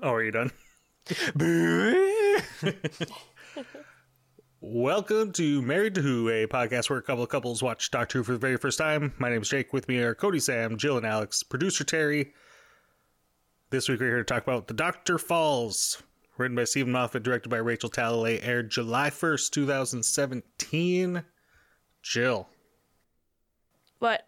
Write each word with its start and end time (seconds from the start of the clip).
Oh, 0.00 0.12
are 0.12 0.22
you 0.22 0.30
done? 0.30 0.50
Welcome 4.60 5.32
to 5.32 5.62
Married 5.62 5.94
to 5.94 6.02
Who, 6.02 6.28
a 6.28 6.46
podcast 6.46 6.90
where 6.90 6.98
a 6.98 7.02
couple 7.02 7.22
of 7.24 7.30
couples 7.30 7.62
watch 7.62 7.90
Doctor 7.90 8.18
Who 8.18 8.24
for 8.24 8.32
the 8.32 8.38
very 8.38 8.56
first 8.56 8.78
time. 8.78 9.14
My 9.18 9.28
name 9.28 9.42
is 9.42 9.48
Jake. 9.48 9.72
With 9.72 9.88
me 9.88 9.98
are 9.98 10.14
Cody, 10.14 10.40
Sam, 10.40 10.76
Jill, 10.76 10.96
and 10.96 11.06
Alex. 11.06 11.42
Producer 11.42 11.84
Terry. 11.84 12.32
This 13.70 13.88
week 13.88 14.00
we're 14.00 14.06
here 14.08 14.18
to 14.18 14.24
talk 14.24 14.42
about 14.42 14.66
The 14.68 14.74
Doctor 14.74 15.18
Falls, 15.18 16.02
written 16.38 16.56
by 16.56 16.64
Steven 16.64 16.92
Moffat, 16.92 17.22
directed 17.22 17.48
by 17.50 17.58
Rachel 17.58 17.90
Talalay, 17.90 18.40
aired 18.46 18.70
July 18.70 19.10
1st, 19.10 19.50
2017. 19.50 21.22
Jill, 22.02 22.48
What? 23.98 24.24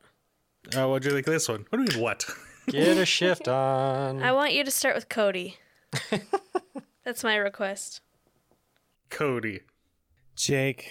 uh, 0.76 0.86
what'd 0.88 1.04
you 1.06 1.12
think 1.12 1.26
of 1.26 1.32
this 1.32 1.48
one? 1.48 1.64
What 1.70 1.78
do 1.78 1.84
you 1.84 1.88
mean, 1.96 2.00
what? 2.04 2.26
Get 2.68 2.98
a 2.98 3.06
shift 3.06 3.48
on. 3.48 4.22
I 4.22 4.32
want 4.32 4.52
you 4.52 4.62
to 4.64 4.70
start 4.70 4.94
with 4.94 5.08
Cody. 5.08 5.56
That's 7.04 7.24
my 7.24 7.36
request. 7.36 8.00
Cody, 9.10 9.60
Jake. 10.36 10.90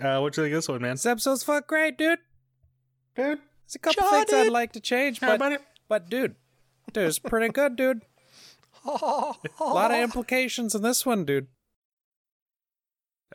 uh, 0.00 0.18
what'd 0.18 0.36
you 0.36 0.42
think 0.44 0.54
of 0.54 0.58
this 0.58 0.68
one, 0.68 0.82
man? 0.82 0.92
This 0.94 1.06
episode's 1.06 1.42
fuck 1.44 1.66
great, 1.68 1.96
dude. 1.98 2.18
Dude, 3.14 3.38
There's 3.66 3.74
a 3.76 3.78
couple 3.78 4.02
Shot 4.08 4.28
things 4.28 4.46
I'd 4.46 4.52
like 4.52 4.72
to 4.72 4.80
change, 4.80 5.20
how 5.20 5.28
but 5.28 5.36
about 5.36 5.52
it? 5.52 5.62
but 5.88 6.08
dude, 6.10 6.34
dude, 6.92 7.04
it's 7.08 7.18
pretty 7.18 7.48
good, 7.52 7.76
dude. 7.76 8.02
A 8.84 9.34
lot 9.60 9.92
of 9.92 10.00
implications 10.00 10.74
in 10.74 10.82
this 10.82 11.06
one, 11.06 11.24
dude. 11.24 11.46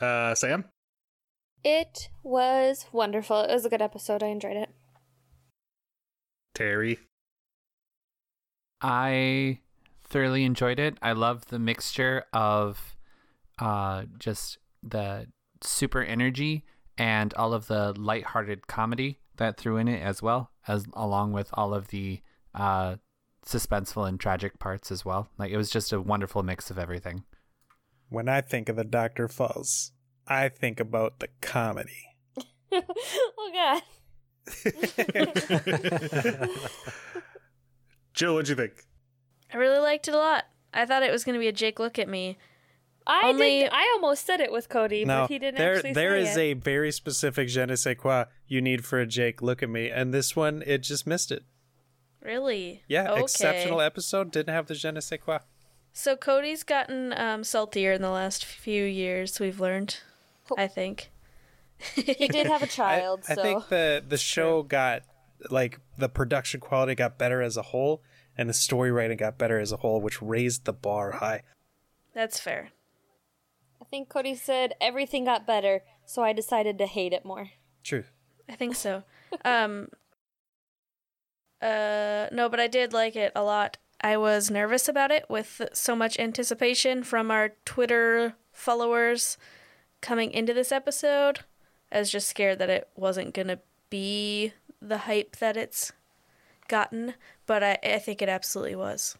Uh, 0.01 0.35
Sam? 0.35 0.65
It 1.63 2.09
was 2.23 2.85
wonderful. 2.91 3.41
It 3.41 3.53
was 3.53 3.65
a 3.65 3.69
good 3.69 3.81
episode. 3.81 4.21
I 4.23 4.27
enjoyed 4.27 4.57
it. 4.57 4.69
Terry? 6.53 6.99
I 8.81 9.59
thoroughly 10.09 10.43
enjoyed 10.43 10.79
it. 10.79 10.97
I 11.01 11.13
love 11.13 11.45
the 11.47 11.59
mixture 11.59 12.25
of 12.33 12.95
uh, 13.59 14.03
just 14.17 14.57
the 14.83 15.27
super 15.61 16.01
energy 16.01 16.63
and 16.97 17.33
all 17.35 17.53
of 17.53 17.67
the 17.67 17.93
lighthearted 17.97 18.67
comedy 18.67 19.19
that 19.37 19.57
threw 19.57 19.77
in 19.77 19.87
it 19.87 20.01
as 20.01 20.21
well, 20.21 20.51
as 20.67 20.85
along 20.93 21.31
with 21.31 21.49
all 21.53 21.73
of 21.73 21.87
the 21.89 22.21
uh, 22.55 22.95
suspenseful 23.45 24.07
and 24.07 24.19
tragic 24.19 24.59
parts 24.59 24.91
as 24.91 25.05
well. 25.05 25.29
Like 25.37 25.51
it 25.51 25.57
was 25.57 25.69
just 25.69 25.93
a 25.93 26.01
wonderful 26.01 26.43
mix 26.43 26.69
of 26.71 26.79
everything. 26.79 27.23
When 28.09 28.29
I 28.29 28.41
think 28.41 28.69
of 28.69 28.75
the 28.75 28.83
Doctor 28.83 29.27
Falls, 29.27 29.91
I 30.27 30.49
think 30.49 30.79
about 30.79 31.19
the 31.19 31.29
comedy. 31.41 32.15
oh 32.71 33.51
god. 33.53 33.81
Jill, 38.13 38.33
what'd 38.33 38.49
you 38.49 38.55
think? 38.55 38.73
I 39.53 39.57
really 39.57 39.79
liked 39.79 40.07
it 40.07 40.13
a 40.13 40.17
lot. 40.17 40.45
I 40.73 40.85
thought 40.85 41.03
it 41.03 41.11
was 41.11 41.23
going 41.23 41.33
to 41.33 41.39
be 41.39 41.47
a 41.47 41.51
Jake 41.53 41.79
look 41.79 41.97
at 41.97 42.09
me. 42.09 42.37
I 43.05 43.29
Only- 43.29 43.61
did. 43.61 43.69
I 43.71 43.89
almost 43.95 44.25
said 44.25 44.41
it 44.41 44.51
with 44.51 44.67
Cody, 44.67 45.05
no, 45.05 45.21
but 45.21 45.29
he 45.29 45.39
didn't 45.39 45.57
there 45.57 45.75
actually 45.75 45.93
there 45.93 46.17
say 46.25 46.29
is 46.31 46.37
it. 46.37 46.41
a 46.41 46.53
very 46.53 46.91
specific 46.91 47.47
je 47.47 47.65
ne 47.65 47.75
sais 47.77 47.95
quoi 47.97 48.25
you 48.47 48.61
need 48.61 48.83
for 48.85 48.99
a 48.99 49.05
Jake. 49.05 49.41
Look 49.41 49.63
at 49.63 49.69
me, 49.69 49.89
and 49.89 50.13
this 50.13 50.35
one 50.35 50.61
it 50.67 50.79
just 50.79 51.07
missed 51.07 51.31
it. 51.31 51.43
Really? 52.21 52.83
Yeah, 52.87 53.11
Okay. 53.11 53.21
exceptional 53.21 53.79
episode. 53.81 54.31
Didn't 54.31 54.53
have 54.53 54.67
the 54.67 54.75
je 54.75 54.91
ne 54.91 54.99
sais 54.99 55.19
quoi. 55.23 55.39
So 55.93 56.15
Cody's 56.15 56.63
gotten 56.63 57.13
um, 57.17 57.43
saltier 57.43 57.93
in 57.93 58.01
the 58.01 58.09
last 58.09 58.43
few 58.43 58.83
years. 58.83 59.39
We've 59.39 59.59
learned. 59.59 59.97
I 60.57 60.67
think. 60.67 61.09
he 61.95 62.27
did 62.27 62.47
have 62.47 62.61
a 62.63 62.67
child, 62.81 63.21
I 63.29 63.35
so 63.35 63.41
think 63.41 63.69
the 63.69 64.03
the 64.07 64.17
show 64.17 64.63
got 64.63 65.03
like 65.49 65.79
the 65.97 66.09
production 66.09 66.59
quality 66.59 66.95
got 66.95 67.17
better 67.17 67.41
as 67.41 67.55
a 67.55 67.61
whole, 67.61 68.01
and 68.37 68.47
the 68.49 68.53
story 68.53 68.91
writing 68.91 69.17
got 69.17 69.37
better 69.37 69.59
as 69.59 69.71
a 69.71 69.77
whole, 69.77 70.01
which 70.01 70.21
raised 70.21 70.65
the 70.65 70.73
bar 70.73 71.11
high. 71.13 71.41
That's 72.13 72.39
fair. 72.39 72.69
I 73.81 73.85
think 73.85 74.09
Cody 74.09 74.35
said 74.35 74.73
everything 74.81 75.25
got 75.25 75.47
better, 75.47 75.83
so 76.05 76.23
I 76.23 76.33
decided 76.33 76.77
to 76.77 76.85
hate 76.85 77.13
it 77.13 77.25
more. 77.25 77.51
True. 77.83 78.03
I 78.49 78.55
think 78.55 78.75
so. 78.75 79.03
um. 79.43 79.89
Uh. 81.59 82.27
No, 82.31 82.49
but 82.49 82.59
I 82.59 82.67
did 82.67 82.93
like 82.93 83.15
it 83.15 83.31
a 83.35 83.41
lot. 83.41 83.77
I 83.99 84.15
was 84.15 84.51
nervous 84.51 84.87
about 84.87 85.09
it 85.09 85.25
with 85.27 85.59
so 85.73 85.95
much 85.95 86.19
anticipation 86.19 87.01
from 87.01 87.31
our 87.31 87.53
Twitter 87.65 88.35
followers 88.51 89.39
coming 89.99 90.29
into 90.29 90.53
this 90.53 90.71
episode. 90.71 91.39
I 91.91 91.97
was 91.97 92.11
just 92.11 92.27
scared 92.27 92.59
that 92.59 92.69
it 92.69 92.87
wasn't 92.95 93.33
gonna 93.33 93.57
be 93.89 94.53
the 94.79 94.99
hype 94.99 95.37
that 95.37 95.57
it's 95.57 95.93
gotten, 96.67 97.13
but 97.45 97.63
I, 97.63 97.77
I 97.83 97.99
think 97.99 98.21
it 98.21 98.29
absolutely 98.29 98.75
was. 98.75 99.17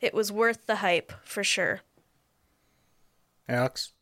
It 0.00 0.14
was 0.14 0.30
worth 0.30 0.66
the 0.66 0.76
hype 0.76 1.12
for 1.24 1.42
sure. 1.42 1.80
Alex? 3.48 3.92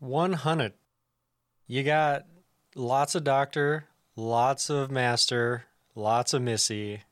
100. 0.00 0.72
You 1.66 1.82
got 1.82 2.26
lots 2.74 3.14
of 3.14 3.24
Doctor, 3.24 3.86
lots 4.14 4.70
of 4.70 4.90
Master, 4.90 5.64
lots 5.94 6.34
of 6.34 6.42
Missy, 6.42 7.02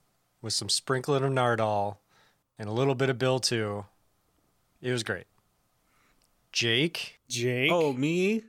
with 0.43 0.53
some 0.53 0.69
sprinkling 0.69 1.25
of 1.25 1.33
Nardole, 1.33 1.97
and 2.59 2.69
a 2.69 2.72
little 2.72 2.95
bit 2.95 3.11
of 3.11 3.19
Bill, 3.19 3.39
too. 3.39 3.87
It 4.83 4.93
was 4.93 5.03
great. 5.03 5.27
Jake? 6.53 7.19
Jake. 7.28 7.72
Oh, 7.72 7.93
me? 7.93 8.45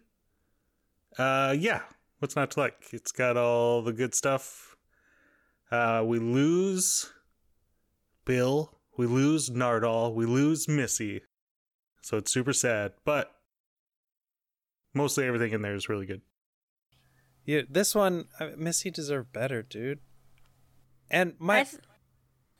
Uh, 1.17 1.55
yeah. 1.57 1.81
What's 2.19 2.35
not 2.35 2.51
to 2.51 2.59
like? 2.59 2.75
It's 2.91 3.11
got 3.11 3.37
all 3.37 3.81
the 3.81 3.93
good 3.93 4.13
stuff. 4.13 4.64
Uh, 5.71 6.03
we 6.05 6.19
lose 6.19 7.11
Bill. 8.25 8.77
We 8.97 9.05
lose 9.07 9.49
Nardole. 9.49 10.13
We 10.13 10.25
lose 10.25 10.67
Missy. 10.67 11.21
So 12.01 12.17
it's 12.17 12.31
super 12.31 12.53
sad, 12.53 12.93
but 13.03 13.31
mostly 14.93 15.25
everything 15.25 15.51
in 15.53 15.61
there 15.61 15.75
is 15.75 15.89
really 15.89 16.05
good. 16.05 16.21
Yeah, 17.45 17.61
this 17.69 17.93
one, 17.93 18.25
Missy 18.57 18.89
deserved 18.91 19.31
better, 19.33 19.61
dude. 19.61 19.99
And 21.11 21.33
my 21.37 21.63
th- 21.63 21.81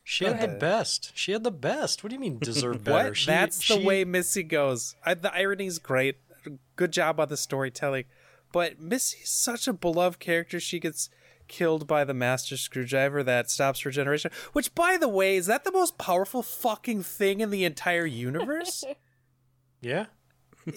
She 0.04 0.26
had 0.26 0.40
the 0.42 0.48
best. 0.60 1.12
She 1.16 1.32
had 1.32 1.44
the 1.44 1.52
best. 1.52 2.04
What 2.04 2.10
do 2.10 2.16
you 2.16 2.20
mean 2.20 2.38
deserve 2.40 2.84
better? 2.84 3.10
what? 3.10 3.18
She- 3.18 3.28
That's 3.28 3.58
the 3.58 3.80
she- 3.80 3.84
way 3.86 4.04
Missy 4.04 4.44
goes. 4.44 4.96
I, 5.06 5.14
the 5.16 5.34
irony's 5.34 5.80
great. 5.80 6.18
Good 6.76 6.92
job 6.92 7.20
on 7.20 7.30
the 7.30 7.38
storytelling. 7.38 8.06
But 8.52 8.80
Missy's 8.80 9.30
such 9.30 9.68
a 9.68 9.74
beloved 9.74 10.20
character. 10.20 10.60
She 10.60 10.80
gets 10.80 11.10
killed 11.48 11.88
by 11.88 12.04
the 12.04 12.14
master 12.14 12.58
screwdriver 12.58 13.24
that 13.24 13.50
stops 13.50 13.86
regeneration. 13.86 14.32
Which, 14.54 14.74
by 14.76 14.98
the 14.98 15.08
way, 15.08 15.36
is 15.38 15.46
that 15.48 15.64
the 15.64 15.72
most 15.72 15.98
powerful 15.98 16.42
fucking 16.42 17.04
thing 17.04 17.42
in 17.42 17.50
the 17.50 17.66
entire 17.66 18.06
universe? 18.06 18.84
Yeah. 19.82 20.06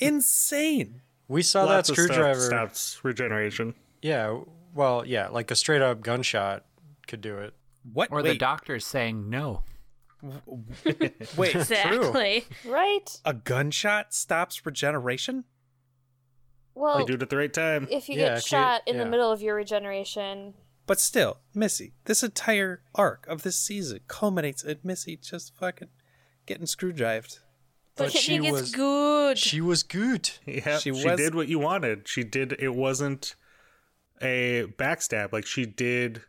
Insane. 0.00 1.00
We 1.28 1.40
saw 1.40 1.64
Lots 1.64 1.88
that 1.88 1.94
screwdriver. 1.94 2.40
stops 2.40 3.00
regeneration. 3.02 3.74
Yeah. 4.02 4.40
Well, 4.74 5.04
yeah, 5.06 5.28
like 5.28 5.50
a 5.50 5.56
straight 5.56 5.80
up 5.80 6.02
gunshot 6.02 6.66
could 7.06 7.22
do 7.22 7.38
it. 7.38 7.54
What? 7.90 8.08
Or 8.10 8.22
the 8.22 8.36
doctor's 8.36 8.86
saying 8.86 9.30
no. 9.30 9.62
wait. 11.36 11.54
exactly. 11.54 12.44
Right? 12.66 13.20
A 13.24 13.32
gunshot 13.32 14.12
stops 14.12 14.66
regeneration? 14.66 15.44
Well, 16.78 16.98
They 16.98 17.04
do 17.04 17.14
it 17.14 17.22
at 17.22 17.30
the 17.30 17.36
right 17.36 17.52
time. 17.52 17.88
if 17.90 18.08
you 18.08 18.14
Yeah, 18.16 18.28
get 18.28 18.38
if 18.38 18.44
you- 18.44 18.48
shot 18.48 18.82
in 18.86 18.98
the 18.98 19.04
middle 19.06 19.32
of 19.32 19.42
your 19.42 19.54
regeneration, 19.56 20.54
But 20.86 21.00
still, 21.00 21.40
Missy, 21.54 21.92
this 22.04 22.22
entire 22.22 22.82
arc 22.94 23.26
of 23.26 23.42
this 23.42 23.58
season 23.58 24.00
culminates 24.08 24.62
in 24.64 24.78
Missy 24.82 25.16
just 25.16 25.54
fucking 25.56 25.88
getting 26.46 26.66
screwdrived. 26.66 27.40
But, 27.96 28.04
But 28.04 28.12
she, 28.12 28.18
she 28.38 28.50
was- 28.52 28.70
good. 28.74 29.38
She 29.38 29.60
was 29.60 29.82
good. 29.82 30.30
Yeah, 30.46 30.78
She 30.78 30.94
she, 30.94 31.16
did 31.16 31.34
what 31.34 31.48
you 31.48 31.58
wanted. 31.58 32.06
She 32.08 32.22
did. 32.24 32.52
It 32.60 32.74
wasn't 32.74 33.34
a 34.22 34.66
backstab. 34.78 35.32
Like 35.32 35.44
she 35.46 35.66
did 35.66 36.22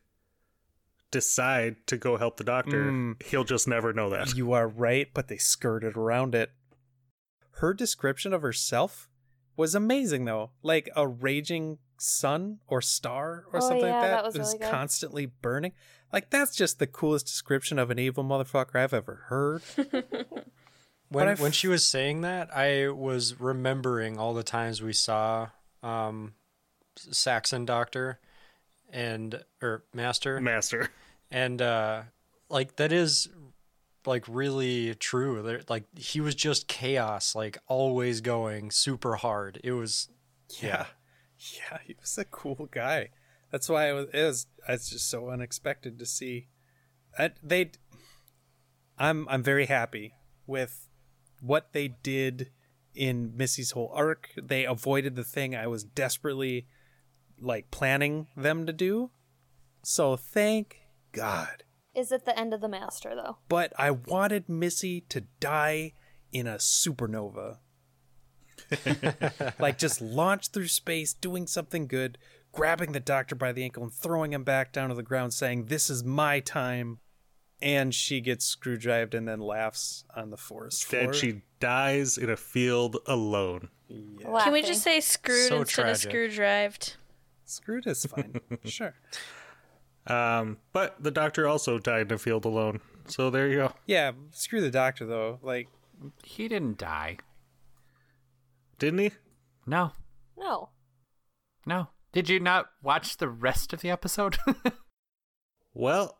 decide 1.12 1.76
to 1.88 1.98
go 1.98 2.18
help 2.18 2.38
the 2.38 2.44
doctor. 2.44 2.86
Mm. 2.92 3.22
He'll 3.24 3.44
just 3.44 3.68
never 3.68 3.94
know 3.94 4.10
that. 4.10 4.36
You 4.36 4.54
are 4.54 4.68
right, 4.68 5.08
but 5.14 5.28
they 5.28 5.38
skirted 5.38 5.96
around 5.96 6.36
it. 6.36 6.52
Her 7.54 7.74
description 7.74 8.34
of 8.34 8.42
herself 8.42 9.09
was 9.60 9.76
amazing, 9.76 10.26
though. 10.26 10.50
Like 10.64 10.90
a 10.96 11.08
raging 11.08 11.78
sun 11.98 12.60
or 12.68 12.82
star 12.82 13.46
or 13.52 13.58
Oh, 13.58 13.60
something 13.60 13.86
yeah, 13.86 13.94
like 14.00 14.02
that, 14.04 14.12
that 14.12 14.26
was 14.26 14.36
is 14.36 14.40
really 14.48 14.60
good. 14.60 14.72
constantly 14.72 15.26
burning. 15.28 15.74
Like 16.12 16.30
that's 16.32 16.56
just 16.56 16.80
the 16.80 16.88
coolest 16.88 17.28
description 17.28 17.78
of 17.78 17.92
an 17.92 18.00
evil 18.00 18.24
motherfucker 18.24 18.76
I've 18.78 18.94
ever 18.94 19.26
heard. 19.28 19.62
When 21.12 21.28
I 21.28 21.34
when 21.36 21.52
she 21.52 21.68
was 21.68 21.84
saying 21.84 22.22
that, 22.22 22.56
I 22.56 22.90
was 22.90 23.40
remembering 23.40 24.20
all 24.20 24.36
the 24.36 24.44
times 24.44 24.80
we 24.80 24.94
saw 24.94 25.50
um, 25.82 26.36
Saxon 26.98 27.66
Doctor 27.66 28.20
and 28.94 29.44
or 29.60 29.86
Master, 29.92 30.40
Master. 30.40 30.90
and 31.32 31.64
uh, 31.64 32.04
like 32.48 32.76
that 32.76 32.92
is 32.92 33.28
like 34.06 34.26
really 34.28 34.96
true. 34.96 35.42
There, 35.42 35.62
like 35.70 35.86
he 35.98 36.22
was 36.22 36.36
just 36.36 36.68
chaos, 36.68 37.36
like 37.36 37.58
always 37.68 38.22
going 38.22 38.72
super 38.72 39.16
hard. 39.16 39.60
It 39.64 39.74
was 39.74 40.10
Yeah. 40.62 40.86
Yeah, 41.38 41.78
he 41.86 41.96
was 42.00 42.18
a 42.18 42.26
cool 42.26 42.68
guy. 42.72 43.10
That's 43.52 43.70
why 43.70 43.90
it 43.90 43.94
was 43.94 44.08
it 44.14 44.24
was 44.24 44.48
it's 44.68 44.90
just 44.90 45.10
so 45.10 45.30
unexpected 45.30 45.98
to 46.00 46.06
see. 46.06 46.48
They 47.42 47.72
I'm 48.98 49.28
I'm 49.30 49.44
very 49.44 49.66
happy 49.66 50.14
with 50.46 50.90
what 51.42 51.74
they 51.74 51.88
did 51.88 52.52
in 52.94 53.36
Missy's 53.36 53.72
whole 53.72 53.92
arc. 53.94 54.30
They 54.36 54.66
avoided 54.66 55.16
the 55.16 55.24
thing 55.24 55.56
I 55.56 55.68
was 55.68 55.84
desperately 55.84 56.68
like 57.40 57.72
planning 57.72 58.28
them 58.36 58.66
to 58.66 58.74
do. 58.74 59.12
So 59.84 60.18
thank 60.18 60.82
God. 61.14 61.64
Is 61.96 62.12
it 62.12 62.26
the 62.26 62.38
end 62.38 62.54
of 62.54 62.62
the 62.62 62.70
master 62.70 63.16
though? 63.16 63.38
But 63.48 63.74
I 63.78 63.92
wanted 63.92 64.48
Missy 64.48 65.02
to 65.10 65.22
die 65.40 65.94
in 66.32 66.48
a 66.48 66.56
supernova. 66.56 67.58
like 69.60 69.78
just 69.78 70.02
launch 70.02 70.50
through 70.50 70.68
space, 70.68 71.14
doing 71.14 71.48
something 71.48 71.88
good, 71.88 72.18
grabbing 72.52 72.92
the 72.92 73.00
doctor 73.00 73.36
by 73.36 73.52
the 73.52 73.64
ankle 73.64 73.84
and 73.84 73.94
throwing 73.94 74.34
him 74.34 74.44
back 74.44 74.72
down 74.72 74.90
to 74.90 74.96
the 74.96 75.04
ground, 75.04 75.34
saying, 75.34 75.66
This 75.66 75.90
is 75.90 76.04
my 76.04 76.40
time. 76.40 77.00
And 77.62 77.94
she 77.94 78.22
gets 78.22 78.46
screwdrived 78.46 79.14
and 79.14 79.28
then 79.28 79.40
laughs 79.42 80.06
on 80.16 80.30
the 80.30 80.38
forest 80.38 80.86
floor. 80.86 81.02
Instead, 81.04 81.20
she 81.20 81.42
dies 81.60 82.18
in 82.18 82.30
a 82.30 82.38
field 82.38 82.96
alone. 83.06 83.68
Can 83.90 84.54
we 84.54 84.62
just 84.62 84.82
say 84.82 85.02
screwed 85.02 85.50
So 85.50 85.60
instead 85.62 85.82
tragic. 85.82 85.94
of 86.06 86.12
screwdrived? 86.12 86.96
Screwed 87.44 87.86
is 87.86 88.06
fine. 88.06 88.40
sure. 88.64 88.94
Um, 90.10 90.58
but 90.74 91.02
the 91.02 91.12
doctor 91.12 91.48
also 91.48 91.78
died 91.80 92.08
in 92.08 92.14
a 92.14 92.18
field 92.18 92.46
alone. 92.46 92.82
So 93.08 93.30
there 93.30 93.48
you 93.48 93.56
go. 93.58 93.74
Yeah, 93.86 94.12
screw 94.32 94.62
the 94.62 94.72
doctor 94.72 95.06
though. 95.06 95.40
Like 95.42 95.68
He 96.24 96.48
didn't 96.48 96.78
die. 96.78 97.18
Didn't 98.78 99.00
he? 99.00 99.12
No, 99.66 99.92
No. 100.38 100.70
no. 101.66 101.90
Did 102.12 102.28
you 102.30 102.40
not 102.40 102.68
watch 102.82 103.18
the 103.18 103.30
rest 103.30 103.72
of 103.74 103.82
the 103.82 103.90
episode? 103.92 104.38
Well, 105.74 106.18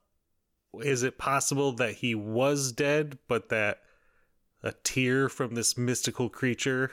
is 0.84 1.02
it 1.04 1.18
possible 1.18 1.72
that 1.74 1.96
he 1.96 2.14
was 2.16 2.72
dead, 2.72 3.18
but 3.28 3.50
that 3.50 3.80
a 4.62 4.72
tear 4.84 5.28
from 5.28 5.56
this 5.56 5.78
mystical 5.78 6.30
creature 6.30 6.92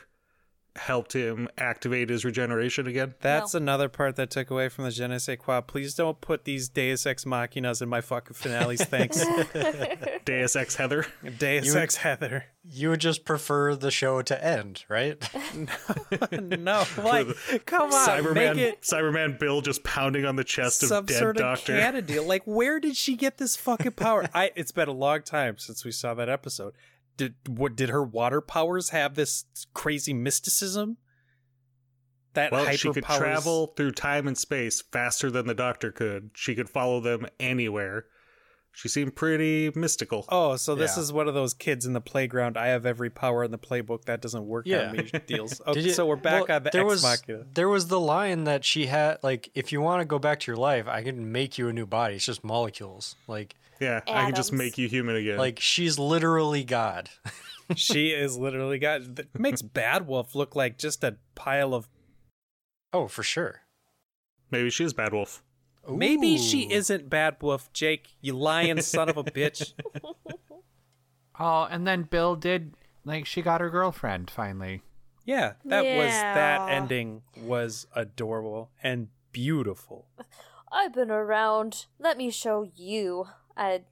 helped 0.76 1.12
him 1.14 1.48
activate 1.58 2.08
his 2.10 2.24
regeneration 2.24 2.86
again? 2.86 3.14
that's 3.20 3.54
another 3.54 3.88
part 3.88 4.16
that 4.16 4.30
took 4.30 4.50
away 4.50 4.68
from 4.68 4.84
the 4.84 4.90
Je 4.90 5.06
ne 5.06 5.18
sais 5.18 5.36
quoi. 5.38 5.60
Please 5.60 5.94
don't 5.94 6.20
put 6.20 6.44
these 6.44 6.68
Deus 6.68 7.06
Ex 7.06 7.24
Machinas 7.24 7.82
in 7.82 7.88
my 7.88 8.00
fucking 8.00 8.34
finales. 8.34 8.80
Thanks. 8.82 9.24
Deus 10.24 10.56
Ex 10.56 10.76
Heather? 10.76 11.06
Deus 11.38 11.66
You- 11.66 11.76
Ex 11.76 11.96
Heather. 11.96 12.44
you 12.64 12.90
would 12.90 13.00
just 13.00 13.24
prefer 13.24 13.74
the 13.76 13.90
show 13.90 14.22
to 14.22 14.44
end, 14.44 14.84
right? 14.88 15.16
no, 16.32 16.84
like, 16.98 17.26
come 17.66 17.92
on, 17.92 18.08
Cyberman, 18.08 18.34
make 18.34 18.56
it 18.58 18.82
Cyberman 18.82 19.38
Bill 19.38 19.60
just 19.60 19.84
pounding 19.84 20.24
on 20.24 20.36
the 20.36 20.44
chest 20.44 20.82
of 20.82 21.06
dead 21.06 21.18
sort 21.18 21.36
of 21.36 21.42
doctor. 21.42 21.78
canon 21.78 22.04
deal. 22.04 22.24
Like, 22.24 22.42
where 22.44 22.80
did 22.80 22.96
she 22.96 23.16
get 23.16 23.38
this 23.38 23.56
fucking 23.56 23.92
power? 23.92 24.28
I. 24.34 24.50
It's 24.56 24.72
been 24.72 24.88
a 24.88 24.92
long 24.92 25.22
time 25.22 25.58
since 25.58 25.84
we 25.84 25.92
saw 25.92 26.14
that 26.14 26.28
episode. 26.28 26.74
Did 27.16 27.34
what? 27.48 27.76
Did 27.76 27.88
her 27.90 28.02
water 28.02 28.40
powers 28.40 28.90
have 28.90 29.14
this 29.14 29.44
crazy 29.74 30.12
mysticism? 30.12 30.98
That 32.34 32.52
Well, 32.52 32.64
hyper 32.66 32.76
she 32.76 32.92
could 32.92 33.04
powers- 33.04 33.18
travel 33.18 33.68
through 33.76 33.92
time 33.92 34.28
and 34.28 34.36
space 34.36 34.82
faster 34.92 35.30
than 35.30 35.46
the 35.46 35.54
doctor 35.54 35.90
could. 35.90 36.30
She 36.34 36.54
could 36.54 36.68
follow 36.68 37.00
them 37.00 37.26
anywhere. 37.40 38.06
She 38.72 38.88
seemed 38.90 39.16
pretty 39.16 39.72
mystical. 39.74 40.26
Oh, 40.28 40.56
so 40.56 40.74
this 40.74 40.98
Yeah. 40.98 41.02
is 41.04 41.10
one 41.10 41.28
of 41.28 41.32
those 41.32 41.54
kids 41.54 41.86
in 41.86 41.94
the 41.94 42.00
playground. 42.02 42.58
I 42.58 42.66
have 42.66 42.84
every 42.84 43.08
power 43.08 43.42
in 43.42 43.50
the 43.52 43.58
playbook. 43.58 44.04
That 44.04 44.20
doesn't 44.20 44.44
work 44.44 44.66
Yeah. 44.66 44.90
on 44.90 44.96
me 44.98 45.04
deals. 45.26 45.62
Okay, 45.66 45.80
you- 45.80 45.92
so 45.94 46.04
we're 46.04 46.16
back 46.16 46.48
well, 46.48 46.56
on 46.58 46.62
the 46.64 46.70
there 46.70 46.82
Ex 46.82 46.90
was, 46.90 47.02
Machina. 47.02 47.46
There 47.54 47.70
was 47.70 47.86
the 47.86 47.98
line 47.98 48.44
that 48.44 48.66
she 48.66 48.84
had, 48.84 49.16
like, 49.22 49.50
if 49.54 49.72
you 49.72 49.80
want 49.80 50.02
to 50.02 50.04
go 50.04 50.18
back 50.18 50.40
to 50.40 50.50
your 50.52 50.58
life, 50.58 50.86
I 50.86 51.02
can 51.02 51.32
make 51.32 51.56
you 51.56 51.68
a 51.68 51.72
new 51.72 51.86
body. 51.86 52.16
It's 52.16 52.26
just 52.26 52.44
molecules. 52.44 53.16
Like, 53.26 53.54
yeah, 53.80 54.00
I 54.06 54.26
can 54.26 54.34
just 54.34 54.52
make 54.52 54.78
you 54.78 54.88
human 54.88 55.16
again. 55.16 55.38
like 55.38 55.60
she's 55.60 55.98
literally 55.98 56.64
God. 56.64 57.10
she 57.74 58.10
is 58.10 58.36
literally 58.36 58.78
God. 58.78 59.16
that 59.16 59.38
makes 59.38 59.62
Bad 59.62 60.06
Wolf 60.06 60.34
look 60.34 60.54
like 60.56 60.78
just 60.78 61.02
a 61.04 61.16
pile 61.34 61.74
of. 61.74 61.88
Oh, 62.92 63.08
for 63.08 63.22
sure. 63.22 63.62
Maybe 64.50 64.70
she 64.70 64.84
is 64.84 64.92
Bad 64.92 65.12
Wolf. 65.12 65.42
Maybe 65.88 66.36
she 66.38 66.72
isn't 66.72 67.08
Bad 67.08 67.36
Wolf, 67.40 67.72
Jake. 67.72 68.14
You 68.20 68.32
lying 68.34 68.80
son 68.80 69.08
of 69.08 69.16
a 69.16 69.24
bitch. 69.24 69.72
oh, 71.38 71.68
and 71.70 71.86
then 71.86 72.02
Bill 72.02 72.36
did 72.36 72.74
like 73.04 73.26
she 73.26 73.42
got 73.42 73.60
her 73.60 73.70
girlfriend 73.70 74.30
finally. 74.30 74.82
Yeah, 75.24 75.54
that 75.64 75.82
was 75.82 76.12
that 76.12 76.70
ending 76.70 77.22
was 77.36 77.86
adorable 77.94 78.70
and 78.82 79.08
beautiful. 79.32 80.06
I've 80.70 80.92
been 80.92 81.10
around. 81.10 81.86
Let 81.98 82.16
me 82.16 82.30
show 82.30 82.68
you. 82.74 83.26
I 83.56 83.82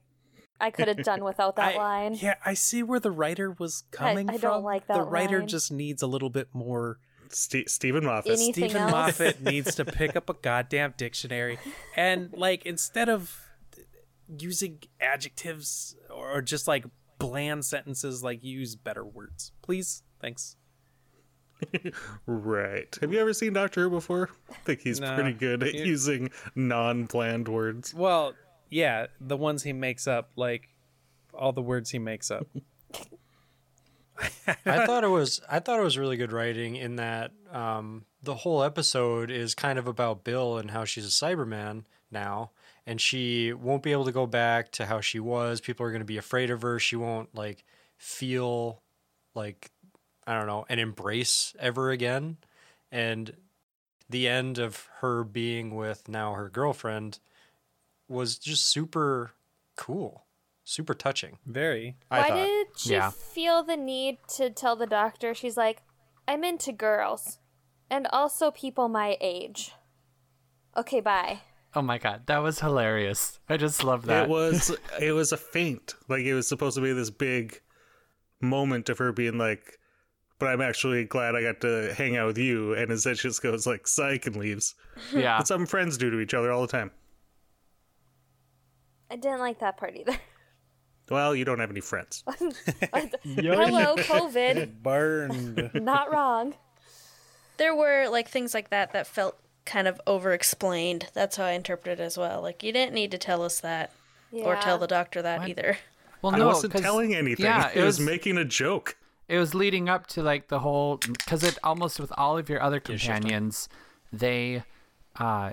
I 0.59 0.69
could 0.71 0.87
have 0.87 1.03
done 1.03 1.23
without 1.23 1.55
that 1.57 1.75
I- 1.75 1.77
line. 1.77 2.13
Yeah, 2.15 2.35
I 2.45 2.53
see 2.53 2.83
where 2.83 2.99
the 2.99 3.11
writer 3.11 3.51
was 3.57 3.83
coming 3.91 4.29
I 4.29 4.33
from. 4.33 4.41
don't 4.41 4.63
like 4.63 4.87
that. 4.87 4.95
The 4.95 5.03
writer 5.03 5.39
line. 5.39 5.47
just 5.47 5.71
needs 5.71 6.01
a 6.01 6.07
little 6.07 6.29
bit 6.29 6.49
more. 6.53 6.99
Ste 7.29 7.67
Steven 7.67 8.05
Moffat. 8.05 8.31
Any- 8.33 8.43
Anything 8.45 8.69
Steven 8.69 8.81
else? 8.83 8.91
Moffat 8.91 9.41
needs 9.43 9.75
to 9.75 9.85
pick 9.85 10.15
up 10.15 10.29
a 10.29 10.33
goddamn 10.35 10.93
dictionary 10.95 11.57
and 11.95 12.31
like 12.33 12.65
instead 12.65 13.09
of 13.09 13.41
using 14.39 14.79
adjectives 15.01 15.95
or 16.09 16.41
just 16.41 16.67
like 16.67 16.85
bland 17.17 17.65
sentences, 17.65 18.23
like 18.23 18.43
use 18.43 18.75
better 18.75 19.03
words, 19.03 19.51
please. 19.61 20.03
Thanks. 20.21 20.55
Right. 22.25 22.97
Have 23.01 23.11
you 23.13 23.19
ever 23.19 23.33
seen 23.33 23.53
Doctor 23.53 23.83
Who 23.83 23.89
before? 23.91 24.29
I 24.49 24.53
think 24.65 24.81
he's 24.81 24.99
No. 24.99 25.15
pretty 25.15 25.33
good 25.33 25.63
at 25.63 25.73
You- 25.73 25.85
using 25.85 26.29
non-planned 26.55 27.47
words. 27.47 27.93
Well, 27.93 28.33
yeah, 28.75 29.07
the 29.21 29.37
ones 29.37 29.63
he 29.63 29.71
makes 29.71 30.05
up, 30.05 30.31
like 30.35 30.67
all 31.33 31.53
the 31.53 31.61
words 31.61 31.91
he 31.91 31.99
makes 31.99 32.29
up. 32.29 32.45
I 34.65 34.85
thought 34.85 35.05
it 35.05 35.09
was 35.09 35.39
I 35.49 35.59
thought 35.59 35.79
it 35.79 35.83
was 35.83 35.97
really 35.97 36.17
good 36.17 36.33
writing 36.33 36.75
in 36.75 36.97
that 36.97 37.31
um, 37.53 38.03
the 38.21 38.35
whole 38.35 38.63
episode 38.63 39.31
is 39.31 39.55
kind 39.55 39.79
of 39.79 39.87
about 39.87 40.25
Bill 40.25 40.57
and 40.57 40.71
how 40.71 40.83
she's 40.83 41.05
a 41.05 41.09
Cyberman 41.09 41.85
now, 42.11 42.51
and 42.85 42.99
she 42.99 43.53
won't 43.53 43.81
be 43.81 43.93
able 43.93 44.03
to 44.05 44.11
go 44.11 44.27
back 44.27 44.73
to 44.73 44.87
how 44.87 44.99
she 44.99 45.21
was. 45.21 45.61
People 45.61 45.85
are 45.85 45.91
going 45.91 46.01
to 46.01 46.05
be 46.05 46.17
afraid 46.17 46.49
of 46.49 46.61
her. 46.61 46.77
She 46.77 46.97
won't 46.97 47.33
like 47.33 47.63
feel 47.97 48.81
like 49.33 49.71
I 50.27 50.33
don't 50.33 50.47
know 50.47 50.65
an 50.67 50.79
embrace 50.79 51.55
ever 51.59 51.91
again, 51.91 52.39
and 52.91 53.37
the 54.09 54.27
end 54.27 54.57
of 54.57 54.89
her 54.99 55.23
being 55.23 55.75
with 55.75 56.09
now 56.09 56.33
her 56.33 56.49
girlfriend 56.49 57.19
was 58.07 58.37
just 58.37 58.67
super 58.67 59.31
cool, 59.75 60.25
super 60.63 60.93
touching. 60.93 61.37
Very. 61.45 61.97
I 62.11 62.19
Why 62.21 62.27
thought. 62.29 62.35
did 62.45 62.67
she 62.77 62.93
Yeah. 62.93 63.09
feel 63.09 63.63
the 63.63 63.77
need 63.77 64.17
to 64.37 64.49
tell 64.49 64.75
the 64.75 64.85
doctor? 64.87 65.33
She's 65.33 65.57
like, 65.57 65.81
I'm 66.27 66.43
into 66.43 66.71
girls. 66.71 67.39
And 67.89 68.07
also 68.11 68.51
people 68.51 68.87
my 68.89 69.17
age. 69.21 69.71
Okay, 70.75 70.99
bye. 70.99 71.41
Oh 71.75 71.81
my 71.81 71.97
god, 71.97 72.23
that 72.27 72.39
was 72.39 72.59
hilarious. 72.59 73.39
I 73.49 73.57
just 73.57 73.83
love 73.83 74.05
that. 74.05 74.23
It 74.23 74.29
was 74.29 74.75
it 74.99 75.11
was 75.11 75.31
a 75.31 75.37
feint. 75.37 75.93
Like 76.07 76.21
it 76.23 76.33
was 76.33 76.47
supposed 76.47 76.75
to 76.75 76.81
be 76.81 76.93
this 76.93 77.09
big 77.09 77.59
moment 78.41 78.89
of 78.89 78.97
her 78.97 79.11
being 79.11 79.37
like, 79.37 79.77
"But 80.39 80.47
I'm 80.47 80.61
actually 80.61 81.03
glad 81.05 81.35
I 81.35 81.41
got 81.41 81.61
to 81.61 81.93
hang 81.95 82.15
out 82.17 82.27
with 82.27 82.37
you." 82.37 82.73
And 82.73 82.91
instead, 82.91 83.17
she 83.17 83.27
just 83.27 83.43
goes 83.43 83.67
like, 83.67 83.87
"Psych," 83.87 84.25
and 84.25 84.35
leaves. 84.37 84.73
yeah. 85.13 85.37
That's 85.37 85.49
something 85.49 85.67
friends 85.67 85.97
do 85.97 86.09
to 86.11 86.19
each 86.19 86.33
other 86.33 86.51
all 86.51 86.61
the 86.61 86.67
time. 86.67 86.91
I 89.09 89.15
didn't 89.15 89.39
like 89.39 89.59
that 89.59 89.77
part 89.77 89.95
either. 89.95 90.17
Well, 91.07 91.35
you 91.35 91.45
don't 91.45 91.59
have 91.59 91.69
any 91.69 91.81
friends. 91.81 92.23
Hello, 92.39 93.95
COVID. 93.95 94.81
Burned. 94.81 95.69
Not 95.75 96.11
wrong. 96.11 96.55
There 97.57 97.75
were 97.75 98.07
like 98.09 98.27
things 98.27 98.55
like 98.55 98.71
that 98.71 98.91
that 98.93 99.05
felt 99.05 99.37
kind 99.65 99.87
of 99.87 100.01
over 100.07 100.31
explained. 100.31 101.09
That's 101.13 101.35
how 101.35 101.45
I 101.45 101.51
interpreted 101.51 101.99
it 101.99 102.03
as 102.03 102.17
well. 102.17 102.41
Like 102.41 102.63
you 102.63 102.71
didn't 102.71 102.95
need 102.95 103.11
to 103.11 103.19
tell 103.19 103.43
us 103.43 103.59
that 103.59 103.91
or 104.33 104.55
tell 104.55 104.79
the 104.79 104.87
doctor 104.87 105.21
that 105.21 105.47
either. 105.47 105.77
well, 106.23 106.31
no, 106.31 106.41
I 106.41 106.45
wasn't 106.47 106.73
telling 106.73 107.13
anything. 107.13 107.45
Yeah, 107.45 107.69
it, 107.71 107.83
was, 107.83 107.99
making 107.99 108.39
a 108.39 108.45
joke. 108.45 108.97
it 109.27 109.37
was 109.37 109.53
leading 109.53 109.87
up 109.87 110.07
to 110.07 110.23
like 110.23 110.47
the 110.47 110.57
whole 110.57 110.97
because 110.97 111.43
it 111.43 111.59
almost 111.63 111.99
with 111.99 112.11
all 112.17 112.35
of 112.35 112.49
your 112.49 112.63
other 112.63 112.79
companions 112.79 113.69
they 114.11 114.63
uh, 115.17 115.51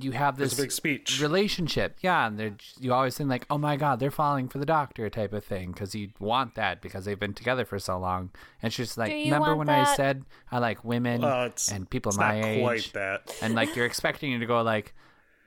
you 0.00 0.12
have 0.12 0.36
There's 0.36 0.50
this 0.50 0.58
a 0.58 0.62
big 0.62 0.72
speech. 0.72 1.20
relationship. 1.20 1.98
Yeah, 2.00 2.26
and 2.26 2.38
they're 2.38 2.56
you 2.80 2.92
always 2.92 3.16
think 3.16 3.28
like, 3.30 3.46
oh 3.50 3.58
my 3.58 3.76
god, 3.76 4.00
they're 4.00 4.10
falling 4.10 4.48
for 4.48 4.58
the 4.58 4.66
doctor 4.66 5.08
type 5.10 5.32
of 5.32 5.44
thing 5.44 5.72
because 5.72 5.94
you 5.94 6.10
want 6.18 6.54
that 6.56 6.80
because 6.80 7.04
they've 7.04 7.18
been 7.18 7.34
together 7.34 7.64
for 7.64 7.78
so 7.78 7.98
long. 7.98 8.30
And 8.62 8.72
she's 8.72 8.96
like, 8.98 9.10
Do 9.10 9.16
you 9.16 9.24
remember 9.26 9.54
want 9.56 9.58
when 9.58 9.68
I 9.68 9.94
said 9.94 10.24
I 10.50 10.58
like 10.58 10.84
women 10.84 11.20
Well, 11.22 11.44
it's- 11.46 11.70
and 11.70 11.88
people 11.88 12.10
it's 12.10 12.18
my 12.18 12.40
not 12.40 12.46
age, 12.46 12.62
quite 12.62 12.90
that. 12.94 13.36
and 13.42 13.54
like 13.54 13.76
you're 13.76 13.86
expecting 13.86 14.32
you 14.32 14.38
to 14.38 14.46
go 14.46 14.62
like, 14.62 14.94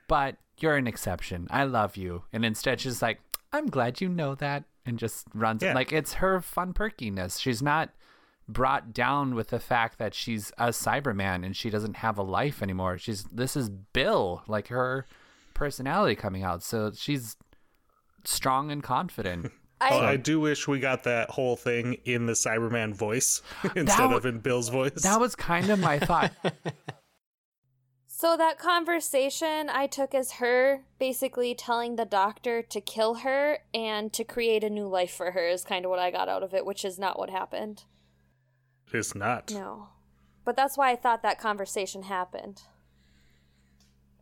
but 0.08 0.38
you're 0.60 0.76
an 0.76 0.88
exception. 0.88 1.48
I 1.52 1.64
love 1.66 1.98
you, 1.98 2.24
and 2.34 2.46
instead 2.46 2.80
she's 2.82 3.02
like, 3.02 3.20
I'm 3.54 3.68
glad 3.68 4.02
you 4.02 4.10
know 4.10 4.36
that, 4.36 4.64
and 4.86 4.98
just 4.98 5.28
runs 5.34 5.62
Yeah. 5.64 5.74
like 5.74 5.92
it's 5.92 6.14
her 6.16 6.42
fun 6.42 6.74
perkiness. 6.74 7.40
She's 7.40 7.62
not 7.62 7.90
brought 8.50 8.94
down 8.94 9.36
with 9.36 9.50
the 9.50 9.60
fact 9.60 10.00
that 10.00 10.14
she's 10.14 10.52
a 10.58 10.68
Cyberman 10.70 11.46
and 11.46 11.56
she 11.56 11.70
doesn't 11.70 11.98
have 11.98 12.18
a 12.18 12.24
life 12.24 12.62
anymore. 12.62 12.98
She's 12.98 13.24
this 13.26 13.56
is 13.58 13.70
Bill, 13.70 14.44
like 14.48 14.68
her 14.70 15.06
personality 15.54 16.16
coming 16.16 16.44
out. 16.44 16.64
So 16.64 16.92
she's 16.96 17.36
strong 18.24 18.72
and 18.72 18.82
confident. 18.84 19.52
I, 19.80 19.90
Oh, 19.92 20.00
I 20.00 20.16
do 20.18 20.40
wish 20.40 20.68
we 20.68 20.80
got 20.80 21.04
that 21.04 21.30
whole 21.30 21.56
thing 21.56 21.98
in 22.04 22.26
the 22.26 22.34
Cyberman 22.34 22.96
voice 22.96 23.44
instead 23.76 23.98
w- 23.98 24.18
of 24.18 24.26
in 24.26 24.40
Bill's 24.40 24.70
voice. 24.70 25.04
that 25.04 25.20
was 25.20 25.36
kind 25.36 25.70
of 25.70 25.80
my 25.80 26.00
thought. 26.00 26.32
So 28.10 28.36
that 28.36 28.58
conversation 28.58 29.70
I 29.70 29.86
took 29.86 30.16
as 30.16 30.34
her 30.34 30.82
basically 30.98 31.54
telling 31.54 31.98
the 31.98 32.06
doctor 32.06 32.64
to 32.64 32.82
kill 32.82 33.16
her 33.16 33.60
and 33.76 34.12
to 34.14 34.24
create 34.24 34.64
a 34.64 34.72
new 34.72 34.88
life 34.88 35.12
for 35.12 35.30
her 35.32 35.48
is 35.48 35.64
kind 35.64 35.86
of 35.86 35.92
what 35.92 36.00
I 36.00 36.10
got 36.10 36.28
out 36.28 36.42
of 36.42 36.52
it, 36.56 36.66
which 36.66 36.84
is 36.84 36.98
not 36.98 37.20
what 37.20 37.30
happened. 37.30 37.84
It's 38.94 39.16
not. 39.16 39.52
No. 39.52 39.90
But 40.46 40.56
that's 40.56 40.78
why 40.78 40.92
I 40.92 40.96
thought 40.96 41.24
that 41.24 41.40
conversation 41.40 42.04
happened. 42.04 42.62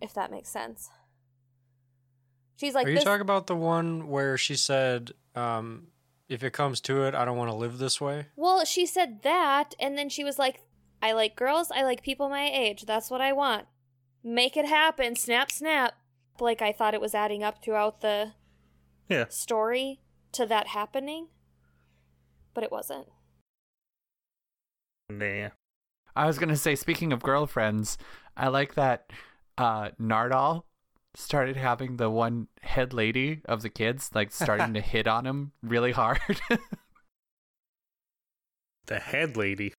If 0.01 0.13
that 0.13 0.31
makes 0.31 0.49
sense. 0.49 0.89
She's 2.57 2.73
like 2.73 2.87
Are 2.87 2.89
you 2.89 2.95
this 2.95 3.03
talking 3.03 3.21
about 3.21 3.47
the 3.47 3.55
one 3.55 4.07
where 4.07 4.37
she 4.37 4.55
said, 4.55 5.11
um, 5.35 5.87
"If 6.29 6.43
it 6.43 6.51
comes 6.53 6.79
to 6.81 7.03
it, 7.03 7.13
I 7.13 7.25
don't 7.25 7.37
want 7.37 7.51
to 7.51 7.55
live 7.55 7.77
this 7.77 7.99
way"? 7.99 8.27
Well, 8.35 8.63
she 8.65 8.85
said 8.85 9.21
that 9.23 9.75
and 9.79 9.97
then 9.97 10.09
she 10.09 10.23
was 10.23 10.39
like 10.39 10.61
I 11.01 11.11
like 11.11 11.35
girls, 11.35 11.69
I 11.71 11.83
like 11.83 12.01
people 12.01 12.29
my 12.29 12.49
age. 12.51 12.85
That's 12.85 13.11
what 13.11 13.21
I 13.21 13.33
want. 13.33 13.65
Make 14.23 14.57
it 14.57 14.65
happen. 14.65 15.15
Snap 15.15 15.51
snap. 15.51 15.93
Like 16.39 16.61
I 16.61 16.71
thought 16.71 16.93
it 16.93 17.01
was 17.01 17.13
adding 17.13 17.43
up 17.43 17.61
throughout 17.61 18.01
the 18.01 18.31
Yeah. 19.07 19.25
story 19.29 19.99
to 20.31 20.45
that 20.47 20.67
happening, 20.67 21.27
but 22.53 22.63
it 22.63 22.71
wasn't. 22.71 23.07
Nah. 25.09 25.49
I 26.15 26.25
was 26.27 26.39
gonna 26.39 26.55
say, 26.55 26.75
speaking 26.75 27.11
of 27.13 27.21
girlfriends, 27.21 27.97
I 28.37 28.47
like 28.47 28.75
that 28.75 29.11
uh 29.57 29.89
Nardole 30.01 30.63
started 31.13 31.55
having 31.55 31.97
the 31.97 32.09
one 32.09 32.47
head 32.61 32.93
lady 32.93 33.41
of 33.45 33.61
the 33.61 33.69
kids, 33.69 34.11
like 34.13 34.31
starting 34.31 34.73
to 34.73 34.81
hit 34.93 35.07
on 35.07 35.25
him 35.25 35.51
really 35.63 35.91
hard. 35.91 36.19
The 38.87 38.99
head 38.99 39.35
lady. 39.35 39.73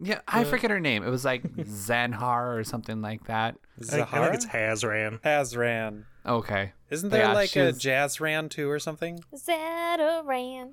yeah, 0.00 0.20
I 0.26 0.42
Uh, 0.42 0.44
forget 0.44 0.70
her 0.72 0.80
name. 0.80 1.04
It 1.04 1.10
was 1.10 1.24
like 1.24 1.42
Zanhar 1.58 2.58
or 2.58 2.64
something 2.64 3.00
like 3.00 3.24
that. 3.28 3.54
I, 3.92 4.00
I 4.00 4.04
think 4.04 4.34
it's 4.34 4.46
Hazran. 4.46 5.20
Hazran. 5.20 6.04
Okay. 6.26 6.72
Isn't 6.90 7.10
there 7.10 7.22
yeah, 7.22 7.32
like 7.34 7.50
she 7.50 7.60
a 7.60 7.66
was- 7.66 7.78
Jazzran 7.78 8.50
too 8.50 8.68
or 8.68 8.80
something? 8.80 9.20
Zataran. 9.32 10.72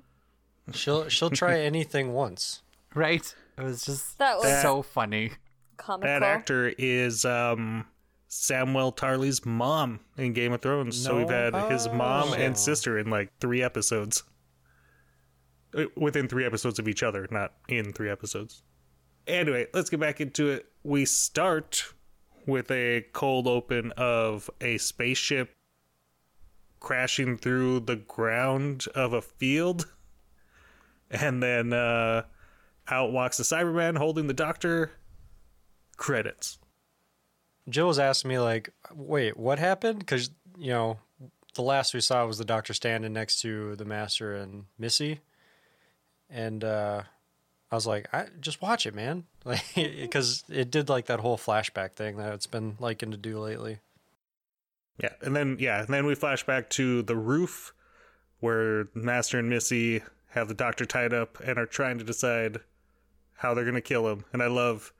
She'll 0.72 1.08
she'll 1.08 1.30
try 1.30 1.60
anything 1.60 2.12
once. 2.12 2.62
Right? 2.92 3.32
It 3.58 3.62
was 3.64 3.84
just 3.84 4.18
That 4.18 4.38
was 4.38 4.62
so 4.62 4.82
funny. 4.82 5.32
comical. 5.76 6.08
That 6.08 6.22
actor 6.22 6.72
is 6.78 7.24
um 7.24 7.86
Samwell 8.28 8.94
Tarly's 8.94 9.46
mom 9.46 10.00
in 10.16 10.32
Game 10.32 10.52
of 10.52 10.60
Thrones. 10.60 10.96
So 11.02 11.16
we've 11.16 11.28
No. 11.28 11.50
had 11.52 11.70
his 11.70 11.88
mom 11.88 12.30
Oh. 12.30 12.34
and 12.34 12.58
sister 12.58 12.98
in 12.98 13.08
like 13.08 13.30
three 13.40 13.62
episodes. 13.62 14.24
Uh, 15.74 15.84
Within 15.96 16.28
three 16.28 16.44
episodes 16.44 16.78
of 16.78 16.88
each 16.88 17.02
other, 17.02 17.26
not 17.30 17.54
in 17.68 17.92
three 17.92 18.10
episodes. 18.10 18.62
Anyway, 19.26 19.66
let's 19.74 19.90
get 19.90 20.00
back 20.00 20.20
into 20.20 20.48
it. 20.50 20.66
We 20.82 21.04
start 21.04 21.92
with 22.46 22.70
a 22.70 23.04
cold 23.12 23.46
open 23.48 23.92
of 23.96 24.48
a 24.60 24.78
spaceship 24.78 25.54
crashing 26.80 27.36
through 27.36 27.80
the 27.80 27.96
ground 27.96 28.86
of 28.94 29.12
a 29.12 29.22
field. 29.22 29.92
And 31.10 31.40
then 31.40 31.72
uh, 31.72 32.24
out 32.88 33.12
walks 33.12 33.36
the 33.36 33.44
Cyberman 33.44 33.98
holding 33.98 34.26
the 34.26 34.34
doctor. 34.34 34.92
Credits. 35.96 36.58
Jill 37.68 37.88
was 37.88 37.98
asking 37.98 38.28
me 38.28 38.38
like, 38.38 38.70
"Wait, 38.94 39.36
what 39.36 39.58
happened?" 39.58 40.00
Because 40.00 40.30
you 40.58 40.70
know, 40.70 40.98
the 41.54 41.62
last 41.62 41.94
we 41.94 42.00
saw 42.00 42.26
was 42.26 42.38
the 42.38 42.44
doctor 42.44 42.74
standing 42.74 43.12
next 43.12 43.40
to 43.40 43.76
the 43.76 43.84
master 43.84 44.34
and 44.34 44.66
Missy, 44.78 45.20
and 46.30 46.62
uh, 46.62 47.02
I 47.70 47.74
was 47.74 47.86
like, 47.86 48.08
"I 48.12 48.26
just 48.40 48.62
watch 48.62 48.86
it, 48.86 48.94
man," 48.94 49.24
like 49.44 49.64
because 49.74 50.44
it 50.48 50.70
did 50.70 50.88
like 50.88 51.06
that 51.06 51.20
whole 51.20 51.38
flashback 51.38 51.92
thing 51.92 52.16
that 52.18 52.34
it's 52.34 52.46
been 52.46 52.76
liking 52.78 53.10
to 53.10 53.16
do 53.16 53.38
lately. 53.38 53.80
Yeah, 55.02 55.12
and 55.20 55.34
then 55.34 55.56
yeah, 55.58 55.80
and 55.80 55.88
then 55.88 56.06
we 56.06 56.14
flash 56.14 56.44
back 56.44 56.70
to 56.70 57.02
the 57.02 57.16
roof 57.16 57.74
where 58.40 58.88
Master 58.94 59.38
and 59.38 59.48
Missy 59.48 60.02
have 60.30 60.48
the 60.48 60.54
doctor 60.54 60.84
tied 60.84 61.12
up 61.12 61.38
and 61.40 61.58
are 61.58 61.66
trying 61.66 61.98
to 61.98 62.04
decide 62.04 62.60
how 63.38 63.54
they're 63.54 63.64
gonna 63.64 63.80
kill 63.80 64.08
him. 64.08 64.24
And 64.32 64.42
I 64.42 64.46
love 64.48 64.92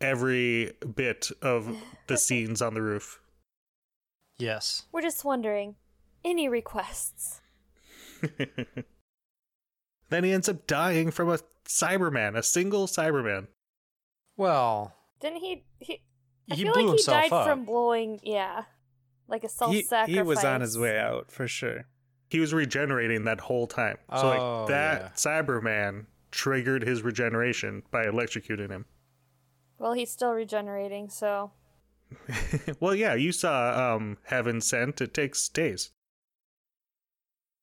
every 0.00 0.72
bit 0.94 1.30
of 1.42 1.74
the 2.06 2.16
scenes 2.18 2.60
on 2.62 2.74
the 2.74 2.82
roof. 2.82 3.20
Yes, 4.38 4.84
We're 4.92 5.00
just 5.02 5.24
wondering, 5.24 5.76
any 6.24 6.48
requests? 6.48 7.40
Then 10.08 10.22
he 10.24 10.32
ends 10.32 10.48
up 10.48 10.66
dying 10.66 11.10
from 11.10 11.28
a 11.30 11.38
Cyberman, 11.68 12.36
a 12.36 12.42
single 12.42 12.86
Cyberman. 12.86 13.48
well, 14.36 14.94
Didn't 15.20 15.38
he? 15.38 15.64
He, 15.80 16.02
I 16.50 16.54
He 16.54 16.62
feel 16.62 16.72
blew 16.74 16.90
like 16.90 16.98
he 17.00 17.04
died 17.04 17.32
up. 17.32 17.46
from 17.46 17.64
blowing. 17.64 18.20
Yeah, 18.22 18.64
like 19.26 19.42
a 19.42 19.48
self-sacrifice. 19.48 20.08
he 20.14 20.22
was 20.22 20.44
on 20.44 20.60
his 20.60 20.78
way 20.78 20.96
out 20.98 21.32
for 21.32 21.48
sure. 21.48 21.86
He 22.28 22.38
was 22.38 22.54
regenerating 22.54 23.24
that 23.24 23.40
whole 23.40 23.66
time. 23.66 23.96
So 24.16 24.32
Oh, 24.32 24.60
like 24.62 24.68
that 24.68 25.00
yeah. 25.02 25.08
Cyberman 25.16 26.06
triggered 26.36 26.82
his 26.82 27.02
regeneration 27.02 27.82
by 27.90 28.04
electrocuting 28.04 28.70
him. 28.70 28.84
Well, 29.78 29.94
he's 29.94 30.10
still 30.10 30.32
regenerating, 30.32 31.08
so 31.08 31.50
well, 32.80 32.94
yeah, 32.94 33.14
you 33.14 33.32
saw 33.32 33.94
um 33.94 34.18
Heaven 34.24 34.60
Sent. 34.60 35.00
It 35.00 35.14
takes 35.14 35.48
days. 35.48 35.90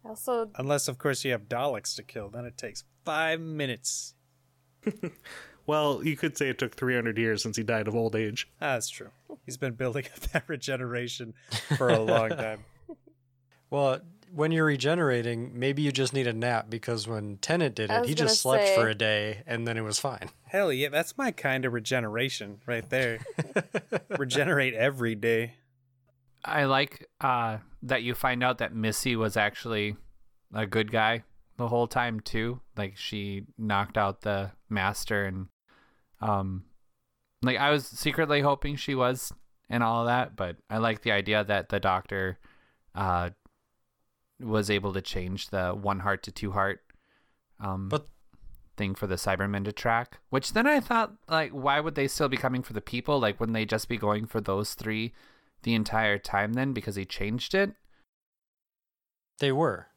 also 0.03 0.49
Unless, 0.55 0.87
of 0.87 0.97
course, 0.97 1.23
you 1.23 1.31
have 1.31 1.47
Daleks 1.47 1.95
to 1.95 2.03
kill. 2.03 2.29
Then 2.29 2.45
it 2.45 2.57
takes 2.57 2.83
five 3.05 3.39
minutes. 3.39 4.15
Well, 5.65 6.03
you 6.03 6.17
could 6.17 6.37
say 6.37 6.49
it 6.49 6.57
took 6.57 6.75
300 6.75 7.17
years 7.17 7.41
since 7.41 7.55
he 7.55 7.63
died 7.63 7.87
of 7.87 7.95
old 7.95 8.17
age. 8.17 8.49
Ah, 8.61 8.73
that's 8.73 8.89
true. 8.89 9.11
He's 9.45 9.55
been 9.55 9.75
building 9.75 10.05
up 10.13 10.19
that 10.31 10.43
regeneration 10.47 11.33
for 11.77 11.87
a 11.87 11.99
long 11.99 12.31
time. 12.31 12.65
well, 13.69 14.01
when 14.33 14.51
you're 14.51 14.65
regenerating, 14.65 15.51
maybe 15.53 15.83
you 15.83 15.91
just 15.91 16.11
need 16.11 16.25
a 16.25 16.33
nap 16.33 16.67
because 16.69 17.07
when 17.07 17.37
Tennant 17.37 17.75
did 17.75 17.91
it, 17.91 18.05
he 18.05 18.15
just 18.15 18.41
slept 18.41 18.65
say- 18.67 18.75
for 18.75 18.87
a 18.87 18.95
day 18.95 19.43
and 19.45 19.67
then 19.67 19.77
it 19.77 19.81
was 19.81 19.99
fine. 19.99 20.29
Hell 20.47 20.73
yeah, 20.73 20.89
that's 20.89 21.17
my 21.17 21.31
kind 21.31 21.65
of 21.65 21.73
regeneration 21.73 22.59
right 22.65 22.87
there. 22.89 23.19
Regenerate 24.17 24.73
every 24.73 25.15
day. 25.15 25.55
I 26.45 26.65
like 26.65 27.07
uh, 27.21 27.57
that 27.83 28.03
you 28.03 28.13
find 28.13 28.43
out 28.43 28.57
that 28.57 28.73
Missy 28.73 29.15
was 29.15 29.37
actually 29.37 29.95
a 30.53 30.65
good 30.65 30.91
guy 30.91 31.23
the 31.57 31.67
whole 31.67 31.87
time 31.87 32.19
too. 32.19 32.59
Like 32.75 32.97
she 32.97 33.45
knocked 33.57 33.97
out 33.97 34.21
the 34.21 34.51
master 34.69 35.25
and 35.25 35.47
um 36.21 36.63
like 37.41 37.57
I 37.57 37.69
was 37.69 37.85
secretly 37.85 38.41
hoping 38.41 38.75
she 38.77 38.95
was 38.95 39.31
and 39.69 39.83
all 39.83 40.01
of 40.01 40.07
that, 40.07 40.35
but 40.35 40.57
I 40.69 40.77
like 40.77 41.01
the 41.01 41.11
idea 41.11 41.43
that 41.43 41.69
the 41.69 41.79
doctor 41.79 42.39
uh 42.95 43.29
was 44.45 44.69
able 44.69 44.93
to 44.93 45.01
change 45.01 45.49
the 45.49 45.71
one 45.71 45.99
heart 45.99 46.23
to 46.23 46.31
two 46.31 46.51
heart 46.51 46.81
um 47.59 47.89
But- 47.89 48.07
thing 48.75 48.95
for 48.95 49.05
the 49.05 49.15
Cybermen 49.15 49.65
to 49.65 49.71
track. 49.71 50.17
Which 50.29 50.53
then 50.53 50.65
I 50.65 50.79
thought 50.79 51.13
like 51.27 51.51
why 51.51 51.79
would 51.79 51.95
they 51.95 52.07
still 52.07 52.29
be 52.29 52.37
coming 52.37 52.63
for 52.63 52.73
the 52.73 52.81
people? 52.81 53.19
Like 53.19 53.39
wouldn't 53.39 53.53
they 53.53 53.65
just 53.65 53.87
be 53.87 53.97
going 53.97 54.25
for 54.25 54.41
those 54.41 54.73
three 54.73 55.13
the 55.61 55.75
entire 55.75 56.17
time 56.17 56.53
then 56.53 56.73
because 56.73 56.95
he 56.95 57.05
changed 57.05 57.53
it? 57.53 57.73
They 59.39 59.51
were. 59.51 59.87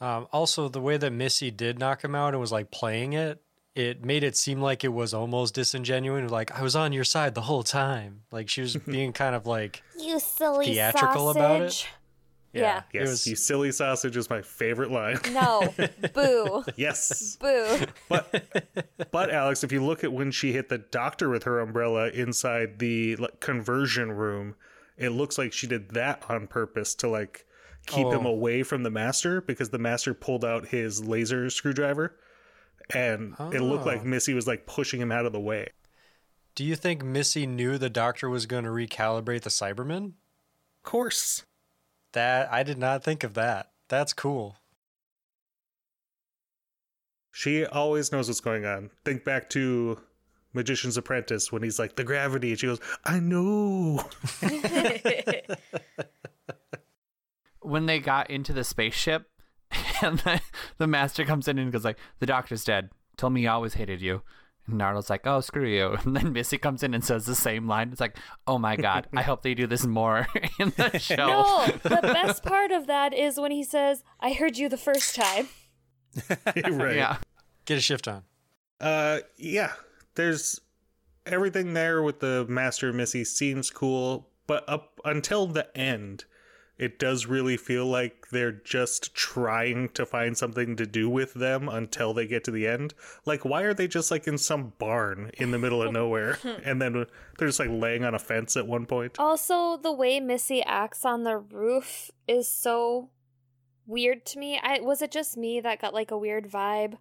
Um, 0.00 0.26
also, 0.32 0.68
the 0.68 0.80
way 0.80 0.96
that 0.96 1.12
Missy 1.12 1.50
did 1.50 1.78
knock 1.78 2.02
him 2.02 2.14
out 2.14 2.34
and 2.34 2.40
was 2.40 2.50
like 2.50 2.70
playing 2.72 3.12
it, 3.12 3.40
it 3.74 4.04
made 4.04 4.24
it 4.24 4.36
seem 4.36 4.60
like 4.60 4.82
it 4.84 4.88
was 4.92 5.14
almost 5.14 5.54
disingenuous. 5.54 6.30
Like 6.30 6.50
I 6.58 6.62
was 6.62 6.74
on 6.74 6.92
your 6.92 7.04
side 7.04 7.34
the 7.34 7.42
whole 7.42 7.62
time. 7.62 8.22
Like 8.32 8.48
she 8.48 8.60
was 8.60 8.76
being 8.86 9.12
kind 9.12 9.34
of 9.34 9.46
like, 9.46 9.82
you 9.98 10.18
silly 10.18 10.66
Theatrical 10.66 11.30
about 11.30 11.62
it? 11.62 11.86
Sausage. 12.54 12.62
Yeah. 12.62 12.82
Yes, 12.92 13.08
was- 13.08 13.26
you 13.26 13.36
silly 13.36 13.72
sausage 13.72 14.16
is 14.16 14.28
my 14.30 14.42
favorite 14.42 14.90
line. 14.90 15.18
No. 15.32 15.72
Boo. 16.14 16.64
yes. 16.76 17.36
Boo. 17.36 17.86
But 18.08 18.68
but 19.10 19.30
Alex, 19.30 19.64
if 19.64 19.72
you 19.72 19.84
look 19.84 20.04
at 20.04 20.12
when 20.12 20.30
she 20.30 20.52
hit 20.52 20.68
the 20.68 20.78
doctor 20.78 21.28
with 21.28 21.44
her 21.44 21.60
umbrella 21.60 22.08
inside 22.10 22.78
the 22.78 23.16
like, 23.16 23.40
conversion 23.40 24.12
room, 24.12 24.54
it 24.98 25.10
looks 25.10 25.38
like 25.38 25.52
she 25.52 25.66
did 25.66 25.90
that 25.90 26.22
on 26.28 26.46
purpose 26.46 26.94
to 26.96 27.08
like 27.08 27.46
keep 27.86 28.06
him 28.06 28.26
Oh. 28.26 28.30
away 28.30 28.62
from 28.62 28.82
the 28.82 28.90
master 28.90 29.40
because 29.40 29.70
the 29.70 29.78
master 29.78 30.14
pulled 30.14 30.44
out 30.44 30.68
his 30.68 31.02
laser 31.04 31.50
screwdriver 31.50 32.16
and 32.94 33.34
it 33.52 33.60
looked 33.60 33.86
like 33.86 34.02
Oh. 34.02 34.04
Missy 34.04 34.34
was 34.34 34.46
like 34.46 34.66
pushing 34.66 35.00
him 35.00 35.10
out 35.10 35.24
of 35.26 35.32
the 35.32 35.40
way. 35.40 35.68
Do 36.54 36.64
you 36.64 36.76
think 36.76 37.02
Missy 37.02 37.46
knew 37.46 37.78
the 37.78 37.88
doctor 37.88 38.28
was 38.28 38.44
going 38.46 38.64
to 38.64 38.70
recalibrate 38.70 39.40
the 39.40 39.50
Cybermen? 39.50 40.04
Of 40.08 40.82
course. 40.84 41.44
That 42.12 42.52
I 42.52 42.62
did 42.62 42.78
not 42.78 43.02
think 43.02 43.24
of 43.24 43.34
that. 43.34 43.70
That's 43.88 44.12
cool. 44.12 44.56
She 47.30 47.64
always 47.64 48.12
knows 48.12 48.28
what's 48.28 48.40
going 48.40 48.66
on. 48.66 48.90
Think 49.04 49.24
back 49.24 49.48
to 49.50 49.98
Magician's 50.52 50.98
Apprentice 50.98 51.50
when 51.50 51.62
he's 51.62 51.78
like 51.78 51.96
the 51.96 52.04
gravity 52.04 52.50
and 52.50 52.58
she 52.58 52.66
goes, 52.66 52.80
"I 53.04 53.20
know." 53.20 54.04
when 57.60 57.86
they 57.86 57.98
got 58.00 58.28
into 58.30 58.52
the 58.52 58.64
spaceship 58.64 59.30
and 60.02 60.18
the, 60.20 60.40
the 60.78 60.86
master 60.86 61.24
comes 61.24 61.48
in 61.48 61.58
and 61.58 61.72
goes 61.72 61.84
like 61.84 61.98
the 62.18 62.26
doctor's 62.26 62.64
dead 62.64 62.90
told 63.16 63.32
me 63.32 63.42
he 63.42 63.46
always 63.46 63.74
hated 63.74 64.00
you 64.00 64.22
and 64.66 64.80
Nardole's 64.80 65.10
like 65.10 65.26
oh 65.26 65.40
screw 65.40 65.66
you 65.66 65.92
and 66.04 66.16
then 66.16 66.32
Missy 66.32 66.58
comes 66.58 66.82
in 66.82 66.94
and 66.94 67.04
says 67.04 67.26
the 67.26 67.34
same 67.34 67.66
line 67.66 67.90
it's 67.90 68.00
like 68.00 68.16
oh 68.46 68.58
my 68.58 68.76
god 68.76 69.08
I 69.14 69.22
hope 69.22 69.42
they 69.42 69.54
do 69.54 69.66
this 69.66 69.84
more 69.86 70.26
in 70.60 70.72
the 70.76 70.98
show 71.00 71.16
No, 71.16 71.66
the 71.82 72.00
best 72.02 72.42
part 72.44 72.70
of 72.70 72.86
that 72.86 73.12
is 73.12 73.38
when 73.40 73.50
he 73.50 73.64
says, 73.64 74.02
I 74.20 74.32
heard 74.32 74.56
you 74.56 74.68
the 74.68 74.76
first 74.76 75.14
time. 75.14 75.48
right. 76.56 76.96
yeah 76.96 77.16
Get 77.64 77.78
a 77.78 77.80
shift 77.80 78.08
on. 78.08 78.24
Uh, 78.80 79.20
yeah. 79.36 79.72
There's 80.16 80.60
everything 81.26 81.74
there 81.74 82.02
with 82.02 82.20
the 82.20 82.44
Master 82.48 82.92
Missy 82.92 83.24
seems 83.24 83.70
cool, 83.70 84.28
but 84.46 84.68
up 84.68 85.00
until 85.04 85.46
the 85.46 85.74
end, 85.78 86.24
it 86.78 86.98
does 86.98 87.26
really 87.26 87.56
feel 87.56 87.86
like 87.86 88.28
they're 88.30 88.52
just 88.52 89.14
trying 89.14 89.88
to 89.90 90.06
find 90.06 90.36
something 90.36 90.76
to 90.76 90.86
do 90.86 91.08
with 91.08 91.34
them 91.34 91.68
until 91.68 92.14
they 92.14 92.26
get 92.26 92.44
to 92.44 92.50
the 92.50 92.66
end. 92.66 92.94
Like, 93.24 93.44
why 93.44 93.62
are 93.62 93.74
they 93.74 93.86
just 93.86 94.10
like 94.10 94.26
in 94.26 94.38
some 94.38 94.72
barn 94.78 95.30
in 95.34 95.50
the 95.50 95.58
middle 95.58 95.82
of 95.82 95.92
nowhere, 95.92 96.38
and 96.64 96.80
then 96.80 97.06
they're 97.38 97.48
just 97.48 97.60
like 97.60 97.70
laying 97.70 98.04
on 98.04 98.14
a 98.14 98.18
fence 98.18 98.56
at 98.56 98.66
one 98.66 98.86
point? 98.86 99.18
Also, 99.18 99.76
the 99.76 99.92
way 99.92 100.18
Missy 100.18 100.62
acts 100.62 101.04
on 101.04 101.24
the 101.24 101.36
roof 101.36 102.10
is 102.26 102.48
so 102.48 103.10
weird 103.86 104.24
to 104.26 104.38
me. 104.38 104.58
I 104.62 104.80
was 104.80 105.02
it 105.02 105.12
just 105.12 105.36
me 105.36 105.60
that 105.60 105.80
got 105.80 105.94
like 105.94 106.10
a 106.10 106.18
weird 106.18 106.50
vibe? 106.50 106.96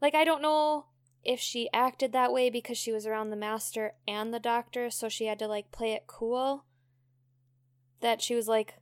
Like 0.00 0.14
I 0.14 0.24
don't 0.24 0.42
know 0.42 0.86
if 1.24 1.40
she 1.40 1.68
acted 1.72 2.12
that 2.12 2.32
way 2.32 2.50
because 2.50 2.78
she 2.78 2.92
was 2.92 3.06
around 3.06 3.30
the 3.30 3.36
master 3.36 3.94
and 4.06 4.32
the 4.32 4.38
doctor, 4.38 4.90
so 4.90 5.08
she 5.08 5.26
had 5.26 5.38
to 5.40 5.48
like 5.48 5.72
play 5.72 5.92
it 5.92 6.06
cool. 6.06 6.64
That 8.00 8.20
she 8.22 8.34
was 8.34 8.46
like 8.48 8.74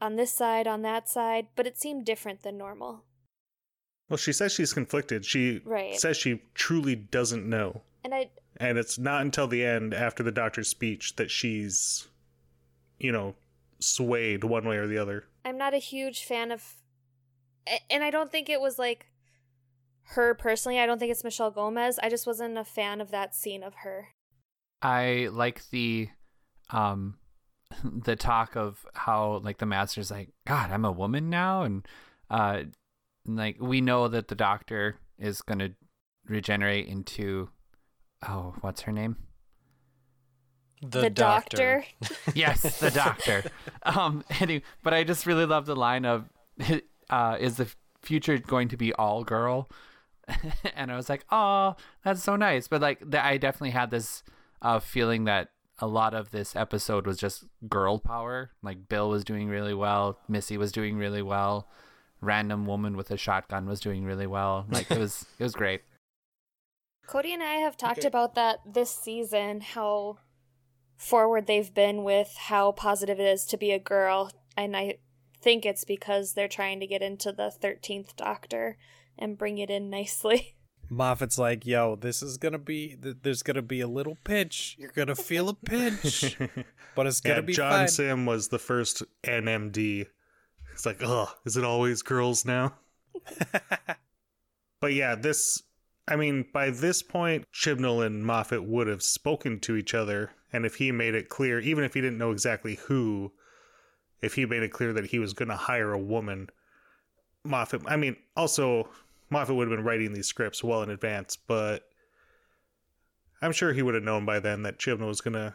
on 0.00 0.16
this 0.16 0.32
side, 0.32 0.66
on 0.66 0.82
that 0.82 1.08
side, 1.08 1.46
but 1.56 1.66
it 1.66 1.78
seemed 1.78 2.04
different 2.04 2.42
than 2.42 2.58
normal. 2.58 3.04
Well, 4.08 4.16
she 4.16 4.32
says 4.32 4.52
she's 4.52 4.72
conflicted. 4.72 5.24
She 5.24 5.60
Right. 5.64 5.98
says 5.98 6.16
she 6.16 6.42
truly 6.54 6.94
doesn't 6.94 7.48
know. 7.48 7.82
And 8.04 8.14
I 8.14 8.30
And 8.58 8.78
it's 8.78 8.98
not 8.98 9.22
until 9.22 9.46
the 9.48 9.64
end, 9.64 9.92
after 9.92 10.22
the 10.22 10.32
doctor's 10.32 10.68
speech, 10.68 11.16
that 11.16 11.30
she's, 11.30 12.08
you 12.98 13.12
know, 13.12 13.34
swayed 13.80 14.44
one 14.44 14.66
way 14.66 14.76
or 14.76 14.86
the 14.86 14.96
other. 14.98 15.24
I'm 15.44 15.58
not 15.58 15.74
a 15.74 15.78
huge 15.78 16.24
fan 16.24 16.50
of 16.50 16.74
and 17.90 18.04
I 18.04 18.10
don't 18.10 18.30
think 18.30 18.48
it 18.48 18.60
was 18.60 18.78
like 18.78 19.06
her 20.10 20.34
personally. 20.34 20.78
I 20.78 20.86
don't 20.86 20.98
think 20.98 21.10
it's 21.10 21.24
Michelle 21.24 21.50
Gomez. 21.50 21.98
I 22.00 22.08
just 22.08 22.26
wasn't 22.26 22.56
a 22.56 22.64
fan 22.64 23.00
of 23.00 23.10
that 23.10 23.34
scene 23.34 23.62
of 23.64 23.74
her. 23.82 24.08
I 24.82 25.28
like 25.32 25.68
the 25.70 26.08
um 26.70 27.18
the 27.84 28.16
talk 28.16 28.56
of 28.56 28.86
how 28.94 29.40
like 29.42 29.58
the 29.58 29.66
master's 29.66 30.10
like 30.10 30.30
god 30.46 30.70
I'm 30.70 30.84
a 30.84 30.92
woman 30.92 31.30
now 31.30 31.62
and 31.62 31.86
uh 32.30 32.62
like 33.26 33.56
we 33.60 33.80
know 33.80 34.08
that 34.08 34.28
the 34.28 34.34
doctor 34.34 34.96
is 35.18 35.42
going 35.42 35.58
to 35.58 35.72
regenerate 36.26 36.86
into 36.86 37.48
oh 38.26 38.54
what's 38.60 38.82
her 38.82 38.92
name 38.92 39.16
The, 40.82 41.10
doctor. 41.10 41.84
yes, 42.34 42.80
the 42.80 42.90
doctor. 42.90 43.44
Um, 43.82 44.24
anyway, 44.40 44.62
but 44.82 44.92
I 44.92 45.04
just 45.04 45.26
really 45.26 45.46
love 45.46 45.64
the 45.66 45.74
line 45.74 46.04
of, 46.04 46.28
uh, 47.10 47.36
"Is 47.40 47.56
the 47.56 47.68
future 48.02 48.36
going 48.38 48.68
to 48.68 48.76
be 48.76 48.92
all 48.92 49.24
girl?" 49.24 49.70
and 50.74 50.92
I 50.92 50.96
was 50.96 51.08
like, 51.08 51.24
"Oh, 51.30 51.76
that's 52.04 52.22
so 52.22 52.36
nice." 52.36 52.68
But 52.68 52.82
like, 52.82 52.98
the, 53.08 53.24
I 53.24 53.38
definitely 53.38 53.70
had 53.70 53.90
this 53.90 54.22
uh, 54.60 54.78
feeling 54.78 55.24
that 55.24 55.48
a 55.78 55.86
lot 55.86 56.14
of 56.14 56.30
this 56.30 56.56
episode 56.56 57.06
was 57.06 57.18
just 57.18 57.44
girl 57.68 57.98
power. 57.98 58.50
Like 58.62 58.88
Bill 58.88 59.08
was 59.10 59.24
doing 59.24 59.48
really 59.48 59.74
well, 59.74 60.18
Missy 60.28 60.56
was 60.56 60.72
doing 60.72 60.96
really 60.96 61.22
well, 61.22 61.68
random 62.20 62.66
woman 62.66 62.96
with 62.96 63.10
a 63.10 63.16
shotgun 63.16 63.66
was 63.66 63.80
doing 63.80 64.04
really 64.04 64.26
well. 64.26 64.66
Like 64.70 64.90
it 64.90 64.98
was, 64.98 65.26
it 65.38 65.42
was 65.42 65.54
great. 65.54 65.82
Cody 67.06 67.32
and 67.32 67.42
I 67.42 67.54
have 67.56 67.76
talked 67.76 68.04
about 68.04 68.34
that 68.34 68.58
this 68.66 68.90
season, 68.90 69.60
how 69.60 70.18
forward 70.96 71.46
they've 71.46 71.72
been 71.72 72.02
with 72.02 72.34
how 72.36 72.72
positive 72.72 73.20
it 73.20 73.26
is 73.26 73.44
to 73.46 73.56
be 73.56 73.70
a 73.70 73.78
girl. 73.78 74.32
And 74.56 74.76
I 74.76 74.98
think 75.40 75.64
it's 75.64 75.84
because 75.84 76.32
they're 76.32 76.48
trying 76.48 76.80
to 76.80 76.86
get 76.86 77.02
into 77.02 77.30
the 77.30 77.52
13th 77.62 78.16
Doctor 78.16 78.76
and 79.18 79.38
bring 79.38 79.58
it 79.58 79.70
in 79.70 79.90
nicely. 79.90 80.56
Moffat's 80.88 81.38
like, 81.38 81.66
"Yo, 81.66 81.96
this 81.96 82.22
is 82.22 82.36
gonna 82.36 82.58
be. 82.58 82.96
Th- 83.02 83.16
there's 83.22 83.42
gonna 83.42 83.62
be 83.62 83.80
a 83.80 83.88
little 83.88 84.16
pinch. 84.24 84.76
You're 84.78 84.92
gonna 84.92 85.14
feel 85.16 85.48
a 85.48 85.54
pinch, 85.54 86.36
but 86.94 87.06
it's 87.06 87.20
gonna 87.20 87.36
Yeah, 87.36 87.40
be 87.42 87.52
John 87.52 87.72
fine." 87.72 87.88
Sim 87.88 88.26
was 88.26 88.48
the 88.48 88.58
first 88.58 89.02
NMD. 89.24 90.06
It's 90.72 90.86
like, 90.86 90.98
oh, 91.02 91.30
is 91.44 91.56
it 91.56 91.64
always 91.64 92.02
girls 92.02 92.44
now? 92.44 92.74
but 94.80 94.92
yeah, 94.92 95.14
this. 95.14 95.62
I 96.08 96.14
mean, 96.16 96.44
by 96.52 96.70
this 96.70 97.02
point, 97.02 97.44
Chibnall 97.52 98.06
and 98.06 98.24
Moffat 98.24 98.64
would 98.64 98.86
have 98.86 99.02
spoken 99.02 99.58
to 99.60 99.74
each 99.74 99.92
other, 99.94 100.30
and 100.52 100.64
if 100.64 100.76
he 100.76 100.92
made 100.92 101.14
it 101.16 101.28
clear, 101.28 101.58
even 101.58 101.82
if 101.82 101.94
he 101.94 102.00
didn't 102.00 102.18
know 102.18 102.30
exactly 102.30 102.76
who, 102.86 103.32
if 104.22 104.34
he 104.34 104.46
made 104.46 104.62
it 104.62 104.70
clear 104.70 104.92
that 104.92 105.06
he 105.06 105.18
was 105.18 105.32
going 105.32 105.48
to 105.48 105.56
hire 105.56 105.92
a 105.92 105.98
woman, 105.98 106.48
Moffat. 107.42 107.82
I 107.86 107.96
mean, 107.96 108.14
also 108.36 108.88
Moffat 109.30 109.54
would 109.54 109.68
have 109.68 109.76
been 109.76 109.84
writing 109.84 110.12
these 110.12 110.26
scripts 110.28 110.62
well 110.62 110.82
in 110.82 110.90
advance, 110.90 111.36
but 111.36 111.88
I'm 113.42 113.52
sure 113.52 113.72
he 113.72 113.82
would 113.82 113.94
have 113.94 114.04
known 114.04 114.24
by 114.24 114.40
then 114.40 114.62
that 114.62 114.78
Chibnall 114.78 115.08
was 115.08 115.20
going 115.20 115.34
to 115.34 115.54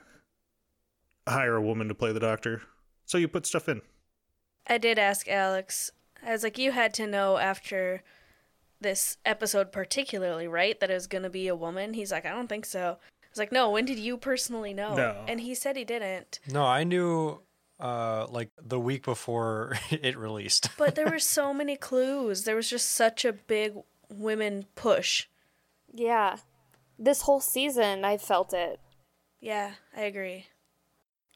hire 1.28 1.56
a 1.56 1.62
woman 1.62 1.88
to 1.88 1.96
play 1.96 2.12
the 2.12 2.20
doctor. 2.20 2.62
So 3.06 3.18
you 3.18 3.28
put 3.28 3.46
stuff 3.46 3.70
in. 3.70 3.82
I 4.68 4.78
did 4.78 5.00
ask 5.00 5.28
Alex. 5.28 5.92
I 6.26 6.32
was 6.32 6.44
like, 6.44 6.58
you 6.58 6.72
had 6.72 6.94
to 6.96 7.08
know 7.08 7.38
after 7.38 8.04
this 8.80 9.18
episode, 9.26 9.72
particularly, 9.72 10.48
right, 10.48 10.80
that 10.80 10.92
it 10.92 10.96
was 10.96 11.08
going 11.08 11.24
to 11.24 11.30
be 11.30 11.48
a 11.48 11.56
woman. 11.56 11.94
He's 11.94 12.12
like, 12.12 12.26
I 12.26 12.32
don't 12.32 12.48
think 12.48 12.66
so. 12.66 12.98
I 13.02 13.28
was 13.32 13.40
like, 13.40 13.52
no, 13.52 13.70
when 13.70 13.86
did 13.86 14.00
you 14.00 14.18
personally 14.18 14.74
know? 14.74 14.96
No. 14.96 15.24
And 15.28 15.40
he 15.40 15.56
said 15.56 15.78
he 15.78 15.86
didn't. 15.86 16.40
No, 16.52 16.66
I 16.66 16.84
knew 16.84 17.42
uh 17.82 18.28
like 18.30 18.50
the 18.62 18.80
week 18.80 19.04
before 19.04 19.78
it 19.90 20.18
released. 20.18 20.70
But 20.78 20.96
there 20.96 21.10
were 21.12 21.20
so 21.20 21.54
many 21.54 21.76
clues. 21.76 22.44
There 22.44 22.56
was 22.56 22.70
just 22.70 22.92
such 22.92 23.26
a 23.26 23.34
big 23.34 23.74
women 24.10 24.66
push. 24.76 25.28
yeah. 25.94 26.38
This 27.00 27.24
whole 27.24 27.40
season, 27.40 28.06
I 28.06 28.18
felt 28.18 28.54
it. 28.54 28.80
Yeah, 29.40 29.72
I 29.98 30.02
agree. 30.02 30.46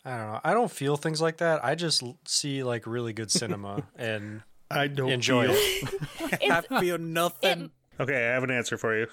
I 0.06 0.18
don't 0.18 0.32
know. 0.34 0.40
I 0.44 0.54
don't 0.54 0.70
feel 0.70 0.96
things 0.96 1.20
like 1.24 1.38
that. 1.38 1.66
I 1.66 1.74
just 1.74 2.04
l- 2.04 2.20
see 2.28 2.62
like 2.62 2.86
really 2.86 3.14
good 3.14 3.32
cinema 3.32 3.82
and 3.96 4.44
I 4.70 4.86
don't 4.88 5.10
enjoy 5.10 5.48
feel- 5.52 5.90
it. 6.32 6.70
I 6.70 6.80
feel 6.80 7.00
nothing. 7.00 7.72
Okay, 8.00 8.14
I 8.30 8.34
have 8.34 8.44
an 8.44 8.52
answer 8.52 8.78
for 8.78 8.96
you. 8.96 9.08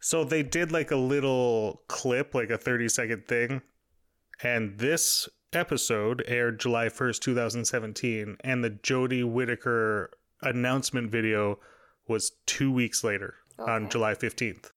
So 0.00 0.22
they 0.22 0.44
did 0.44 0.70
like 0.70 0.92
a 0.92 0.96
little 0.96 1.82
clip, 1.88 2.34
like 2.36 2.50
a 2.50 2.58
30 2.58 2.88
second 2.88 3.26
thing. 3.26 3.62
And 4.40 4.78
this 4.78 5.28
episode 5.52 6.24
aired 6.26 6.60
July 6.60 6.86
1st, 6.86 7.20
2017. 7.20 8.36
And 8.40 8.64
the 8.64 8.70
Jodie 8.70 9.24
Whittaker 9.24 10.10
announcement 10.42 11.10
video 11.10 11.58
was 12.06 12.32
two 12.46 12.72
weeks 12.72 13.04
later 13.04 13.34
on 13.58 13.88
July 13.88 14.14
15th. 14.14 14.70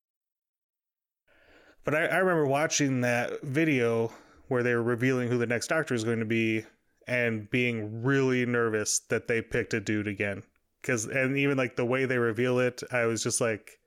But 1.83 1.95
I, 1.95 2.05
I 2.05 2.17
remember 2.17 2.45
watching 2.45 3.01
that 3.01 3.41
video 3.41 4.11
where 4.47 4.63
they 4.63 4.75
were 4.75 4.83
revealing 4.83 5.29
who 5.29 5.37
the 5.37 5.47
next 5.47 5.67
doctor 5.67 5.93
is 5.93 6.03
going 6.03 6.19
to 6.19 6.25
be 6.25 6.65
and 7.07 7.49
being 7.49 8.03
really 8.03 8.45
nervous 8.45 8.99
that 9.09 9.27
they 9.27 9.41
picked 9.41 9.73
a 9.73 9.79
dude 9.79 10.07
again 10.07 10.43
because 10.81 11.05
and 11.05 11.37
even 11.37 11.57
like 11.57 11.75
the 11.75 11.85
way 11.85 12.05
they 12.05 12.17
reveal 12.17 12.59
it 12.59 12.83
i 12.91 13.05
was 13.05 13.23
just 13.23 13.41
like 13.41 13.79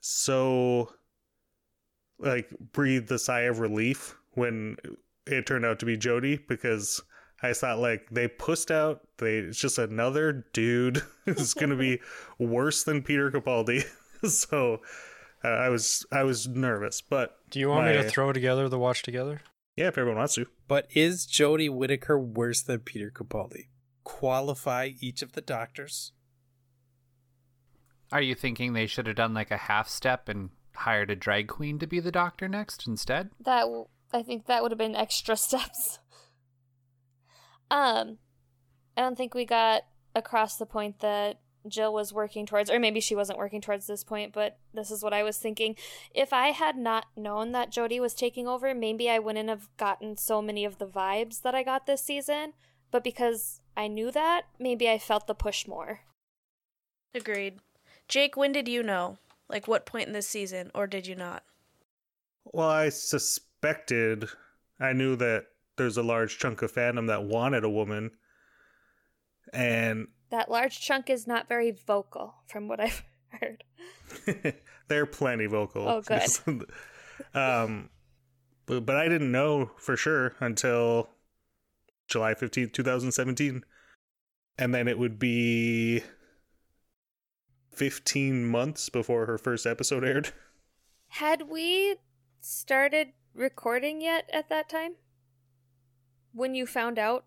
so 0.00 0.92
like 2.18 2.50
breathed 2.72 3.10
a 3.10 3.18
sigh 3.18 3.42
of 3.42 3.58
relief 3.58 4.16
when 4.32 4.76
it 5.26 5.46
turned 5.46 5.64
out 5.64 5.78
to 5.80 5.86
be 5.86 5.96
Jodie 5.96 6.46
because 6.48 7.00
I 7.42 7.52
thought 7.52 7.78
like 7.78 8.08
they 8.10 8.28
pushed 8.28 8.70
out. 8.70 9.00
They 9.18 9.38
it's 9.38 9.58
just 9.58 9.78
another 9.78 10.46
dude 10.52 11.02
who's 11.24 11.54
gonna 11.54 11.76
be 11.76 12.00
worse 12.38 12.84
than 12.84 13.02
Peter 13.02 13.30
Capaldi. 13.30 13.84
so 14.28 14.80
uh, 15.44 15.48
I 15.48 15.68
was 15.68 16.06
I 16.12 16.22
was 16.22 16.46
nervous, 16.46 17.00
but 17.00 17.36
Do 17.50 17.58
you 17.58 17.68
want 17.68 17.86
me 17.86 17.94
to 17.94 18.08
throw 18.08 18.32
together 18.32 18.68
the 18.68 18.78
watch 18.78 19.02
together? 19.02 19.42
Yeah, 19.76 19.88
if 19.88 19.96
everyone 19.96 20.18
wants 20.18 20.34
to. 20.34 20.46
But 20.68 20.86
is 20.94 21.26
Jodie 21.26 21.70
Whittaker 21.70 22.18
worse 22.18 22.62
than 22.62 22.80
Peter 22.80 23.10
Capaldi? 23.10 23.68
Qualify 24.04 24.90
each 25.00 25.22
of 25.22 25.32
the 25.32 25.40
doctors. 25.40 26.12
Are 28.12 28.20
you 28.20 28.34
thinking 28.34 28.72
they 28.72 28.86
should 28.86 29.06
have 29.06 29.16
done 29.16 29.32
like 29.32 29.50
a 29.50 29.56
half 29.56 29.88
step 29.88 30.28
and 30.28 30.50
hired 30.74 31.10
a 31.10 31.16
drag 31.16 31.48
queen 31.48 31.78
to 31.78 31.86
be 31.86 31.98
the 32.00 32.12
doctor 32.12 32.46
next 32.48 32.86
instead? 32.86 33.30
That 33.40 33.62
w- 33.62 33.86
I 34.12 34.22
think 34.22 34.46
that 34.46 34.62
would 34.62 34.70
have 34.72 34.78
been 34.78 34.96
extra 34.96 35.36
steps. 35.38 35.98
Um, 37.70 38.18
I 38.96 39.00
don't 39.00 39.16
think 39.16 39.34
we 39.34 39.44
got 39.44 39.82
across 40.14 40.56
the 40.56 40.66
point 40.66 41.00
that 41.00 41.40
Jill 41.66 41.92
was 41.92 42.12
working 42.12 42.44
towards, 42.44 42.70
or 42.70 42.78
maybe 42.78 43.00
she 43.00 43.14
wasn't 43.14 43.38
working 43.38 43.60
towards 43.60 43.86
this 43.86 44.04
point, 44.04 44.32
but 44.32 44.58
this 44.74 44.90
is 44.90 45.02
what 45.02 45.14
I 45.14 45.22
was 45.22 45.38
thinking. 45.38 45.76
If 46.12 46.32
I 46.32 46.48
had 46.48 46.76
not 46.76 47.06
known 47.16 47.52
that 47.52 47.72
Jodie 47.72 48.00
was 48.00 48.14
taking 48.14 48.48
over, 48.48 48.74
maybe 48.74 49.08
I 49.08 49.18
wouldn't 49.18 49.48
have 49.48 49.68
gotten 49.76 50.16
so 50.16 50.42
many 50.42 50.64
of 50.64 50.78
the 50.78 50.86
vibes 50.86 51.42
that 51.42 51.54
I 51.54 51.62
got 51.62 51.86
this 51.86 52.02
season. 52.02 52.52
But 52.90 53.04
because 53.04 53.60
I 53.76 53.88
knew 53.88 54.10
that, 54.10 54.42
maybe 54.58 54.88
I 54.88 54.98
felt 54.98 55.26
the 55.26 55.34
push 55.34 55.66
more. 55.66 56.00
Agreed. 57.14 57.60
Jake, 58.08 58.36
when 58.36 58.52
did 58.52 58.68
you 58.68 58.82
know? 58.82 59.18
Like 59.48 59.68
what 59.68 59.86
point 59.86 60.06
in 60.06 60.12
this 60.12 60.28
season, 60.28 60.70
or 60.74 60.86
did 60.86 61.06
you 61.06 61.14
not? 61.14 61.44
Well, 62.44 62.68
I 62.68 62.88
suspected. 63.62 64.28
I 64.80 64.92
knew 64.92 65.16
that 65.16 65.46
there's 65.76 65.96
a 65.96 66.02
large 66.02 66.38
chunk 66.38 66.62
of 66.62 66.72
fandom 66.72 67.06
that 67.06 67.24
wanted 67.24 67.64
a 67.64 67.70
woman, 67.70 68.10
and 69.52 70.08
That 70.30 70.50
large 70.50 70.80
chunk 70.80 71.08
is 71.08 71.26
not 71.26 71.48
very 71.48 71.70
vocal, 71.70 72.34
from 72.46 72.68
what 72.68 72.80
I've 72.80 73.02
heard. 73.40 73.64
they're 74.88 75.06
plenty 75.06 75.46
vocal. 75.46 75.88
Oh, 75.88 76.00
good. 76.46 76.66
um, 77.34 77.90
but, 78.66 78.84
but 78.84 78.96
I 78.96 79.08
didn't 79.08 79.32
know 79.32 79.70
for 79.78 79.96
sure 79.96 80.34
until 80.40 81.08
July 82.08 82.34
fifteenth, 82.34 82.72
2017. 82.72 83.64
And 84.58 84.74
then 84.74 84.86
it 84.86 84.98
would 84.98 85.18
be 85.18 86.02
15 87.70 88.44
months 88.46 88.90
before 88.90 89.24
her 89.24 89.38
first 89.38 89.64
episode 89.64 90.04
aired. 90.04 90.34
Had 91.08 91.48
we 91.48 91.96
started 92.42 93.12
recording 93.34 94.00
yet 94.00 94.28
at 94.32 94.48
that 94.48 94.68
time? 94.68 94.94
When 96.32 96.54
you 96.54 96.66
found 96.66 96.98
out? 96.98 97.24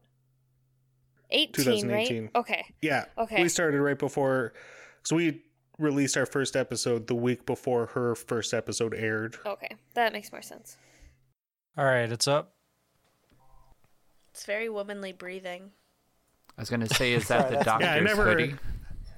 18, 1.32 1.54
2018. 1.66 2.22
right? 2.24 2.32
Okay. 2.36 2.66
Yeah. 2.82 3.06
Okay. 3.18 3.42
We 3.42 3.50
started 3.50 3.82
right 3.82 3.98
before. 3.98 4.54
So 5.04 5.16
we 5.16 5.42
released 5.80 6.16
our 6.18 6.26
first 6.26 6.56
episode 6.56 7.08
the 7.08 7.16
week 7.16 7.46
before 7.46 7.88
her 7.88 8.16
first 8.16 8.54
episode 8.54 8.94
aired. 8.94 9.38
Okay. 9.46 9.76
That 9.96 10.14
makes 10.14 10.32
more 10.32 10.42
sense. 10.42 10.78
All 11.78 11.86
right, 11.86 12.10
it's 12.12 12.28
up. 12.28 12.54
It's 14.32 14.46
very 14.46 14.70
womanly 14.70 15.12
breathing. 15.14 15.72
I 16.58 16.62
was 16.62 16.70
gonna 16.70 16.88
say, 16.88 17.14
is 17.16 17.28
that 17.28 17.50
the 17.50 17.58
doctor's 17.64 17.86
Yeah, 17.88 17.94
I 17.96 18.00
never- 18.00 18.24
hoodie? 18.24 18.56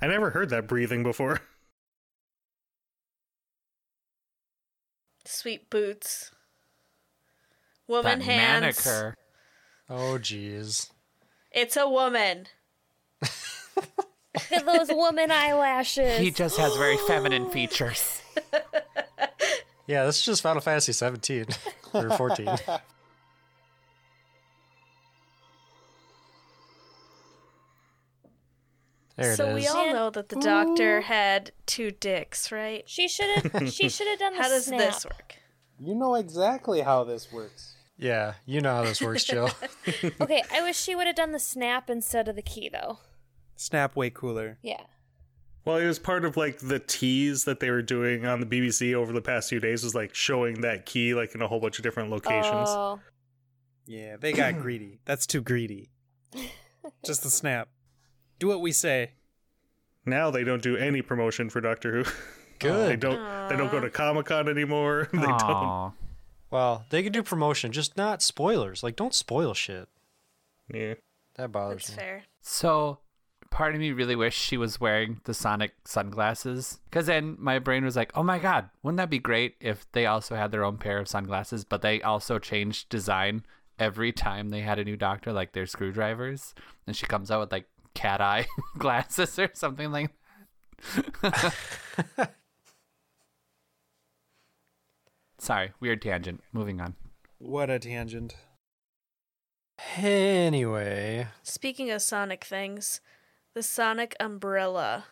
I 0.01 0.07
never 0.07 0.29
heard 0.29 0.49
that 0.51 0.67
breathing 0.67 1.03
before. 1.03 1.41
Sweet 5.25 5.69
boots. 5.69 6.31
Woman 7.87 8.19
That 8.19 8.25
hands. 8.25 8.85
manicure. 8.85 9.15
Oh, 9.89 10.17
jeez. 10.19 10.89
It's 11.51 11.77
a 11.77 11.87
woman. 11.89 12.47
Look 13.21 13.85
at 14.51 14.65
those 14.65 14.89
woman 14.89 15.31
eyelashes. 15.31 16.19
He 16.19 16.31
just 16.31 16.57
has 16.57 16.75
very 16.75 16.97
feminine 17.07 17.49
features. 17.51 18.21
Yeah, 19.89 20.03
this 20.05 20.17
is 20.17 20.25
just 20.25 20.41
Final 20.41 20.59
Fantasy 20.59 20.91
17 20.91 21.45
or 21.93 22.09
14. 22.17 22.45
There 29.15 29.29
it 29.29 29.31
is. 29.31 29.37
so 29.37 29.53
we 29.55 29.65
all 29.67 29.93
know 29.93 30.09
that 30.11 30.29
the 30.29 30.35
doctor 30.35 31.01
had 31.01 31.51
two 31.65 31.91
dicks, 31.91 32.51
right? 32.51 32.83
She 32.87 33.07
should 33.07 33.29
have. 33.29 33.73
She 33.73 33.89
should 33.89 34.07
have 34.07 34.19
done 34.19 34.33
the 34.35 34.41
How 34.43 34.49
does 34.49 34.65
snap. 34.65 34.79
this 34.79 35.05
work? 35.05 35.35
You 35.79 35.95
know 35.95 36.15
exactly 36.15 36.81
how 36.81 37.03
this 37.03 37.31
works. 37.31 37.73
Yeah, 37.97 38.33
you 38.45 38.61
know 38.61 38.75
how 38.75 38.83
this 38.83 39.01
works, 39.01 39.23
Jill. 39.23 39.49
Okay, 40.21 40.43
I 40.53 40.61
wish 40.61 40.77
she 40.79 40.93
would 40.95 41.07
have 41.07 41.15
done 41.15 41.31
the 41.31 41.39
snap 41.39 41.89
instead 41.89 42.27
of 42.27 42.35
the 42.35 42.41
key, 42.41 42.69
though. 42.69 42.99
Snap 43.55 43.95
way 43.95 44.09
cooler. 44.11 44.59
Yeah. 44.61 44.81
Well, 45.65 45.77
it 45.77 45.87
was 45.87 45.97
part 45.99 46.23
of 46.23 46.37
like 46.37 46.59
the 46.59 46.79
tease 46.79 47.43
that 47.45 47.59
they 47.59 47.69
were 47.71 47.81
doing 47.81 48.25
on 48.25 48.39
the 48.39 48.45
BBC 48.45 48.93
over 48.93 49.11
the 49.11 49.21
past 49.21 49.49
few 49.49 49.59
days 49.59 49.83
was 49.83 49.93
like 49.95 50.13
showing 50.13 50.61
that 50.61 50.85
key 50.85 51.13
like 51.13 51.33
in 51.35 51.41
a 51.41 51.47
whole 51.47 51.59
bunch 51.59 51.77
of 51.79 51.83
different 51.83 52.09
locations. 52.09 52.69
Oh, 52.69 52.99
Yeah, 53.85 54.15
they 54.17 54.31
got 54.31 54.57
greedy. 54.61 54.99
That's 55.05 55.25
too 55.27 55.41
greedy. 55.41 55.89
Just 57.05 57.23
the 57.23 57.29
snap. 57.29 57.67
Do 58.39 58.47
what 58.47 58.61
we 58.61 58.71
say. 58.71 59.11
Now 60.05 60.29
they 60.31 60.43
don't 60.45 60.61
do 60.61 60.77
any 60.77 61.01
promotion 61.01 61.49
for 61.49 61.59
Doctor 61.59 62.03
Who. 62.03 62.11
Good. 62.59 62.89
they 62.91 62.95
don't. 62.95 63.49
They 63.49 63.57
don't 63.57 63.71
go 63.71 63.79
to 63.81 63.89
Comic 63.89 64.27
Con 64.27 64.47
anymore. 64.47 65.09
they 65.11 65.19
don't. 65.19 65.93
Aw. 66.51 66.55
Well, 66.55 66.85
they 66.89 67.03
could 67.03 67.13
do 67.13 67.23
promotion, 67.23 67.71
just 67.71 67.97
not 67.97 68.21
spoilers. 68.21 68.83
Like, 68.83 68.95
don't 68.95 69.13
spoil 69.13 69.53
shit. 69.53 69.87
Yeah. 70.73 70.95
That 71.35 71.51
bothers 71.51 71.87
That's 71.87 71.91
me. 71.91 71.95
fair. 72.03 72.23
So, 72.41 72.99
part 73.49 73.73
of 73.73 73.79
me 73.79 73.91
really 73.91 74.15
wished 74.15 74.39
she 74.41 74.57
was 74.57 74.79
wearing 74.79 75.21
the 75.25 75.33
Sonic 75.33 75.73
sunglasses. 75.85 76.79
Because 76.89 77.05
then 77.05 77.35
my 77.39 77.59
brain 77.59 77.85
was 77.85 77.95
like, 77.95 78.11
oh 78.15 78.23
my 78.23 78.39
god, 78.39 78.69
wouldn't 78.83 78.97
that 78.97 79.09
be 79.09 79.19
great 79.19 79.55
if 79.59 79.89
they 79.91 80.05
also 80.05 80.35
had 80.35 80.51
their 80.51 80.63
own 80.63 80.77
pair 80.77 80.97
of 80.99 81.07
sunglasses, 81.07 81.63
but 81.63 81.81
they 81.81 82.01
also 82.01 82.39
changed 82.39 82.89
design 82.89 83.45
every 83.79 84.11
time 84.11 84.49
they 84.49 84.61
had 84.61 84.79
a 84.79 84.83
new 84.83 84.97
doctor, 84.97 85.31
like 85.31 85.53
their 85.53 85.65
screwdrivers? 85.65 86.53
And 86.85 86.95
she 86.95 87.05
comes 87.05 87.29
out 87.29 87.41
with 87.41 87.51
like 87.51 87.65
cat 87.93 88.21
eye 88.21 88.47
glasses 88.77 89.37
or 89.37 89.49
something 89.53 89.91
like 89.91 90.11
that. 91.21 91.53
Sorry, 95.39 95.71
weird 95.79 96.01
tangent. 96.01 96.43
Moving 96.51 96.81
on. 96.81 96.95
What 97.39 97.69
a 97.69 97.79
tangent. 97.79 98.35
Anyway, 99.95 101.27
Speaking 101.43 101.91
of 101.91 102.01
Sonic 102.01 102.43
things, 102.43 102.99
the 103.53 103.61
Sonic 103.61 104.15
umbrella 104.19 105.05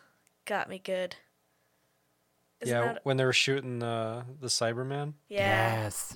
got 0.46 0.70
me 0.70 0.80
good. 0.84 1.16
Isn't 2.62 2.76
yeah, 2.76 2.94
that- 2.94 3.06
when 3.06 3.18
they 3.18 3.26
were 3.26 3.34
shooting 3.34 3.80
the 3.80 4.26
the 4.40 4.48
Cyberman, 4.48 5.14
yeah, 5.30 5.84
Yes. 5.84 6.14
Uh, 6.14 6.16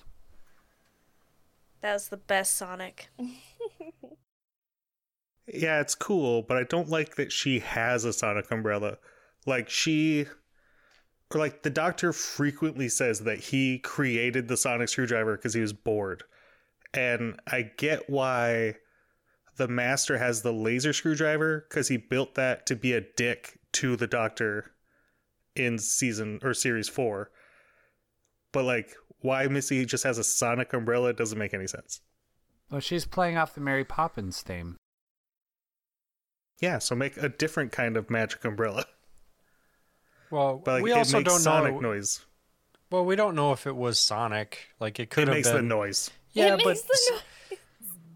that 1.81 1.93
was 1.93 2.09
the 2.09 2.17
best 2.17 2.55
Sonic. 2.55 3.09
Yeah, 5.51 5.79
it's 5.81 5.95
cool, 5.95 6.43
but 6.43 6.57
I 6.57 6.63
don't 6.63 6.89
like 6.89 7.15
that 7.15 7.31
she 7.31 7.57
has 7.57 8.05
a 8.05 8.13
sonic 8.13 8.51
umbrella. 8.51 8.99
Like 9.47 9.67
she 9.67 10.27
or 11.33 11.39
like 11.39 11.63
the 11.63 11.69
doctor 11.69 12.11
frequently 12.11 12.89
says 12.89 13.19
that 13.21 13.39
he 13.39 13.79
created 13.79 14.47
the 14.47 14.57
sonic 14.57 14.89
screwdriver 14.89 15.35
because 15.35 15.53
he 15.53 15.61
was 15.61 15.73
bored. 15.73 16.23
And 16.93 17.39
I 17.47 17.69
get 17.77 18.09
why 18.09 18.75
the 19.57 19.67
master 19.67 20.17
has 20.17 20.41
the 20.41 20.53
laser 20.53 20.93
screwdriver 20.93 21.65
because 21.69 21.87
he 21.87 21.97
built 21.97 22.35
that 22.35 22.65
to 22.65 22.75
be 22.75 22.93
a 22.93 23.01
dick 23.01 23.59
to 23.73 23.95
the 23.95 24.07
doctor 24.07 24.71
in 25.55 25.77
season 25.77 26.39
or 26.41 26.53
series 26.53 26.89
four. 26.89 27.29
But 28.51 28.65
like 28.65 28.95
why 29.19 29.47
Missy 29.47 29.85
just 29.85 30.03
has 30.05 30.17
a 30.17 30.23
sonic 30.23 30.73
umbrella 30.73 31.13
doesn't 31.13 31.37
make 31.37 31.53
any 31.53 31.67
sense. 31.67 32.01
Well, 32.71 32.81
she's 32.81 33.05
playing 33.05 33.37
off 33.37 33.53
the 33.53 33.61
Mary 33.61 33.83
Poppins 33.83 34.41
theme. 34.41 34.77
Yeah, 36.61 36.79
so 36.79 36.95
make 36.95 37.17
a 37.17 37.29
different 37.29 37.71
kind 37.71 37.97
of 37.97 38.09
magic 38.09 38.43
umbrella. 38.45 38.85
well, 40.31 40.57
But 40.63 40.71
like, 40.75 40.83
we 40.83 40.91
it 40.91 40.97
also 40.97 41.17
makes 41.19 41.29
don't 41.31 41.39
sonic 41.39 41.73
know. 41.75 41.79
noise. 41.91 42.25
Well, 42.91 43.05
we 43.05 43.15
don't 43.15 43.35
know 43.35 43.51
if 43.53 43.67
it 43.67 43.75
was 43.75 43.99
Sonic. 43.99 44.69
Like, 44.79 44.99
it 44.99 45.09
could 45.11 45.23
It 45.23 45.27
have 45.27 45.37
makes 45.37 45.47
been. 45.49 45.57
the 45.57 45.61
noise. 45.61 46.09
Yeah, 46.31 46.55
It 46.55 46.61
but 46.63 46.65
makes 46.67 46.81
the 46.81 47.13
s- 47.51 47.59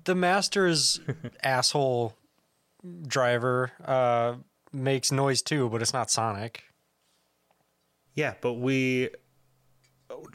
the 0.05 0.15
master's 0.15 0.99
asshole 1.43 2.15
driver 3.07 3.71
uh, 3.85 4.35
makes 4.71 5.11
noise 5.11 5.41
too, 5.41 5.69
but 5.69 5.81
it's 5.81 5.93
not 5.93 6.09
Sonic. 6.09 6.63
Yeah, 8.15 8.33
but 8.41 8.53
we 8.53 9.09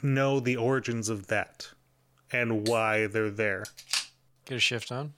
know 0.01 0.39
the 0.39 0.55
origins 0.57 1.09
of 1.09 1.27
that 1.27 1.69
and 2.31 2.67
why 2.67 3.07
they're 3.07 3.29
there. 3.29 3.65
Get 4.45 4.55
a 4.55 4.59
shift 4.59 4.91
on. 4.91 5.13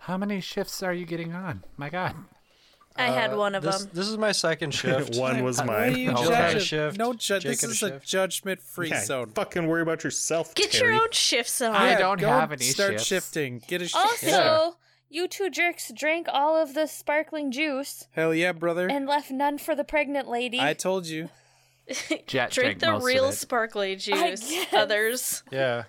How 0.00 0.16
many 0.16 0.40
shifts 0.40 0.82
are 0.82 0.92
you 0.92 1.04
getting 1.06 1.32
on? 1.32 1.62
My 1.76 1.90
God. 1.90 2.16
I 2.96 3.06
had 3.06 3.32
Uh, 3.32 3.36
one 3.36 3.54
of 3.54 3.62
this, 3.62 3.84
them. 3.84 3.90
This 3.94 4.08
is 4.08 4.18
my 4.18 4.32
second 4.32 4.72
shift. 4.74 5.16
One 5.16 5.42
was 5.42 5.58
Why 5.58 5.64
are 5.64 5.90
mine. 5.90 5.98
you 5.98 6.10
Okay. 6.12 6.22
Jill 6.22 6.30
had 6.32 6.44
a 6.44 6.52
judging? 6.52 6.60
shift. 6.66 6.98
No, 6.98 7.12
ju- 7.14 7.38
Jake 7.40 7.58
this 7.60 7.60
had 7.80 7.92
a 7.92 7.96
is 7.96 8.02
a 8.02 8.06
judgment-free 8.06 8.88
Yeah, 8.90 9.04
zone. 9.04 9.30
fucking 9.34 9.66
worry 9.66 9.82
about 9.82 10.04
yourself. 10.04 10.54
Get 10.54 10.72
Terry. 10.72 10.92
your 10.94 11.02
own 11.02 11.10
shifts 11.12 11.60
on. 11.60 11.74
I 11.74 11.94
don't 11.96 12.20
go 12.20 12.28
have 12.28 12.52
any 12.52 12.60
shifts. 12.62 12.74
Start 12.74 12.92
shifts. 12.92 13.06
shifting. 13.06 13.62
Get 13.66 13.82
a 13.82 13.86
shift. 13.86 13.96
Also, 13.96 14.26
Yeah. 14.26 14.70
You 15.08 15.28
two 15.28 15.50
jerks 15.50 15.92
drank 15.94 16.26
all 16.32 16.56
of 16.56 16.72
the 16.72 16.86
sparkling 16.86 17.50
juice 17.52 18.06
Hell 18.12 18.34
yeah, 18.34 18.52
brother. 18.52 18.88
and 18.90 19.06
left 19.06 19.30
none 19.30 19.58
for 19.58 19.74
the 19.74 19.84
pregnant 19.84 20.26
lady. 20.28 20.58
I 20.58 20.72
told 20.72 21.06
you. 21.06 21.28
Jet 22.26 22.50
Drink 22.52 22.78
the 22.78 22.92
most 22.92 23.04
real 23.04 23.24
of 23.26 23.32
it. 23.34 23.36
sparkly 23.36 23.96
juice. 23.96 24.48
guess. 24.50 24.66
Others. 24.72 25.42
Yeah. 25.50 25.84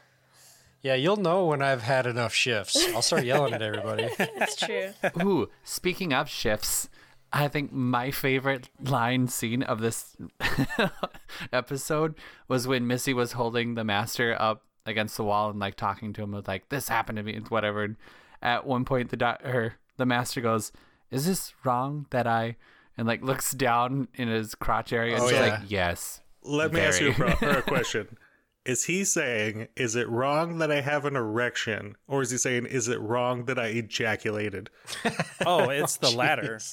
Yeah, 0.84 0.96
you'll 0.96 1.16
know 1.18 1.46
when 1.46 1.62
I've 1.62 1.82
had 1.82 2.06
enough 2.06 2.34
shifts. 2.34 2.78
I'll 2.94 3.02
start 3.02 3.24
yelling 3.24 3.54
at 3.54 3.62
everybody. 3.62 4.10
That's 4.18 4.56
true. 4.58 4.90
Ooh, 5.22 5.50
speaking 5.64 6.14
of 6.14 6.30
shifts, 6.30 6.90
I 7.32 7.48
think 7.48 7.72
my 7.72 8.12
favorite 8.12 8.70
line 8.82 9.28
scene 9.30 9.64
of 9.64 9.80
this 9.80 10.16
episode 11.52 12.16
was 12.48 12.68
when 12.68 12.88
Missy 12.88 13.14
was 13.14 13.32
holding 13.34 13.76
the 13.76 13.84
master 13.84 14.36
up 14.40 14.64
against 14.86 15.18
the 15.18 15.24
wall 15.24 15.50
and 15.50 15.60
like 15.60 15.76
talking 15.76 16.14
to 16.14 16.22
him 16.24 16.32
with 16.32 16.48
like 16.48 16.70
this 16.70 16.90
happened 16.90 17.16
to 17.18 17.24
me 17.24 17.34
and 17.34 17.48
whatever. 17.48 17.84
And 17.84 17.96
at 18.42 18.66
one 18.66 18.86
point 18.86 19.10
the 19.10 19.18
doc- 19.18 19.44
or 19.46 19.76
the 19.98 20.06
master 20.06 20.42
goes, 20.42 20.72
"Is 21.12 21.26
this 21.26 21.54
wrong 21.64 22.06
that 22.10 22.28
I?" 22.28 22.58
and 22.98 23.08
like 23.08 23.24
looks 23.24 23.52
down 23.54 24.08
in 24.16 24.28
his 24.28 24.54
crotch 24.56 24.94
area 24.94 25.16
and 25.16 25.24
Oh, 25.24 25.28
she's 25.30 25.38
yeah. 25.40 25.46
like, 25.46 25.60
"Yes." 25.72 26.20
Let 26.46 26.74
me 26.74 26.82
ask 26.82 27.00
you 27.00 27.12
a, 27.12 27.14
pro- 27.14 27.48
or 27.50 27.58
a 27.60 27.62
question. 27.64 28.18
Is 28.66 28.86
he 28.86 29.04
saying, 29.04 29.68
is 29.76 29.96
it 29.96 30.08
wrong 30.10 30.60
that 30.60 30.72
I 30.72 30.80
have 30.82 31.06
an 31.06 31.16
erection? 31.18 31.96
Or 32.08 32.22
is 32.22 32.32
he 32.32 32.38
saying, 32.38 32.66
is 32.66 32.88
it 32.88 33.00
wrong 33.02 33.46
that 33.46 33.60
I 33.60 33.68
ejaculated? 33.68 34.70
Oh, 35.46 35.70
it's 35.70 35.98
the 35.98 36.10
latter. 36.12 36.60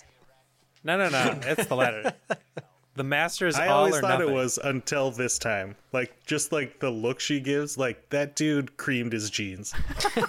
Oh, 0.82 0.96
no, 0.96 0.98
no, 1.08 1.08
no. 1.10 1.38
It's 1.42 1.66
the 1.66 1.76
latter. 1.76 2.14
The 2.96 3.04
master 3.04 3.46
is 3.46 3.54
I 3.56 3.66
all 3.66 3.78
always 3.80 3.96
or 3.96 4.00
thought 4.00 4.20
nothing. 4.20 4.30
it 4.30 4.34
was 4.34 4.58
until 4.62 5.10
this 5.10 5.38
time. 5.38 5.76
Like, 5.92 6.24
just 6.24 6.52
like 6.52 6.80
the 6.80 6.88
look 6.90 7.20
she 7.20 7.38
gives, 7.40 7.76
like, 7.76 8.08
that 8.10 8.34
dude 8.34 8.78
creamed 8.78 9.12
his 9.12 9.28
jeans. 9.28 9.74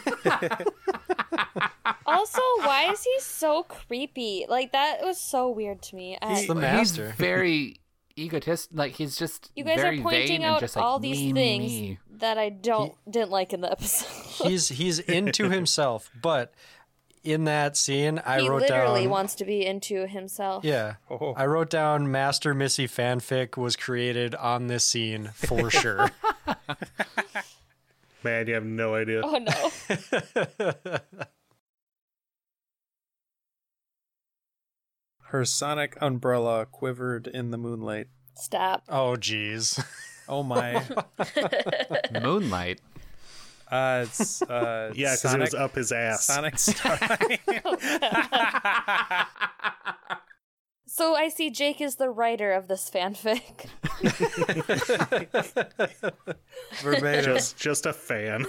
also, 2.06 2.42
why 2.60 2.90
is 2.92 3.04
he 3.04 3.16
so 3.20 3.64
creepy? 3.64 4.46
Like 4.50 4.72
that 4.74 5.02
was 5.04 5.20
so 5.20 5.50
weird 5.50 5.82
to 5.84 5.96
me. 5.96 6.18
I, 6.22 6.36
He's 6.36 6.48
the 6.48 6.54
He's 6.54 6.62
master. 6.62 7.14
very 7.18 7.80
egotist. 8.16 8.74
Like 8.74 8.94
he's 8.94 9.16
just 9.16 9.52
you 9.56 9.64
guys 9.64 9.80
very 9.80 10.00
are 10.00 10.04
pointing 10.04 10.28
vain 10.28 10.44
out 10.44 10.54
and 10.54 10.60
just 10.62 10.76
like 10.76 10.86
all 10.86 11.00
these 11.00 11.18
me, 11.18 11.34
things 11.34 11.72
me. 11.72 12.00
that 12.18 12.38
I 12.38 12.50
don't 12.50 12.94
didn't 13.10 13.32
like 13.32 13.54
in 13.54 13.62
the 13.62 13.72
episode. 13.72 14.48
He's 14.48 14.70
he's 14.70 15.00
into 15.00 15.50
himself, 15.50 16.10
but 16.22 16.54
in 17.24 17.44
that 17.46 17.78
scene 17.78 18.20
I 18.26 18.38
wrote 18.38 18.42
he 18.42 18.50
wrote 18.50 18.62
literally 18.62 19.02
down 19.02 19.12
wants 19.12 19.36
to 19.36 19.46
be 19.46 19.66
into 19.66 20.08
himself. 20.08 20.66
Yeah. 20.66 20.96
Oh. 21.10 21.34
I 21.36 21.46
wrote 21.46 21.70
down 21.70 22.12
Master 22.12 22.54
Missy 22.54 22.88
fanfic 22.88 23.58
was 23.58 23.76
created 23.76 24.36
on 24.36 24.68
this 24.68 24.86
scene 24.86 25.30
for 25.34 25.70
sure. 25.70 26.12
Man, 28.24 28.48
you 28.48 28.54
have 28.54 28.66
no 28.66 28.96
idea. 28.96 29.22
Oh 29.24 29.38
no. 29.38 31.00
Her 35.32 35.46
sonic 35.46 35.98
umbrella 36.02 36.66
quivered 36.66 37.26
in 37.26 37.52
the 37.52 37.58
moonlight. 37.58 38.08
Stop. 38.36 38.84
oh 38.90 39.16
jeez. 39.16 39.82
Oh 40.28 40.44
my. 40.44 40.84
Moonlight. 42.22 42.82
Uh, 43.70 44.06
it's 44.06 44.42
uh, 44.42 44.92
Yeah, 44.96 45.16
because 45.16 45.34
it 45.34 45.40
was 45.40 45.54
up 45.54 45.76
his 45.76 45.94
ass. 45.94 46.26
Sonic 46.26 46.60
Star. 46.60 47.00
So 50.86 51.16
I 51.16 51.30
see 51.30 51.50
Jake 51.50 51.80
is 51.80 51.96
the 51.96 52.10
writer 52.10 52.52
of 52.52 52.68
this 52.68 52.90
fanfic. 52.90 53.68
Verbatim. 56.82 57.24
Just, 57.24 57.58
just 57.58 57.86
a 57.86 57.94
fan. 57.94 58.46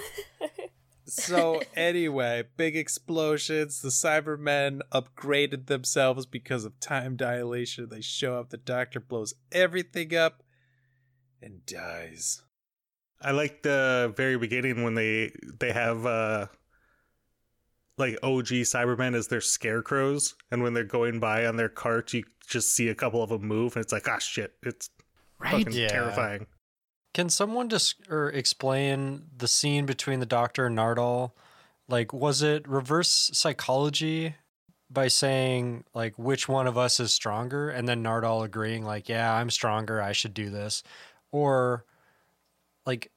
So 1.07 1.61
anyway, 1.77 2.45
big 2.57 2.77
explosions. 2.77 3.81
The 3.81 3.89
Cybermen 3.89 4.81
upgraded 4.93 5.67
themselves 5.67 6.27
because 6.27 6.65
of 6.65 6.79
time 6.81 7.17
dilation. 7.17 7.89
They 7.89 8.01
show 8.01 8.39
up. 8.39 8.51
The 8.51 8.57
Doctor 8.57 9.01
blows 9.01 9.35
everything 9.51 10.15
up 10.15 10.43
and 11.41 11.65
dies. 11.67 12.43
I 13.21 13.31
like 13.31 13.63
the 13.63 14.13
very 14.17 14.37
beginning 14.37 14.83
when 14.83 14.95
they 14.95 15.33
they 15.61 15.73
have 15.73 16.05
uh 16.07 16.47
like 17.99 18.19
OG 18.23 18.47
Cybermen 18.65 19.15
as 19.15 19.29
their 19.29 19.41
scarecrows, 19.41 20.35
and 20.51 20.63
when 20.63 20.73
they're 20.75 20.83
going 20.83 21.21
by 21.21 21.47
on 21.47 21.57
their 21.57 21.69
cart, 21.69 22.13
you 22.15 22.25
just 22.49 22.75
see 22.75 22.89
a 22.89 22.95
couple 22.95 23.23
of 23.23 23.29
them 23.31 23.43
move, 23.47 23.77
and 23.77 23.85
it's 23.85 23.93
like, 23.93 24.09
ah, 24.09 24.19
shit, 24.19 24.55
it's 24.63 24.91
Right? 25.39 25.65
fucking 25.65 25.73
Yeah. 25.79 25.89
terrifying. 25.89 26.47
Can 27.15 27.29
someone 27.29 27.69
just 27.69 27.97
or 28.09 28.31
explain 28.31 29.25
the 29.37 29.49
scene 29.49 29.87
between 29.87 30.21
the 30.21 30.27
doctor 30.27 30.67
and 30.67 30.77
Nardole? 30.77 31.33
Like, 31.89 32.13
was 32.13 32.43
it 32.43 32.67
reverse 32.67 33.31
psychology 33.35 34.37
by 34.91 35.09
saying 35.09 35.85
like 35.95 36.19
which 36.19 36.49
one 36.49 36.67
of 36.67 36.79
us 36.79 37.01
is 37.01 37.13
stronger, 37.13 37.69
and 37.71 37.89
then 37.89 38.03
Nardole 38.03 38.45
agreeing 38.45 38.85
like, 38.85 39.09
yeah, 39.09 39.35
I'm 39.35 39.51
stronger, 39.51 40.01
I 40.01 40.13
should 40.13 40.35
do 40.35 40.49
this, 40.51 40.83
or 41.31 41.85
like 42.87 43.11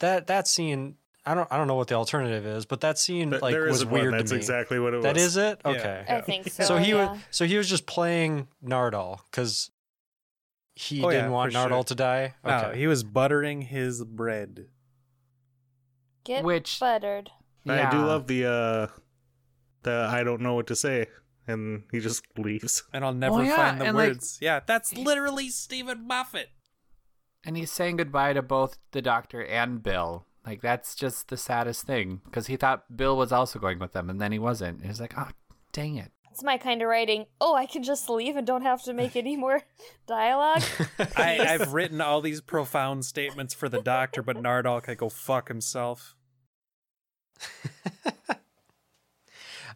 that 0.00 0.26
that 0.26 0.46
scene? 0.46 0.96
I 1.24 1.34
don't 1.34 1.48
I 1.50 1.56
don't 1.58 1.68
know 1.68 1.74
what 1.74 1.88
the 1.88 1.94
alternative 1.94 2.46
is, 2.46 2.66
but 2.66 2.80
that 2.80 2.98
scene 2.98 3.30
Th- 3.30 3.42
like 3.42 3.52
there 3.52 3.64
was 3.64 3.76
isn't 3.76 3.90
one. 3.90 4.00
weird 4.00 4.14
That's 4.14 4.30
to 4.30 4.34
me. 4.34 4.40
exactly 4.40 4.78
what 4.78 4.94
it 4.94 4.96
was. 4.98 5.04
That 5.04 5.16
is 5.16 5.36
it. 5.36 5.60
Yeah. 5.64 5.70
Okay. 5.70 6.04
I 6.08 6.20
think 6.22 6.48
so. 6.50 6.64
So 6.64 6.76
he 6.78 6.90
yeah. 6.90 7.12
was 7.12 7.20
so 7.30 7.44
he 7.44 7.56
was 7.56 7.68
just 7.68 7.86
playing 7.86 8.48
Nardole 8.64 9.20
because 9.30 9.70
he 10.74 11.02
Oh, 11.04 11.10
didn't 11.10 11.32
want 11.32 11.52
for 11.52 11.68
sure. 11.68 11.84
To 11.84 11.94
die. 11.94 12.34
No, 12.44 12.72
he 12.74 12.86
was 12.86 13.02
buttering 13.04 13.62
his 13.62 14.04
bread. 14.04 14.66
Get 16.24 16.44
Which- 16.44 16.78
buttered. 16.80 17.30
I 17.68 17.90
do 17.90 17.98
love 17.98 18.26
the 18.26 18.46
uh 18.46 18.86
the 19.82 20.08
I 20.10 20.22
don't 20.24 20.40
know 20.40 20.54
what 20.54 20.66
to 20.68 20.76
say, 20.76 21.06
and 21.46 21.84
he 21.92 22.00
just 22.00 22.22
leaves. 22.38 22.82
And 22.92 23.04
I'll 23.04 23.12
never 23.14 23.36
Well, 23.36 23.44
yeah, 23.44 23.56
find 23.56 23.80
the 23.80 23.84
and, 23.86 23.96
like- 23.96 24.08
words. 24.10 24.38
yeah, 24.40 24.60
that's 24.64 24.94
literally 24.96 25.48
Steven 25.50 26.06
Moffat. 26.06 26.48
And 27.44 27.56
he's 27.56 27.70
saying 27.70 27.96
goodbye 27.96 28.34
to 28.34 28.42
both 28.42 28.78
the 28.92 29.00
doctor 29.02 29.44
and 29.44 29.82
Bill. 29.82 30.26
Like 30.46 30.62
that's 30.62 30.94
just 30.94 31.28
the 31.28 31.36
saddest 31.36 31.86
thing 31.86 32.20
because 32.24 32.46
he 32.46 32.56
thought 32.56 32.96
Bill 32.96 33.16
was 33.16 33.32
also 33.32 33.58
going 33.58 33.78
with 33.78 33.92
them, 33.92 34.08
and 34.10 34.20
then 34.20 34.32
he 34.32 34.38
wasn't. 34.38 34.78
And 34.78 34.86
He's 34.86 35.00
like, 35.00 35.14
oh, 35.16 35.28
dang 35.72 35.96
it. 35.96 36.12
It's 36.40 36.44
my 36.46 36.56
kind 36.56 36.80
of 36.80 36.88
writing. 36.88 37.26
Oh, 37.38 37.54
I 37.54 37.66
can 37.66 37.82
just 37.82 38.08
leave 38.08 38.34
and 38.34 38.46
don't 38.46 38.62
have 38.62 38.82
to 38.84 38.94
make 38.94 39.14
any 39.14 39.36
more 39.36 39.60
dialogue. 40.06 40.62
I, 41.14 41.38
I've 41.50 41.74
written 41.74 42.00
all 42.00 42.22
these 42.22 42.40
profound 42.40 43.04
statements 43.04 43.52
for 43.52 43.68
the 43.68 43.82
doctor, 43.82 44.22
but 44.22 44.38
Nardole 44.38 44.82
can 44.82 44.94
go 44.94 45.10
fuck 45.10 45.48
himself. 45.48 46.16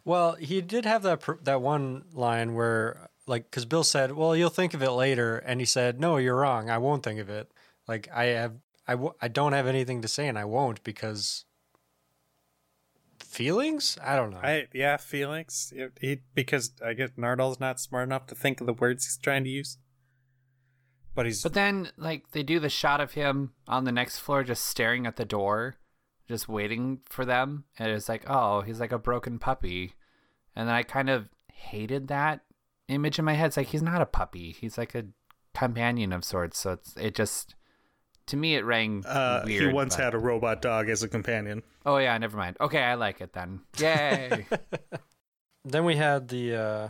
Well, 0.03 0.33
he 0.33 0.59
did 0.61 0.85
have 0.85 1.03
that 1.03 1.19
pr- 1.19 1.33
that 1.43 1.61
one 1.61 2.05
line 2.13 2.55
where, 2.55 3.09
like, 3.27 3.43
because 3.43 3.65
Bill 3.65 3.83
said, 3.83 4.13
"Well, 4.13 4.35
you'll 4.35 4.49
think 4.49 4.73
of 4.73 4.81
it 4.81 4.89
later," 4.91 5.37
and 5.37 5.59
he 5.59 5.67
said, 5.67 5.99
"No, 5.99 6.17
you're 6.17 6.35
wrong. 6.35 6.71
I 6.71 6.79
won't 6.79 7.03
think 7.03 7.19
of 7.19 7.29
it. 7.29 7.51
Like, 7.87 8.09
I 8.11 8.25
have, 8.25 8.53
I, 8.87 8.93
w- 8.93 9.13
I 9.21 9.27
don't 9.27 9.53
have 9.53 9.67
anything 9.67 10.01
to 10.01 10.07
say, 10.07 10.27
and 10.27 10.37
I 10.37 10.45
won't 10.45 10.83
because 10.83 11.45
feelings. 13.35 13.97
I 14.03 14.15
don't 14.15 14.31
know. 14.31 14.39
I 14.41 14.67
yeah, 14.73 14.97
feelings. 14.97 15.73
It- 15.75 15.97
he 15.99 16.21
because 16.33 16.71
I 16.83 16.93
guess 16.93 17.11
Nardole's 17.17 17.59
not 17.59 17.79
smart 17.79 18.07
enough 18.07 18.27
to 18.27 18.35
think 18.35 18.61
of 18.61 18.67
the 18.67 18.73
words 18.73 19.05
he's 19.05 19.17
trying 19.17 19.43
to 19.43 19.49
use. 19.49 19.77
But 21.13 21.25
he's 21.25 21.41
But 21.41 21.53
then, 21.53 21.91
like, 21.97 22.31
they 22.31 22.43
do 22.43 22.59
the 22.59 22.69
shot 22.69 22.99
of 22.99 23.13
him 23.13 23.53
on 23.67 23.85
the 23.85 23.91
next 23.91 24.19
floor 24.19 24.43
just 24.43 24.65
staring 24.65 25.07
at 25.07 25.15
the 25.15 25.23
door, 25.23 25.77
just 26.27 26.49
waiting 26.49 26.99
for 27.05 27.23
them. 27.23 27.63
And 27.79 27.89
it's 27.89 28.09
like, 28.09 28.25
oh, 28.27 28.61
he's 28.61 28.81
like 28.81 28.91
a 28.91 28.99
broken 28.99 29.39
puppy. 29.39 29.93
And 30.55 30.67
then 30.67 30.75
I 30.75 30.83
kind 30.83 31.09
of 31.09 31.29
hated 31.53 32.09
that 32.09 32.41
image 32.89 33.17
in 33.17 33.23
my 33.23 33.33
head. 33.33 33.47
It's 33.47 33.57
like, 33.57 33.67
he's 33.67 33.81
not 33.81 34.01
a 34.01 34.05
puppy. 34.05 34.51
He's 34.59 34.77
like 34.77 34.93
a 34.93 35.05
companion 35.53 36.11
of 36.11 36.25
sorts. 36.25 36.59
So 36.59 36.73
it's, 36.73 36.93
it 36.97 37.15
just, 37.15 37.55
to 38.27 38.37
me, 38.37 38.55
it 38.55 38.65
rang 38.65 39.05
Uh, 39.05 39.43
weird. 39.45 39.67
he 39.69 39.73
once 39.73 39.95
but- 39.95 40.03
had 40.03 40.13
a 40.13 40.17
robot 40.17 40.61
dog 40.61 40.89
as 40.89 41.03
a 41.03 41.07
companion. 41.07 41.63
Oh, 41.85 41.97
yeah, 41.97 42.17
never 42.17 42.37
mind. 42.37 42.57
Okay, 42.59 42.81
I 42.81 42.95
like 42.95 43.21
it 43.21 43.33
then. 43.33 43.61
Yay. 43.79 44.45
then 45.65 45.85
we 45.85 45.95
had 45.95 46.27
the 46.29 46.55
uh, 46.55 46.89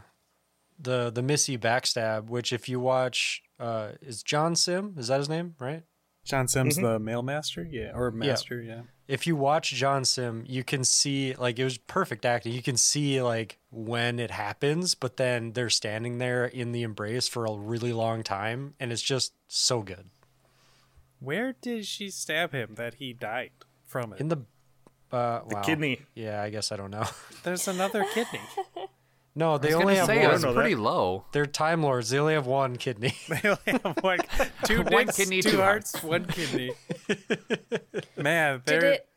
the 0.79 1.09
the 1.11 1.21
Missy 1.21 1.57
backstab, 1.57 2.27
which 2.29 2.51
if 2.53 2.67
you 2.69 2.79
watch, 2.79 3.41
uh, 3.59 3.89
is 4.01 4.23
John 4.23 4.55
Sim? 4.55 4.95
Is 4.97 5.07
that 5.07 5.19
his 5.19 5.29
name? 5.29 5.55
Right. 5.59 5.83
John 6.25 6.47
Sims, 6.47 6.79
Mhm. 6.79 6.81
the 6.81 6.99
male 6.99 7.21
master, 7.21 7.61
yeah, 7.69 7.91
or 7.93 8.09
master, 8.09 8.59
yeah. 8.59 8.81
if 9.07 9.27
you 9.27 9.35
watch 9.35 9.69
John 9.73 10.03
Sim, 10.03 10.43
you 10.47 10.63
can 10.63 10.83
see 10.83 11.35
like 11.35 11.59
it 11.59 11.63
was 11.63 11.77
perfect 11.77 12.25
acting. 12.25 12.51
You 12.51 12.63
can 12.63 12.77
see 12.77 13.21
like 13.21 13.59
when 13.69 14.17
it 14.19 14.31
happens, 14.31 14.95
but 14.95 15.17
then 15.17 15.53
they're 15.53 15.69
standing 15.69 16.17
there 16.17 16.45
in 16.45 16.71
the 16.71 16.81
embrace 16.81 17.27
for 17.27 17.45
a 17.45 17.53
really 17.53 17.93
long 17.93 18.23
time, 18.23 18.73
and 18.79 18.91
it's 18.91 19.03
just 19.03 19.33
so 19.47 19.83
good. 19.83 20.09
Where 21.25 21.53
did 21.59 21.85
she 21.85 22.09
stab 22.09 22.51
him 22.53 22.75
that 22.75 22.95
he 22.95 23.11
died 23.13 23.51
from 23.85 24.13
it? 24.13 24.19
In 24.19 24.27
the 24.27 24.38
uh, 25.11 25.41
The 25.47 25.55
wow. 25.55 25.61
kidney. 25.61 26.01
Yeah, 26.13 26.41
I 26.41 26.49
guess 26.49 26.71
I 26.71 26.75
don't 26.77 26.91
know. 26.91 27.05
There's 27.43 27.67
another 27.67 28.05
kidney. 28.13 28.41
No, 29.35 29.55
I 29.55 29.57
they 29.57 29.67
was 29.73 29.75
only 29.81 29.95
have 29.95 30.05
say, 30.05 30.19
one. 30.21 30.29
it 30.29 30.33
was 30.33 30.45
pretty 30.55 30.75
that. 30.75 30.81
low. 30.81 31.25
They're 31.31 31.45
Time 31.45 31.81
Lords. 31.83 32.09
They 32.09 32.19
only 32.19 32.35
have 32.35 32.45
one 32.47 32.77
kidney. 32.77 33.13
They 33.27 33.49
only 33.49 33.81
have 33.83 33.97
one, 34.01 34.19
two 34.65 34.83
One 34.83 35.05
dicks, 35.07 35.17
kidney, 35.17 35.41
two, 35.41 35.51
two 35.51 35.57
hearts, 35.57 36.01
one 36.03 36.25
kidney. 36.25 36.71
Man, 38.17 38.61
Did 38.65 38.81
they're 38.81 38.91
it? 38.93 39.07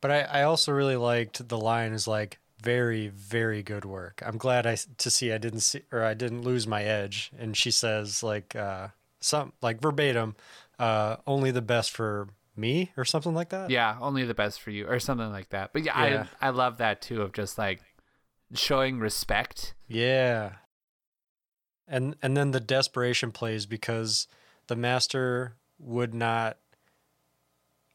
But 0.00 0.10
I, 0.10 0.20
I 0.20 0.42
also 0.44 0.72
really 0.72 0.96
liked 0.96 1.46
the 1.48 1.58
line 1.58 1.92
is 1.92 2.06
like, 2.06 2.38
very 2.62 3.08
very 3.08 3.62
good 3.62 3.84
work. 3.84 4.22
I'm 4.24 4.38
glad 4.38 4.66
I 4.66 4.78
to 4.96 5.10
see 5.10 5.30
I 5.32 5.36
didn't 5.38 5.60
see 5.60 5.82
or 5.92 6.02
I 6.02 6.14
didn't 6.14 6.42
lose 6.42 6.66
my 6.66 6.82
edge. 6.82 7.30
And 7.38 7.54
she 7.54 7.70
says 7.70 8.22
like 8.22 8.56
uh 8.56 8.88
some 9.20 9.52
like 9.60 9.82
verbatim, 9.82 10.34
uh 10.78 11.16
only 11.26 11.50
the 11.50 11.62
best 11.62 11.90
for 11.92 12.28
me 12.56 12.92
or 12.96 13.04
something 13.04 13.34
like 13.34 13.48
that. 13.50 13.70
Yeah, 13.70 13.96
only 14.00 14.24
the 14.24 14.34
best 14.34 14.60
for 14.60 14.70
you 14.70 14.86
or 14.86 14.98
something 15.00 15.30
like 15.30 15.48
that. 15.50 15.72
But 15.72 15.84
yeah, 15.84 16.04
Yeah. 16.06 16.26
I 16.40 16.46
I 16.46 16.50
love 16.50 16.78
that 16.78 17.02
too 17.02 17.22
of 17.22 17.32
just 17.32 17.58
like 17.58 17.80
showing 18.54 18.98
respect. 18.98 19.74
Yeah. 19.88 20.52
And 21.86 22.16
and 22.22 22.36
then 22.36 22.52
the 22.52 22.60
desperation 22.60 23.30
plays 23.32 23.66
because 23.66 24.26
the 24.68 24.76
master 24.76 25.56
would 25.78 26.14
not 26.14 26.58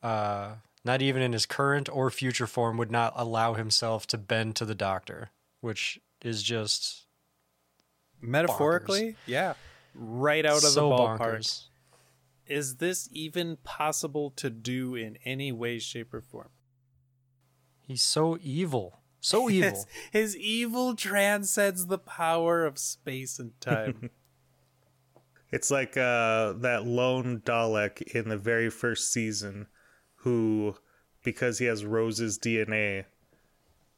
uh 0.03 0.55
not 0.85 1.01
even 1.01 1.21
in 1.21 1.33
his 1.33 1.45
current 1.45 1.89
or 1.91 2.09
future 2.09 2.47
form 2.47 2.77
would 2.77 2.91
not 2.91 3.13
allow 3.15 3.53
himself 3.53 4.07
to 4.07 4.17
bend 4.17 4.55
to 4.57 4.65
the 4.65 4.75
doctor, 4.75 5.29
which 5.61 5.99
is 6.21 6.43
just 6.43 7.05
Metaphorically, 8.21 9.15
yeah. 9.25 9.53
Right 9.95 10.45
out 10.45 10.57
of 10.57 10.69
so 10.69 10.89
the 10.89 10.95
ballpark. 10.95 11.19
bonkers. 11.19 11.63
Is 12.49 12.77
this 12.77 13.07
even 13.11 13.57
possible 13.57 14.31
to 14.31 14.49
do 14.49 14.95
in 14.95 15.17
any 15.23 15.51
way, 15.51 15.77
shape, 15.79 16.13
or 16.13 16.21
form? 16.21 16.49
He's 17.87 18.01
so 18.01 18.37
evil. 18.41 18.99
So 19.21 19.49
evil. 19.49 19.69
His, 19.69 19.85
his 20.11 20.37
evil 20.37 20.95
transcends 20.95 21.85
the 21.85 21.99
power 21.99 22.65
of 22.65 22.77
space 22.77 23.39
and 23.39 23.59
time. 23.61 24.09
It's 25.51 25.71
like 25.71 25.97
uh, 25.97 26.53
that 26.57 26.85
lone 26.85 27.41
Dalek 27.43 28.03
in 28.13 28.29
the 28.29 28.37
very 28.37 28.69
first 28.69 29.11
season, 29.11 29.67
who, 30.17 30.75
because 31.23 31.57
he 31.57 31.65
has 31.65 31.83
Rose's 31.83 32.37
DNA, 32.37 33.05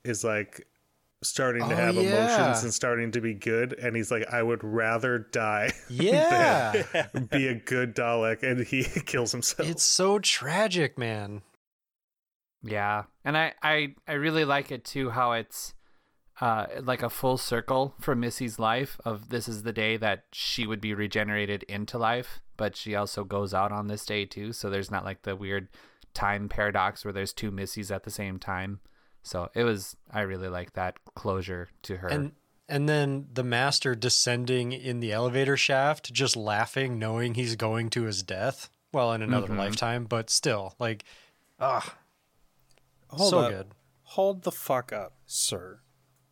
is 0.03 0.23
like 0.23 0.65
starting 1.23 1.67
to 1.69 1.73
Oh, 1.73 1.77
have 1.77 1.95
yeah. 1.95 2.01
emotions 2.45 2.63
and 2.63 2.73
starting 2.73 3.11
to 3.11 3.21
be 3.21 3.33
good. 3.33 3.73
And 3.73 3.95
he's 3.95 4.09
like, 4.11 4.25
I 4.31 4.41
would 4.41 4.63
rather 4.63 5.19
die 5.19 5.71
yeah. 5.89 6.83
than 7.13 7.25
be 7.25 7.47
a 7.47 7.55
good 7.55 7.95
Dalek. 7.95 8.43
And 8.43 8.65
he 8.65 8.83
kills 9.05 9.31
himself. 9.31 9.67
it's 9.69 9.83
so 9.83 10.19
tragic, 10.19 10.97
man. 10.97 11.41
Yeah, 12.63 13.03
and 13.25 13.35
I 13.37 13.53
I 13.63 13.95
I 14.07 14.13
really 14.13 14.45
like 14.45 14.71
it 14.71 14.85
too 14.85 15.09
how 15.09 15.31
it's 15.31 15.73
uh 16.39 16.67
like 16.81 17.01
a 17.01 17.09
full 17.09 17.37
circle 17.37 17.95
for 17.99 18.15
Missy's 18.15 18.59
life 18.59 18.99
of 19.03 19.29
this 19.29 19.47
is 19.47 19.63
the 19.63 19.73
day 19.73 19.97
that 19.97 20.25
she 20.31 20.67
would 20.67 20.79
be 20.81 20.93
regenerated 20.93 21.63
into 21.63 21.97
life, 21.97 22.39
but 22.57 22.75
she 22.75 22.93
also 22.95 23.23
goes 23.23 23.53
out 23.53 23.71
on 23.71 23.87
this 23.87 24.05
day 24.05 24.25
too, 24.25 24.53
so 24.53 24.69
there's 24.69 24.91
not 24.91 25.03
like 25.05 25.23
the 25.23 25.35
weird 25.35 25.69
time 26.13 26.49
paradox 26.49 27.03
where 27.03 27.13
there's 27.13 27.33
two 27.33 27.51
Missys 27.51 27.89
at 27.93 28.03
the 28.03 28.11
same 28.11 28.37
time. 28.37 28.79
So 29.23 29.49
it 29.53 29.63
was 29.63 29.95
I 30.11 30.21
really 30.21 30.47
like 30.47 30.73
that 30.73 30.97
closure 31.15 31.69
to 31.83 31.97
her. 31.97 32.07
And 32.07 32.31
and 32.67 32.87
then 32.87 33.27
the 33.33 33.43
master 33.43 33.95
descending 33.95 34.71
in 34.71 34.99
the 35.01 35.11
elevator 35.11 35.57
shaft, 35.57 36.13
just 36.13 36.35
laughing, 36.37 36.97
knowing 36.97 37.33
he's 37.33 37.55
going 37.55 37.89
to 37.91 38.03
his 38.03 38.23
death. 38.23 38.69
Well, 38.93 39.11
in 39.13 39.21
another 39.21 39.47
Mhm. 39.49 39.57
lifetime, 39.57 40.05
but 40.05 40.29
still, 40.29 40.75
like, 40.79 41.03
ah, 41.59 41.97
Hold 43.09 43.29
so 43.29 43.39
up. 43.39 43.51
good. 43.51 43.67
Hold 44.03 44.43
the 44.43 44.51
fuck 44.51 44.91
up, 44.93 45.13
sir. 45.25 45.81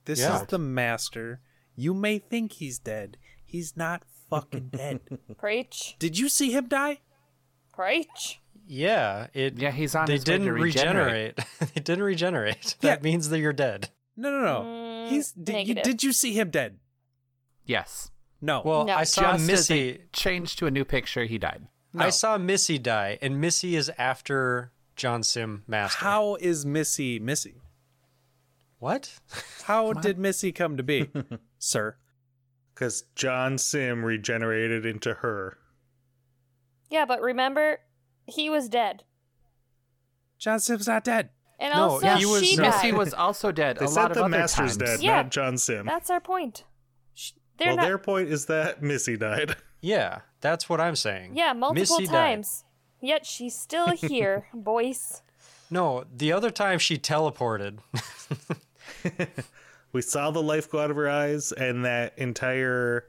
This 0.06 0.20
Yeah. 0.20 0.42
is 0.42 0.48
the 0.48 0.58
master. 0.60 1.42
You 1.76 1.94
may 1.94 2.20
think 2.20 2.54
he's 2.54 2.80
dead. 2.80 3.18
He's 3.46 3.76
not 3.78 4.04
fucking 4.30 4.70
dead. 4.70 5.02
Preach. 5.38 5.96
Did 6.00 6.18
you 6.18 6.30
see 6.30 6.52
him 6.52 6.68
die? 6.68 7.00
Preach. 7.74 8.40
Yeah, 8.72 9.28
it. 9.34 9.58
yeah, 9.58 9.72
he's 9.72 9.96
on 9.96 10.06
they 10.06 10.14
his 10.14 10.22
way 10.22 10.26
to 10.26 10.32
didn't 10.44 10.54
regenerate. 10.54 11.36
regenerate. 11.38 11.48
they 11.74 11.82
didn't 11.82 12.04
regenerate. 12.04 12.76
Yeah. 12.82 12.92
That 12.92 13.04
means 13.04 13.30
that 13.30 13.40
you're 13.40 13.52
dead. 13.52 13.90
No, 14.16 14.30
no, 14.30 14.42
no. 14.42 14.62
Mm, 14.62 15.10
he's 15.10 15.32
did 15.32 15.68
you, 15.68 15.74
did 15.74 16.04
you 16.04 16.14
see 16.14 16.34
him 16.34 16.52
dead? 16.52 16.78
Yes. 17.66 18.12
No. 18.42 18.62
Well, 18.64 18.86
No. 18.86 18.94
I 18.96 19.06
saw 19.06 19.34
Just 19.34 19.48
Missy. 19.48 20.02
change 20.14 20.56
to 20.58 20.68
a 20.68 20.72
new 20.72 20.86
picture, 20.86 21.24
he 21.26 21.40
died. 21.40 21.68
No. 21.94 22.06
I 22.06 22.10
saw 22.12 22.38
Missy 22.38 22.78
die, 22.78 23.18
and 23.24 23.42
Missy 23.42 23.76
is 23.76 23.92
after 23.98 24.72
John 24.96 25.24
Simm 25.24 25.64
Master. 25.66 25.98
How 26.06 26.36
is 26.36 26.64
Missy 26.64 27.18
Missy? 27.18 27.56
What? 28.78 29.20
How 29.64 29.94
did 29.94 30.20
Missy 30.20 30.52
come 30.52 30.78
to 30.78 30.84
be, 30.84 31.10
sir? 31.58 31.96
Because 32.76 33.04
John 33.16 33.58
Simm 33.58 34.06
regenerated 34.06 34.86
into 34.86 35.16
her. 35.16 35.58
Yeah, 36.90 37.06
but 37.06 37.22
remember, 37.22 37.80
he 38.30 38.50
was 38.50 38.70
dead. 38.70 39.04
John 40.38 40.60
Simm's 40.60 40.88
not 40.88 41.04
dead. 41.04 41.30
And 41.60 41.74
No, 41.74 41.90
also, 41.90 42.06
yeah, 42.06 42.18
he 42.18 42.26
was- 42.26 42.46
she 42.46 42.56
no. 42.56 42.64
died. 42.64 42.76
Missy 42.76 42.92
was 42.94 43.14
also 43.14 43.52
dead 43.52 43.78
They 43.78 43.86
a 43.86 43.88
said 43.90 44.02
lot 44.02 44.12
of 44.12 44.18
the 44.18 44.24
other 44.24 44.30
Master's 44.30 44.78
times. 44.78 44.78
dead, 44.78 45.00
Yeah. 45.02 45.16
not 45.18 45.32
John 45.32 45.58
Simm. 45.58 45.86
That's 45.86 46.10
our 46.10 46.22
point. 46.22 46.64
Sh- 47.14 47.32
They're 47.58 47.68
well, 47.70 47.76
not. 47.78 47.84
their 47.86 47.98
point 47.98 48.30
is 48.30 48.46
that 48.46 48.82
Missy 48.82 49.18
died. 49.18 49.56
Yeah, 49.82 50.20
that's 50.42 50.68
what 50.68 50.82
I'm 50.82 50.98
saying. 50.98 51.38
Yeah, 51.38 51.54
multiple 51.54 51.80
Missy 52.00 52.06
died. 52.06 52.12
times. 52.12 52.66
Yet 53.00 53.26
she's 53.26 53.58
still 53.58 53.88
here, 53.96 54.48
boys. 54.54 55.22
No, 55.72 56.04
the 56.14 56.34
other 56.34 56.50
time 56.52 56.80
she 56.80 56.98
teleported. 56.98 57.80
we 59.94 60.02
saw 60.02 60.32
the 60.32 60.42
life 60.42 60.70
go 60.70 60.80
out 60.80 60.92
of 60.92 60.98
her 60.98 61.10
eyes, 61.10 61.52
and 61.54 61.86
that 61.86 62.18
entire 62.18 63.06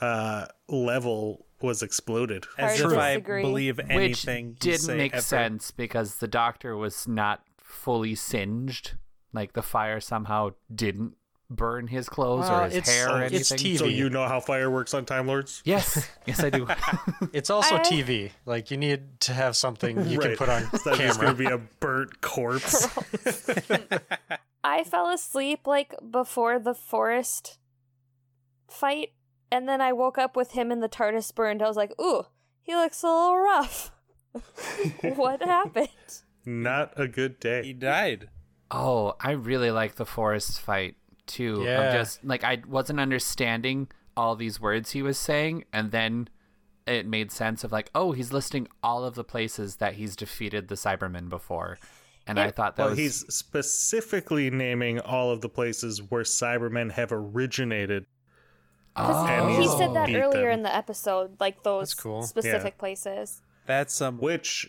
uh, 0.00 0.46
level 0.68 1.45
was 1.60 1.82
exploded. 1.82 2.46
As 2.58 2.80
Hard 2.80 2.92
if 2.92 2.98
I 2.98 3.18
believe 3.18 3.78
Which 3.78 3.86
anything. 3.90 4.48
you 4.48 4.54
didn't 4.58 4.80
say 4.80 4.96
make 4.96 5.12
ever. 5.14 5.22
sense 5.22 5.70
because 5.70 6.16
the 6.16 6.28
doctor 6.28 6.76
was 6.76 7.06
not 7.08 7.42
fully 7.58 8.14
singed. 8.14 8.92
Like 9.32 9.52
the 9.54 9.62
fire 9.62 10.00
somehow 10.00 10.50
didn't 10.74 11.14
burn 11.48 11.86
his 11.86 12.08
clothes 12.08 12.48
Well, 12.48 12.62
or 12.62 12.64
his 12.64 12.74
it's- 12.76 12.94
hair 12.94 13.08
or 13.10 13.22
it's 13.22 13.52
anything. 13.52 13.74
TV. 13.74 13.78
So 13.78 13.84
you 13.84 14.10
know 14.10 14.26
how 14.26 14.40
fire 14.40 14.68
works 14.70 14.92
on 14.94 15.04
Time 15.04 15.26
Lords? 15.28 15.62
Yes, 15.64 16.08
yes, 16.26 16.42
I 16.42 16.50
do. 16.50 16.66
It's 17.32 17.50
also 17.50 17.76
I- 17.76 17.80
TV. 17.80 18.32
Like 18.46 18.70
you 18.70 18.76
need 18.76 19.20
to 19.20 19.32
have 19.32 19.56
something 19.56 20.06
you 20.08 20.18
can 20.18 20.36
put 20.36 20.48
on 20.48 20.68
It's 20.72 20.84
not 20.84 20.96
just 20.98 21.20
camera. 21.20 21.34
going 21.34 21.36
to 21.36 21.38
be 21.38 21.54
a 21.54 21.58
burnt 21.80 22.20
corpse. 22.20 22.88
I 24.64 24.82
fell 24.84 25.08
asleep 25.10 25.66
like 25.66 25.94
before 26.10 26.58
the 26.58 26.74
forest 26.74 27.58
fight, 28.68 29.10
and 29.50 29.68
then 29.68 29.80
I 29.80 29.92
woke 29.92 30.18
up 30.18 30.36
with 30.36 30.52
him 30.52 30.70
in 30.72 30.80
the 30.80 30.88
TARDIS 30.88 31.34
burned. 31.34 31.62
I 31.62 31.68
was 31.68 31.76
like, 31.76 31.92
ooh, 32.00 32.24
he 32.62 32.74
looks 32.74 33.02
a 33.02 33.06
little 33.06 33.38
rough. 33.38 33.92
what 35.16 35.42
happened? 35.42 35.88
not 36.44 36.92
a 36.96 37.08
good 37.08 37.40
day. 37.40 37.62
He 37.64 37.72
died. 37.72 38.28
oh, 38.70 39.14
I 39.20 39.32
really 39.32 39.70
like 39.70 39.94
the 39.96 40.06
forest 40.06 40.60
fight 40.60 40.96
too. 41.26 41.62
Yeah. 41.64 41.80
I'm 41.80 41.92
just 41.92 42.24
like 42.24 42.44
I 42.44 42.62
wasn't 42.68 43.00
understanding 43.00 43.88
all 44.16 44.36
these 44.36 44.60
words 44.60 44.92
he 44.92 45.02
was 45.02 45.18
saying, 45.18 45.64
and 45.72 45.90
then 45.90 46.28
it 46.86 47.06
made 47.06 47.32
sense 47.32 47.64
of 47.64 47.72
like, 47.72 47.90
oh, 47.94 48.12
he's 48.12 48.32
listing 48.32 48.68
all 48.82 49.04
of 49.04 49.14
the 49.14 49.24
places 49.24 49.76
that 49.76 49.94
he's 49.94 50.14
defeated 50.14 50.68
the 50.68 50.76
Cybermen 50.76 51.28
before, 51.28 51.78
and 52.26 52.38
I 52.38 52.50
thought 52.50 52.76
that 52.76 52.82
Well, 52.82 52.90
was 52.90 52.98
he's 52.98 53.34
specifically 53.34 54.50
naming 54.50 55.00
all 55.00 55.30
of 55.30 55.40
the 55.40 55.48
places 55.48 56.00
where 56.10 56.22
Cybermen 56.22 56.92
have 56.92 57.10
originated. 57.12 58.06
Because 58.96 59.28
And 59.28 59.42
ah. 59.42 59.60
he 59.60 59.68
said 59.68 59.94
that 59.94 60.06
beat 60.06 60.16
earlier 60.16 60.50
them. 60.50 60.58
in 60.58 60.62
the 60.62 60.74
episode, 60.74 61.38
like 61.38 61.62
those 61.62 61.92
cool. 61.92 62.22
specific 62.22 62.78
places. 62.78 63.42
That's 63.66 63.94
some. 63.94 64.18
Which, 64.18 64.68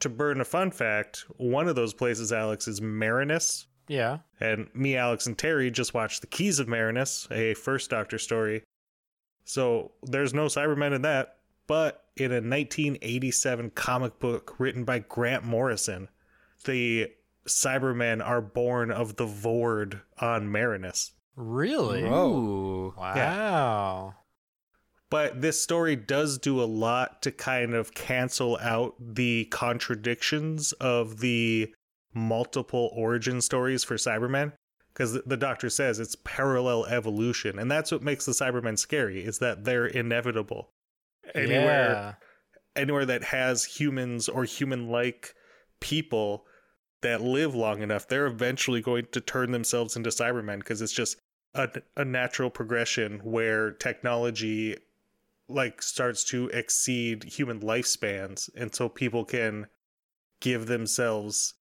to 0.00 0.08
burn 0.08 0.40
a 0.40 0.44
fun 0.44 0.70
fact, 0.70 1.26
one 1.36 1.68
of 1.68 1.76
those 1.76 1.92
places, 1.92 2.32
Alex, 2.32 2.66
is 2.66 2.80
Marinus. 2.80 3.66
Yeah. 3.86 4.18
And 4.40 4.68
me, 4.74 4.96
Alex, 4.96 5.26
and 5.26 5.36
Terry 5.36 5.70
just 5.70 5.92
watched 5.92 6.22
The 6.22 6.26
Keys 6.26 6.58
of 6.58 6.68
Marinus, 6.68 7.28
a 7.30 7.54
First 7.54 7.90
Doctor 7.90 8.18
story. 8.18 8.62
So 9.44 9.92
there's 10.02 10.32
no 10.32 10.46
Cybermen 10.46 10.94
in 10.94 11.02
that. 11.02 11.36
But 11.66 12.04
in 12.16 12.32
a 12.32 12.36
1987 12.36 13.70
comic 13.70 14.18
book 14.18 14.54
written 14.58 14.84
by 14.84 15.00
Grant 15.00 15.44
Morrison, 15.44 16.08
the 16.64 17.10
Cybermen 17.46 18.24
are 18.24 18.40
born 18.40 18.90
of 18.90 19.16
the 19.16 19.26
Voord 19.26 20.00
on 20.20 20.50
Marinus. 20.50 21.12
Really? 21.36 22.04
Ooh. 22.04 22.94
Wow. 22.96 24.14
But 25.10 25.40
this 25.40 25.60
story 25.60 25.96
does 25.96 26.38
do 26.38 26.62
a 26.62 26.64
lot 26.64 27.22
to 27.22 27.32
kind 27.32 27.74
of 27.74 27.94
cancel 27.94 28.58
out 28.58 28.94
the 29.00 29.46
contradictions 29.46 30.72
of 30.74 31.20
the 31.20 31.72
multiple 32.14 32.90
origin 32.94 33.40
stories 33.40 33.82
for 33.82 33.96
Cybermen. 33.96 34.52
Because 34.92 35.20
the 35.24 35.36
doctor 35.36 35.70
says 35.70 36.00
it's 36.00 36.16
parallel 36.24 36.84
evolution. 36.86 37.58
And 37.58 37.70
that's 37.70 37.92
what 37.92 38.02
makes 38.02 38.26
the 38.26 38.32
Cybermen 38.32 38.78
scary, 38.78 39.24
is 39.24 39.38
that 39.38 39.64
they're 39.64 39.86
inevitable. 39.86 40.70
Anywhere 41.34 42.18
anywhere 42.76 43.04
that 43.06 43.24
has 43.24 43.64
humans 43.64 44.28
or 44.28 44.44
human 44.44 44.88
like 44.88 45.34
people 45.80 46.46
that 47.02 47.20
live 47.22 47.54
long 47.54 47.82
enough, 47.82 48.06
they're 48.08 48.26
eventually 48.26 48.80
going 48.80 49.06
to 49.12 49.20
turn 49.20 49.52
themselves 49.52 49.96
into 49.96 50.10
Cybermen 50.10 50.58
because 50.58 50.82
it's 50.82 50.92
just 50.92 51.16
a, 51.54 51.68
a 51.96 52.04
natural 52.04 52.50
progression 52.50 53.20
where 53.20 53.70
technology 53.72 54.76
like 55.48 55.82
starts 55.82 56.22
to 56.24 56.48
exceed 56.48 57.24
human 57.24 57.60
lifespans 57.60 58.48
and 58.54 58.74
so 58.74 58.88
people 58.88 59.24
can 59.24 59.66
give 60.40 60.66
themselves 60.66 61.54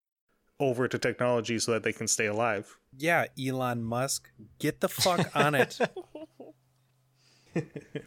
over 0.59 0.87
to 0.87 0.99
technology 0.99 1.57
so 1.57 1.71
that 1.71 1.83
they 1.83 1.93
can 1.93 2.07
stay 2.07 2.27
alive 2.27 2.77
Yeah, 2.95 3.25
Elon 3.39 3.83
Musk, 3.83 4.29
get 4.59 4.79
the 4.81 4.89
fuck 4.89 5.29
on 5.35 5.55
it. 5.55 5.79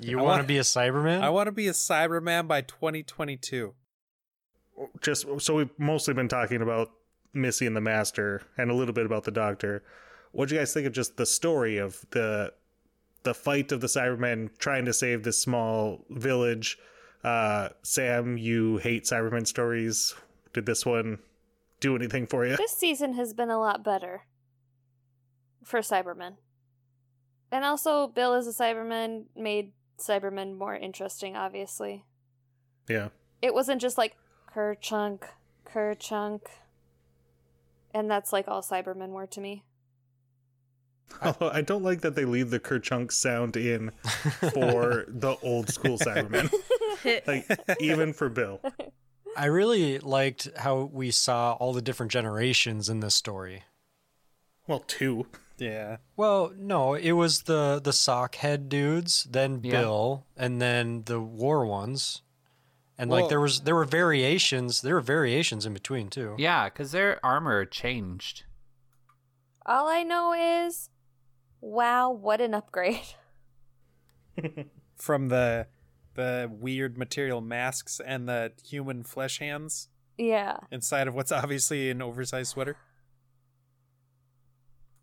You 0.00 0.18
want 0.18 0.40
to 0.40 0.46
be 0.46 0.58
a 0.58 0.62
Cyberman? 0.62 1.20
I 1.20 1.30
want 1.30 1.46
to 1.46 1.52
be 1.52 1.68
a 1.68 1.72
Cyberman 1.72 2.46
by 2.46 2.62
2022. 2.62 3.74
Just 5.00 5.26
so 5.38 5.54
we've 5.54 5.70
mostly 5.78 6.14
been 6.14 6.28
talking 6.28 6.62
about 6.62 6.90
Missy 7.34 7.66
and 7.66 7.76
the 7.76 7.80
Master 7.80 8.42
and 8.56 8.70
a 8.70 8.74
little 8.74 8.94
bit 8.94 9.06
about 9.06 9.24
the 9.24 9.30
Doctor. 9.30 9.82
What 10.32 10.48
do 10.48 10.54
you 10.54 10.60
guys 10.60 10.74
think 10.74 10.86
of 10.86 10.92
just 10.92 11.16
the 11.16 11.26
story 11.26 11.78
of 11.78 12.04
the 12.10 12.52
the 13.22 13.34
fight 13.34 13.70
of 13.70 13.80
the 13.80 13.86
Cybermen 13.86 14.50
trying 14.58 14.84
to 14.86 14.92
save 14.92 15.22
this 15.22 15.40
small 15.40 16.04
village? 16.10 16.78
Uh, 17.22 17.68
Sam, 17.82 18.36
you 18.36 18.78
hate 18.78 19.04
Cybermen 19.04 19.46
stories. 19.46 20.14
Did 20.52 20.66
this 20.66 20.84
one 20.84 21.18
do 21.80 21.94
anything 21.94 22.26
for 22.26 22.44
you? 22.46 22.56
This 22.56 22.76
season 22.76 23.14
has 23.14 23.32
been 23.32 23.50
a 23.50 23.60
lot 23.60 23.84
better 23.84 24.22
for 25.62 25.80
Cybermen. 25.80 26.36
And 27.50 27.64
also, 27.64 28.08
Bill 28.08 28.34
as 28.34 28.46
a 28.46 28.50
Cyberman 28.50 29.26
made 29.36 29.72
Cybermen 29.98 30.56
more 30.56 30.74
interesting, 30.74 31.36
obviously. 31.36 32.04
Yeah. 32.88 33.08
It 33.40 33.54
wasn't 33.54 33.80
just 33.80 33.98
like 33.98 34.16
Ker 34.52 34.74
Chunk, 34.74 35.26
Ker 35.64 35.94
Chunk. 35.94 36.48
And 37.94 38.10
that's 38.10 38.32
like 38.32 38.48
all 38.48 38.62
Cybermen 38.62 39.10
were 39.10 39.26
to 39.26 39.40
me. 39.40 39.64
Although 41.22 41.50
I 41.50 41.60
don't 41.60 41.82
like 41.82 42.00
that 42.00 42.14
they 42.14 42.24
leave 42.24 42.50
the 42.50 42.58
Kerchunk 42.60 43.12
sound 43.12 43.56
in 43.56 43.90
for 44.52 45.04
the 45.08 45.36
old 45.42 45.68
school 45.68 45.98
Cybermen. 45.98 46.52
like 47.26 47.46
even 47.80 48.12
for 48.12 48.28
Bill. 48.28 48.60
I 49.36 49.46
really 49.46 49.98
liked 49.98 50.48
how 50.58 50.90
we 50.92 51.10
saw 51.10 51.52
all 51.54 51.72
the 51.72 51.82
different 51.82 52.12
generations 52.12 52.88
in 52.88 53.00
this 53.00 53.14
story. 53.14 53.62
Well, 54.66 54.80
two. 54.80 55.26
Yeah. 55.58 55.98
Well, 56.16 56.52
no, 56.56 56.94
it 56.94 57.12
was 57.12 57.42
the 57.42 57.80
the 57.82 57.92
sock 57.92 58.36
head 58.36 58.68
dudes, 58.68 59.24
then 59.30 59.60
Yeah. 59.62 59.80
Bill, 59.80 60.26
and 60.36 60.60
then 60.60 61.02
the 61.06 61.20
war 61.20 61.64
ones. 61.66 62.22
And 62.98 63.10
Well- 63.10 63.20
like 63.22 63.28
there 63.30 63.40
was 63.40 63.60
there 63.60 63.74
were 63.74 63.84
variations, 63.84 64.80
there 64.82 64.94
were 64.94 65.00
variations 65.00 65.66
in 65.66 65.72
between 65.74 66.08
too. 66.10 66.34
Yeah, 66.38 66.64
because 66.68 66.92
their 66.92 67.24
armor 67.24 67.64
changed. 67.64 68.44
all 69.64 69.88
I 69.88 70.02
know 70.02 70.32
is, 70.32 70.88
wow, 71.62 72.10
what 72.10 72.42
an 72.42 72.52
upgrade. 72.52 73.00
From 74.96 75.28
the 75.28 75.66
the 76.14 76.50
weird 76.52 76.98
material 76.98 77.40
masks 77.40 77.98
and 78.04 78.28
the 78.28 78.52
human 78.68 79.02
flesh 79.02 79.38
hands 79.38 79.88
Yeah, 80.18 80.58
inside 80.70 81.08
of 81.08 81.14
what's 81.14 81.32
obviously 81.32 81.88
an 81.88 82.02
oversized 82.02 82.50
sweater. 82.50 82.76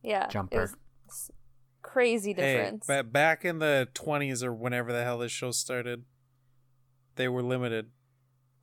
yeah. 0.03 0.25
It 0.25 0.29
Jumper. 0.31 0.71
crazy 1.81 2.33
difference. 2.33 2.85
Hey, 2.87 3.01
back 3.01 3.43
in 3.43 3.57
the 3.59 3.87
20s 3.95 4.43
or 4.43 4.53
whenever 4.53 4.91
the 4.93 5.03
hell 5.03 5.17
this 5.17 5.31
show 5.31 5.49
started, 5.51 6.03
they 7.15 7.27
were 7.27 7.41
limited 7.43 7.87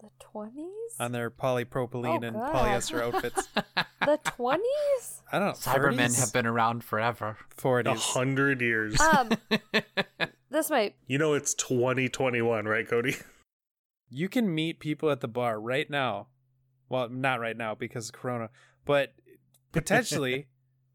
the 0.01 0.11
20s? 0.35 0.53
on 1.01 1.13
their 1.13 1.31
polypropylene 1.31 2.23
Oh, 2.23 2.27
and 2.27 2.37
God. 2.37 2.53
polyester 2.55 3.01
outfits. 3.15 3.49
the 3.55 4.19
20s? 4.25 5.21
I 5.33 5.39
don't 5.39 5.49
know. 5.49 5.53
Cybermen 5.55 6.09
30s? 6.09 6.21
have 6.21 6.33
been 6.33 6.47
around 6.47 6.85
forever. 6.85 7.37
A 7.59 7.61
40s. 7.61 7.99
hundred 8.15 8.61
years. 8.61 9.01
Um, 9.01 9.31
this 10.51 10.71
might 10.71 10.95
You 11.07 11.19
know 11.19 11.35
it's 11.35 11.55
2021, 11.55 12.67
right, 12.67 12.89
Cody? 12.89 13.17
You 14.09 14.29
can 14.29 14.55
meet 14.55 14.79
people 14.81 15.11
at 15.11 15.21
the 15.21 15.29
bar 15.29 15.61
right 15.61 15.89
now. 15.91 16.29
Well, 16.89 17.09
not 17.09 17.41
right 17.41 17.57
now 17.57 17.75
because 17.75 18.09
of 18.11 18.15
Corona, 18.15 18.51
but 18.85 19.15
potentially 19.73 20.47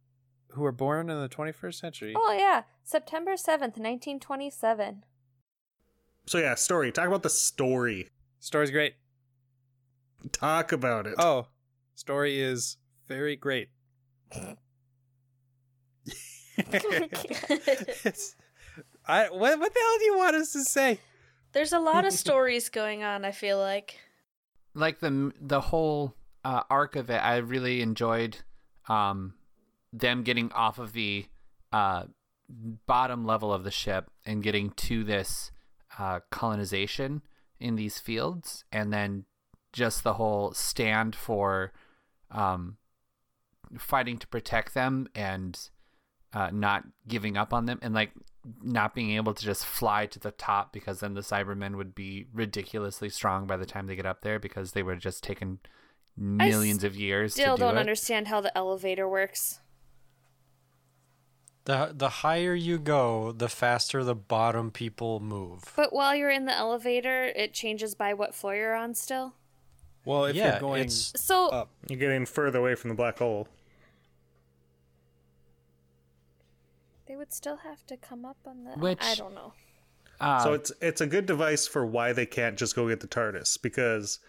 who 0.52 0.62
were 0.62 0.72
born 0.72 1.10
in 1.10 1.20
the 1.22 1.28
21st 1.28 1.74
century. 1.76 2.14
Oh 2.16 2.32
yeah, 2.38 2.64
September 2.84 3.36
seventh, 3.36 3.78
nineteen 3.78 4.20
twenty-seven. 4.20 5.04
So 6.28 6.38
yeah, 6.38 6.56
story. 6.56 6.92
Talk 6.94 7.08
about 7.08 7.24
the 7.24 7.30
story. 7.30 8.08
Story's 8.42 8.72
great. 8.72 8.96
Talk 10.32 10.72
about 10.72 11.08
it. 11.08 11.14
Oh, 11.18 11.48
story 11.96 12.42
is 12.42 12.78
very 13.08 13.36
great. 13.36 13.70
I 19.08 19.28
what 19.30 19.60
what 19.60 19.74
the 19.74 19.80
hell 19.80 19.98
do 20.00 20.06
you 20.06 20.18
want 20.18 20.36
us 20.36 20.54
to 20.54 20.64
say? 20.64 21.00
There's 21.54 21.74
a 21.74 21.80
lot 21.80 22.06
of 22.06 22.14
stories 22.26 22.70
going 22.70 23.04
on, 23.04 23.26
I 23.26 23.32
feel 23.32 23.58
like. 23.58 24.00
like 24.74 25.00
the 25.00 25.32
the 25.40 25.62
whole 25.62 26.16
uh, 26.44 26.64
arc 26.70 26.96
of 26.96 27.10
it 27.12 27.18
i 27.18 27.36
really 27.38 27.82
enjoyed 27.84 28.38
um 28.90 29.36
them 29.94 30.24
getting 30.24 30.52
off 30.54 30.80
of 30.80 30.94
the 30.94 31.26
uh 31.72 32.04
bottom 32.88 33.24
level 33.26 33.54
of 33.54 33.64
the 33.64 33.70
ship 33.70 34.10
and 34.26 34.42
getting 34.42 34.72
to 34.72 35.04
this 35.04 35.52
uh 36.00 36.20
colonization 36.32 37.22
in 37.62 37.76
these 37.76 38.00
fields 38.00 38.64
and 38.72 38.92
then 38.92 39.26
just 39.74 40.04
the 40.04 40.14
whole 40.14 40.52
stand 40.54 41.16
for 41.16 41.72
um 42.32 42.78
fighting 43.78 44.18
to 44.18 44.28
protect 44.28 44.74
them 44.74 45.08
and 45.16 45.70
uh 46.34 46.50
not 46.52 46.84
giving 47.08 47.38
up 47.38 47.54
on 47.54 47.66
them 47.66 47.80
and 47.82 47.94
like 47.94 48.12
not 48.64 48.96
being 48.96 49.12
able 49.12 49.34
to 49.34 49.44
just 49.46 49.66
fly 49.66 50.06
to 50.08 50.20
the 50.20 50.32
top 50.32 50.74
because 50.74 51.00
then 51.00 51.14
the 51.14 51.22
Cybermen 51.22 51.76
would 51.76 51.94
be 51.94 52.26
ridiculously 52.34 53.08
strong 53.10 53.46
by 53.46 53.56
the 53.56 53.68
time 53.68 53.86
they 53.86 53.96
get 53.96 54.06
up 54.06 54.22
there 54.22 54.40
because 54.40 54.72
they 54.72 54.82
would 54.82 54.96
have 54.96 55.04
just 55.04 55.24
taken 55.24 55.60
millions 56.18 56.84
of 56.84 56.96
years 56.96 57.34
Still 57.34 57.56
to 57.56 57.62
do 57.62 57.66
don't 57.68 57.78
it. 57.78 57.80
understand 57.80 58.28
how 58.28 58.42
the 58.42 58.56
elevator 58.58 59.08
works. 59.08 59.60
The 61.66 61.94
the 61.96 62.10
higher 62.10 62.56
you 62.56 62.80
go, 62.80 63.32
the 63.32 63.48
faster 63.48 64.04
the 64.04 64.16
bottom 64.16 64.72
people 64.72 65.20
move. 65.20 65.64
But 65.76 65.94
while 65.94 66.16
you're 66.16 66.32
in 66.32 66.46
the 66.46 66.56
elevator, 66.56 67.26
it 67.36 67.54
changes 67.54 67.94
by 67.94 68.14
what 68.16 68.34
floor 68.34 68.56
you're 68.56 68.74
on. 68.76 68.96
Still, 68.96 69.36
Well, 70.04 70.26
if 70.26 70.36
yeah, 70.36 70.54
you're 70.54 70.60
going 70.60 70.82
it's 70.84 71.14
so 71.16 71.50
up, 71.50 71.70
You're 71.88 72.00
getting 72.00 72.26
further 72.26 72.58
away 72.60 72.74
from 72.76 72.90
the 72.90 72.96
black 72.96 73.20
hole. 73.20 73.48
they 77.08 77.16
would 77.16 77.34
still 77.34 77.58
have 77.58 77.86
to 77.88 77.98
come 77.98 78.26
up 78.26 78.38
on 78.46 78.64
the. 78.64 78.72
Which- 78.72 78.98
I 79.02 79.16
don't 79.16 79.36
know. 79.36 79.54
Uh, 80.20 80.44
so 80.44 80.54
it's 80.54 80.72
it's 80.82 81.02
a 81.02 81.08
good 81.08 81.26
device 81.26 81.68
for 81.68 81.84
why 81.86 82.14
they 82.14 82.26
can't 82.28 82.58
just 82.58 82.76
go 82.76 82.88
get 82.88 83.00
the 83.00 83.08
TARDIS 83.08 83.60
because 83.62 84.20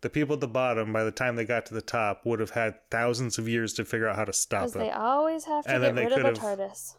the 0.00 0.10
people 0.10 0.34
at 0.34 0.40
the 0.40 0.48
bottom, 0.48 0.92
by 0.92 1.04
the 1.04 1.10
time 1.10 1.36
they 1.36 1.44
got 1.44 1.66
to 1.66 1.74
the 1.74 1.82
top, 1.82 2.24
would 2.24 2.40
have 2.40 2.50
had 2.50 2.74
thousands 2.90 3.38
of 3.38 3.48
years 3.48 3.72
to 3.74 3.84
figure 3.84 4.08
out 4.08 4.16
how 4.16 4.24
to 4.24 4.32
stop 4.32 4.60
Because 4.62 4.74
they 4.74 4.90
always 4.90 5.44
have 5.44 5.64
to 5.64 5.70
And 5.70 5.82
get 5.82 5.86
then 5.86 5.94
they 5.96 6.04
rid 6.16 6.24
of 6.24 6.36
a 6.36 6.38
TARDIS. 6.38 6.94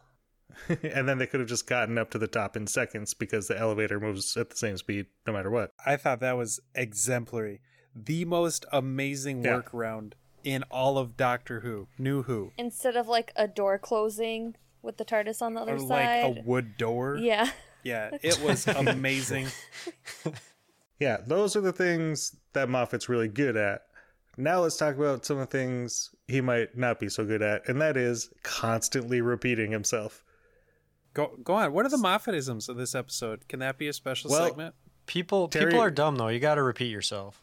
and 0.95 1.07
then 1.07 1.17
they 1.17 1.27
could 1.27 1.39
have 1.39 1.47
just 1.49 1.67
gotten 1.67 1.97
up 1.97 2.09
to 2.11 2.17
the 2.17 2.27
top 2.27 2.57
in 2.57 2.67
seconds 2.67 3.13
because 3.13 3.47
the 3.47 3.57
elevator 3.57 3.99
moves 3.99 4.35
at 4.35 4.49
the 4.49 4.55
same 4.57 4.75
speed 4.77 5.05
no 5.25 5.31
matter 5.33 5.49
what. 5.49 5.71
I 5.85 5.95
thought 5.95 6.19
that 6.21 6.35
was 6.37 6.59
exemplary. 6.75 7.61
The 7.95 8.25
most 8.25 8.65
amazing 8.71 9.43
Yeah. 9.43 9.61
workaround 9.61 10.13
in 10.43 10.63
all 10.63 10.97
of 10.97 11.15
Doctor 11.15 11.61
Who. 11.61 11.87
New 11.97 12.23
Who. 12.23 12.51
Instead 12.57 12.95
of 12.97 13.07
like 13.07 13.31
a 13.35 13.47
door 13.47 13.77
closing 13.77 14.55
with 14.81 14.97
the 14.97 15.05
TARDIS 15.05 15.41
on 15.41 15.53
the 15.53 15.61
other 15.61 15.75
Or 15.75 15.79
like 15.79 16.05
side. 16.05 16.37
a 16.39 16.41
wood 16.43 16.77
door. 16.77 17.17
yeah. 17.17 17.51
Yeah, 17.83 18.09
it 18.21 18.41
was 18.41 18.67
amazing. 18.67 19.47
Yeah, 20.99 21.17
those 21.25 21.55
are 21.55 21.61
the 21.61 21.71
things 21.71 22.35
that 22.53 22.69
Moffat's 22.69 23.09
really 23.09 23.27
good 23.27 23.55
at. 23.57 23.81
Now 24.37 24.61
let's 24.61 24.77
talk 24.77 24.95
about 24.95 25.25
some 25.25 25.37
of 25.37 25.49
the 25.49 25.57
things 25.57 26.09
he 26.27 26.39
might 26.41 26.77
not 26.77 26.99
be 26.99 27.09
so 27.09 27.25
good 27.25 27.41
at, 27.41 27.67
and 27.67 27.81
that 27.81 27.97
is 27.97 28.29
constantly 28.43 29.21
repeating 29.21 29.71
himself. 29.71 30.23
Go 31.13 31.37
go 31.43 31.55
on. 31.55 31.73
What 31.73 31.85
are 31.85 31.89
the 31.89 31.97
Moffatisms 31.97 32.69
of 32.69 32.77
this 32.77 32.95
episode? 32.95 33.47
Can 33.49 33.59
that 33.59 33.77
be 33.77 33.87
a 33.87 33.93
special 33.93 34.31
Well, 34.31 34.45
segment? 34.47 34.75
people 35.07 35.47
Terry- 35.49 35.65
people 35.71 35.81
are 35.81 35.91
dumb 35.91 36.15
though. 36.15 36.27
You 36.29 36.39
got 36.39 36.55
to 36.55 36.63
repeat 36.63 36.91
yourself. 36.91 37.41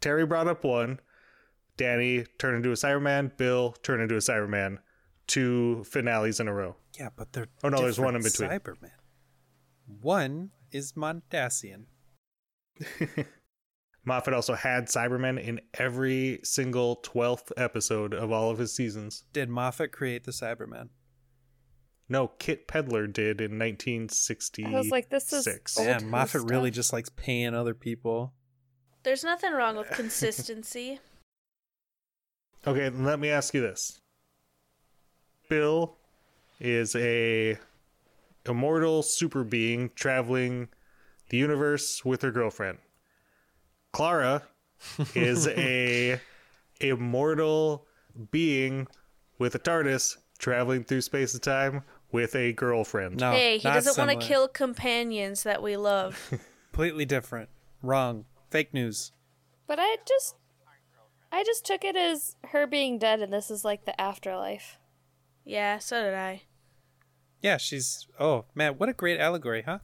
Terry 0.00 0.26
brought 0.26 0.48
up 0.48 0.64
one. 0.64 1.00
Danny 1.76 2.24
turned 2.38 2.56
into 2.56 2.70
a 2.70 2.74
Cyberman. 2.74 3.36
Bill 3.36 3.72
turned 3.82 4.02
into 4.02 4.14
a 4.14 4.18
Cyberman. 4.18 4.78
Two 5.26 5.84
finales 5.84 6.40
in 6.40 6.48
a 6.48 6.52
row. 6.54 6.76
Yeah, 6.98 7.08
but 7.16 7.32
they're 7.32 7.46
Oh, 7.62 7.68
no, 7.68 7.78
there's 7.80 7.98
one 7.98 8.14
in 8.16 8.22
between. 8.22 8.48
Cybermen. 8.50 8.90
One 10.00 10.50
is 10.72 10.92
Mondasian. 10.92 11.84
Moffat 14.04 14.34
also 14.34 14.54
had 14.54 14.86
Cybermen 14.86 15.42
in 15.42 15.60
every 15.74 16.40
single 16.42 16.96
12th 17.02 17.52
episode 17.56 18.12
of 18.12 18.30
all 18.30 18.50
of 18.50 18.58
his 18.58 18.74
seasons. 18.74 19.24
Did 19.32 19.48
Moffat 19.48 19.92
create 19.92 20.24
the 20.24 20.30
Cybermen? 20.30 20.88
No, 22.08 22.28
Kit 22.28 22.68
Pedler 22.68 23.10
did 23.10 23.40
in 23.40 23.58
1966. 23.58 24.68
I 24.68 24.78
was 24.78 24.90
like, 24.90 25.08
this 25.08 25.32
is 25.32 25.46
old 25.78 25.86
Man, 25.86 26.00
Who 26.02 26.06
Moffat 26.08 26.50
really 26.50 26.70
just 26.70 26.92
likes 26.92 27.08
paying 27.16 27.54
other 27.54 27.72
people. 27.72 28.34
There's 29.04 29.24
nothing 29.24 29.52
wrong 29.52 29.76
with 29.76 29.90
consistency. 29.90 31.00
Okay, 32.66 32.88
let 32.88 33.20
me 33.20 33.28
ask 33.28 33.52
you 33.52 33.60
this. 33.60 34.00
Bill 35.50 35.98
is 36.58 36.96
a 36.96 37.58
immortal 38.48 39.02
super 39.02 39.44
being 39.44 39.90
traveling 39.94 40.68
the 41.28 41.36
universe 41.36 42.06
with 42.06 42.22
her 42.22 42.30
girlfriend. 42.30 42.78
Clara 43.94 44.42
is 45.14 45.46
a 45.48 46.20
immortal 46.80 47.86
being 48.32 48.88
with 49.38 49.54
a 49.54 49.58
TARDIS 49.60 50.16
traveling 50.38 50.82
through 50.82 51.00
space 51.00 51.32
and 51.32 51.42
time 51.42 51.84
with 52.10 52.34
a 52.34 52.52
girlfriend. 52.52 53.20
No, 53.20 53.30
hey, 53.30 53.58
he 53.58 53.62
doesn't 53.62 53.96
want 53.96 54.20
to 54.20 54.26
kill 54.26 54.48
companions 54.48 55.44
that 55.44 55.62
we 55.62 55.76
love. 55.76 56.28
Completely 56.72 57.04
different. 57.04 57.48
Wrong. 57.82 58.24
Fake 58.50 58.74
news. 58.74 59.12
But 59.68 59.78
I 59.80 59.96
just 60.06 60.34
I 61.30 61.44
just 61.44 61.64
took 61.64 61.84
it 61.84 61.94
as 61.94 62.34
her 62.48 62.66
being 62.66 62.98
dead 62.98 63.20
and 63.20 63.32
this 63.32 63.48
is 63.48 63.64
like 63.64 63.84
the 63.84 63.98
afterlife. 64.00 64.78
yeah, 65.44 65.78
so 65.78 66.02
did 66.02 66.14
I. 66.14 66.42
Yeah, 67.40 67.58
she's. 67.58 68.08
Oh 68.18 68.46
man, 68.56 68.74
what 68.74 68.88
a 68.88 68.92
great 68.92 69.20
allegory, 69.20 69.62
huh? 69.62 69.78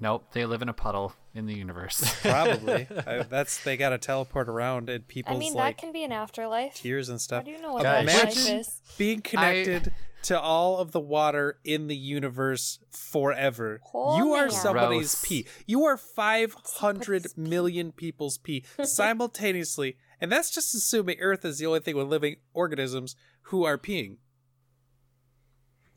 Nope, 0.00 0.32
they 0.32 0.46
live 0.46 0.62
in 0.62 0.70
a 0.70 0.74
puddle 0.74 1.14
in 1.34 1.46
the 1.46 1.54
universe. 1.54 2.14
Probably. 2.22 2.86
I, 3.06 3.22
that's 3.28 3.62
they 3.64 3.76
got 3.76 3.90
to 3.90 3.98
teleport 3.98 4.48
around 4.48 4.88
and 4.88 5.06
people's 5.08 5.36
I 5.36 5.38
mean 5.38 5.54
like 5.54 5.76
that 5.76 5.82
can 5.82 5.92
be 5.92 6.04
an 6.04 6.12
afterlife. 6.12 6.74
tears 6.74 7.08
and 7.08 7.20
stuff. 7.20 7.40
How 7.42 7.44
do 7.46 7.50
you 7.50 7.60
know 7.60 7.72
what 7.74 7.82
Guys. 7.82 8.06
afterlife 8.08 8.36
Imagine 8.36 8.58
is? 8.60 8.80
being 8.96 9.20
connected 9.20 9.92
to 10.22 10.40
all 10.40 10.78
of 10.78 10.92
the 10.92 11.00
water 11.00 11.58
in 11.64 11.86
the 11.88 11.96
universe 11.96 12.78
forever. 12.90 13.80
You 13.94 14.32
are 14.34 14.48
somebody's 14.48 15.14
Gross. 15.14 15.24
pee. 15.26 15.46
You 15.66 15.84
are 15.84 15.98
500 15.98 16.64
Somebody's 16.66 17.32
pee. 17.34 17.40
million 17.42 17.92
people's 17.92 18.38
pee 18.38 18.64
simultaneously. 18.84 19.96
And 20.20 20.32
that's 20.32 20.50
just 20.50 20.74
assuming 20.74 21.18
Earth 21.20 21.44
is 21.44 21.58
the 21.58 21.66
only 21.66 21.80
thing 21.80 21.96
with 21.96 22.06
living 22.06 22.36
organisms 22.54 23.16
who 23.48 23.64
are 23.64 23.76
peeing. 23.76 24.16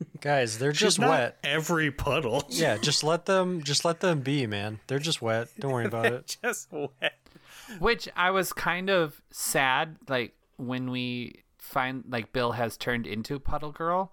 Guys, 0.20 0.58
they're 0.58 0.72
She's 0.72 0.80
just 0.80 0.98
not 0.98 1.10
wet. 1.10 1.38
every 1.44 1.90
puddle. 1.90 2.44
Yeah, 2.50 2.76
just 2.76 3.02
let 3.04 3.26
them 3.26 3.62
just 3.62 3.84
let 3.84 4.00
them 4.00 4.20
be, 4.20 4.46
man. 4.46 4.80
They're 4.86 4.98
just 4.98 5.20
wet. 5.22 5.48
Don't 5.58 5.72
worry 5.72 5.86
about 5.86 6.06
it. 6.06 6.36
just 6.42 6.68
wet. 6.72 7.14
Which 7.78 8.08
I 8.16 8.30
was 8.30 8.52
kind 8.52 8.88
of 8.90 9.20
sad, 9.30 9.96
like 10.08 10.34
when 10.56 10.90
we 10.90 11.42
find 11.58 12.04
like 12.08 12.32
Bill 12.32 12.52
has 12.52 12.76
turned 12.76 13.06
into 13.06 13.38
Puddle 13.38 13.72
Girl, 13.72 14.12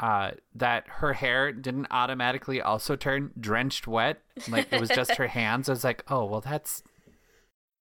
uh, 0.00 0.32
that 0.54 0.84
her 0.86 1.12
hair 1.14 1.52
didn't 1.52 1.86
automatically 1.90 2.60
also 2.60 2.96
turn 2.96 3.30
drenched 3.38 3.86
wet. 3.86 4.20
Like 4.48 4.72
it 4.72 4.80
was 4.80 4.90
just 4.90 5.12
her 5.16 5.28
hands. 5.28 5.68
I 5.68 5.72
was 5.72 5.84
like, 5.84 6.04
oh 6.08 6.24
well, 6.26 6.40
that's 6.40 6.82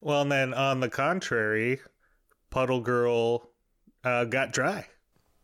Well, 0.02 0.22
and 0.22 0.32
then 0.32 0.54
on 0.54 0.80
the 0.80 0.90
contrary, 0.90 1.80
Puddle 2.50 2.82
Girl 2.82 3.50
uh, 4.04 4.24
got 4.26 4.52
dry. 4.54 4.88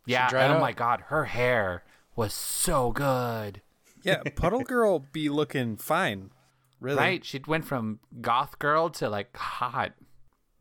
yeah. 0.05 0.29
dried 0.29 0.51
Oh 0.51 0.55
up. 0.55 0.61
my 0.61 0.71
god, 0.73 1.01
her 1.07 1.25
hair 1.25 1.83
was 2.15 2.33
so 2.33 2.91
good. 2.91 3.61
Yeah, 4.03 4.21
Puddle 4.35 4.61
Girl 4.61 4.99
be 4.99 5.29
looking 5.29 5.77
fine. 5.77 6.31
Really? 6.79 6.97
Right? 6.97 7.25
She 7.25 7.41
went 7.47 7.65
from 7.65 7.99
goth 8.21 8.59
girl 8.59 8.89
to 8.91 9.09
like 9.09 9.35
hot. 9.35 9.93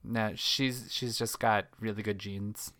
No, 0.02 0.32
she's 0.34 0.88
she's 0.90 1.18
just 1.18 1.38
got 1.38 1.66
really 1.80 2.02
good 2.02 2.18
genes. 2.18 2.72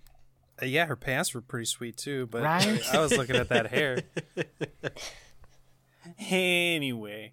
Uh, 0.63 0.67
yeah, 0.67 0.87
her 0.87 0.97
pants 0.97 1.35
were 1.35 1.41
pretty 1.41 1.67
sweet 1.67 1.97
too, 1.97 2.27
but 2.27 2.43
Right? 2.43 2.83
I 2.93 3.01
was 3.01 3.17
looking 3.17 3.37
at 3.37 3.49
that 3.49 3.69
hair. 3.69 4.03
anyway, 6.19 7.33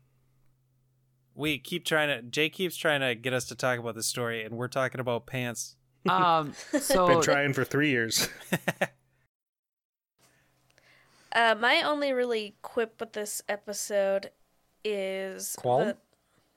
we 1.35 1.59
keep 1.59 1.85
trying 1.85 2.09
to. 2.09 2.21
Jay 2.23 2.49
keeps 2.49 2.75
trying 2.75 3.01
to 3.01 3.15
get 3.15 3.33
us 3.33 3.45
to 3.45 3.55
talk 3.55 3.79
about 3.79 3.95
the 3.95 4.03
story, 4.03 4.43
and 4.43 4.55
we're 4.57 4.67
talking 4.67 4.99
about 4.99 5.27
pants. 5.27 5.75
Um, 6.09 6.53
so 6.79 7.07
Been 7.07 7.21
trying 7.21 7.53
for 7.53 7.63
three 7.63 7.89
years. 7.89 8.27
Uh, 11.32 11.55
my 11.59 11.82
only 11.82 12.11
really 12.11 12.55
quip 12.61 12.99
with 12.99 13.13
this 13.13 13.41
episode 13.47 14.32
is 14.84 15.55
Qualm? 15.59 15.86
the, 15.86 15.97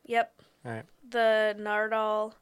yep, 0.04 0.34
All 0.64 0.72
right. 0.72 0.84
the 1.08 1.54
Nardole 1.58 2.32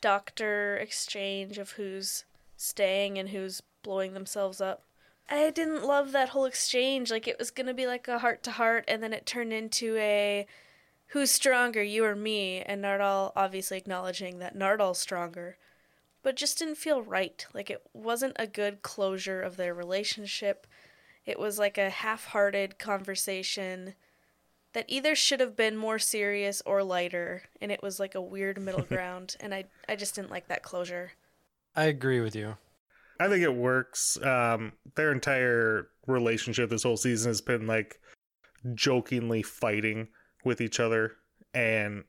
doctor 0.00 0.76
exchange 0.76 1.58
of 1.58 1.72
who's 1.72 2.24
staying 2.56 3.18
and 3.18 3.28
who's 3.30 3.62
blowing 3.82 4.14
themselves 4.14 4.60
up. 4.60 4.84
I 5.28 5.50
didn't 5.50 5.84
love 5.84 6.12
that 6.12 6.30
whole 6.30 6.44
exchange. 6.44 7.10
Like 7.10 7.26
it 7.26 7.38
was 7.38 7.50
gonna 7.50 7.74
be 7.74 7.86
like 7.86 8.08
a 8.08 8.20
heart 8.20 8.42
to 8.44 8.52
heart, 8.52 8.84
and 8.88 9.02
then 9.02 9.12
it 9.12 9.26
turned 9.26 9.52
into 9.52 9.96
a 9.96 10.46
who's 11.08 11.30
stronger, 11.30 11.82
you 11.82 12.04
or 12.04 12.14
me, 12.16 12.60
and 12.62 12.82
Nardole 12.82 13.32
obviously 13.36 13.76
acknowledging 13.76 14.38
that 14.38 14.56
Nardole's 14.56 14.98
stronger. 14.98 15.56
But 16.22 16.36
just 16.36 16.58
didn't 16.58 16.76
feel 16.76 17.02
right. 17.02 17.46
Like 17.52 17.70
it 17.70 17.82
wasn't 17.92 18.36
a 18.38 18.46
good 18.46 18.82
closure 18.82 19.40
of 19.42 19.56
their 19.56 19.74
relationship. 19.74 20.66
It 21.26 21.38
was 21.38 21.58
like 21.58 21.76
a 21.76 21.90
half 21.90 22.26
hearted 22.26 22.78
conversation 22.78 23.94
that 24.72 24.84
either 24.88 25.14
should 25.14 25.40
have 25.40 25.56
been 25.56 25.76
more 25.76 25.98
serious 25.98 26.62
or 26.64 26.82
lighter, 26.82 27.42
and 27.60 27.72
it 27.72 27.82
was 27.82 27.98
like 27.98 28.14
a 28.14 28.20
weird 28.20 28.60
middle 28.60 28.82
ground, 28.88 29.36
and 29.40 29.54
I, 29.54 29.64
I 29.88 29.96
just 29.96 30.14
didn't 30.14 30.30
like 30.30 30.48
that 30.48 30.62
closure. 30.62 31.12
I 31.74 31.84
agree 31.84 32.20
with 32.20 32.36
you. 32.36 32.56
I 33.18 33.28
think 33.28 33.42
it 33.42 33.54
works. 33.54 34.20
Um, 34.22 34.72
their 34.94 35.12
entire 35.12 35.88
relationship 36.06 36.70
this 36.70 36.82
whole 36.82 36.96
season 36.96 37.30
has 37.30 37.40
been 37.40 37.66
like 37.66 37.98
jokingly 38.74 39.42
fighting 39.42 40.08
with 40.44 40.60
each 40.60 40.78
other, 40.78 41.12
and 41.54 42.04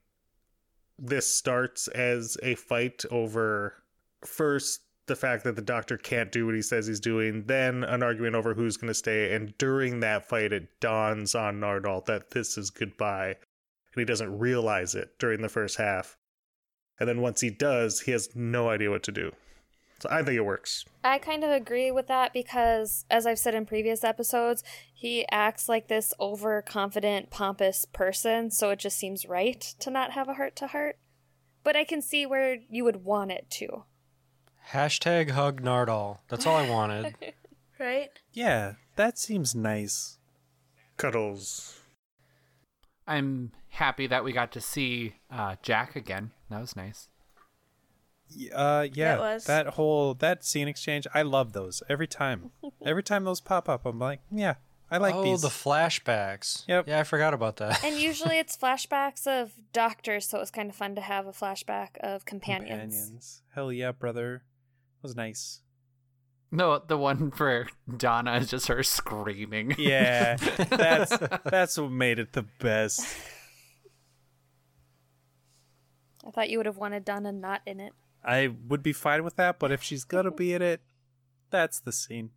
this 0.99 1.34
starts 1.34 1.88
as 1.88 2.38
a 2.43 2.55
fight 2.55 3.05
over 3.11 3.82
first 4.26 4.82
the 5.08 5.16
fact 5.16 5.43
that 5.43 5.55
the 5.55 5.62
doctor 5.62 5.97
can't 5.97 6.32
do 6.32 6.45
what 6.45 6.55
he 6.55 6.62
says 6.62 6.88
he's 6.88 6.99
doing, 6.99 7.43
then 7.45 7.84
an 7.84 8.03
argument 8.03 8.36
over 8.36 8.53
who's 8.53 8.78
going 8.78 8.89
to 8.89 8.93
stay, 8.93 9.34
and 9.34 9.58
during 9.58 9.99
that 10.01 10.28
fight, 10.28 10.53
it 10.53 10.80
dawns 10.80 11.34
on 11.34 11.60
Nardole 11.60 12.05
that 12.05 12.32
this 12.32 12.58
is 12.58 12.70
goodbye, 12.70 13.30
and 13.30 13.95
he 13.95 14.05
doesn't 14.05 14.38
realize 14.38 14.95
it 14.95 15.18
during 15.18 15.41
the 15.41 15.49
first 15.49 15.78
half, 15.78 16.18
and 16.99 17.08
then 17.08 17.22
once 17.22 17.41
he 17.41 17.49
does, 17.49 18.01
he 18.01 18.12
has 18.12 18.36
no 18.36 18.70
idea 18.70 18.89
what 18.89 19.03
to 19.03 19.12
do. 19.12 19.32
So 19.99 20.10
I 20.12 20.22
think 20.22 20.38
it 20.38 20.41
works. 20.41 20.86
I 21.03 21.18
kind 21.18 21.43
of 21.43 21.49
agree 21.49 21.89
with 21.89 22.08
that 22.08 22.32
because, 22.32 23.05
as 23.10 23.26
I've 23.26 23.39
said 23.39 23.55
in 23.55 23.66
previous 23.66 24.03
episodes, 24.03 24.64
he 24.93 25.26
acts 25.32 25.68
like 25.68 25.88
this 25.88 26.14
overconfident, 26.20 27.32
pompous 27.32 27.86
person, 27.86 28.51
so 28.51 28.70
it 28.70 28.80
just 28.80 28.97
seems 28.97 29.26
right 29.26 29.60
to 29.80 29.89
not 29.89 30.12
have 30.12 30.28
a 30.28 30.36
heart 30.36 30.55
to 30.58 30.68
heart. 30.68 30.99
But 31.64 31.76
I 31.76 31.84
can 31.84 32.01
see 32.01 32.26
where 32.26 32.58
you 32.70 32.84
would 32.84 33.03
want 33.03 33.32
it 33.32 33.49
to. 33.51 33.86
Hashtag 34.72 35.32
hug 35.32 35.61
Nardole. 35.61 36.20
That's 36.28 36.45
all 36.45 36.55
I 36.55 36.70
wanted. 36.70 37.15
Right? 37.80 38.09
Yeah, 38.34 38.74
that 38.95 39.20
seems 39.20 39.53
nice. 39.53 40.18
Cuddles. 40.97 41.80
I'm 43.05 43.51
happy 43.70 44.07
that 44.07 44.24
we 44.24 44.32
got 44.32 44.51
to 44.53 44.61
see 44.61 45.13
uh, 45.30 45.57
Jack 45.61 45.95
again. 45.95 46.32
That 46.49 46.59
was 46.59 46.76
nice. 46.76 47.07
Uh, 48.51 48.88
yeah, 48.91 49.15
That 49.15 49.20
was. 49.20 49.45
that 49.45 49.68
whole 49.68 50.15
that 50.15 50.43
scene 50.43 50.68
exchange. 50.68 51.05
I 51.13 51.22
love 51.22 51.53
those 51.53 51.84
every 51.88 52.07
time. 52.07 52.49
every 52.86 53.03
time 53.03 53.26
those 53.26 53.41
pop 53.41 53.70
up, 53.70 53.86
I'm 53.86 53.99
like, 53.99 54.22
yeah, 54.32 54.55
I 54.89 54.97
like 54.97 55.13
oh, 55.13 55.24
these. 55.24 55.43
the 55.43 55.49
flashbacks. 55.49 56.63
Yep. 56.68 56.88
Yeah, 56.88 56.99
I 56.99 57.03
forgot 57.03 57.34
about 57.34 57.57
that. 57.57 57.84
And 57.84 57.95
usually 57.97 58.38
it's 58.39 58.57
flashbacks 58.57 59.28
of 59.28 59.51
doctors, 59.72 60.28
so 60.28 60.38
it 60.38 60.41
was 60.41 60.51
kind 60.51 60.70
of 60.70 60.76
fun 60.76 60.95
to 60.95 61.01
have 61.01 61.28
a 61.28 61.32
flashback 61.32 61.97
of 61.99 62.26
companions. 62.26 62.95
companions. 62.95 63.41
Hell 63.53 63.72
yeah, 63.72 63.91
brother. 63.91 64.41
Was 65.02 65.16
nice. 65.16 65.62
No, 66.50 66.80
the 66.80 66.98
one 66.98 67.32
for 67.32 67.68
Donna 67.98 68.36
is 68.36 68.50
just 68.50 68.68
her 68.68 68.82
screaming. 68.84 69.76
Yeah, 69.78 70.38
that's 70.38 71.18
that's 71.45 71.78
what 71.78 71.91
made 71.91 72.20
it 72.20 72.34
the 72.34 72.45
best. 72.60 73.06
I 76.26 76.32
thought 76.32 76.50
you 76.50 76.58
would 76.58 76.66
have 76.66 76.78
wanted 76.78 77.06
Donna 77.06 77.32
not 77.32 77.62
in 77.66 77.80
it. 77.80 77.93
I 78.24 78.54
would 78.68 78.84
be 78.84 78.93
fine 78.93 79.24
with 79.24 79.36
that, 79.36 79.60
but 79.60 79.72
if 79.72 79.84
she's 79.84 80.04
gonna 80.04 80.32
be 80.32 80.54
in 80.54 80.62
it, 80.62 80.82
that's 81.50 81.80
the 81.80 81.91
scene. 81.91 82.32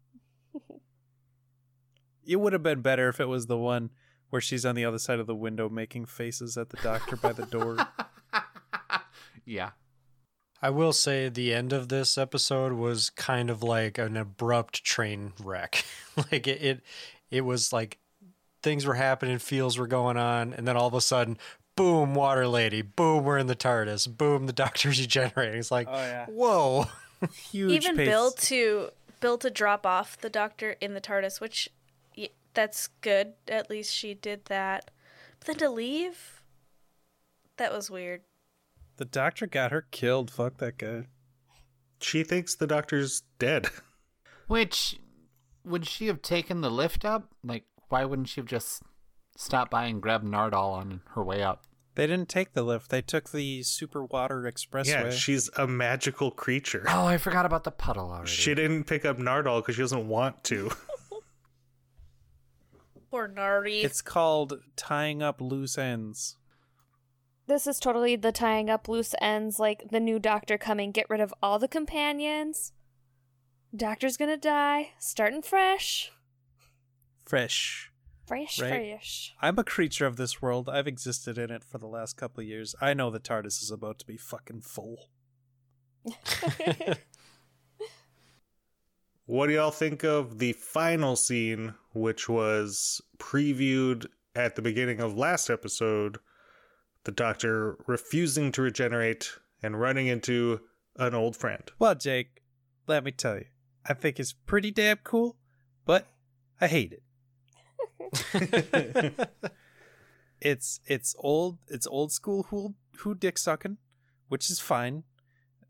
It 2.25 2.37
would 2.37 2.53
have 2.53 2.63
been 2.63 2.83
better 2.83 3.09
if 3.09 3.19
it 3.19 3.27
was 3.27 3.47
the 3.47 3.57
one 3.57 3.91
where 4.29 4.41
she's 4.41 4.65
on 4.65 4.75
the 4.75 4.85
other 4.85 4.99
side 4.99 5.19
of 5.19 5.27
the 5.27 5.35
window 5.35 5.69
making 5.69 6.07
faces 6.07 6.57
at 6.57 6.71
the 6.71 6.77
doctor 6.79 7.17
by 7.17 7.33
the 7.33 7.47
door. 7.47 7.77
yeah. 9.45 9.71
I 10.63 10.71
will 10.71 10.93
say 10.93 11.29
the 11.29 11.55
end 11.55 11.73
of 11.73 11.89
this 11.89 12.19
episode 12.19 12.73
was 12.73 13.11
kind 13.11 13.49
of 13.51 13.63
like 13.63 13.99
an 13.99 14.17
abrupt 14.17 14.85
train 14.85 15.33
wreck. 15.43 15.85
like 16.17 16.47
it, 16.47 16.63
it 16.63 16.81
it 17.31 17.41
was 17.43 17.73
like 17.73 17.99
things 18.63 18.85
were 18.85 18.95
happening, 18.95 19.39
feels 19.39 19.79
were 19.79 19.87
going 19.87 20.17
on, 20.17 20.53
and 20.53 20.69
then 20.69 20.77
all 20.77 20.87
of 20.87 20.95
a 20.95 21.01
sudden, 21.01 21.39
boom, 21.77 22.15
water 22.15 22.47
lady, 22.47 22.83
boom, 22.83 23.25
we're 23.25 23.39
in 23.39 23.47
the 23.47 23.57
TARDIS, 23.57 24.17
boom, 24.17 24.47
the 24.47 24.53
doctor's 24.65 25.01
regenerating. 25.01 25.59
It's 25.59 25.71
like, 25.71 25.89
Oh, 25.91 25.95
yeah. 25.95 26.27
whoa. 26.27 26.87
Huge 27.51 27.85
Even 27.85 27.97
pace. 27.97 28.09
Bill 28.09 28.31
to 28.33 28.91
Bill 29.21 29.39
to 29.39 29.51
drop 29.51 29.85
off 29.87 30.19
the 30.19 30.31
doctor 30.31 30.77
in 30.81 30.95
the 30.95 31.01
TARDIS, 31.01 31.41
which 31.41 31.69
that's 32.55 32.89
good. 33.01 33.35
At 33.49 33.71
least 33.71 33.95
she 33.95 34.15
did 34.15 34.47
that. 34.47 34.91
But 35.39 35.47
then 35.47 35.57
to 35.57 35.71
leave, 35.71 36.43
that 37.57 37.73
was 37.73 37.91
weird. 37.91 38.23
The 39.01 39.07
doctor 39.07 39.47
got 39.47 39.71
her 39.71 39.87
killed. 39.91 40.31
Fuck 40.31 40.59
that 40.59 40.77
guy. 40.77 41.07
She 42.03 42.23
thinks 42.23 42.55
the 42.55 42.67
doctor's 42.67 43.23
dead. 43.39 43.71
Which 44.47 45.01
would 45.65 45.87
she 45.87 46.07
have 46.09 46.21
taken 46.21 46.61
the 46.61 46.71
lift 46.71 47.07
up? 47.07 47.31
Like, 47.43 47.65
why 47.89 48.05
wouldn't 48.05 48.29
she 48.29 48.43
have 48.43 48.47
just 48.47 48.83
stopped 49.39 49.71
by 49.71 49.87
and 49.87 50.03
grabbed 50.03 50.27
Nardole 50.27 50.75
on 50.75 51.01
her 51.15 51.25
way 51.25 51.43
up? 51.43 51.65
They 51.95 52.07
didn't 52.07 52.29
take 52.29 52.53
the 52.53 52.63
lift. 52.63 52.91
They 52.91 53.01
took 53.01 53.31
the 53.31 53.63
super 53.63 54.05
water 54.05 54.43
expressway. 54.43 54.89
Yeah, 54.89 55.11
she's 55.11 55.49
a 55.57 55.67
magical 55.67 56.31
creature. 56.31 56.85
Oh, 56.87 57.07
I 57.07 57.17
forgot 57.17 57.47
about 57.47 57.65
the 57.65 57.71
puddle 57.71 58.11
already. 58.11 58.31
She 58.31 58.55
didn't 58.55 58.85
pick 58.85 59.07
up 59.07 59.17
Nardole 59.17 59.63
because 59.63 59.77
she 59.77 59.81
doesn't 59.81 60.09
want 60.09 60.45
to. 60.45 60.71
Poor 63.11 63.29
Nari. 63.29 63.81
It's 63.81 64.03
called 64.03 64.61
tying 64.77 65.23
up 65.23 65.41
loose 65.41 65.79
ends. 65.79 66.37
This 67.51 67.67
is 67.67 67.81
totally 67.81 68.15
the 68.15 68.31
tying 68.31 68.71
up 68.71 68.87
loose 68.87 69.13
ends, 69.21 69.59
like 69.59 69.91
the 69.91 69.99
new 69.99 70.21
doctor 70.21 70.57
coming, 70.57 70.93
get 70.93 71.11
rid 71.11 71.21
of 71.21 71.35
all 71.43 71.59
the 71.59 71.67
companions. 71.67 72.71
Doctor's 73.75 74.17
gonna 74.17 74.37
die, 74.37 74.93
starting 75.01 75.43
fresh. 75.43 76.13
Fresh. 77.25 77.91
Fresh, 78.25 78.61
Right. 78.61 78.71
fresh. 78.71 79.35
I'm 79.43 79.59
a 79.59 79.65
creature 79.65 80.07
of 80.07 80.15
this 80.15 80.41
world. 80.41 80.69
I've 80.69 80.87
existed 80.87 81.39
in 81.39 81.51
it 81.51 81.65
for 81.65 81.79
the 81.79 81.89
last 81.89 82.17
couple 82.17 82.41
of 82.41 82.47
years. 82.47 82.77
I 82.81 82.95
know 82.95 83.11
the 83.11 83.19
TARDIS 83.19 83.61
is 83.65 83.73
about 83.73 83.99
to 83.99 84.07
be 84.07 84.17
fucking 84.17 84.61
full. 84.61 85.09
What 89.27 89.47
do 89.47 89.53
y'all 89.53 89.71
think 89.71 90.05
of 90.05 90.39
the 90.39 90.53
final 90.55 91.15
scene, 91.15 91.75
which 91.95 92.29
was 92.29 93.01
previewed 93.19 94.07
at 94.37 94.55
the 94.57 94.63
beginning 94.63 95.01
of 95.01 95.17
last 95.17 95.51
episode? 95.51 96.19
The 97.05 97.13
doctor 97.13 97.79
refusing 97.87 98.53
to 98.53 98.63
regenerate 98.63 99.31
and 99.63 99.81
running 99.81 100.07
into 100.07 100.61
an 100.97 101.15
old 101.15 101.37
friend. 101.37 101.63
Well, 101.79 101.95
Jake, 101.95 102.43
let 102.87 103.05
me 103.05 103.13
tell 103.13 103.37
you, 103.37 103.47
I 103.87 103.95
think 103.95 104.21
it's 104.21 104.33
pretty 104.33 104.71
damn 104.71 104.99
cool, 104.99 105.37
but 105.87 106.07
I 106.61 106.67
hate 106.67 106.93
it. 106.93 107.03
It's 110.41 110.81
it's 110.87 111.15
old 111.19 111.59
it's 111.69 111.87
old 111.87 112.13
school 112.13 112.45
who 112.45 112.75
who 112.99 113.15
dick 113.15 113.37
sucking, 113.39 113.77
which 114.29 114.51
is 114.51 114.59
fine. 114.59 115.05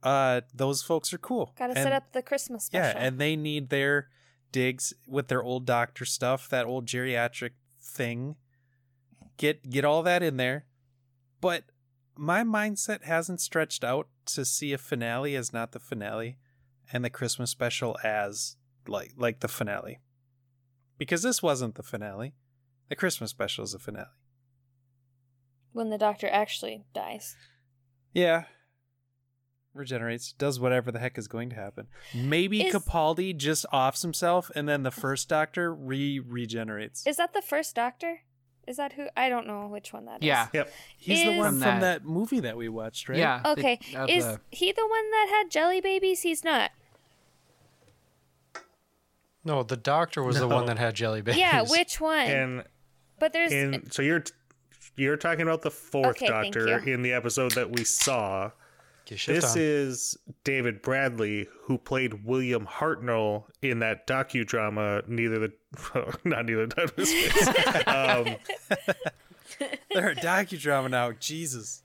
Uh, 0.02 0.40
those 0.54 0.82
folks 0.82 1.12
are 1.12 1.18
cool. 1.18 1.52
Gotta 1.58 1.74
set 1.74 1.92
up 1.92 2.12
the 2.12 2.22
Christmas 2.22 2.66
special. 2.66 2.98
Yeah, 2.98 3.06
and 3.06 3.18
they 3.18 3.36
need 3.36 3.68
their 3.68 4.08
digs 4.52 4.94
with 5.06 5.28
their 5.28 5.42
old 5.42 5.66
doctor 5.66 6.04
stuff, 6.04 6.48
that 6.48 6.66
old 6.66 6.86
geriatric 6.86 7.50
thing. 7.82 8.36
Get 9.36 9.68
get 9.68 9.84
all 9.84 10.02
that 10.04 10.22
in 10.22 10.36
there. 10.36 10.66
But 11.40 11.64
my 12.16 12.42
mindset 12.42 13.04
hasn't 13.04 13.40
stretched 13.40 13.82
out 13.84 14.08
to 14.26 14.44
see 14.44 14.72
a 14.72 14.78
finale 14.78 15.34
as 15.36 15.52
not 15.52 15.72
the 15.72 15.78
finale 15.80 16.38
and 16.92 17.04
the 17.04 17.10
Christmas 17.10 17.50
special 17.50 17.96
as 18.04 18.56
like 18.86 19.12
like 19.16 19.40
the 19.40 19.48
finale. 19.48 20.00
Because 20.98 21.22
this 21.22 21.42
wasn't 21.42 21.76
the 21.76 21.82
finale. 21.82 22.34
The 22.88 22.96
Christmas 22.96 23.30
special 23.30 23.64
is 23.64 23.72
the 23.72 23.78
finale. 23.78 24.06
when 25.72 25.88
the 25.90 25.98
doctor 25.98 26.28
actually 26.28 26.84
dies. 26.92 27.36
Yeah. 28.12 28.44
Regenerates, 29.72 30.32
does 30.32 30.58
whatever 30.58 30.90
the 30.90 30.98
heck 30.98 31.16
is 31.16 31.28
going 31.28 31.48
to 31.50 31.54
happen. 31.56 31.86
Maybe 32.12 32.66
Is- 32.66 32.74
Capaldi 32.74 33.36
just 33.36 33.64
offs 33.72 34.02
himself 34.02 34.50
and 34.56 34.68
then 34.68 34.82
the 34.82 34.90
first 34.90 35.28
doctor 35.28 35.72
re 35.72 36.18
regenerates. 36.18 37.06
Is 37.06 37.16
that 37.18 37.32
the 37.34 37.40
first 37.42 37.76
doctor? 37.76 38.22
Is 38.70 38.76
that 38.76 38.92
who? 38.92 39.08
I 39.16 39.28
don't 39.28 39.46
know 39.48 39.66
which 39.66 39.92
one 39.92 40.04
that 40.06 40.22
is. 40.22 40.26
Yeah. 40.26 40.46
Yep. 40.52 40.72
He's 40.96 41.24
the 41.24 41.36
one 41.36 41.50
From 41.54 41.60
from 41.60 41.80
that- 41.80 42.02
that 42.02 42.04
movie 42.04 42.38
that 42.40 42.56
we 42.56 42.68
watched, 42.68 43.08
right? 43.08 43.18
Yeah. 43.18 43.42
Okay. 43.44 43.80
of 43.96 44.08
Is 44.08 44.24
the- 44.24 44.40
he 44.50 44.70
the 44.72 44.86
one 44.86 45.10
that 45.10 45.26
had 45.28 45.50
jelly 45.50 45.80
babies? 45.80 46.22
He's 46.22 46.44
not. 46.44 46.70
no, 49.44 49.62
the 49.62 49.76
doctor 49.76 50.22
was 50.22 50.38
the 50.38 50.46
one 50.48 50.66
that 50.66 50.78
had 50.78 50.94
jelly 50.94 51.22
babies. 51.22 51.40
Yeah, 51.40 51.62
which 51.62 52.00
one? 52.00 52.26
And 52.26 52.64
but 53.18 53.32
there's 53.32 53.52
and 53.52 53.92
so 53.92 54.02
you're 54.02 54.22
you're 54.96 55.16
talking 55.16 55.42
about 55.42 55.62
the 55.62 55.70
fourth 55.70 56.16
Okay, 56.22 56.28
doctor 56.28 56.78
in 56.88 57.02
the 57.02 57.12
episode 57.12 57.52
that 57.52 57.70
we 57.72 57.84
saw. 57.84 58.50
Get 59.06 59.18
shift 59.18 59.40
This 59.40 59.52
on. 59.56 59.62
is 59.62 60.16
David 60.44 60.82
Bradley, 60.82 61.48
who 61.62 61.78
played 61.78 62.24
William 62.24 62.66
Hartnell 62.66 63.44
in 63.62 63.78
that 63.80 64.06
docudrama. 64.06 65.08
Neither 65.08 65.38
the 65.38 65.52
not 66.24 66.46
neither 66.46 66.66
the 66.66 66.74
time 66.74 66.88
nor 66.96 67.06
space. 67.06 67.86
um, 67.86 68.36
They're 69.92 70.10
a 70.10 70.14
docudrama 70.16 70.90
now. 70.90 71.12
Jesus. 71.12 71.82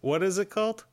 what 0.00 0.22
is 0.22 0.38
it 0.38 0.50
called? 0.50 0.84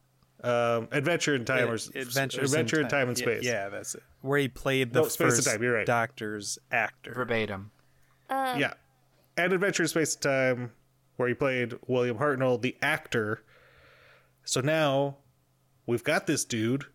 Um, 0.44 0.88
Adventure 0.92 1.36
in 1.36 1.46
Time 1.46 1.70
or 1.70 1.76
s- 1.76 1.92
Adventures 1.94 2.52
Adventure 2.52 2.82
in 2.82 2.88
Time 2.88 3.08
and 3.10 3.18
Space. 3.18 3.44
Yeah, 3.44 3.70
that's 3.70 3.94
it. 3.96 4.04
Where 4.22 4.40
he 4.40 4.48
played 4.48 4.92
the 4.94 5.02
No, 5.02 5.08
Space 5.08 5.36
first 5.36 5.48
Time, 5.48 5.62
you're 5.62 5.74
right. 5.76 5.86
doctor's 5.86 6.58
actor. 6.72 7.14
verbatim. 7.14 7.72
um, 8.30 8.60
Yeah. 8.60 8.74
And 9.38 9.54
Adventure 9.54 9.84
in 9.84 9.90
Space 9.90 10.16
and 10.16 10.22
Time, 10.24 10.72
where 11.18 11.28
he 11.28 11.36
played 11.36 11.76
William 11.88 12.18
Hartnell, 12.18 12.60
the 12.62 12.76
actor. 12.82 13.44
So 14.44 14.62
now 14.62 15.18
we've 15.86 16.04
got 16.04 16.26
this 16.28 16.44
dude. 16.44 16.86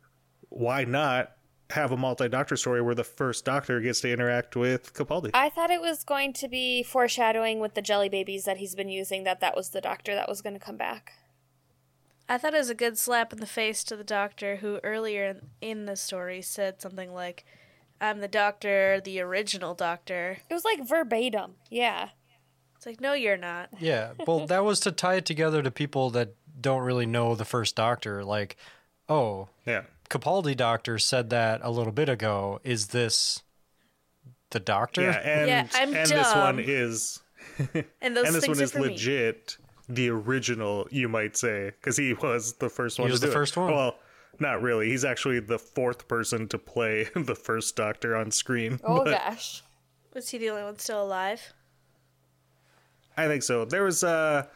Why 0.48 0.84
not 0.84 1.35
have 1.70 1.90
a 1.92 1.96
multi 1.96 2.28
doctor 2.28 2.56
story 2.56 2.80
where 2.80 2.94
the 2.94 3.04
first 3.04 3.44
doctor 3.44 3.80
gets 3.80 4.00
to 4.00 4.12
interact 4.12 4.56
with 4.56 4.94
Capaldi? 4.94 5.30
I 5.34 5.48
thought 5.48 5.70
it 5.70 5.80
was 5.80 6.04
going 6.04 6.32
to 6.34 6.48
be 6.48 6.82
foreshadowing 6.82 7.60
with 7.60 7.74
the 7.74 7.82
jelly 7.82 8.08
babies 8.08 8.44
that 8.44 8.58
he's 8.58 8.74
been 8.74 8.88
using 8.88 9.24
that 9.24 9.40
that 9.40 9.56
was 9.56 9.70
the 9.70 9.80
doctor 9.80 10.14
that 10.14 10.28
was 10.28 10.42
going 10.42 10.54
to 10.54 10.64
come 10.64 10.76
back. 10.76 11.12
I 12.28 12.38
thought 12.38 12.54
it 12.54 12.58
was 12.58 12.70
a 12.70 12.74
good 12.74 12.98
slap 12.98 13.32
in 13.32 13.40
the 13.40 13.46
face 13.46 13.84
to 13.84 13.96
the 13.96 14.04
doctor 14.04 14.56
who 14.56 14.80
earlier 14.82 15.26
in- 15.26 15.50
in 15.60 15.86
the 15.86 15.96
story 15.96 16.42
said 16.42 16.80
something 16.80 17.12
like, 17.12 17.44
I'm 18.00 18.20
the 18.20 18.28
doctor, 18.28 19.00
the 19.00 19.20
original 19.20 19.74
doctor. 19.74 20.38
It 20.48 20.54
was 20.54 20.64
like 20.64 20.86
verbatim. 20.86 21.54
Yeah. 21.70 22.10
It's 22.76 22.84
like, 22.84 23.00
no, 23.00 23.14
you're 23.14 23.36
not. 23.36 23.70
Yeah, 23.80 24.12
well, 24.26 24.46
that 24.46 24.64
was 24.64 24.80
to 24.80 24.92
tie 24.92 25.14
it 25.14 25.24
together 25.24 25.62
to 25.62 25.70
people 25.70 26.10
that 26.10 26.34
don't 26.60 26.82
really 26.82 27.06
know 27.06 27.34
the 27.34 27.44
first 27.44 27.74
Doctor. 27.76 28.24
Like, 28.24 28.56
oh, 29.08 29.48
yeah. 29.64 29.82
Capaldi 30.08 30.56
Doctor 30.56 30.98
said 30.98 31.30
that 31.30 31.60
a 31.62 31.70
little 31.70 31.92
bit 31.92 32.08
ago. 32.08 32.60
Is 32.64 32.88
this 32.88 33.42
the 34.50 34.60
Doctor? 34.60 35.02
Yeah, 35.02 35.18
and, 35.24 35.48
Yeah, 35.48 35.68
I'm 35.74 35.94
and 35.94 36.06
this 36.08 36.34
one 36.34 36.58
is 36.60 37.20
And 38.00 38.16
those 38.16 38.26
and 38.26 38.34
this 38.34 38.48
one 38.48 38.60
is 38.60 38.72
for 38.72 38.80
me. 38.80 38.88
legit 38.88 39.56
the 39.88 40.10
original, 40.10 40.86
you 40.90 41.08
might 41.08 41.36
say, 41.36 41.66
because 41.80 41.96
he 41.96 42.12
was 42.14 42.54
the 42.54 42.68
first 42.68 42.98
one. 42.98 43.08
He 43.08 43.12
was 43.12 43.20
to 43.20 43.26
the 43.26 43.32
do 43.32 43.36
it. 43.36 43.40
first 43.40 43.56
one. 43.56 43.72
Well, 43.72 43.96
not 44.38 44.60
really. 44.60 44.88
He's 44.88 45.04
actually 45.04 45.40
the 45.40 45.58
fourth 45.58 46.08
person 46.08 46.48
to 46.48 46.58
play 46.58 47.08
the 47.14 47.34
first 47.34 47.76
Doctor 47.76 48.16
on 48.16 48.30
screen. 48.30 48.80
Oh 48.84 49.04
but 49.04 49.10
gosh. 49.12 49.62
Was 50.14 50.28
he 50.30 50.38
the 50.38 50.50
only 50.50 50.62
one 50.62 50.78
still 50.78 51.02
alive? 51.02 51.52
I 53.16 53.26
think 53.26 53.42
so. 53.42 53.64
There 53.64 53.84
was 53.84 54.02
a 54.02 54.48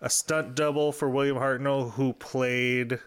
a 0.00 0.08
stunt 0.08 0.54
double 0.54 0.92
for 0.92 1.08
William 1.10 1.36
Hartnell 1.36 1.92
who 1.92 2.12
played 2.12 3.00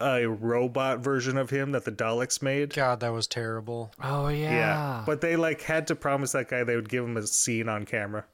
a 0.00 0.26
robot 0.26 1.00
version 1.00 1.36
of 1.38 1.50
him 1.50 1.72
that 1.72 1.84
the 1.84 1.92
Daleks 1.92 2.42
made. 2.42 2.74
God, 2.74 3.00
that 3.00 3.12
was 3.12 3.26
terrible. 3.26 3.92
Oh 4.02 4.28
yeah. 4.28 4.50
Yeah. 4.50 5.02
But 5.06 5.20
they 5.20 5.36
like 5.36 5.62
had 5.62 5.86
to 5.88 5.94
promise 5.96 6.32
that 6.32 6.48
guy 6.48 6.64
they 6.64 6.76
would 6.76 6.88
give 6.88 7.04
him 7.04 7.16
a 7.16 7.26
scene 7.26 7.68
on 7.68 7.84
camera. 7.86 8.24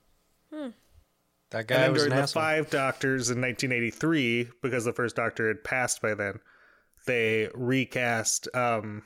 That 1.50 1.60
And 1.60 1.68
guy 1.68 1.76
then 1.82 1.92
was 1.92 2.00
during 2.02 2.12
an 2.12 2.16
the 2.16 2.22
asshole. 2.22 2.42
five 2.42 2.70
doctors 2.70 3.28
in 3.30 3.40
1983, 3.40 4.48
because 4.62 4.84
the 4.86 4.92
first 4.92 5.16
doctor 5.16 5.48
had 5.48 5.62
passed 5.62 6.00
by 6.00 6.14
then, 6.14 6.40
they 7.06 7.50
recast 7.54 8.48
um, 8.54 9.02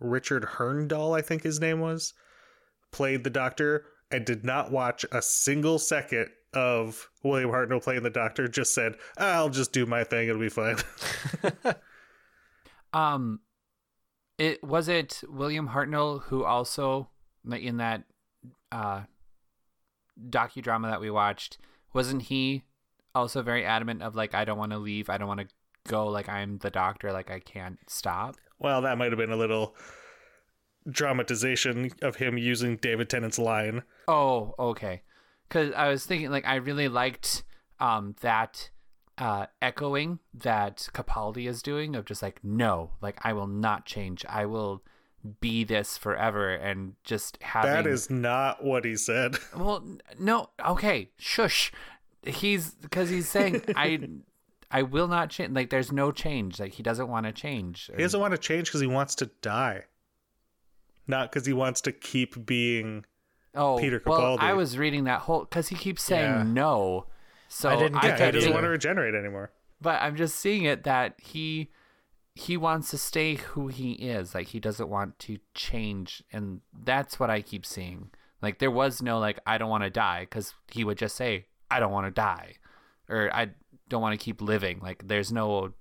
Richard 0.00 0.42
Hurndall, 0.44 1.14
I 1.16 1.22
think 1.22 1.44
his 1.44 1.60
name 1.60 1.78
was, 1.80 2.14
played 2.90 3.22
the 3.22 3.30
doctor 3.30 3.84
and 4.10 4.24
did 4.24 4.44
not 4.44 4.72
watch 4.72 5.04
a 5.12 5.22
single 5.22 5.78
second 5.78 6.30
of 6.54 7.10
William 7.22 7.50
Hartnell 7.50 7.82
playing 7.82 8.02
the 8.02 8.10
doctor. 8.10 8.48
Just 8.48 8.74
said, 8.74 8.96
"I'll 9.16 9.50
just 9.50 9.72
do 9.72 9.86
my 9.86 10.04
thing; 10.04 10.28
it'll 10.28 10.40
be 10.40 10.48
fine." 10.48 10.76
Um, 12.92 13.40
it 14.38 14.62
was 14.64 14.88
it 14.88 15.22
William 15.28 15.68
Hartnell 15.68 16.22
who 16.22 16.44
also 16.44 17.10
in 17.50 17.76
that 17.78 18.04
uh 18.72 19.02
docudrama 20.30 20.90
that 20.90 21.00
we 21.00 21.10
watched 21.10 21.58
wasn't 21.92 22.22
he 22.22 22.64
also 23.14 23.42
very 23.42 23.64
adamant 23.64 24.02
of 24.02 24.14
like 24.14 24.34
I 24.34 24.44
don't 24.44 24.58
want 24.58 24.72
to 24.72 24.78
leave, 24.78 25.10
I 25.10 25.18
don't 25.18 25.28
want 25.28 25.40
to 25.40 25.48
go, 25.86 26.06
like 26.06 26.28
I'm 26.28 26.58
the 26.58 26.70
doctor, 26.70 27.12
like 27.12 27.30
I 27.30 27.40
can't 27.40 27.78
stop. 27.88 28.36
well, 28.58 28.82
that 28.82 28.98
might 28.98 29.10
have 29.12 29.18
been 29.18 29.32
a 29.32 29.36
little 29.36 29.74
dramatization 30.88 31.90
of 32.02 32.16
him 32.16 32.38
using 32.38 32.76
David 32.76 33.10
Tennant's 33.10 33.38
line. 33.38 33.82
Oh, 34.06 34.54
okay. 34.58 35.02
Because 35.48 35.72
I 35.74 35.88
was 35.88 36.04
thinking, 36.04 36.30
like, 36.30 36.46
I 36.46 36.56
really 36.56 36.88
liked 36.88 37.42
um 37.80 38.14
that 38.20 38.70
uh 39.16 39.46
echoing 39.62 40.18
that 40.34 40.88
Capaldi 40.92 41.48
is 41.48 41.62
doing 41.62 41.96
of 41.96 42.04
just 42.04 42.22
like, 42.22 42.40
no, 42.42 42.92
like 43.00 43.18
I 43.22 43.32
will 43.32 43.46
not 43.46 43.86
change. 43.86 44.24
I 44.28 44.46
will 44.46 44.82
be 45.40 45.64
this 45.64 45.98
forever, 45.98 46.54
and 46.54 46.94
just 47.04 47.38
having 47.42 47.70
That 47.70 47.86
is 47.86 48.08
not 48.10 48.64
what 48.64 48.84
he 48.84 48.96
said. 48.96 49.36
well, 49.56 49.84
no, 50.18 50.50
okay, 50.64 51.10
shush. 51.18 51.72
He's 52.22 52.70
because 52.74 53.10
he's 53.10 53.28
saying 53.28 53.62
I. 53.74 54.00
I 54.70 54.82
will 54.82 55.08
not 55.08 55.30
change. 55.30 55.54
Like, 55.54 55.70
there's 55.70 55.92
no 55.92 56.12
change. 56.12 56.60
Like, 56.60 56.74
he 56.74 56.82
doesn't 56.82 57.08
want 57.08 57.24
to 57.24 57.32
change. 57.32 57.90
He 57.96 58.02
doesn't 58.02 58.20
want 58.20 58.32
to 58.32 58.38
change 58.38 58.66
because 58.66 58.82
he 58.82 58.86
wants 58.86 59.14
to 59.14 59.30
die, 59.40 59.84
not 61.06 61.32
because 61.32 61.46
he 61.46 61.54
wants 61.54 61.80
to 61.82 61.92
keep 61.92 62.44
being. 62.44 63.06
Oh, 63.54 63.78
Peter 63.78 64.00
well, 64.04 64.36
I 64.38 64.52
was 64.54 64.76
reading 64.78 65.04
that 65.04 65.20
whole 65.20 65.40
because 65.40 65.68
he 65.68 65.76
keeps 65.76 66.02
saying 66.02 66.30
Yeah. 66.30 66.42
no. 66.44 67.06
So 67.48 67.70
I 67.70 67.76
didn't 67.76 68.00
get 68.02 68.04
Yeah, 68.10 68.16
that 68.18 68.34
he 68.34 68.40
doesn't 68.40 68.52
want 68.52 68.64
to 68.64 68.68
regenerate 68.70 69.14
anymore. 69.14 69.50
but 69.80 70.02
I'm 70.02 70.16
just 70.16 70.36
seeing 70.36 70.64
it 70.64 70.84
that 70.84 71.14
he 71.18 71.70
he 72.34 72.56
wants 72.56 72.90
to 72.90 72.98
stay 72.98 73.34
who 73.36 73.68
he 73.68 73.92
is. 73.92 74.34
Like 74.34 74.48
he 74.48 74.60
doesn't 74.60 74.88
want 74.88 75.18
to 75.20 75.38
change, 75.54 76.22
and 76.32 76.60
that's 76.84 77.18
what 77.18 77.30
I 77.30 77.40
keep 77.42 77.64
seeing. 77.66 78.10
Like 78.42 78.58
there 78.58 78.70
was 78.70 79.02
no 79.02 79.18
like 79.18 79.40
I 79.46 79.58
don't 79.58 79.70
want 79.70 79.84
to 79.84 79.90
die 79.90 80.20
because 80.20 80.54
he 80.70 80.84
would 80.84 80.98
just 80.98 81.16
say 81.16 81.46
I 81.70 81.80
don't 81.80 81.90
want 81.92 82.06
to 82.06 82.10
die, 82.12 82.54
or 83.08 83.34
I 83.34 83.48
don't 83.88 84.02
want 84.02 84.18
to 84.18 84.22
keep 84.24 84.40
living. 84.42 84.78
Like 84.80 85.08
there's 85.08 85.32
no 85.32 85.72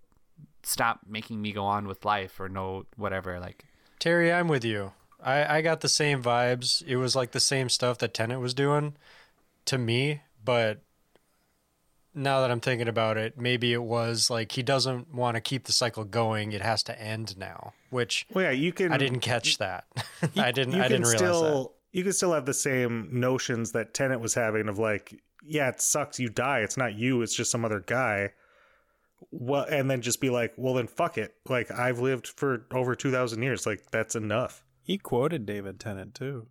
stop 0.64 1.02
making 1.08 1.42
me 1.42 1.52
go 1.52 1.64
on 1.66 1.88
with 1.88 2.06
life 2.06 2.40
or 2.40 2.50
no 2.50 2.86
whatever. 2.96 3.40
Like 3.40 3.66
Terry, 4.00 4.32
I'm 4.32 4.48
with 4.48 4.64
you. 4.66 4.94
I, 5.28 5.58
I 5.58 5.62
got 5.62 5.82
the 5.82 5.90
same 5.90 6.24
vibes. 6.24 6.82
It 6.88 6.96
was 6.96 7.14
like 7.14 7.32
the 7.32 7.42
same 7.42 7.68
stuff 7.68 7.98
that 7.98 8.14
Tennant 8.14 8.40
was 8.40 8.54
doing 8.54 8.96
to 9.66 9.78
me, 9.78 10.22
but 10.44 10.80
now 12.16 12.40
that 12.40 12.50
I'm 12.50 12.62
thinking 12.62 12.88
about 12.88 13.18
it, 13.18 13.38
maybe 13.38 13.74
it 13.74 13.84
was 13.84 14.30
like 14.30 14.54
he 14.54 14.64
doesn't 14.64 15.14
want 15.14 15.36
to 15.36 15.42
keep 15.42 15.66
the 15.66 15.74
cycle 15.74 16.06
going. 16.06 16.54
It 16.54 16.62
has 16.62 16.82
to 16.84 17.00
end 17.00 17.38
now, 17.38 17.74
which 17.90 18.26
Well, 18.34 18.46
yeah, 18.46 18.52
you 18.52 18.72
can. 18.72 18.94
I 18.94 18.98
didn't 18.98 19.20
catch 19.20 19.58
that. 19.58 19.84
I 20.38 20.54
didn't. 20.54 20.76
You 20.76 20.82
I 20.82 20.88
didn't 20.88 21.08
realize 21.08 21.18
still, 21.18 21.74
You 21.92 22.04
can 22.04 22.14
still 22.14 22.32
have 22.32 22.46
the 22.46 22.54
same 22.54 23.10
notions 23.12 23.74
that 23.74 23.94
Tennant 23.94 24.22
was 24.22 24.34
having 24.34 24.70
of 24.70 24.80
like, 24.80 25.22
yeah, 25.46 25.68
it 25.68 25.82
sucks. 25.82 26.22
You 26.22 26.30
die. 26.30 26.60
It's 26.60 26.78
not 26.78 26.96
you. 26.96 27.22
It's 27.22 27.36
just 27.36 27.52
some 27.52 27.66
other 27.66 27.82
guy. 27.86 28.32
Well, 29.32 29.66
and 29.70 29.92
then 29.92 30.02
just 30.02 30.22
be 30.22 30.30
like, 30.30 30.54
well, 30.56 30.76
then 30.76 30.88
fuck 30.88 31.18
it. 31.18 31.36
Like 31.50 31.70
I've 31.70 32.00
lived 32.00 32.28
for 32.28 32.66
over 32.72 32.96
two 32.96 33.12
thousand 33.12 33.44
years. 33.44 33.66
Like 33.66 33.92
that's 33.92 34.16
enough. 34.16 34.64
He 34.88 34.98
quoted 34.98 35.46
David 35.46 35.82
Tennant 35.82 36.16
too. 36.16 36.48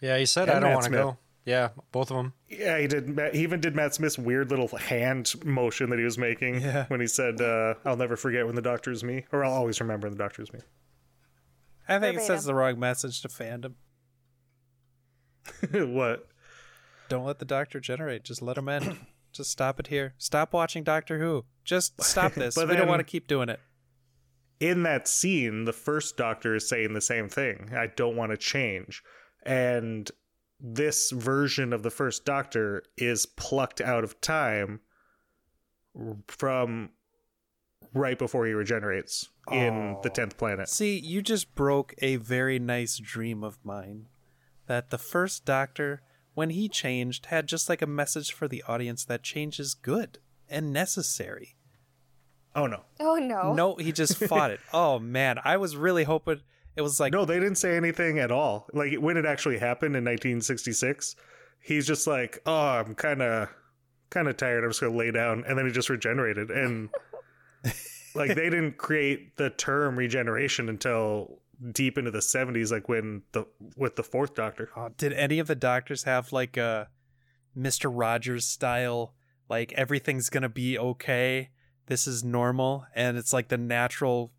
Yeah, 0.00 0.16
he 0.16 0.26
said 0.26 0.48
And 0.48 0.58
I 0.58 0.60
don't 0.60 0.74
want 0.74 0.84
to 0.84 0.90
go. 0.92 1.18
Yeah, 1.44 1.70
both 1.90 2.12
of 2.12 2.16
them. 2.18 2.34
Yeah, 2.48 2.78
he 2.78 2.86
did. 2.86 3.08
Matt- 3.08 3.34
He 3.34 3.42
even 3.42 3.60
did 3.60 3.74
Matt 3.74 3.94
Smith's 3.94 4.16
weird 4.16 4.48
little 4.50 4.68
hand 4.68 5.32
motion 5.44 5.90
that 5.90 5.98
he 5.98 6.04
was 6.04 6.16
making 6.18 6.60
Yeah. 6.60 6.84
when 6.86 7.00
he 7.00 7.08
said, 7.08 7.40
uh, 7.40 7.74
"I'll 7.84 7.96
never 7.96 8.16
forget 8.16 8.46
when 8.46 8.54
the 8.54 8.62
doctor 8.62 8.92
is 8.92 9.02
me," 9.02 9.24
or 9.32 9.44
"I'll 9.44 9.52
always 9.54 9.80
remember 9.80 10.06
when 10.06 10.16
the 10.16 10.22
doctor 10.22 10.40
is 10.42 10.52
me." 10.52 10.60
I 11.88 11.98
think 11.98 12.18
it 12.18 12.22
sends 12.22 12.44
the 12.44 12.54
wrong 12.54 12.78
message 12.78 13.20
to 13.22 13.28
fandom. 13.28 13.74
what? 15.92 16.28
Don't 17.08 17.24
let 17.24 17.40
the 17.40 17.44
doctor 17.44 17.80
generate. 17.80 18.22
Just 18.22 18.40
let 18.42 18.56
him 18.56 18.68
end. 18.68 18.98
Just 19.32 19.50
stop 19.50 19.80
it 19.80 19.88
here. 19.88 20.14
Stop 20.18 20.52
watching 20.52 20.84
Doctor 20.84 21.18
Who. 21.18 21.44
Just 21.64 22.00
stop 22.02 22.32
this. 22.34 22.54
But 22.54 22.68
we 22.68 22.76
don't 22.76 22.86
want 22.88 23.00
to 23.00 23.04
keep 23.04 23.26
doing 23.26 23.48
it. 23.48 23.58
In 24.60 24.82
that 24.84 25.08
scene, 25.08 25.64
the 25.64 25.72
first 25.72 26.16
doctor 26.16 26.54
is 26.54 26.68
saying 26.68 26.92
the 26.92 27.00
same 27.00 27.28
thing. 27.28 27.70
I 27.74 27.86
don't 27.88 28.16
want 28.16 28.30
to 28.30 28.36
change. 28.36 29.02
And 29.44 30.10
this 30.60 31.10
version 31.10 31.72
of 31.72 31.82
the 31.82 31.90
first 31.90 32.26
doctor 32.26 32.82
is 32.98 33.24
plucked 33.24 33.80
out 33.80 34.04
of 34.04 34.20
time 34.20 34.80
from 36.28 36.90
right 37.94 38.18
before 38.18 38.46
he 38.46 38.52
regenerates 38.52 39.28
in 39.50 39.96
the 40.02 40.10
10th 40.10 40.36
planet. 40.36 40.68
See, 40.68 40.98
you 40.98 41.22
just 41.22 41.54
broke 41.54 41.94
a 41.98 42.16
very 42.16 42.58
nice 42.58 42.98
dream 42.98 43.42
of 43.42 43.58
mine. 43.64 44.06
That 44.66 44.90
the 44.90 44.98
first 44.98 45.44
Doctor, 45.44 46.02
when 46.34 46.50
he 46.50 46.68
changed, 46.68 47.26
had 47.26 47.48
just 47.48 47.68
like 47.68 47.82
a 47.82 47.86
message 47.86 48.32
for 48.32 48.46
the 48.46 48.62
audience 48.68 49.04
that 49.06 49.22
change 49.24 49.58
is 49.58 49.74
good 49.74 50.18
and 50.48 50.72
necessary. 50.72 51.56
Oh 52.54 52.66
no. 52.66 52.82
Oh 52.98 53.16
no. 53.16 53.52
No, 53.54 53.76
he 53.76 53.92
just 53.92 54.16
fought 54.28 54.50
it. 54.50 54.60
Oh 54.72 54.98
man, 54.98 55.38
I 55.44 55.56
was 55.56 55.76
really 55.76 56.04
hoping 56.04 56.40
it 56.76 56.82
was 56.82 57.00
like 57.00 57.12
No, 57.12 57.24
they 57.24 57.38
didn't 57.38 57.56
say 57.56 57.76
anything 57.76 58.18
at 58.18 58.30
all. 58.30 58.66
Like 58.72 58.94
when 58.94 59.16
it 59.16 59.26
actually 59.26 59.58
happened 59.58 59.96
in 59.96 60.04
1966, 60.04 61.16
he's 61.60 61.86
just 61.86 62.06
like, 62.06 62.40
"Oh, 62.46 62.52
I'm 62.68 62.94
kind 62.94 63.22
of 63.22 63.48
kind 64.10 64.28
of 64.28 64.36
tired. 64.36 64.64
I'm 64.64 64.70
just 64.70 64.80
going 64.80 64.92
to 64.92 64.98
lay 64.98 65.10
down." 65.10 65.44
And 65.46 65.56
then 65.58 65.66
he 65.66 65.72
just 65.72 65.88
regenerated 65.90 66.50
and 66.50 66.90
like 68.14 68.34
they 68.34 68.50
didn't 68.50 68.78
create 68.78 69.36
the 69.36 69.50
term 69.50 69.96
regeneration 69.96 70.68
until 70.68 71.38
deep 71.72 71.98
into 71.98 72.10
the 72.10 72.20
70s 72.20 72.72
like 72.72 72.88
when 72.88 73.22
the 73.32 73.44
with 73.76 73.96
the 73.96 74.02
fourth 74.02 74.34
doctor. 74.34 74.70
Oh, 74.76 74.88
did 74.96 75.12
any 75.12 75.38
of 75.38 75.46
the 75.46 75.54
doctors 75.54 76.04
have 76.04 76.32
like 76.32 76.56
a 76.56 76.88
Mr. 77.56 77.90
Rogers 77.92 78.46
style, 78.46 79.14
like 79.48 79.72
everything's 79.74 80.30
gonna 80.30 80.48
be 80.48 80.78
okay, 80.78 81.50
this 81.90 82.06
is 82.06 82.22
normal, 82.22 82.86
and 82.94 83.18
it's 83.18 83.32
like 83.32 83.48
the 83.48 83.58
natural 83.58 84.30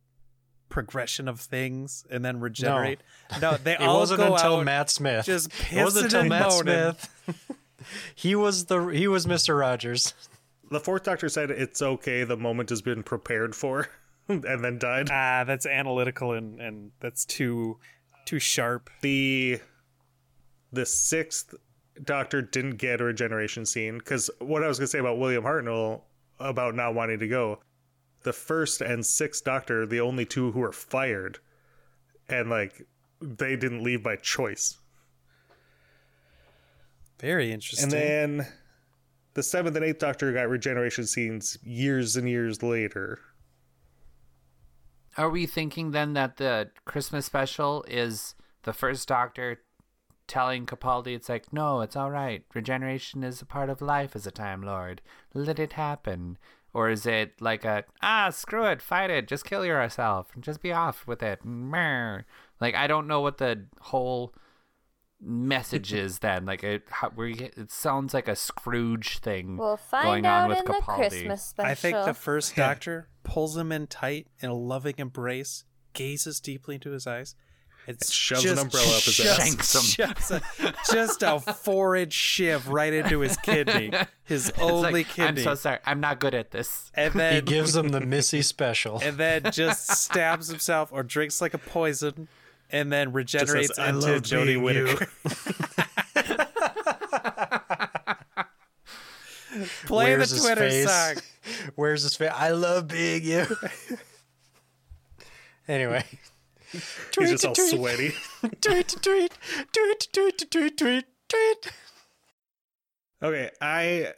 progression 0.69 1.27
of 1.27 1.39
things, 1.41 2.05
and 2.09 2.23
then 2.23 2.39
regenerate? 2.39 3.01
No, 3.41 3.57
they 3.57 3.73
It 3.75 3.81
all 3.81 3.99
wasn't 3.99 4.21
go 4.21 4.33
until 4.35 4.55
out 4.57 4.65
Matt 4.65 4.89
Smith. 4.89 5.25
just 5.25 5.49
it 5.71 5.83
wasn't 5.83 6.05
until 6.05 6.21
and 6.21 6.29
Matt 6.29 6.49
moaning. 6.49 6.63
Smith. 6.63 7.51
he 8.15 8.35
was 8.35 8.65
the 8.65 8.87
he 8.87 9.07
was 9.07 9.25
Mr. 9.25 9.59
Rogers. 9.59 10.13
The 10.71 10.79
fourth 10.79 11.03
doctor 11.03 11.27
said 11.27 11.51
it's 11.51 11.81
okay, 11.81 12.23
the 12.23 12.37
moment 12.37 12.69
has 12.69 12.81
been 12.81 13.03
prepared 13.03 13.53
for 13.53 13.89
and 14.29 14.63
then 14.63 14.79
died. 14.79 15.09
Ah, 15.11 15.43
that's 15.45 15.65
analytical 15.65 16.31
and 16.31 16.61
and 16.61 16.91
that's 17.01 17.25
too 17.25 17.79
too 18.25 18.39
sharp. 18.39 18.89
the 19.01 19.59
the 20.71 20.85
sixth 20.85 21.53
doctor 22.01 22.41
didn't 22.41 22.77
get 22.77 23.01
a 23.01 23.03
regeneration 23.03 23.65
scene 23.65 23.97
because 23.97 24.29
what 24.39 24.63
i 24.63 24.67
was 24.67 24.79
going 24.79 24.85
to 24.85 24.91
say 24.91 24.99
about 24.99 25.19
william 25.19 25.43
hartnell 25.43 26.03
about 26.41 26.75
not 26.75 26.93
wanting 26.93 27.19
to 27.19 27.27
go 27.27 27.59
the 28.23 28.33
first 28.33 28.81
and 28.81 29.05
sixth 29.05 29.43
doctor 29.43 29.85
the 29.85 29.99
only 29.99 30.25
two 30.25 30.51
who 30.51 30.59
were 30.59 30.71
fired. 30.71 31.39
And 32.29 32.49
like 32.49 32.85
they 33.21 33.55
didn't 33.55 33.83
leave 33.83 34.03
by 34.03 34.15
choice. 34.15 34.77
Very 37.19 37.51
interesting. 37.51 37.83
and 37.83 37.91
then 37.91 38.47
the 39.33 39.43
seventh 39.43 39.75
and 39.75 39.85
eighth 39.85 39.99
doctor 39.99 40.31
got 40.33 40.49
regeneration 40.49 41.05
scenes 41.05 41.57
years 41.63 42.15
and 42.15 42.27
years 42.27 42.63
later. 42.63 43.19
Are 45.17 45.29
we 45.29 45.45
thinking 45.45 45.91
then 45.91 46.13
that 46.13 46.37
the 46.37 46.71
Christmas 46.85 47.25
special 47.25 47.83
is 47.87 48.33
the 48.63 48.73
first 48.73 49.07
Doctor 49.07 49.59
telling 50.31 50.65
Capaldi 50.65 51.13
it's 51.13 51.27
like, 51.27 51.51
no, 51.51 51.81
it's 51.81 51.97
all 51.97 52.09
right. 52.09 52.45
Regeneration 52.55 53.21
is 53.21 53.41
a 53.41 53.45
part 53.45 53.69
of 53.69 53.81
life 53.81 54.15
as 54.15 54.25
a 54.25 54.31
Time 54.31 54.61
Lord. 54.61 55.01
Let 55.33 55.59
it 55.59 55.73
happen. 55.73 56.37
Or 56.73 56.89
is 56.89 57.05
it 57.05 57.41
like 57.41 57.65
a 57.65 57.83
ah 58.01 58.29
screw 58.29 58.65
it, 58.65 58.81
fight 58.81 59.09
it, 59.09 59.27
just 59.27 59.43
kill 59.43 59.65
yourself, 59.65 60.29
and 60.33 60.41
just 60.41 60.61
be 60.61 60.71
off 60.71 61.05
with 61.05 61.21
it. 61.21 61.43
Meh. 61.43 62.21
Like 62.61 62.75
I 62.75 62.87
don't 62.87 63.07
know 63.07 63.19
what 63.19 63.39
the 63.39 63.65
whole 63.81 64.33
message 65.19 65.91
is 65.91 66.19
then. 66.19 66.45
Like 66.45 66.63
it, 66.63 66.83
how, 66.89 67.09
where 67.09 67.27
it 67.27 67.69
sounds 67.69 68.13
like 68.13 68.29
a 68.29 68.35
Scrooge 68.37 69.19
thing 69.19 69.57
We'll 69.57 69.79
going 69.91 70.23
find 70.23 70.25
on 70.25 70.47
with 70.47 70.59
in 70.59 70.65
the 70.65 70.71
Capaldi. 70.71 71.09
Christmas 71.09 71.43
special. 71.43 71.71
I 71.71 71.75
think 71.75 72.05
the 72.05 72.13
first 72.13 72.55
doctor 72.55 73.09
pulls 73.23 73.57
him 73.57 73.73
in 73.73 73.87
tight 73.87 74.27
in 74.39 74.49
a 74.49 74.55
loving 74.55 74.95
embrace, 74.97 75.65
gazes 75.91 76.39
deeply 76.39 76.75
into 76.75 76.91
his 76.91 77.05
eyes, 77.05 77.35
and 77.87 77.97
shoves 78.03 78.43
just 78.43 78.53
an 78.53 78.59
umbrella 78.59 78.87
up 78.97 79.03
his 79.03 79.15
just 79.17 79.39
ass. 79.39 79.47
Shanks 79.47 79.75
him. 79.75 79.81
shoves 79.81 80.31
a- 80.31 80.41
just 80.91 81.23
a 81.23 81.39
four-inch 81.39 82.13
shiv 82.13 82.67
right 82.69 82.93
into 82.93 83.19
his 83.21 83.35
kidney, 83.37 83.91
his 84.23 84.49
It's 84.49 84.59
only 84.59 84.91
like, 84.91 85.19
I'm 85.19 85.37
so 85.37 85.55
sorry. 85.55 85.79
I'm 85.85 85.99
not 85.99 86.19
good 86.19 86.35
at 86.35 86.51
this. 86.51 86.91
and 86.93 87.13
then 87.13 87.35
He 87.35 87.41
gives 87.41 87.75
him 87.75 87.89
the 87.89 88.01
Missy 88.05 88.41
special. 88.41 88.99
and 89.01 89.17
then 89.17 89.51
just 89.51 89.91
stabs 89.91 90.47
himself 90.47 90.89
or 90.93 91.03
drinks 91.03 91.41
like 91.41 91.53
a 91.53 91.57
poison, 91.57 92.27
and 92.69 92.91
then 92.91 93.11
Just 93.25 93.31
says, 93.31 93.41
regenerates 93.53 93.79
"I 93.79 93.89
into 93.89 93.99
love 94.11 94.21
Jodie 94.21 94.45
being. 94.45 94.63
Whittaker. 94.63 95.07
Play 99.85 100.15
Where's 100.15 100.29
the 100.29 100.35
his 100.35 100.45
Twitter 100.45 100.69
face? 100.69 100.89
song. 100.89 101.15
Where's 101.75 102.03
his 102.03 102.15
face? 102.15 102.31
I 102.33 102.51
love 102.51 102.87
being 102.87 103.23
you. 103.23 103.45
anyway. 105.67 106.05
he's 107.17 107.31
just 107.41 107.45
all 107.45 107.55
sweaty 107.55 108.13
tweet, 108.61 108.87
tweet, 109.01 109.33
tweet, 109.73 110.07
tweet, 110.13 110.51
tweet, 110.51 110.77
tweet, 110.77 111.05
tweet. 111.27 111.71
Okay, 113.23 113.49
I 113.61 114.13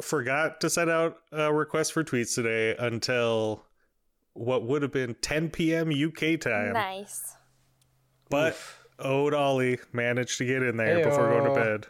forgot 0.00 0.60
to 0.62 0.70
send 0.70 0.90
out 0.90 1.18
a 1.30 1.52
request 1.52 1.92
for 1.92 2.02
tweets 2.02 2.34
today 2.34 2.74
until 2.78 3.64
what 4.32 4.64
would 4.64 4.82
have 4.82 4.92
been 4.92 5.14
10 5.20 5.50
p.m. 5.50 5.90
UK 5.90 6.40
time. 6.40 6.72
nice. 6.72 7.36
But 8.30 8.56
Ode 8.98 9.34
Ollie 9.34 9.78
managed 9.92 10.38
to 10.38 10.44
get 10.44 10.62
in 10.62 10.76
there 10.76 11.04
before 11.04 11.28
going 11.28 11.54
to 11.54 11.54
bed. 11.54 11.86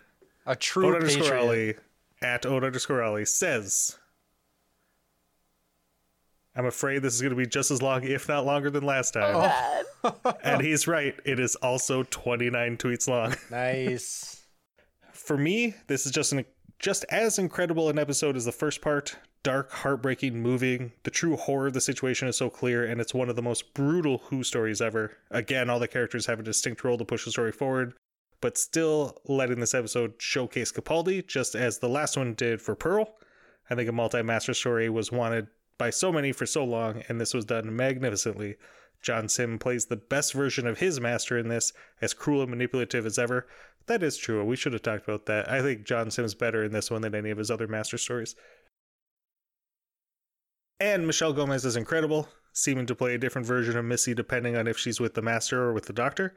A 0.47 0.55
true 0.55 0.89
Ode 0.89 0.95
underscore 0.97 1.23
patriot. 1.23 1.41
Ollie 1.43 1.75
at 2.21 2.45
Ode 2.45 2.65
underscore 2.65 3.03
Ollie 3.03 3.25
says, 3.25 3.99
I'm 6.57 6.67
afraid 6.67 7.03
this 7.03 7.15
is 7.15 7.21
going 7.21 7.31
to 7.31 7.37
be 7.37 7.47
just 7.47 7.71
as 7.71 7.83
long, 7.83 8.05
if 8.05 8.29
not 8.29 8.47
longer 8.47 8.71
than 8.71 8.85
last 8.85 9.17
oh, 9.17 9.21
time. 10.03 10.15
Bad. 10.23 10.37
And 10.45 10.63
he's 10.65 10.87
right. 10.87 11.19
It 11.25 11.41
is 11.41 11.57
also 11.57 12.05
29 12.05 12.77
tweets 12.77 13.09
long. 13.09 13.35
Nice. 13.51 14.43
For 15.13 15.37
me, 15.37 15.75
this 15.87 16.07
is 16.07 16.13
just 16.13 16.33
an 16.33 16.45
just 16.79 17.05
as 17.09 17.39
incredible 17.39 17.89
an 17.89 17.99
episode 17.99 18.37
as 18.37 18.45
the 18.45 18.53
first 18.53 18.83
part. 18.83 19.17
Dark, 19.43 19.71
heartbreaking, 19.71 20.41
moving. 20.41 20.93
The 21.03 21.11
true 21.11 21.37
horror 21.37 21.69
of 21.69 21.75
the 21.75 21.81
situation 21.81 22.29
is 22.29 22.37
so 22.37 22.51
clear, 22.51 22.85
and 22.85 23.01
it's 23.01 23.15
one 23.15 23.29
of 23.29 23.37
the 23.37 23.43
most 23.43 23.75
brutal 23.75 24.19
Who 24.27 24.43
stories 24.43 24.81
ever. 24.81 25.17
Again, 25.31 25.71
all 25.71 25.79
the 25.79 25.89
characters 25.89 26.27
have 26.27 26.41
a 26.41 26.43
distinct 26.43 26.83
role 26.85 26.99
to 26.99 27.05
push 27.05 27.25
the 27.25 27.31
story 27.31 27.53
forward, 27.53 27.95
but 28.41 28.59
still 28.59 29.21
letting 29.27 29.61
this 29.61 29.75
episode 29.75 30.15
showcase 30.19 30.73
Capaldi, 30.73 31.27
just 31.27 31.55
as 31.55 31.79
the 31.79 31.89
last 31.89 32.17
one 32.17 32.35
did 32.35 32.61
for 32.61 32.75
Pearl. 32.75 33.15
I 33.71 33.75
think 33.75 33.89
a 33.89 33.93
multi-master 33.93 34.55
story 34.55 34.91
was 34.91 35.13
wanted 35.13 35.47
by 35.79 35.91
so 35.91 36.13
many 36.13 36.33
for 36.33 36.47
so 36.47 36.65
long, 36.65 37.03
and 37.09 37.21
this 37.21 37.35
was 37.35 37.45
done 37.45 37.75
magnificently. 37.75 38.57
John 39.03 39.29
Simm 39.29 39.59
plays 39.59 39.87
the 39.87 39.97
best 39.97 40.33
version 40.33 40.67
of 40.67 40.79
his 40.79 41.01
master 41.01 41.37
in 41.37 41.49
this, 41.49 41.73
as 42.01 42.15
cruel 42.15 42.43
and 42.43 42.51
manipulative 42.51 43.05
as 43.05 43.19
ever. 43.19 43.47
That 43.87 44.03
is 44.03 44.17
true. 44.17 44.43
We 44.45 44.57
should 44.57 44.73
have 44.73 44.83
talked 44.83 45.05
about 45.05 45.27
that. 45.27 45.51
I 45.51 45.61
think 45.61 45.85
John 45.85 46.11
Simm's 46.11 46.35
better 46.35 46.65
in 46.65 46.73
this 46.73 46.91
one 46.91 47.03
than 47.03 47.15
any 47.15 47.31
of 47.31 47.39
his 47.39 47.51
other 47.51 47.69
master 47.69 47.99
stories. 47.99 48.35
And 50.81 51.07
Michelle 51.07 51.33
Gomez 51.33 51.65
is 51.65 51.77
incredible, 51.77 52.29
seeming 52.53 52.87
to 52.87 52.95
play 52.95 53.15
a 53.15 53.19
different 53.19 53.47
version 53.47 53.77
of 53.77 53.85
Missy 53.85 54.15
depending 54.15 54.57
on 54.57 54.67
if 54.67 54.79
she's 54.79 55.01
with 55.01 55.15
the 55.15 55.23
Master 55.23 55.63
or 55.63 55.73
with 55.73 55.87
the 55.87 55.93
Doctor. 55.93 56.35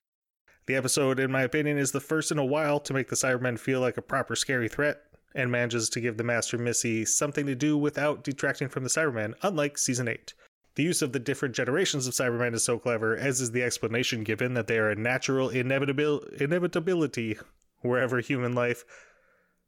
The 0.68 0.76
episode, 0.76 1.20
in 1.20 1.32
my 1.32 1.44
opinion, 1.44 1.78
is 1.78 1.94
the 1.94 2.02
first 2.02 2.32
in 2.32 2.38
a 2.38 2.46
while 2.46 2.80
to 2.82 2.94
make 2.94 3.08
the 3.08 3.16
Cybermen 3.16 3.58
feel 3.58 3.80
like 3.80 3.96
a 3.96 4.02
proper 4.02 4.36
scary 4.36 4.68
threat, 4.68 5.02
and 5.38 5.52
manages 5.52 5.88
to 5.90 6.02
give 6.02 6.18
the 6.18 6.24
Master 6.24 6.58
Missy 6.58 7.06
something 7.06 7.46
to 7.46 7.56
do 7.56 7.78
without 7.78 8.24
detracting 8.24 8.68
from 8.68 8.84
the 8.84 8.90
Cybermen, 8.90 9.36
unlike 9.44 9.78
Season 9.78 10.08
8. 10.08 10.34
The 10.76 10.84
use 10.84 11.02
of 11.02 11.14
the 11.14 11.20
different 11.20 11.56
generations 11.56 12.08
of 12.08 12.14
Cybermen 12.16 12.54
is 12.54 12.64
so 12.64 12.80
clever, 12.80 13.16
as 13.16 13.40
is 13.40 13.52
the 13.52 13.64
explanation 13.64 14.24
given 14.24 14.56
that 14.56 14.68
they 14.68 14.80
are 14.80 14.90
a 14.90 14.96
natural 14.96 15.50
inevitabil- 15.50 16.42
inevitability 16.42 17.38
wherever 17.82 18.20
human 18.20 18.56
life 18.56 18.84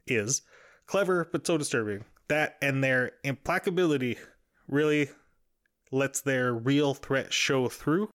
is. 0.07 0.41
Clever, 0.87 1.29
but 1.31 1.45
so 1.45 1.57
disturbing. 1.57 2.03
That 2.27 2.57
and 2.61 2.83
their 2.83 3.11
implacability 3.23 4.17
really 4.67 5.09
lets 5.91 6.21
their 6.21 6.53
real 6.53 6.95
threat 6.95 7.31
show 7.31 7.69
through. 7.69 8.09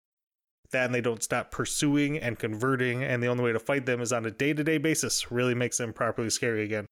That 0.70 0.86
and 0.86 0.94
they 0.94 1.00
don't 1.02 1.22
stop 1.22 1.50
pursuing 1.50 2.18
and 2.18 2.38
converting, 2.38 3.04
and 3.04 3.22
the 3.22 3.26
only 3.26 3.44
way 3.44 3.52
to 3.52 3.58
fight 3.58 3.84
them 3.84 4.00
is 4.00 4.12
on 4.12 4.24
a 4.24 4.30
day 4.30 4.54
to 4.54 4.64
day 4.64 4.78
basis, 4.78 5.30
really 5.30 5.54
makes 5.54 5.76
them 5.76 5.92
properly 5.92 6.30
scary 6.30 6.62
again. 6.62 6.86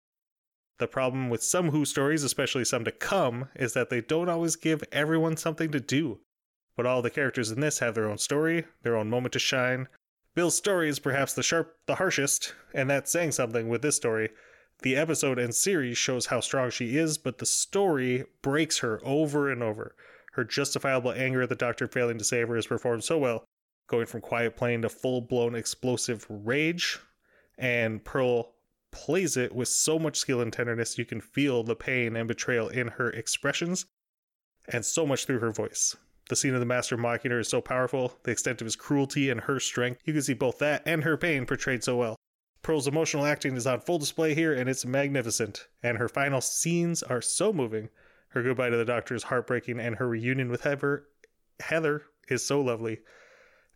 The 0.81 0.89
problem 0.89 1.29
with 1.29 1.43
some 1.43 1.73
Who 1.73 1.85
stories, 1.85 2.25
especially 2.25 2.65
some 2.65 2.87
to 2.87 2.91
come, 2.91 3.51
is 3.55 3.75
that 3.75 3.91
they 3.91 4.01
don't 4.01 4.31
always 4.31 4.57
give 4.57 4.83
everyone 4.91 5.37
something 5.37 5.71
to 5.73 5.79
do. 5.79 6.21
But 6.75 6.87
all 6.87 7.03
the 7.03 7.11
characters 7.11 7.51
in 7.51 7.61
this 7.61 7.81
have 7.81 7.95
their 7.95 8.09
own 8.09 8.17
story, 8.17 8.65
their 8.83 8.97
own 8.97 9.11
moment 9.11 9.35
to 9.35 9.39
shine. 9.39 9.89
Bill's 10.35 10.57
story 10.57 10.89
is 10.89 10.99
perhaps 10.99 11.35
the 11.35 11.43
sharp 11.43 11.77
the 11.85 11.97
harshest, 11.97 12.55
and 12.73 12.89
that's 12.89 13.13
saying 13.13 13.33
something 13.33 13.69
with 13.69 13.83
this 13.83 13.97
story. 13.97 14.31
The 14.81 14.97
episode 14.97 15.39
and 15.39 15.55
series 15.55 15.99
shows 15.99 16.25
how 16.25 16.41
strong 16.41 16.71
she 16.71 16.97
is, 16.97 17.19
but 17.19 17.37
the 17.37 17.45
story 17.45 18.25
breaks 18.41 18.79
her 18.79 19.03
over 19.05 19.53
and 19.53 19.63
over. 19.63 19.95
Her 20.33 20.45
justifiable 20.45 21.13
anger 21.13 21.43
at 21.43 21.51
the 21.51 21.57
doctor 21.57 21.89
failing 21.89 22.17
to 22.17 22.25
save 22.25 22.49
her 22.49 22.57
is 22.57 22.67
performed 22.67 23.05
so 23.05 23.19
well, 23.19 23.45
going 23.87 24.07
from 24.07 24.23
quiet 24.23 24.57
playing 24.57 24.81
to 24.81 24.89
full 24.89 25.21
blown 25.21 25.55
explosive 25.55 26.27
rage. 26.31 26.99
And 27.59 28.03
Pearl 28.03 28.55
plays 28.91 29.37
it 29.37 29.55
with 29.55 29.69
so 29.69 29.99
much 29.99 30.19
skill 30.19 30.41
and 30.41 30.53
tenderness, 30.53 30.99
you 30.99 31.05
can 31.05 31.21
feel 31.21 31.63
the 31.63 31.77
pain 31.77 32.17
and 32.17 32.29
betrayal 32.29 32.69
in 32.69 32.89
her 32.89 33.11
expressions, 33.11 33.87
and 34.69 34.85
so 34.85 35.07
much 35.07 35.25
through 35.25 35.41
her 35.41 35.53
voice. 35.53 35.97
The 36.29 36.37
scene 36.37 36.55
of 36.55 36.61
the 36.61 36.67
master 36.67 36.97
mocking 36.97 37.33
her 37.33 37.41
is 37.41 37.49
so 37.49 37.61
powerful, 37.61 38.19
the 38.23 38.31
extent 38.31 38.61
of 38.61 38.67
his 38.67 38.77
cruelty 38.77 39.31
and 39.31 39.41
her 39.41 39.59
strength, 39.59 40.01
you 40.05 40.13
can 40.13 40.23
see 40.23 40.35
both 40.35 40.59
that 40.59 40.83
and 40.87 41.03
her 41.03 41.17
pain 41.17 41.47
portrayed 41.47 41.83
so 41.83 41.97
well. 41.97 42.17
Pearl's 42.63 42.87
emotional 42.87 43.25
acting 43.25 43.57
is 43.57 43.67
on 43.67 43.81
full 43.81 43.99
display 43.99 44.35
here, 44.35 44.53
and 44.53 44.69
it's 44.69 44.85
magnificent. 44.85 45.67
And 45.83 45.99
her 45.99 46.09
final 46.09 46.41
scenes 46.41 47.03
are 47.03 47.23
so 47.23 47.53
moving. 47.53 47.89
Her 48.29 48.43
goodbye 48.43 48.71
to 48.71 48.77
the 48.77 48.85
doctor 48.85 49.15
is 49.15 49.25
heartbreaking, 49.25 49.81
and 49.81 49.97
her 49.97 50.07
reunion 50.07 50.51
with 50.51 50.63
Heather, 50.63 51.07
Heather 51.61 52.03
is 52.29 52.45
so 52.45 52.61
lovely. 52.61 53.01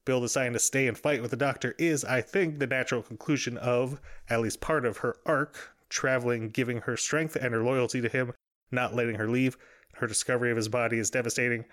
Bill 0.05 0.21
deciding 0.21 0.53
to 0.53 0.59
stay 0.59 0.87
and 0.87 0.99
fight 0.99 1.23
with 1.23 1.31
the 1.31 1.37
doctor 1.37 1.75
is, 1.79 2.05
I 2.05 2.21
think, 2.21 2.59
the 2.59 2.67
natural 2.67 3.03
conclusion 3.03 3.57
of 3.57 4.01
at 4.29 4.41
least 4.41 4.61
part 4.61 4.85
of 4.85 4.99
her 4.99 5.17
arc, 5.25 5.75
traveling, 5.89 6.51
giving 6.51 6.83
her 6.83 6.97
strength 6.97 7.37
and 7.37 7.55
her 7.55 7.63
loyalty 7.63 8.01
to 8.01 8.09
him, 8.09 8.33
not 8.71 8.95
letting 8.95 9.17
her 9.17 9.29
leave. 9.29 9.57
Her 9.95 10.07
discovery 10.07 10.51
of 10.51 10.57
his 10.57 10.69
body 10.69 10.99
is 10.99 11.11
devastating. 11.11 11.65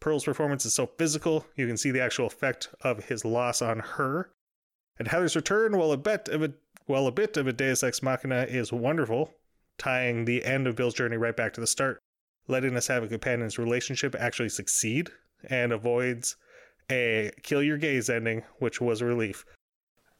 Pearl's 0.00 0.24
performance 0.24 0.66
is 0.66 0.74
so 0.74 0.86
physical, 0.86 1.46
you 1.56 1.66
can 1.66 1.76
see 1.76 1.90
the 1.90 2.02
actual 2.02 2.26
effect 2.26 2.68
of 2.80 3.04
his 3.04 3.24
loss 3.24 3.62
on 3.62 3.78
her. 3.78 4.30
And 4.98 5.08
Heather's 5.08 5.36
return, 5.36 5.76
while 5.76 5.92
a 5.92 5.96
bit 5.96 6.28
of 6.28 6.42
a 6.42 6.52
while 6.86 7.06
a 7.06 7.12
bit 7.12 7.36
of 7.36 7.46
a 7.46 7.52
Deus 7.52 7.82
Ex 7.82 8.02
Machina 8.02 8.46
is 8.48 8.72
wonderful, 8.72 9.34
tying 9.78 10.24
the 10.24 10.44
end 10.44 10.66
of 10.66 10.76
Bill's 10.76 10.94
journey 10.94 11.16
right 11.16 11.36
back 11.36 11.52
to 11.54 11.60
the 11.60 11.66
start, 11.66 11.98
letting 12.48 12.76
us 12.76 12.86
have 12.86 13.02
a 13.02 13.08
companion's 13.08 13.58
relationship 13.58 14.14
actually 14.18 14.48
succeed, 14.48 15.10
and 15.48 15.72
avoids 15.72 16.36
a 16.90 17.30
kill 17.42 17.62
your 17.62 17.78
gays 17.78 18.08
ending, 18.08 18.42
which 18.58 18.80
was 18.80 19.00
a 19.00 19.04
relief. 19.04 19.44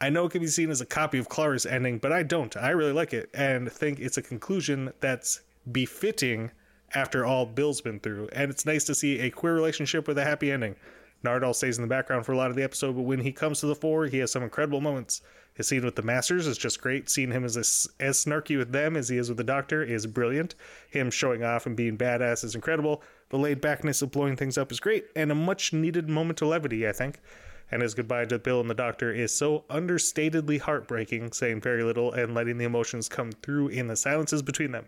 I 0.00 0.10
know 0.10 0.26
it 0.26 0.32
can 0.32 0.42
be 0.42 0.46
seen 0.46 0.70
as 0.70 0.80
a 0.80 0.86
copy 0.86 1.18
of 1.18 1.28
Clara's 1.28 1.64
ending, 1.64 1.98
but 1.98 2.12
I 2.12 2.22
don't. 2.22 2.54
I 2.56 2.70
really 2.70 2.92
like 2.92 3.14
it 3.14 3.30
and 3.32 3.70
think 3.72 3.98
it's 3.98 4.18
a 4.18 4.22
conclusion 4.22 4.92
that's 5.00 5.40
befitting 5.72 6.50
after 6.94 7.24
all 7.24 7.46
Bill's 7.46 7.80
been 7.80 8.00
through. 8.00 8.28
And 8.32 8.50
it's 8.50 8.66
nice 8.66 8.84
to 8.84 8.94
see 8.94 9.20
a 9.20 9.30
queer 9.30 9.54
relationship 9.54 10.06
with 10.06 10.18
a 10.18 10.24
happy 10.24 10.52
ending. 10.52 10.76
Nardole 11.24 11.54
stays 11.54 11.78
in 11.78 11.82
the 11.82 11.88
background 11.88 12.26
for 12.26 12.32
a 12.32 12.36
lot 12.36 12.50
of 12.50 12.56
the 12.56 12.62
episode, 12.62 12.94
but 12.94 13.02
when 13.02 13.20
he 13.20 13.32
comes 13.32 13.60
to 13.60 13.66
the 13.66 13.74
fore, 13.74 14.06
he 14.06 14.18
has 14.18 14.30
some 14.30 14.42
incredible 14.42 14.80
moments. 14.80 15.22
His 15.54 15.66
scene 15.66 15.84
with 15.84 15.96
the 15.96 16.02
Masters 16.02 16.46
is 16.46 16.58
just 16.58 16.82
great. 16.82 17.08
Seeing 17.08 17.30
him 17.30 17.42
as 17.42 17.56
as 17.56 18.24
snarky 18.24 18.58
with 18.58 18.72
them 18.72 18.96
as 18.96 19.08
he 19.08 19.16
is 19.16 19.30
with 19.30 19.38
the 19.38 19.44
Doctor 19.44 19.82
is 19.82 20.06
brilliant. 20.06 20.54
Him 20.90 21.10
showing 21.10 21.42
off 21.42 21.64
and 21.64 21.74
being 21.74 21.96
badass 21.96 22.44
is 22.44 22.54
incredible. 22.54 23.02
The 23.28 23.38
laid 23.38 23.60
backness 23.60 24.02
of 24.02 24.12
blowing 24.12 24.36
things 24.36 24.56
up 24.56 24.70
is 24.70 24.80
great, 24.80 25.06
and 25.16 25.32
a 25.32 25.34
much 25.34 25.72
needed 25.72 26.08
moment 26.08 26.42
of 26.42 26.48
levity, 26.48 26.86
I 26.86 26.92
think. 26.92 27.20
And 27.70 27.82
his 27.82 27.94
goodbye 27.94 28.26
to 28.26 28.38
Bill 28.38 28.60
and 28.60 28.70
the 28.70 28.74
Doctor 28.74 29.12
is 29.12 29.34
so 29.34 29.64
understatedly 29.68 30.60
heartbreaking, 30.60 31.32
saying 31.32 31.60
very 31.60 31.82
little 31.82 32.12
and 32.12 32.34
letting 32.34 32.58
the 32.58 32.64
emotions 32.64 33.08
come 33.08 33.32
through 33.32 33.68
in 33.68 33.88
the 33.88 33.96
silences 33.96 34.42
between 34.42 34.70
them. 34.70 34.86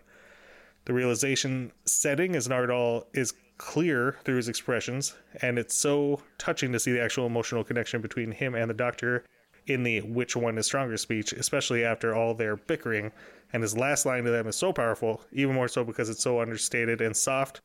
The 0.85 0.93
realization 0.93 1.73
setting 1.85 2.35
as 2.35 2.47
Nardole 2.47 3.05
is 3.13 3.33
clear 3.57 4.15
through 4.23 4.37
his 4.37 4.47
expressions, 4.47 5.13
and 5.41 5.59
it's 5.59 5.75
so 5.75 6.21
touching 6.37 6.71
to 6.71 6.79
see 6.79 6.93
the 6.93 7.03
actual 7.03 7.25
emotional 7.25 7.65
connection 7.65 8.01
between 8.01 8.31
him 8.31 8.55
and 8.55 8.69
the 8.69 8.73
Doctor 8.73 9.25
in 9.67 9.83
the 9.83 9.99
which 10.01 10.37
one 10.37 10.57
is 10.57 10.65
stronger 10.65 10.95
speech, 10.95 11.33
especially 11.33 11.83
after 11.83 12.15
all 12.15 12.33
their 12.33 12.55
bickering. 12.55 13.11
And 13.51 13.61
his 13.61 13.77
last 13.77 14.05
line 14.05 14.23
to 14.23 14.31
them 14.31 14.47
is 14.47 14.55
so 14.55 14.71
powerful, 14.71 15.21
even 15.33 15.55
more 15.55 15.67
so 15.67 15.83
because 15.83 16.09
it's 16.09 16.23
so 16.23 16.39
understated 16.39 17.01
and 17.01 17.15
soft, 17.15 17.59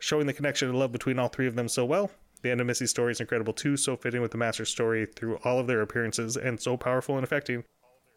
showing 0.00 0.26
the 0.26 0.32
connection 0.32 0.68
and 0.68 0.78
love 0.78 0.90
between 0.90 1.18
all 1.20 1.28
three 1.28 1.46
of 1.46 1.54
them 1.54 1.68
so 1.68 1.84
well. 1.84 2.10
The 2.42 2.50
end 2.50 2.60
of 2.60 2.66
Missy's 2.66 2.90
story 2.90 3.12
is 3.12 3.20
incredible 3.20 3.52
too, 3.52 3.76
so 3.76 3.96
fitting 3.96 4.20
with 4.20 4.32
the 4.32 4.38
Master's 4.38 4.70
story 4.70 5.06
through 5.06 5.36
all 5.44 5.60
of 5.60 5.68
their 5.68 5.80
appearances, 5.80 6.36
and 6.36 6.60
so 6.60 6.76
powerful 6.76 7.16
and 7.16 7.22
affecting. 7.22 7.62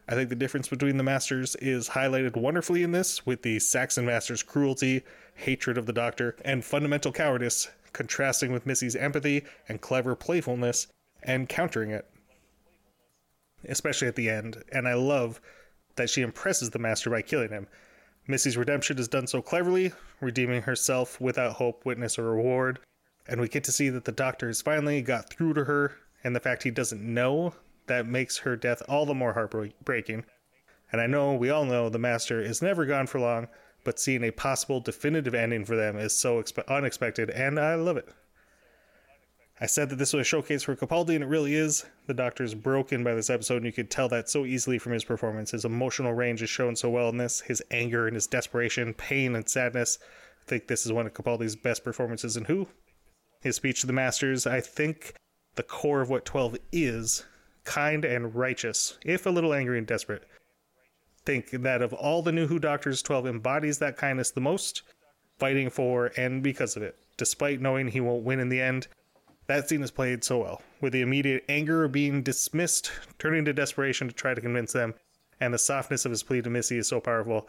I 0.08 0.14
think 0.14 0.28
the 0.28 0.34
difference 0.34 0.68
between 0.68 0.96
the 0.96 1.04
Masters 1.04 1.54
is 1.56 1.90
highlighted 1.90 2.36
wonderfully 2.36 2.82
in 2.82 2.90
this, 2.90 3.24
with 3.24 3.42
the 3.42 3.60
Saxon 3.60 4.04
Master's 4.04 4.42
cruelty, 4.42 5.02
hatred 5.34 5.78
of 5.78 5.86
the 5.86 5.92
Doctor, 5.92 6.36
and 6.44 6.64
fundamental 6.64 7.12
cowardice, 7.12 7.70
contrasting 7.92 8.52
with 8.52 8.66
Missy's 8.66 8.96
empathy 8.96 9.44
and 9.68 9.80
clever 9.80 10.16
playfulness, 10.16 10.88
and 11.22 11.48
countering 11.48 11.90
it 11.90 12.10
especially 13.68 14.08
at 14.08 14.16
the 14.16 14.30
end, 14.30 14.62
and 14.72 14.86
I 14.88 14.94
love 14.94 15.40
that 15.96 16.10
she 16.10 16.22
impresses 16.22 16.70
the 16.70 16.78
master 16.78 17.10
by 17.10 17.22
killing 17.22 17.50
him. 17.50 17.66
Missy's 18.26 18.56
redemption 18.56 18.98
is 18.98 19.08
done 19.08 19.26
so 19.26 19.42
cleverly, 19.42 19.92
redeeming 20.20 20.62
herself 20.62 21.20
without 21.20 21.56
hope, 21.56 21.84
witness, 21.84 22.18
or 22.18 22.24
reward. 22.24 22.78
And 23.26 23.40
we 23.40 23.48
get 23.48 23.64
to 23.64 23.72
see 23.72 23.90
that 23.90 24.04
the 24.04 24.12
doctor 24.12 24.46
has 24.46 24.62
finally 24.62 25.02
got 25.02 25.30
through 25.30 25.54
to 25.54 25.64
her, 25.64 25.96
and 26.22 26.34
the 26.34 26.40
fact 26.40 26.62
he 26.62 26.70
doesn't 26.70 27.02
know 27.02 27.54
that 27.86 28.06
makes 28.06 28.38
her 28.38 28.56
death 28.56 28.82
all 28.88 29.04
the 29.04 29.14
more 29.14 29.34
heartbreaking. 29.34 30.24
And 30.90 31.00
I 31.00 31.06
know 31.06 31.34
we 31.34 31.50
all 31.50 31.64
know 31.64 31.88
the 31.88 31.98
master 31.98 32.40
is 32.40 32.62
never 32.62 32.86
gone 32.86 33.06
for 33.06 33.20
long, 33.20 33.48
but 33.84 33.98
seeing 33.98 34.24
a 34.24 34.30
possible 34.30 34.80
definitive 34.80 35.34
ending 35.34 35.64
for 35.64 35.76
them 35.76 35.98
is 35.98 36.18
so 36.18 36.42
expe- 36.42 36.66
unexpected, 36.66 37.28
and 37.30 37.60
I 37.60 37.74
love 37.74 37.98
it. 37.98 38.08
I 39.60 39.66
said 39.66 39.88
that 39.90 39.96
this 39.96 40.12
was 40.12 40.22
a 40.22 40.24
showcase 40.24 40.64
for 40.64 40.74
Capaldi, 40.74 41.14
and 41.14 41.22
it 41.22 41.28
really 41.28 41.54
is. 41.54 41.86
The 42.06 42.14
Doctor's 42.14 42.54
broken 42.54 43.04
by 43.04 43.14
this 43.14 43.30
episode, 43.30 43.58
and 43.58 43.66
you 43.66 43.72
could 43.72 43.90
tell 43.90 44.08
that 44.08 44.28
so 44.28 44.44
easily 44.44 44.78
from 44.78 44.92
his 44.92 45.04
performance. 45.04 45.52
His 45.52 45.64
emotional 45.64 46.12
range 46.12 46.42
is 46.42 46.50
shown 46.50 46.74
so 46.74 46.90
well 46.90 47.08
in 47.08 47.18
this. 47.18 47.40
His 47.40 47.62
anger 47.70 48.08
and 48.08 48.16
his 48.16 48.26
desperation, 48.26 48.94
pain 48.94 49.36
and 49.36 49.48
sadness. 49.48 49.98
I 50.42 50.48
think 50.48 50.66
this 50.66 50.84
is 50.84 50.92
one 50.92 51.06
of 51.06 51.14
Capaldi's 51.14 51.54
best 51.54 51.84
performances 51.84 52.36
in 52.36 52.46
Who. 52.46 52.66
His 53.42 53.54
speech 53.56 53.80
to 53.82 53.86
the 53.86 53.92
Masters, 53.92 54.44
I 54.44 54.60
think 54.60 55.14
the 55.54 55.62
core 55.62 56.00
of 56.00 56.10
what 56.10 56.24
12 56.24 56.56
is 56.72 57.24
kind 57.62 58.04
and 58.04 58.34
righteous, 58.34 58.98
if 59.04 59.24
a 59.24 59.30
little 59.30 59.54
angry 59.54 59.78
and 59.78 59.86
desperate. 59.86 60.24
Think 61.24 61.50
that 61.50 61.80
of 61.80 61.92
all 61.92 62.22
the 62.22 62.32
new 62.32 62.48
Who 62.48 62.58
Doctors, 62.58 63.02
12 63.02 63.26
embodies 63.26 63.78
that 63.78 63.96
kindness 63.96 64.32
the 64.32 64.40
most, 64.40 64.82
fighting 65.38 65.70
for 65.70 66.12
and 66.16 66.42
because 66.42 66.76
of 66.76 66.82
it. 66.82 66.96
Despite 67.16 67.60
knowing 67.60 67.88
he 67.88 68.00
won't 68.00 68.24
win 68.24 68.40
in 68.40 68.48
the 68.48 68.60
end, 68.60 68.88
that 69.46 69.68
scene 69.68 69.82
is 69.82 69.90
played 69.90 70.24
so 70.24 70.38
well, 70.38 70.62
with 70.80 70.92
the 70.92 71.02
immediate 71.02 71.44
anger 71.48 71.84
of 71.84 71.92
being 71.92 72.22
dismissed, 72.22 72.90
turning 73.18 73.44
to 73.44 73.52
desperation 73.52 74.08
to 74.08 74.14
try 74.14 74.34
to 74.34 74.40
convince 74.40 74.72
them, 74.72 74.94
and 75.40 75.52
the 75.52 75.58
softness 75.58 76.04
of 76.04 76.10
his 76.10 76.22
plea 76.22 76.42
to 76.42 76.50
Missy 76.50 76.78
is 76.78 76.88
so 76.88 77.00
powerful. 77.00 77.48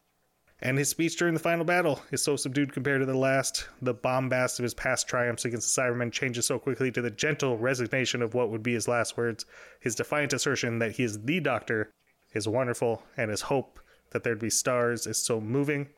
And 0.62 0.78
his 0.78 0.90
speech 0.90 1.18
during 1.18 1.34
the 1.34 1.40
final 1.40 1.66
battle 1.66 2.02
is 2.12 2.24
so 2.24 2.38
subdued 2.38 2.72
compared 2.72 3.02
to 3.02 3.06
the 3.06 3.18
last. 3.18 3.68
The 3.82 3.94
bombast 3.94 4.58
of 4.58 4.64
his 4.64 4.74
past 4.74 5.08
triumphs 5.08 5.44
against 5.44 5.76
the 5.76 5.82
Cybermen 5.82 6.12
changes 6.12 6.46
so 6.46 6.60
quickly 6.60 6.92
to 6.92 7.02
the 7.02 7.12
gentle 7.12 7.58
resignation 7.58 8.22
of 8.22 8.34
what 8.34 8.50
would 8.50 8.64
be 8.64 8.74
his 8.74 8.88
last 8.88 9.18
words. 9.18 9.46
His 9.82 9.96
defiant 9.96 10.32
assertion 10.32 10.80
that 10.80 10.94
he 10.94 11.04
is 11.04 11.22
the 11.24 11.42
Doctor 11.42 11.92
is 12.34 12.48
wonderful, 12.48 13.04
and 13.18 13.30
his 13.30 13.42
hope 13.42 13.80
that 14.12 14.24
there'd 14.24 14.40
be 14.40 14.50
stars 14.50 15.06
is 15.08 15.18
so 15.18 15.42
moving. 15.42 15.90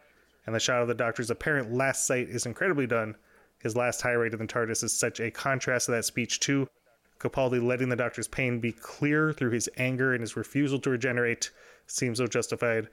And 0.46 0.56
the 0.56 0.60
shot 0.60 0.82
of 0.82 0.88
the 0.88 0.96
Doctor's 0.96 1.30
apparent 1.30 1.74
last 1.74 2.08
sight 2.08 2.28
is 2.28 2.46
incredibly 2.46 2.88
done, 2.88 3.16
his 3.68 3.76
last 3.76 4.00
tirade 4.00 4.34
in 4.34 4.40
the 4.40 4.48
TARDIS 4.48 4.84
is 4.84 4.98
such 4.98 5.20
a 5.20 5.30
contrast 5.30 5.86
to 5.86 5.92
that 5.92 6.06
speech, 6.06 6.40
too. 6.40 6.68
Capaldi 7.20 7.62
letting 7.62 7.90
the 7.90 7.96
doctor's 7.96 8.28
pain 8.28 8.60
be 8.60 8.72
clear 8.72 9.34
through 9.34 9.52
his 9.52 9.70
anger 9.78 10.14
and 10.14 10.22
his 10.22 10.36
refusal 10.36 10.80
to 10.80 10.90
regenerate 10.90 11.52
seems 11.88 12.20
so 12.20 12.28
justified. 12.28 12.88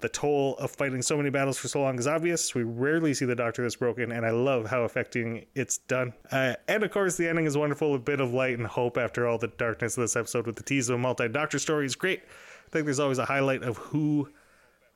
The 0.00 0.08
toll 0.08 0.56
of 0.58 0.70
fighting 0.70 1.02
so 1.02 1.16
many 1.16 1.30
battles 1.30 1.56
for 1.56 1.68
so 1.68 1.80
long 1.80 1.98
is 1.98 2.06
obvious. 2.06 2.54
We 2.54 2.62
rarely 2.62 3.14
see 3.14 3.24
the 3.24 3.34
Doctor 3.34 3.62
this 3.62 3.76
broken, 3.76 4.12
and 4.12 4.26
I 4.26 4.30
love 4.30 4.66
how 4.66 4.82
affecting 4.82 5.46
it's 5.54 5.78
done. 5.78 6.12
Uh, 6.30 6.54
and 6.68 6.82
of 6.82 6.90
course, 6.90 7.16
the 7.16 7.28
ending 7.28 7.46
is 7.46 7.56
wonderful. 7.56 7.94
A 7.94 7.98
bit 7.98 8.20
of 8.20 8.34
light 8.34 8.58
and 8.58 8.66
hope 8.66 8.98
after 8.98 9.26
all 9.26 9.38
the 9.38 9.48
darkness 9.48 9.96
of 9.96 10.02
this 10.02 10.16
episode 10.16 10.46
with 10.46 10.56
the 10.56 10.62
tease 10.62 10.90
of 10.90 10.96
a 10.96 10.98
multi 10.98 11.28
Doctor 11.28 11.58
story 11.58 11.86
is 11.86 11.94
great. 11.94 12.20
I 12.66 12.70
think 12.70 12.84
there's 12.84 13.00
always 13.00 13.18
a 13.18 13.24
highlight 13.24 13.62
of 13.62 13.78
who 13.78 14.28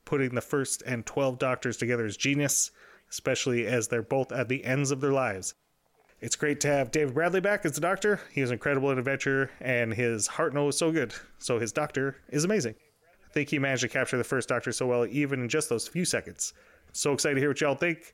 putting 0.05 0.35
the 0.35 0.41
first 0.41 0.83
and 0.85 1.05
12 1.05 1.39
Doctors 1.39 1.77
together 1.77 2.05
is 2.05 2.17
genius, 2.17 2.71
especially 3.11 3.65
as 3.65 3.87
they're 3.87 4.01
both 4.01 4.31
at 4.31 4.47
the 4.49 4.63
ends 4.65 4.91
of 4.91 5.01
their 5.01 5.11
lives. 5.11 5.53
It's 6.21 6.35
great 6.35 6.59
to 6.61 6.67
have 6.67 6.91
David 6.91 7.13
Bradley 7.13 7.39
back 7.39 7.65
as 7.65 7.73
the 7.73 7.81
Doctor. 7.81 8.19
He 8.31 8.41
was 8.41 8.51
incredible 8.51 8.91
in 8.91 8.97
Adventure, 8.97 9.51
and 9.61 9.93
his 9.93 10.27
Hartnell 10.27 10.67
is 10.67 10.77
so 10.77 10.91
good. 10.91 11.13
So 11.37 11.59
his 11.59 11.71
Doctor 11.71 12.17
is 12.29 12.43
amazing. 12.43 12.75
I 13.25 13.31
think 13.31 13.49
he 13.49 13.59
managed 13.59 13.83
to 13.83 13.87
capture 13.87 14.17
the 14.17 14.23
first 14.23 14.49
Doctor 14.49 14.71
so 14.71 14.87
well, 14.87 15.05
even 15.05 15.41
in 15.41 15.49
just 15.49 15.69
those 15.69 15.87
few 15.87 16.03
seconds. 16.03 16.53
So 16.91 17.13
excited 17.13 17.35
to 17.35 17.41
hear 17.41 17.49
what 17.49 17.61
y'all 17.61 17.75
think. 17.75 18.13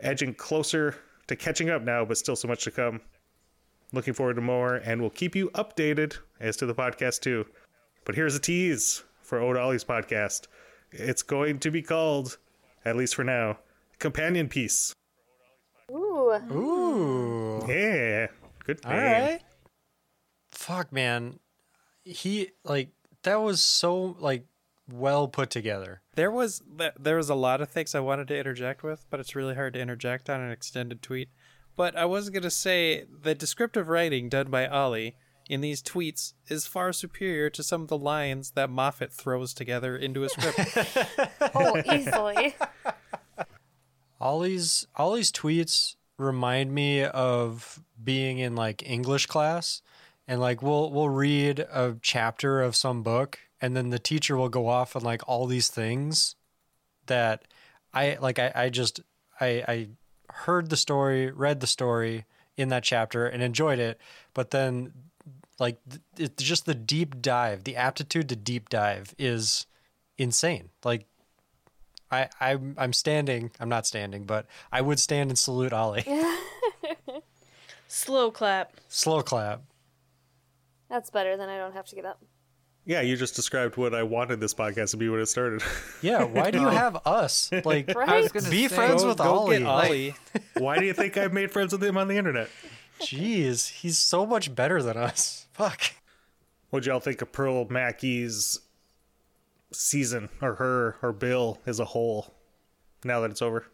Edging 0.00 0.34
closer 0.34 0.96
to 1.26 1.34
catching 1.34 1.70
up 1.70 1.82
now, 1.82 2.04
but 2.04 2.18
still 2.18 2.36
so 2.36 2.46
much 2.46 2.64
to 2.64 2.70
come. 2.70 3.00
Looking 3.92 4.14
forward 4.14 4.34
to 4.34 4.42
more, 4.42 4.76
and 4.76 5.00
we'll 5.00 5.10
keep 5.10 5.34
you 5.34 5.50
updated 5.50 6.16
as 6.40 6.56
to 6.58 6.66
the 6.66 6.74
podcast 6.74 7.20
too. 7.20 7.46
But 8.04 8.14
here's 8.14 8.36
a 8.36 8.40
tease 8.40 9.02
for 9.22 9.40
Oda 9.40 9.60
Ollie's 9.60 9.84
podcast. 9.84 10.46
It's 10.92 11.22
going 11.22 11.58
to 11.60 11.70
be 11.70 11.82
called, 11.82 12.38
at 12.84 12.96
least 12.96 13.14
for 13.14 13.24
now, 13.24 13.58
Companion 13.98 14.48
Piece. 14.48 14.94
Ooh. 15.90 16.32
Ooh. 16.52 17.64
Yeah, 17.68 18.28
good. 18.64 18.80
All 18.84 18.92
name. 18.92 19.38
Fuck, 20.50 20.92
man. 20.92 21.38
He 22.04 22.50
like 22.64 22.90
that 23.22 23.36
was 23.40 23.62
so 23.62 24.16
like 24.18 24.46
well 24.90 25.28
put 25.28 25.50
together. 25.50 26.02
There 26.14 26.30
was 26.30 26.62
there 26.98 27.16
was 27.16 27.28
a 27.30 27.34
lot 27.34 27.60
of 27.60 27.70
things 27.70 27.94
I 27.94 28.00
wanted 28.00 28.28
to 28.28 28.38
interject 28.38 28.82
with, 28.82 29.04
but 29.10 29.20
it's 29.20 29.34
really 29.34 29.54
hard 29.54 29.74
to 29.74 29.80
interject 29.80 30.30
on 30.30 30.40
an 30.40 30.50
extended 30.50 31.02
tweet. 31.02 31.28
But 31.76 31.96
I 31.96 32.04
was 32.04 32.30
gonna 32.30 32.50
say 32.50 33.04
the 33.22 33.34
descriptive 33.34 33.88
writing 33.88 34.28
done 34.28 34.50
by 34.50 34.66
Ollie 34.66 35.16
in 35.48 35.60
these 35.60 35.82
tweets 35.82 36.32
is 36.48 36.66
far 36.66 36.92
superior 36.92 37.50
to 37.50 37.62
some 37.62 37.82
of 37.82 37.88
the 37.88 37.98
lines 37.98 38.52
that 38.52 38.70
Moffat 38.70 39.12
throws 39.12 39.52
together 39.52 39.96
into 39.96 40.24
a 40.24 40.28
script. 40.28 40.60
Oh, 41.54 41.80
easily. 41.92 42.54
Ollie's 44.24 44.86
Ollie's 44.96 45.30
tweets 45.30 45.96
remind 46.16 46.74
me 46.74 47.04
of 47.04 47.80
being 48.02 48.38
in 48.38 48.56
like 48.56 48.88
English 48.88 49.26
class 49.26 49.82
and 50.26 50.40
like 50.40 50.62
we'll 50.62 50.90
we'll 50.90 51.10
read 51.10 51.60
a 51.60 51.96
chapter 52.00 52.62
of 52.62 52.74
some 52.74 53.02
book 53.02 53.38
and 53.60 53.76
then 53.76 53.90
the 53.90 53.98
teacher 53.98 54.36
will 54.36 54.48
go 54.48 54.66
off 54.66 54.96
on 54.96 55.02
like 55.02 55.28
all 55.28 55.46
these 55.46 55.68
things 55.68 56.36
that 57.06 57.44
I 57.92 58.16
like 58.20 58.38
I, 58.38 58.50
I 58.54 58.68
just 58.70 59.00
I 59.40 59.64
I 59.68 59.88
heard 60.30 60.70
the 60.70 60.76
story, 60.76 61.30
read 61.30 61.60
the 61.60 61.66
story 61.66 62.24
in 62.56 62.68
that 62.70 62.82
chapter 62.82 63.26
and 63.26 63.42
enjoyed 63.42 63.78
it, 63.78 64.00
but 64.32 64.50
then 64.50 64.92
like 65.58 65.76
it's 66.16 66.42
just 66.42 66.64
the 66.64 66.74
deep 66.74 67.20
dive, 67.20 67.64
the 67.64 67.76
aptitude 67.76 68.30
to 68.30 68.36
deep 68.36 68.70
dive 68.70 69.14
is 69.18 69.66
insane. 70.16 70.70
Like 70.82 71.06
I, 72.22 72.28
I'm 72.40 72.74
I'm 72.78 72.92
standing. 72.92 73.50
I'm 73.60 73.68
not 73.68 73.86
standing, 73.86 74.24
but 74.24 74.46
I 74.72 74.80
would 74.80 74.98
stand 74.98 75.30
and 75.30 75.38
salute 75.38 75.72
Ollie. 75.72 76.04
Slow 77.88 78.30
clap. 78.30 78.72
Slow 78.88 79.22
clap. 79.22 79.62
That's 80.88 81.10
better 81.10 81.36
than 81.36 81.48
I 81.48 81.58
don't 81.58 81.74
have 81.74 81.86
to 81.86 81.94
get 81.94 82.04
up. 82.04 82.20
Yeah, 82.86 83.00
you 83.00 83.16
just 83.16 83.34
described 83.34 83.76
what 83.76 83.94
I 83.94 84.02
wanted 84.02 84.40
this 84.40 84.52
podcast 84.52 84.90
to 84.90 84.96
be 84.98 85.08
when 85.08 85.20
it 85.20 85.26
started. 85.26 85.62
Yeah. 86.02 86.24
Why 86.24 86.50
do 86.50 86.60
you 86.60 86.68
um, 86.68 86.74
have 86.74 86.98
us? 87.06 87.50
Like, 87.64 87.88
Right? 87.94 88.08
I 88.08 88.20
was 88.20 88.30
gonna 88.30 88.50
be 88.50 88.68
say, 88.68 88.74
friends 88.74 89.02
go, 89.02 89.08
with 89.08 89.18
go 89.18 89.24
Ollie. 89.24 89.58
get 89.58 89.66
Like, 89.66 89.88
Ollie. 89.88 90.14
Why 90.58 90.78
do 90.78 90.84
you 90.84 90.92
think 90.92 91.16
I've 91.16 91.32
made 91.32 91.50
friends 91.50 91.72
with 91.72 91.82
him 91.82 91.96
on 91.96 92.08
the 92.08 92.16
internet? 92.18 92.50
Jeez, 93.00 93.70
he's 93.70 93.96
so 93.98 94.26
much 94.26 94.54
better 94.54 94.82
than 94.82 94.98
us. 94.98 95.46
Fuck. 95.52 95.80
What'd 96.70 96.86
y'all 96.86 97.00
think 97.00 97.22
of 97.22 97.32
Pearl 97.32 97.66
Mackie's 97.70 98.60
season, 99.74 100.28
or 100.40 100.54
her, 100.54 100.96
or 101.02 101.12
Bill 101.12 101.58
as 101.66 101.78
a 101.80 101.84
whole, 101.86 102.34
now 103.04 103.20
that 103.20 103.30
it's 103.30 103.42
over? 103.42 103.66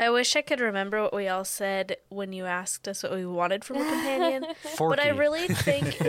I 0.00 0.10
wish 0.10 0.34
I 0.34 0.42
could 0.42 0.60
remember 0.60 1.00
what 1.00 1.14
we 1.14 1.28
all 1.28 1.44
said 1.44 1.96
when 2.08 2.32
you 2.32 2.44
asked 2.44 2.88
us 2.88 3.04
what 3.04 3.12
we 3.12 3.24
wanted 3.24 3.64
from 3.64 3.76
a 3.76 3.84
companion. 3.84 4.46
But 4.78 4.98
I 4.98 5.10
really 5.10 5.46
think 5.48 6.00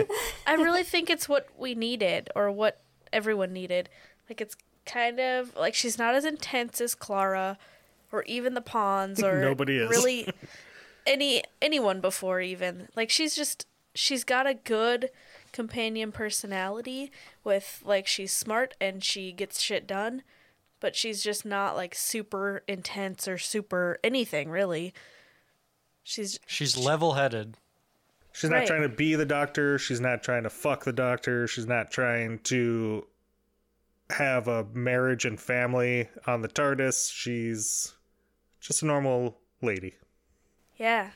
I 0.46 0.54
really 0.54 0.82
think 0.82 1.10
it's 1.10 1.28
what 1.28 1.48
we 1.56 1.74
needed 1.76 2.28
or 2.34 2.50
what 2.50 2.82
everyone 3.12 3.52
needed. 3.52 3.88
Like 4.28 4.40
it's 4.40 4.56
kind 4.84 5.20
of 5.20 5.54
like 5.54 5.74
she's 5.74 5.96
not 5.96 6.14
as 6.16 6.24
intense 6.24 6.80
as 6.80 6.94
Clara 6.96 7.56
or 8.10 8.24
even 8.24 8.54
the 8.54 8.60
Ponds 8.60 9.22
or 9.22 9.40
Nobody 9.40 9.78
is. 9.78 9.88
really 9.90 10.28
any 11.06 11.44
anyone 11.62 12.00
before 12.00 12.40
even. 12.40 12.88
Like 12.96 13.10
she's 13.10 13.36
just 13.36 13.66
she's 13.94 14.24
got 14.24 14.48
a 14.48 14.54
good 14.54 15.10
companion 15.54 16.12
personality 16.12 17.10
with 17.42 17.80
like 17.86 18.06
she's 18.06 18.32
smart 18.32 18.74
and 18.80 19.02
she 19.02 19.32
gets 19.32 19.60
shit 19.62 19.86
done, 19.86 20.22
but 20.80 20.94
she's 20.94 21.22
just 21.22 21.46
not 21.46 21.76
like 21.76 21.94
super 21.94 22.62
intense 22.68 23.26
or 23.26 23.38
super 23.38 23.98
anything 24.04 24.50
really. 24.50 24.92
She's 26.02 26.38
She's 26.46 26.76
level-headed. 26.76 27.56
She's 28.32 28.50
not 28.50 28.56
Right. 28.58 28.66
trying 28.66 28.82
to 28.82 28.88
be 28.90 29.14
the 29.14 29.24
doctor. 29.24 29.78
She's 29.78 30.00
not 30.00 30.22
trying 30.22 30.42
to 30.42 30.50
fuck 30.50 30.84
the 30.84 30.92
doctor. 30.92 31.46
She's 31.46 31.66
not 31.66 31.90
trying 31.90 32.40
to 32.40 33.06
have 34.10 34.48
a 34.48 34.64
marriage 34.74 35.24
and 35.24 35.40
family 35.40 36.08
on 36.26 36.42
the 36.42 36.48
TARDIS. 36.48 37.10
She's 37.12 37.94
just 38.60 38.82
a 38.82 38.86
normal 38.86 39.38
lady. 39.62 39.94
Yeah. 40.76 41.12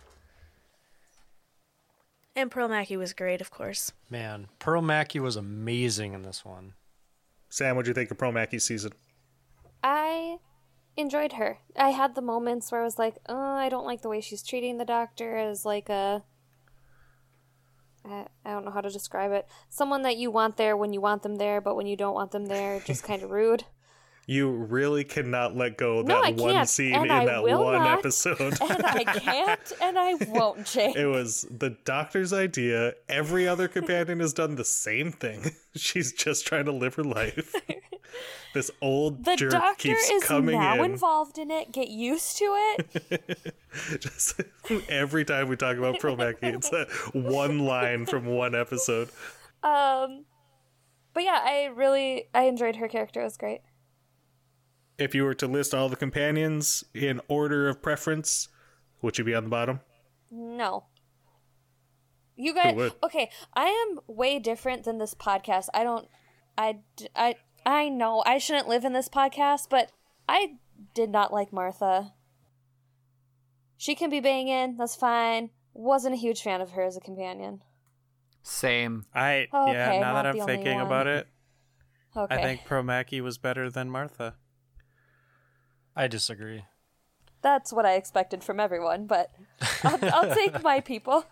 And 2.38 2.52
Pearl 2.52 2.68
Mackie 2.68 2.96
was 2.96 3.14
great, 3.14 3.40
of 3.40 3.50
course. 3.50 3.90
Man, 4.08 4.46
Pearl 4.60 4.80
Mackie 4.80 5.18
was 5.18 5.34
amazing 5.34 6.12
in 6.12 6.22
this 6.22 6.44
one. 6.44 6.74
Sam, 7.48 7.74
what'd 7.74 7.88
you 7.88 7.94
think 7.94 8.12
of 8.12 8.16
Pearl 8.16 8.30
Mackie's 8.30 8.62
season? 8.62 8.92
I 9.82 10.36
enjoyed 10.96 11.32
her. 11.32 11.58
I 11.76 11.90
had 11.90 12.14
the 12.14 12.22
moments 12.22 12.70
where 12.70 12.80
I 12.80 12.84
was 12.84 12.96
like, 12.96 13.16
oh, 13.28 13.36
I 13.36 13.68
don't 13.68 13.86
like 13.86 14.02
the 14.02 14.08
way 14.08 14.20
she's 14.20 14.44
treating 14.44 14.78
the 14.78 14.84
doctor 14.84 15.36
as 15.36 15.64
like 15.64 15.88
a. 15.88 16.22
I 18.04 18.26
I 18.44 18.50
don't 18.52 18.64
know 18.64 18.70
how 18.70 18.82
to 18.82 18.90
describe 18.90 19.32
it. 19.32 19.48
Someone 19.68 20.02
that 20.02 20.16
you 20.16 20.30
want 20.30 20.58
there 20.58 20.76
when 20.76 20.92
you 20.92 21.00
want 21.00 21.24
them 21.24 21.38
there, 21.38 21.60
but 21.60 21.74
when 21.74 21.88
you 21.88 21.96
don't 21.96 22.14
want 22.14 22.30
them 22.30 22.46
there, 22.46 22.78
just 22.78 23.02
kind 23.02 23.24
of 23.24 23.32
rude. 23.32 23.64
You 24.30 24.50
really 24.50 25.04
cannot 25.04 25.56
let 25.56 25.78
go 25.78 26.00
of 26.00 26.06
No, 26.06 26.20
that 26.20 26.34
one 26.36 26.66
scene 26.66 26.94
in 26.94 27.10
I 27.10 27.24
that 27.24 27.42
one 27.42 27.72
not. 27.78 27.98
episode. 28.00 28.58
And 28.60 28.84
I 28.84 29.02
can't, 29.04 29.72
and 29.80 29.98
I 29.98 30.14
won't, 30.28 30.66
Jake. 30.72 30.96
It 30.96 31.06
was 31.06 31.46
the 31.50 31.70
doctor's 31.86 32.30
idea. 32.34 32.92
Every 33.08 33.48
other 33.48 33.68
companion 33.68 34.20
has 34.20 34.34
done 34.34 34.56
the 34.56 34.66
same 34.66 35.12
thing. 35.12 35.52
She's 35.74 36.12
just 36.12 36.46
trying 36.46 36.66
to 36.66 36.72
live 36.72 36.94
her 36.96 37.04
life. 37.04 37.54
This 38.52 38.70
old 38.82 39.24
The 39.24 39.36
jerk 39.36 39.50
doctor 39.52 39.88
keeps 39.88 40.10
is 40.10 40.24
coming 40.24 40.58
now 40.60 40.82
in. 40.82 40.90
involved 40.92 41.38
in 41.38 41.50
it. 41.50 41.72
Get 41.72 41.88
used 41.88 42.36
to 42.36 42.44
it. 42.76 43.54
Just 43.98 44.42
every 44.90 45.24
time 45.24 45.48
we 45.48 45.56
talk 45.56 45.78
about 45.78 46.00
Pearl 46.00 46.16
Mackie, 46.16 46.48
it's 46.48 46.68
that 46.68 46.88
one 47.14 47.60
line 47.60 48.04
from 48.04 48.26
one 48.26 48.54
episode. 48.54 49.08
Um, 49.62 50.26
but 51.14 51.22
yeah, 51.24 51.40
I 51.42 51.70
really 51.74 52.28
I 52.34 52.42
enjoyed 52.42 52.76
her 52.76 52.88
character. 52.88 53.20
It 53.22 53.24
was 53.24 53.36
great. 53.38 53.60
If 54.98 55.14
you 55.14 55.24
were 55.24 55.34
to 55.34 55.46
list 55.46 55.74
all 55.74 55.88
the 55.88 55.96
companions 55.96 56.84
in 56.92 57.20
order 57.28 57.68
of 57.68 57.80
preference, 57.80 58.48
would 59.00 59.16
you 59.18 59.24
be 59.24 59.34
on 59.34 59.44
the 59.44 59.50
bottom? 59.50 59.80
No. 60.30 60.84
You 62.36 62.54
guys, 62.54 62.74
would? 62.74 62.92
okay, 63.02 63.30
I 63.54 63.66
am 63.66 64.00
way 64.06 64.38
different 64.38 64.84
than 64.84 64.98
this 64.98 65.14
podcast. 65.14 65.66
I 65.74 65.84
don't, 65.84 66.08
I, 66.56 66.78
I, 67.14 67.36
I 67.64 67.88
know 67.88 68.22
I 68.26 68.38
shouldn't 68.38 68.68
live 68.68 68.84
in 68.84 68.92
this 68.92 69.08
podcast, 69.08 69.68
but 69.70 69.90
I 70.28 70.56
did 70.94 71.10
not 71.10 71.32
like 71.32 71.52
Martha. 71.52 72.12
She 73.76 73.94
can 73.94 74.10
be 74.10 74.20
banging, 74.20 74.76
that's 74.76 74.96
fine. 74.96 75.50
Wasn't 75.74 76.14
a 76.14 76.18
huge 76.18 76.42
fan 76.42 76.60
of 76.60 76.72
her 76.72 76.82
as 76.82 76.96
a 76.96 77.00
companion. 77.00 77.62
Same. 78.42 79.04
I 79.14 79.48
Okay, 79.52 79.72
yeah. 79.72 80.00
Now 80.00 80.14
that 80.14 80.26
I'm 80.26 80.46
thinking 80.46 80.80
about 80.80 81.06
it, 81.06 81.28
Okay. 82.16 82.34
I 82.34 82.42
think 82.42 82.64
Pearl 82.64 82.82
Mackie 82.82 83.20
was 83.20 83.38
better 83.38 83.70
than 83.70 83.90
Martha. 83.90 84.34
I 85.98 86.06
disagree. 86.08 86.64
That's 87.42 87.72
what 87.72 87.84
I 87.86 87.94
expected 87.94 88.42
from 88.42 88.58
everyone, 88.60 89.06
but 89.06 89.30
I'll, 89.84 89.98
I'll 90.14 90.34
take 90.42 90.62
my 90.62 90.80
people. 90.80 91.24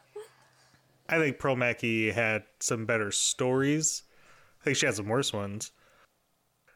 I 1.09 1.19
think 1.19 1.39
Pearl 1.39 1.57
Mackie 1.57 2.11
had 2.11 2.43
some 2.61 2.85
better 2.85 3.11
stories. 3.13 4.03
I 4.61 4.65
think 4.65 4.77
she 4.77 4.87
had 4.87 4.97
some 4.97 5.07
worse 5.09 5.33
ones. 5.33 5.71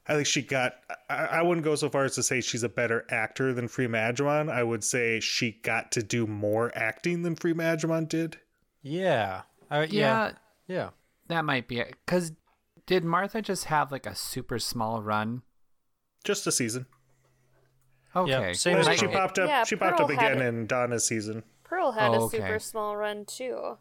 I 0.06 0.14
think 0.14 0.26
she 0.26 0.42
got. 0.42 0.74
I, 1.08 1.14
I 1.26 1.42
wouldn't 1.42 1.64
go 1.64 1.74
so 1.74 1.88
far 1.90 2.04
as 2.04 2.14
to 2.14 2.22
say 2.22 2.40
she's 2.40 2.62
a 2.62 2.68
better 2.68 3.04
actor 3.10 3.52
than 3.52 3.68
Freema 3.68 4.12
Agyeman. 4.12 4.50
I 4.50 4.62
would 4.62 4.82
say 4.84 5.20
she 5.20 5.52
got 5.62 5.92
to 5.92 6.02
do 6.02 6.26
more 6.26 6.72
acting 6.76 7.22
than 7.22 7.36
Freema 7.36 7.76
Agyeman 7.76 8.08
did. 8.08 8.38
Yeah, 8.82 9.42
Uh, 9.70 9.86
yeah. 9.90 9.90
yeah, 9.90 10.32
Yeah. 10.68 10.90
that 11.28 11.44
might 11.44 11.68
be 11.68 11.80
it. 11.80 11.94
Because 12.06 12.32
did 12.86 13.04
Martha 13.04 13.42
just 13.42 13.66
have 13.66 13.92
like 13.92 14.06
a 14.06 14.14
super 14.14 14.58
small 14.58 15.02
run? 15.02 15.42
Just 16.24 16.46
a 16.46 16.52
season. 16.52 16.86
Okay. 18.14 18.52
same 18.54 18.78
Well, 18.78 18.88
as 18.88 18.98
she 18.98 19.06
popped 19.06 19.38
up. 19.38 19.48
Yeah, 19.48 19.64
she 19.64 19.76
popped 19.76 20.00
up 20.00 20.10
again 20.10 20.40
it. 20.40 20.46
in 20.46 20.66
Donna's 20.66 21.04
season. 21.06 21.44
Pearl 21.64 21.92
had 21.92 22.10
Oh, 22.10 22.14
a 22.14 22.20
okay. 22.24 22.38
super 22.38 22.58
small 22.58 22.96
run 22.96 23.24
too. 23.24 23.78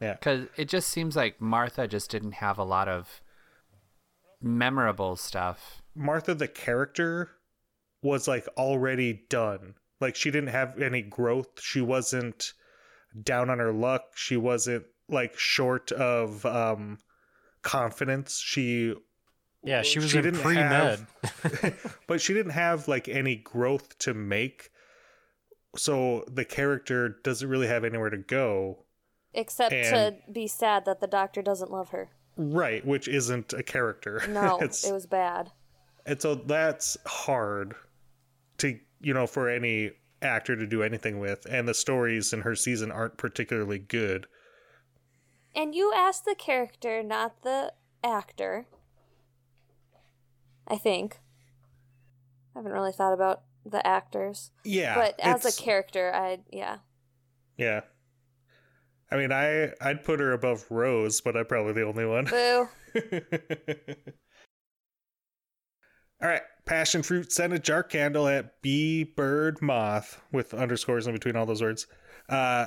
Yeah. 0.00 0.14
Because 0.14 0.46
it 0.56 0.68
just 0.68 0.88
seems 0.88 1.14
like 1.16 1.40
Martha 1.40 1.86
just 1.86 2.10
didn't 2.10 2.32
have 2.32 2.58
a 2.58 2.64
lot 2.64 2.88
of 2.88 3.20
memorable 4.40 5.16
stuff. 5.16 5.82
Martha 5.94 6.34
the 6.34 6.48
character 6.48 7.30
was 8.02 8.28
like 8.28 8.46
already 8.56 9.24
done. 9.28 9.74
Like 10.00 10.14
she 10.14 10.30
didn't 10.30 10.50
have 10.50 10.80
any 10.80 11.02
growth. 11.02 11.60
She 11.60 11.80
wasn't 11.80 12.52
down 13.20 13.50
on 13.50 13.58
her 13.58 13.72
luck. 13.72 14.02
She 14.14 14.36
wasn't 14.36 14.84
like 15.08 15.36
short 15.38 15.90
of 15.92 16.44
um 16.46 16.98
confidence. 17.62 18.40
She 18.44 18.94
Yeah, 19.62 19.82
she 19.82 19.98
was 19.98 20.10
She 20.10 20.18
in 20.18 20.24
didn't 20.24 20.40
pre 20.40 20.54
med. 20.54 21.06
but 22.06 22.20
she 22.20 22.32
didn't 22.32 22.52
have 22.52 22.86
like 22.88 23.08
any 23.08 23.36
growth 23.36 23.98
to 24.00 24.14
make. 24.14 24.70
So 25.76 26.24
the 26.32 26.44
character 26.44 27.16
doesn't 27.22 27.48
really 27.48 27.66
have 27.66 27.84
anywhere 27.84 28.10
to 28.10 28.18
go. 28.18 28.84
Except 29.34 29.72
And- 29.72 30.16
to 30.26 30.32
be 30.32 30.46
sad 30.46 30.84
that 30.86 31.00
the 31.00 31.06
doctor 31.06 31.42
doesn't 31.42 31.70
love 31.70 31.90
her. 31.90 32.10
Right, 32.36 32.86
which 32.86 33.08
isn't 33.08 33.52
a 33.52 33.62
character. 33.62 34.22
No, 34.28 34.58
it's, 34.60 34.86
it 34.86 34.92
was 34.92 35.06
bad. 35.06 35.50
and 36.06 36.22
so 36.22 36.36
that's 36.36 36.96
hard 37.04 37.74
to 38.58 38.78
you 39.00 39.12
know 39.12 39.26
for 39.26 39.48
any 39.48 39.90
actor 40.22 40.56
to 40.56 40.66
do 40.66 40.82
anything 40.82 41.18
with 41.20 41.46
and 41.48 41.68
the 41.68 41.74
stories 41.74 42.32
in 42.32 42.40
her 42.40 42.54
season 42.56 42.90
aren't 42.90 43.16
particularly 43.16 43.78
good 43.78 44.26
And 45.54 45.74
you 45.76 45.92
asked 45.94 46.24
the 46.24 46.34
character, 46.34 47.02
not 47.04 47.42
the 47.42 47.72
actor. 48.02 48.66
I 50.68 50.76
think. 50.76 51.18
I 52.54 52.58
haven't 52.60 52.72
really 52.72 52.92
thought 52.92 53.12
about 53.12 53.42
the 53.64 53.86
actors. 53.86 54.50
yeah 54.64 54.94
but 54.94 55.18
as 55.20 55.44
a 55.44 55.52
character, 55.62 56.10
I 56.14 56.38
yeah. 56.50 56.78
yeah 57.56 57.80
i 59.10 59.16
mean 59.16 59.32
i 59.32 59.72
i'd 59.82 60.04
put 60.04 60.20
her 60.20 60.32
above 60.32 60.64
rose 60.70 61.20
but 61.20 61.36
i'm 61.36 61.44
probably 61.46 61.72
the 61.72 61.82
only 61.82 62.06
one 62.06 62.24
Boo. 62.26 62.68
all 66.22 66.28
right 66.28 66.42
passion 66.66 67.02
fruit 67.02 67.32
sent 67.32 67.52
a 67.52 67.58
jar 67.58 67.82
candle 67.82 68.26
at 68.28 68.60
b 68.62 69.04
bird 69.04 69.60
moth 69.60 70.20
with 70.32 70.54
underscores 70.54 71.06
in 71.06 71.12
between 71.12 71.36
all 71.36 71.46
those 71.46 71.62
words 71.62 71.86
uh 72.28 72.66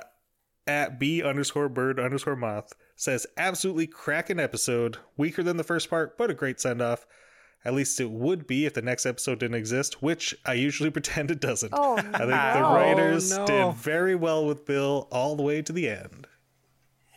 at 0.67 0.99
b 0.99 1.23
underscore 1.23 1.69
bird 1.69 1.99
underscore 1.99 2.35
moth 2.35 2.73
says 2.95 3.25
absolutely 3.37 3.87
cracking 3.87 4.39
episode 4.39 4.97
weaker 5.17 5.41
than 5.43 5.57
the 5.57 5.63
first 5.63 5.89
part 5.89 6.17
but 6.17 6.29
a 6.29 6.33
great 6.35 6.59
send 6.59 6.81
off 6.81 7.05
at 7.63 7.73
least 7.73 7.99
it 7.99 8.09
would 8.09 8.47
be 8.47 8.65
if 8.65 8.73
the 8.73 8.81
next 8.81 9.05
episode 9.05 9.39
didn't 9.39 9.55
exist 9.55 10.01
which 10.01 10.35
i 10.45 10.53
usually 10.53 10.89
pretend 10.97 11.29
it 11.31 11.39
doesn't 11.39 11.73
Oh 11.73 11.95
i 11.97 12.01
think 12.01 12.15
the 12.15 12.59
no. 12.59 12.73
writers 12.75 13.31
oh, 13.33 13.37
no. 13.37 13.45
did 13.45 13.75
very 13.77 14.15
well 14.15 14.45
with 14.45 14.65
bill 14.65 15.07
all 15.11 15.35
the 15.35 15.43
way 15.43 15.61
to 15.61 15.71
the 15.73 15.89
end 15.89 16.27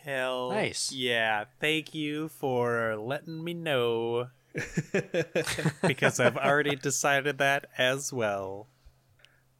Hell, 0.05 0.51
Nice. 0.51 0.93
Yeah, 0.93 1.45
thank 1.61 1.95
you 1.95 2.29
for 2.29 2.95
letting 2.95 3.43
me 3.43 3.55
know 3.55 4.29
because 5.87 6.21
I've 6.21 6.37
already 6.37 6.77
decided 6.83 7.39
that 7.39 7.67
as 7.79 8.13
well. 8.13 8.69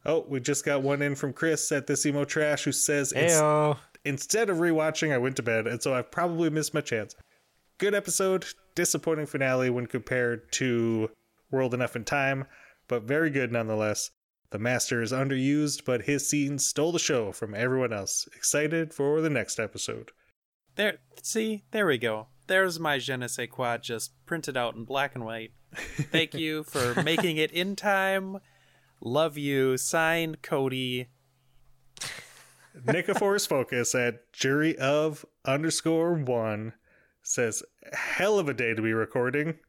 oh 0.05 0.23
we 0.27 0.39
just 0.39 0.63
got 0.63 0.83
one 0.83 1.01
in 1.01 1.15
from 1.15 1.33
chris 1.33 1.71
at 1.71 1.87
this 1.87 2.05
emo 2.05 2.25
trash 2.25 2.63
who 2.63 2.71
says 2.71 3.11
it's 3.11 3.33
Heyo. 3.33 3.77
instead 4.05 4.49
of 4.51 4.57
rewatching, 4.57 5.11
I 5.11 5.17
went 5.17 5.35
to 5.37 5.43
bed, 5.43 5.65
and 5.67 5.81
so 5.81 5.95
I've 5.95 6.11
probably 6.11 6.49
missed 6.51 6.73
my 6.75 6.81
chance. 6.81 7.15
Good 7.77 7.93
episode, 7.93 8.45
disappointing 8.73 9.25
finale 9.25 9.69
when 9.69 9.85
compared 9.85 10.49
to 10.53 11.09
World 11.51 11.73
Enough 11.73 11.97
and 11.97 12.07
Time, 12.07 12.45
but 12.87 13.03
very 13.03 13.29
good 13.29 13.51
nonetheless. 13.51 14.11
The 14.51 14.59
Master 14.59 15.01
is 15.01 15.11
underused, 15.11 15.83
but 15.83 16.03
his 16.03 16.29
scenes 16.29 16.65
stole 16.65 16.93
the 16.93 16.99
show 16.99 17.33
from 17.33 17.53
everyone 17.53 17.91
else. 17.91 18.29
Excited 18.33 18.93
for 18.93 19.19
the 19.19 19.29
next 19.29 19.59
episode. 19.59 20.11
There, 20.75 20.99
see, 21.21 21.65
there 21.71 21.85
we 21.85 21.97
go. 21.97 22.27
There's 22.47 22.79
my 22.79 22.97
je 22.97 23.17
ne 23.17 23.27
sais 23.27 23.49
quoi 23.51 23.75
just 23.75 24.13
printed 24.25 24.55
out 24.55 24.75
in 24.75 24.85
black 24.85 25.13
and 25.13 25.25
white. 25.25 25.51
Thank 25.73 26.33
you 26.33 26.63
for 26.63 27.01
making 27.03 27.35
it 27.35 27.51
in 27.51 27.75
time. 27.75 28.37
Love 29.01 29.37
you. 29.37 29.75
Signed, 29.75 30.41
Cody. 30.41 31.09
Nicophorus 32.85 33.45
Focus 33.45 33.93
at 33.93 34.31
jury 34.31 34.77
of 34.77 35.25
underscore 35.43 36.13
one 36.13 36.71
says, 37.27 37.63
Hell 37.93 38.39
of 38.39 38.47
a 38.47 38.53
day 38.53 38.73
to 38.73 38.81
be 38.81 38.93
recording, 38.93 39.59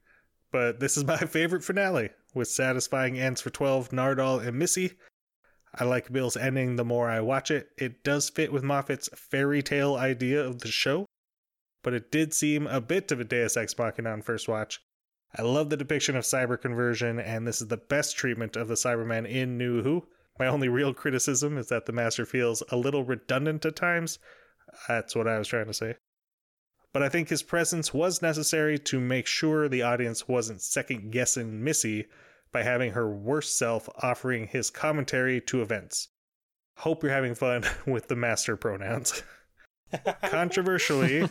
but 0.53 0.81
this 0.81 0.97
is 0.97 1.05
my 1.05 1.17
favorite 1.27 1.65
finale 1.65 2.11
with 2.35 2.49
satisfying 2.49 3.19
ends 3.19 3.41
for 3.41 3.51
12, 3.51 3.91
Nardole 3.91 4.47
and 4.47 4.59
Missy. 4.59 4.93
I 5.75 5.85
like 5.85 6.13
Bill's 6.13 6.37
ending 6.37 6.77
the 6.77 6.85
more 6.85 7.11
I 7.11 7.21
watch 7.21 7.51
it. 7.51 7.69
It 7.77 8.05
does 8.05 8.31
fit 8.31 8.53
with 8.53 8.63
Moffat's 8.63 9.09
fairy 9.15 9.63
tale 9.63 9.97
idea 9.97 10.43
of 10.43 10.61
the 10.61 10.69
show, 10.69 11.07
but 11.83 11.95
it 11.95 12.11
did 12.11 12.33
seem 12.33 12.67
a 12.67 12.81
bit 12.81 13.11
of 13.11 13.21
a 13.21 13.25
Deus 13.25 13.57
Ex 13.57 13.77
Machina 13.77 14.11
on 14.11 14.23
first 14.23 14.49
watch. 14.49 14.81
I 15.35 15.43
love 15.43 15.69
the 15.71 15.77
depiction 15.77 16.17
of 16.17 16.25
cyber 16.25 16.61
conversion, 16.61 17.19
and 17.19 17.47
this 17.47 17.61
is 17.61 17.69
the 17.69 17.77
best 17.77 18.17
treatment 18.17 18.57
of 18.57 18.69
the 18.69 18.75
Cybermen 18.75 19.29
in 19.29 19.59
New 19.59 19.83
Who. 19.83 20.07
My 20.39 20.47
only 20.47 20.69
real 20.69 20.95
criticism 20.95 21.59
is 21.59 21.69
that 21.69 21.87
the 21.87 21.93
Master 21.93 22.25
feels 22.25 22.63
a 22.71 22.77
little 22.77 23.05
redundant 23.05 23.65
at 23.67 23.77
times. 23.77 24.19
That's 24.89 25.15
what 25.15 25.29
I 25.29 25.39
was 25.39 25.49
trying 25.49 25.67
to 25.67 25.75
say. 25.75 25.97
But 26.97 27.03
I 27.03 27.11
think 27.11 27.29
his 27.29 27.43
presence 27.43 27.93
was 27.93 28.23
necessary 28.23 28.79
to 28.79 28.99
make 28.99 29.27
sure 29.27 29.69
the 29.69 29.83
audience 29.83 30.27
wasn't 30.27 30.63
second 30.63 31.13
guessing 31.13 31.63
Missy 31.63 32.07
by 32.53 32.63
having 32.63 32.93
her 32.93 33.07
worst 33.07 33.59
self 33.59 33.87
offering 34.03 34.47
his 34.47 34.71
commentary 34.71 35.43
to 35.43 35.61
events. 35.61 36.09
Hope 36.79 37.03
you're 37.03 37.13
having 37.13 37.35
fun 37.35 37.65
with 37.87 38.09
the 38.09 38.17
Master 38.17 38.57
pronouns. 38.57 39.23
Controversially, 40.23 41.29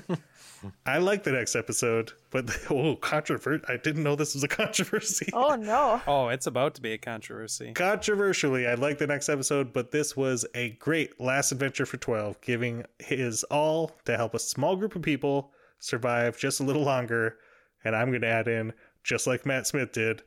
I 0.86 1.00
like 1.00 1.24
the 1.24 1.32
next 1.32 1.56
episode, 1.56 2.14
but 2.30 2.46
oh, 2.70 2.96
controversial! 2.98 3.66
I 3.68 3.78
didn't 3.78 4.04
know 4.04 4.16
this 4.16 4.36
was 4.36 4.44
a 4.44 4.48
controversy. 4.48 5.32
Oh 5.34 5.56
no. 5.56 6.00
Oh, 6.06 6.28
it's 6.28 6.46
about 6.46 6.76
to 6.76 6.82
be 6.82 6.94
a 6.94 7.00
controversy. 7.00 7.74
Controversially, 7.74 8.68
I 8.68 8.76
like 8.76 9.00
the 9.00 9.08
next 9.08 9.30
episode, 9.30 9.74
but 9.74 9.90
this 9.90 10.16
was 10.16 10.46
a 10.54 10.70
great 10.74 11.20
last 11.20 11.52
adventure 11.52 11.88
for 11.88 11.98
12, 11.98 12.40
giving 12.42 12.86
his 13.00 13.44
all 13.46 13.94
to 14.06 14.16
help 14.16 14.36
a 14.36 14.40
small 14.40 14.76
group 14.76 14.96
of 14.96 15.02
people 15.02 15.52
survive 15.80 16.38
just 16.38 16.60
a 16.60 16.64
little 16.64 16.84
longer. 16.84 17.38
And 17.84 17.96
I'm 17.96 18.10
going 18.10 18.22
to 18.22 18.28
add 18.28 18.48
in, 18.48 18.74
just 19.04 19.28
like 19.28 19.46
Matt 19.46 19.68
Smith 19.68 19.92
did, 19.92 20.24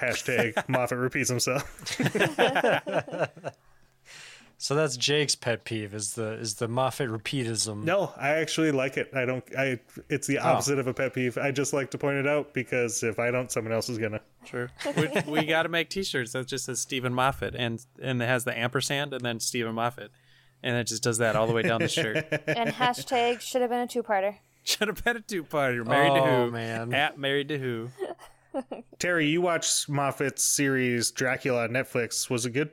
hashtag 0.00 0.68
Moffat 0.68 0.98
repeats 0.98 1.28
himself. 1.28 1.96
So 4.60 4.74
that's 4.74 4.96
Jake's 4.96 5.36
pet 5.36 5.64
peeve 5.64 5.94
is 5.94 6.14
the 6.14 6.32
is 6.32 6.54
the 6.54 6.66
Moffat 6.66 7.08
repeatism. 7.08 7.84
No, 7.84 8.12
I 8.16 8.30
actually 8.30 8.72
like 8.72 8.96
it. 8.96 9.08
I 9.14 9.24
don't, 9.24 9.44
I, 9.56 9.78
it's 10.08 10.26
the 10.26 10.40
oh. 10.40 10.48
opposite 10.48 10.80
of 10.80 10.88
a 10.88 10.92
pet 10.92 11.14
peeve. 11.14 11.38
I 11.38 11.52
just 11.52 11.72
like 11.72 11.92
to 11.92 11.98
point 11.98 12.16
it 12.16 12.26
out 12.26 12.52
because 12.54 13.04
if 13.04 13.20
I 13.20 13.30
don't, 13.30 13.52
someone 13.52 13.72
else 13.72 13.88
is 13.88 13.98
going 13.98 14.12
to. 14.12 14.20
Sure. 14.44 14.68
we, 14.96 15.08
we 15.30 15.44
got 15.44 15.62
to 15.62 15.68
make 15.68 15.90
T-shirts 15.90 16.32
that 16.32 16.48
just 16.48 16.64
says 16.64 16.80
Steven 16.80 17.14
Moffat 17.14 17.54
and 17.54 17.84
and 18.02 18.20
it 18.20 18.26
has 18.26 18.44
the 18.44 18.58
ampersand 18.58 19.14
and 19.14 19.24
then 19.24 19.38
Steven 19.38 19.76
Moffat, 19.76 20.10
and 20.64 20.76
it 20.76 20.88
just 20.88 21.04
does 21.04 21.18
that 21.18 21.36
all 21.36 21.46
the 21.46 21.52
way 21.52 21.62
down 21.62 21.80
the 21.80 21.88
shirt. 21.88 22.16
And 22.48 22.70
hashtag 22.70 23.40
should 23.40 23.60
have 23.62 23.70
been 23.70 23.80
a 23.80 23.86
two-parter. 23.86 24.38
Should 24.68 24.88
have 24.88 25.02
been 25.02 25.16
a 25.16 25.20
two-parter. 25.20 25.86
Married 25.86 26.14
to 26.14 26.20
Oh, 26.20 26.44
who? 26.46 26.50
man. 26.50 26.92
At 26.92 27.18
married 27.18 27.48
to 27.48 27.58
who? 27.58 27.88
Terry, 28.98 29.26
you 29.26 29.40
watched 29.40 29.88
Moffat's 29.88 30.44
series 30.44 31.10
Dracula 31.10 31.62
on 31.64 31.70
Netflix. 31.70 32.28
Was 32.28 32.44
it 32.44 32.50
good? 32.50 32.70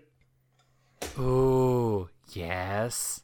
Ooh, 1.17 2.09
yes. 2.33 3.21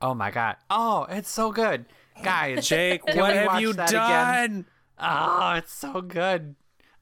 Oh 0.00 0.14
my 0.14 0.30
god. 0.30 0.56
Oh, 0.70 1.06
it's 1.08 1.30
so 1.30 1.50
good. 1.52 1.86
Guys, 2.22 2.68
Jake, 2.68 3.04
can 3.06 3.18
what 3.18 3.32
we 3.32 3.36
have 3.38 3.46
watch 3.46 3.62
you 3.62 3.72
that 3.72 3.88
done? 3.90 4.10
again? 4.44 4.66
Oh, 4.98 5.54
it's 5.56 5.72
so 5.72 6.00
good. 6.00 6.54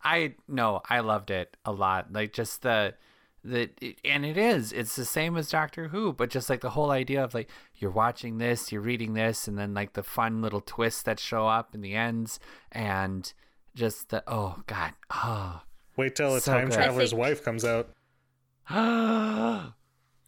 I 0.03 0.35
no, 0.49 0.81
I 0.89 1.01
loved 1.01 1.31
it 1.31 1.55
a 1.67 1.73
lot. 1.73 2.13
Like 2.13 2.33
just 2.33 2.63
the 2.63 2.95
the 3.45 3.71
and 4.05 4.25
it 4.27 4.37
is. 4.37 4.73
It's 4.73 4.97
the 4.97 5.05
same 5.05 5.37
as 5.37 5.49
Doctor 5.51 5.89
Who, 5.89 6.13
but 6.13 6.31
just 6.31 6.51
like 6.51 6.61
the 6.61 6.71
whole 6.71 6.91
idea 6.91 7.23
of 7.25 7.33
like 7.35 7.49
you're 7.77 7.91
watching 7.91 8.39
this, 8.39 8.71
you're 8.73 8.81
reading 8.83 9.15
this, 9.15 9.49
and 9.49 9.57
then 9.59 9.73
like 9.75 9.95
the 9.95 10.03
fun 10.03 10.43
little 10.43 10.61
twists 10.61 11.03
that 11.03 11.19
show 11.19 11.47
up 11.47 11.75
in 11.75 11.81
the 11.81 11.95
ends, 11.95 12.39
and 12.73 13.33
just 13.75 14.11
the 14.11 14.23
oh 14.27 14.63
god, 14.67 14.93
oh. 15.11 15.63
Wait 15.97 16.15
till 16.17 16.35
a 16.35 16.41
So 16.41 16.53
time 16.53 16.69
good. 16.69 16.75
traveler's 16.75 17.11
think- 17.11 17.21
wife 17.21 17.45
comes 17.45 17.65
out. 17.65 17.91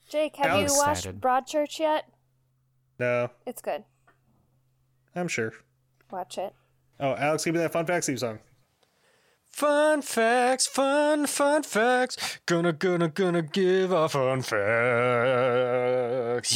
Jake, 0.09 0.37
have 0.37 0.47
Alex 0.47 0.73
you 0.73 0.79
watched. 0.79 1.21
Broadchurch 1.21 1.79
yet? 1.79 2.05
No, 2.99 3.31
It's 3.47 3.63
good. 3.63 3.85
I'm 5.15 5.29
sure. 5.29 5.53
Watch 6.11 6.39
it. 6.39 6.55
Oh, 7.01 7.15
Alex, 7.15 7.45
give 7.45 7.55
me 7.55 7.61
that 7.61 7.73
fun 7.73 7.87
fact 7.87 8.05
Steve 8.05 8.19
song. 8.19 8.39
Fun 9.53 10.01
facts, 10.03 10.67
fun, 10.67 11.27
fun 11.27 11.63
facts. 11.63 12.41
Gonna, 12.47 12.73
gonna, 12.73 13.09
gonna 13.09 13.43
give 13.43 13.93
a 13.93 14.09
fun 14.09 14.41
facts. 14.43 14.57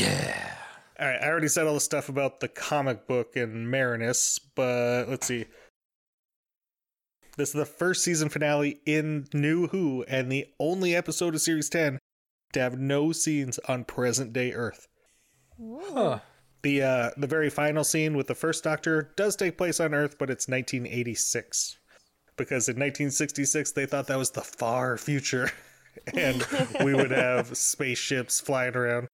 Yeah. 0.00 0.54
All 0.98 1.06
right, 1.06 1.22
I 1.22 1.28
already 1.28 1.48
said 1.48 1.66
all 1.66 1.74
the 1.74 1.80
stuff 1.80 2.08
about 2.08 2.40
the 2.40 2.48
comic 2.48 3.06
book 3.06 3.36
and 3.36 3.70
Marinus, 3.70 4.38
but 4.54 5.10
let's 5.10 5.26
see. 5.26 5.44
This 7.36 7.50
is 7.50 7.54
the 7.54 7.66
first 7.66 8.02
season 8.02 8.30
finale 8.30 8.80
in 8.86 9.26
New 9.34 9.66
Who 9.66 10.02
and 10.08 10.32
the 10.32 10.46
only 10.58 10.96
episode 10.96 11.34
of 11.34 11.42
Series 11.42 11.68
10 11.68 11.98
to 12.54 12.60
have 12.60 12.78
no 12.78 13.12
scenes 13.12 13.58
on 13.68 13.84
present 13.84 14.32
day 14.32 14.54
Earth. 14.54 14.88
Huh. 15.60 16.20
The 16.62 16.82
uh, 16.82 17.10
the 17.18 17.26
very 17.26 17.50
final 17.50 17.84
scene 17.84 18.16
with 18.16 18.26
the 18.26 18.34
first 18.34 18.64
Doctor 18.64 19.12
does 19.16 19.36
take 19.36 19.58
place 19.58 19.80
on 19.80 19.92
Earth, 19.92 20.16
but 20.18 20.30
it's 20.30 20.48
1986 20.48 21.76
because 22.36 22.68
in 22.68 22.74
1966 22.74 23.72
they 23.72 23.86
thought 23.86 24.06
that 24.06 24.18
was 24.18 24.30
the 24.30 24.42
far 24.42 24.96
future, 24.96 25.50
and 26.14 26.46
we 26.84 26.94
would 26.94 27.10
have 27.10 27.56
spaceships 27.56 28.40
flying 28.40 28.76
around. 28.76 29.08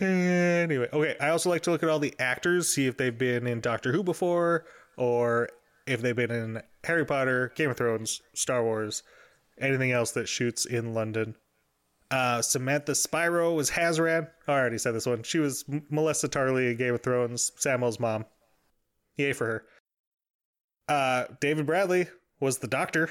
Anyway, 0.00 0.88
okay. 0.92 1.16
I 1.20 1.30
also 1.30 1.50
like 1.50 1.62
to 1.62 1.70
look 1.70 1.82
at 1.82 1.88
all 1.88 1.98
the 1.98 2.14
actors, 2.18 2.68
see 2.68 2.86
if 2.86 2.96
they've 2.96 3.16
been 3.16 3.46
in 3.46 3.60
Doctor 3.60 3.92
Who 3.92 4.02
before, 4.02 4.64
or 4.96 5.48
if 5.86 6.00
they've 6.00 6.14
been 6.14 6.30
in 6.30 6.62
Harry 6.84 7.04
Potter, 7.04 7.52
Game 7.56 7.70
of 7.70 7.76
Thrones, 7.76 8.22
Star 8.34 8.62
Wars, 8.62 9.02
anything 9.58 9.90
else 9.90 10.12
that 10.12 10.28
shoots 10.28 10.64
in 10.64 10.94
London. 10.94 11.34
Uh, 12.10 12.42
Samantha 12.42 12.94
Spiro 12.94 13.54
was 13.54 13.70
Hazran. 13.70 14.28
I 14.46 14.52
already 14.52 14.78
said 14.78 14.94
this 14.94 15.06
one. 15.06 15.22
She 15.22 15.38
was 15.38 15.64
Melessa 15.64 16.28
Tarly 16.28 16.70
in 16.70 16.76
Game 16.76 16.94
of 16.94 17.02
Thrones, 17.02 17.52
Samwell's 17.58 17.98
mom. 17.98 18.26
Yay 19.16 19.32
for 19.32 19.46
her. 19.46 19.64
Uh, 20.88 21.24
David 21.40 21.66
Bradley 21.66 22.06
was 22.40 22.58
the 22.58 22.66
Doctor. 22.66 23.10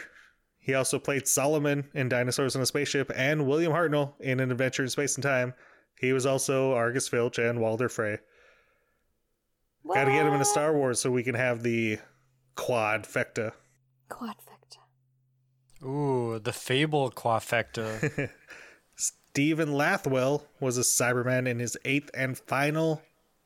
He 0.59 0.73
also 0.73 0.99
played 0.99 1.27
Solomon 1.27 1.89
in 1.93 2.09
Dinosaurs 2.09 2.55
in 2.55 2.61
a 2.61 2.65
Spaceship 2.65 3.11
and 3.15 3.47
William 3.47 3.71
Hartnell 3.71 4.13
in 4.19 4.39
An 4.39 4.51
Adventure 4.51 4.83
in 4.83 4.89
Space 4.89 5.15
and 5.15 5.23
Time. 5.23 5.53
He 5.99 6.13
was 6.13 6.25
also 6.25 6.73
Argus 6.73 7.07
Filch 7.07 7.39
and 7.39 7.59
Walder 7.59 7.89
Frey. 7.89 8.19
Got 9.87 10.05
to 10.05 10.11
get 10.11 10.25
him 10.25 10.33
into 10.33 10.45
Star 10.45 10.73
Wars 10.73 10.99
so 10.99 11.09
we 11.11 11.23
can 11.23 11.35
have 11.35 11.63
the 11.63 11.97
quadfecta. 12.55 13.53
Quadfecta. 14.09 14.77
Ooh, 15.83 16.39
the 16.39 16.53
Fable 16.53 17.09
Quafecta. 17.09 18.29
Stephen 18.95 19.69
Lathwell 19.69 20.43
was 20.59 20.77
a 20.77 20.81
Cyberman 20.81 21.47
in 21.47 21.59
his 21.59 21.77
eighth 21.85 22.11
and 22.13 22.37
final 22.37 23.01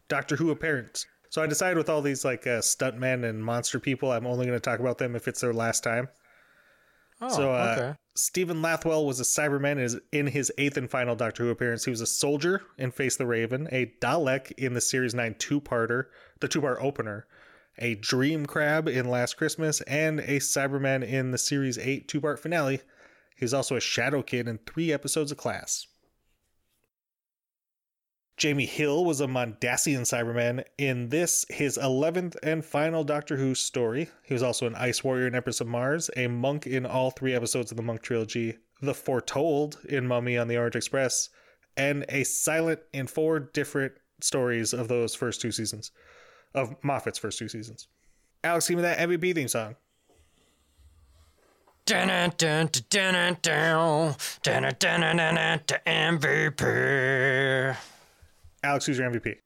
Doctor 0.09 0.35
Who 0.35 0.51
appearance. 0.51 1.05
So 1.35 1.41
I 1.41 1.47
decided 1.47 1.75
with 1.75 1.89
all 1.89 2.01
these 2.01 2.23
like 2.23 2.47
uh, 2.47 2.61
stuntmen 2.61 3.27
and 3.27 3.43
monster 3.43 3.77
people, 3.77 4.09
I'm 4.09 4.25
only 4.25 4.45
going 4.45 4.55
to 4.57 4.63
talk 4.63 4.79
about 4.79 4.99
them 4.99 5.17
if 5.17 5.27
it's 5.27 5.41
their 5.41 5.53
last 5.53 5.83
time. 5.83 6.07
Oh, 7.19 7.27
so 7.27 7.51
uh, 7.51 7.75
okay. 7.77 7.95
Stephen 8.15 8.61
Lathwell 8.61 9.05
was 9.05 9.19
a 9.19 9.23
Cyberman 9.23 9.73
in 9.73 9.77
his- 9.79 9.99
in 10.13 10.27
his 10.27 10.49
eighth 10.57 10.77
and 10.77 10.89
final 10.89 11.13
Doctor 11.13 11.43
Who 11.43 11.49
appearance. 11.49 11.83
He 11.83 11.91
was 11.91 11.99
a 11.99 12.05
soldier 12.05 12.61
in 12.77 12.91
Face 12.91 13.17
the 13.17 13.25
Raven, 13.25 13.67
a 13.73 13.91
Dalek 14.01 14.53
in 14.53 14.75
the 14.75 14.79
Series 14.79 15.13
9 15.13 15.35
two-parter, 15.37 16.05
the 16.39 16.47
two-part 16.47 16.77
opener, 16.79 17.27
a 17.77 17.95
Dream 17.95 18.45
Crab 18.45 18.87
in 18.87 19.09
Last 19.09 19.35
Christmas, 19.35 19.81
and 19.81 20.21
a 20.21 20.39
Cyberman 20.39 21.05
in 21.05 21.31
the 21.31 21.37
Series 21.37 21.77
8 21.77 22.07
two-part 22.07 22.39
finale. 22.39 22.79
He 23.35 23.43
was 23.43 23.53
also 23.53 23.75
a 23.75 23.81
Shadow 23.81 24.21
Kid 24.21 24.47
in 24.47 24.59
three 24.59 24.93
episodes 24.93 25.33
of 25.33 25.37
Class. 25.37 25.85
Jamie 28.37 28.65
Hill 28.65 29.05
was 29.05 29.21
a 29.21 29.27
Mondasian 29.27 30.01
Cyberman 30.01 30.65
in 30.77 31.07
this, 31.07 31.45
his 31.49 31.77
11th 31.77 32.35
and 32.43 32.65
final 32.65 33.05
Doctor 33.05 33.37
Who 33.37 33.55
story. 33.55 34.09
He 34.23 34.33
was 34.33 34.43
also 34.43 34.67
an 34.67 34.75
Ice 34.75 35.05
Warrior 35.05 35.27
in 35.27 35.35
Empress 35.35 35.61
of 35.61 35.67
Mars, 35.67 36.09
a 36.17 36.27
monk 36.27 36.67
in 36.67 36.85
all 36.85 37.11
three 37.11 37.33
episodes 37.33 37.71
of 37.71 37.77
the 37.77 37.83
Monk 37.83 38.01
trilogy, 38.01 38.57
the 38.81 38.93
Foretold 38.93 39.79
in 39.87 40.05
Mummy 40.05 40.37
on 40.37 40.49
the 40.49 40.57
Orient 40.57 40.75
Express, 40.75 41.29
and 41.77 42.03
a 42.09 42.25
silent 42.25 42.81
in 42.93 43.07
four 43.07 43.39
different 43.39 43.93
stories 44.21 44.73
of 44.73 44.89
those 44.89 45.15
first 45.15 45.39
two 45.39 45.53
seasons, 45.53 45.91
of 46.53 46.75
Moffat's 46.83 47.19
first 47.19 47.39
two 47.39 47.47
seasons. 47.47 47.87
Alex, 48.43 48.67
give 48.67 48.75
me 48.75 48.81
that 48.81 48.97
MVP 48.97 49.33
theme 49.33 49.47
song. 49.47 49.77
MVP. 55.85 57.77
Alex, 58.65 58.85
who's 58.85 58.97
your 58.97 59.09
MVP? 59.09 59.37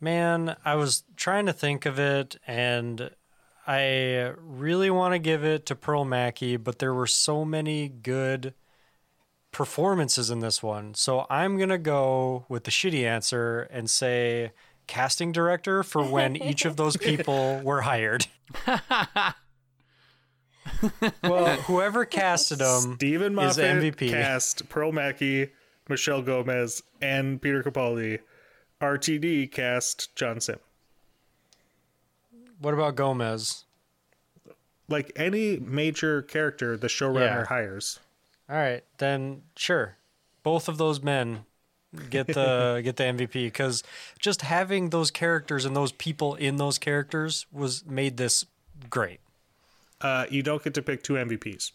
Man, 0.00 0.56
I 0.64 0.74
was 0.76 1.04
trying 1.16 1.46
to 1.46 1.52
think 1.52 1.86
of 1.86 1.98
it, 1.98 2.36
and 2.46 3.10
I 3.66 4.32
really 4.38 4.90
want 4.90 5.14
to 5.14 5.18
give 5.18 5.44
it 5.44 5.66
to 5.66 5.74
Pearl 5.74 6.04
Mackie, 6.04 6.56
but 6.56 6.78
there 6.78 6.94
were 6.94 7.06
so 7.06 7.44
many 7.44 7.88
good 7.88 8.54
performances 9.52 10.30
in 10.30 10.40
this 10.40 10.62
one. 10.62 10.94
So 10.94 11.26
I'm 11.28 11.56
going 11.56 11.68
to 11.68 11.78
go 11.78 12.46
with 12.48 12.64
the 12.64 12.70
shitty 12.70 13.04
answer 13.04 13.62
and 13.70 13.90
say 13.90 14.52
casting 14.86 15.32
director 15.32 15.82
for 15.82 16.02
when 16.02 16.36
each 16.42 16.64
of 16.64 16.76
those 16.76 16.96
people 16.96 17.60
were 17.62 17.82
hired. 17.82 18.26
well, 21.22 21.56
whoever 21.62 22.04
casted 22.04 22.58
them 22.58 22.94
Steven 22.96 23.38
is 23.38 23.58
MVP. 23.58 24.10
cast 24.10 24.68
Pearl 24.68 24.92
Mackie, 24.92 25.50
Michelle 25.88 26.22
Gomez, 26.22 26.82
and 27.00 27.40
Peter 27.40 27.62
Capaldi. 27.62 28.20
RTD 28.80 29.50
cast 29.50 30.14
John 30.14 30.40
Simm. 30.40 30.58
What 32.60 32.74
about 32.74 32.96
Gomez? 32.96 33.64
Like 34.88 35.12
any 35.16 35.58
major 35.58 36.22
character 36.22 36.76
the 36.76 36.86
showrunner 36.86 37.20
Yeah. 37.40 37.44
hires. 37.46 37.98
All 38.48 38.56
right, 38.56 38.82
then 38.98 39.42
sure. 39.56 39.96
Both 40.42 40.68
of 40.68 40.78
those 40.78 41.02
men 41.02 41.44
get 42.10 42.26
the 42.28 42.80
get 42.84 42.96
the 42.96 43.04
MVP 43.04 43.32
because 43.46 43.82
just 44.18 44.42
having 44.42 44.90
those 44.90 45.10
characters 45.10 45.64
and 45.64 45.76
those 45.76 45.92
people 45.92 46.34
in 46.36 46.56
those 46.56 46.78
characters 46.78 47.46
was 47.52 47.84
made 47.84 48.16
this 48.16 48.46
great. 48.88 49.20
Uh, 50.00 50.26
you 50.30 50.42
don't 50.42 50.62
get 50.62 50.74
to 50.74 50.82
pick 50.82 51.02
two 51.02 51.14
MVPs. 51.14 51.72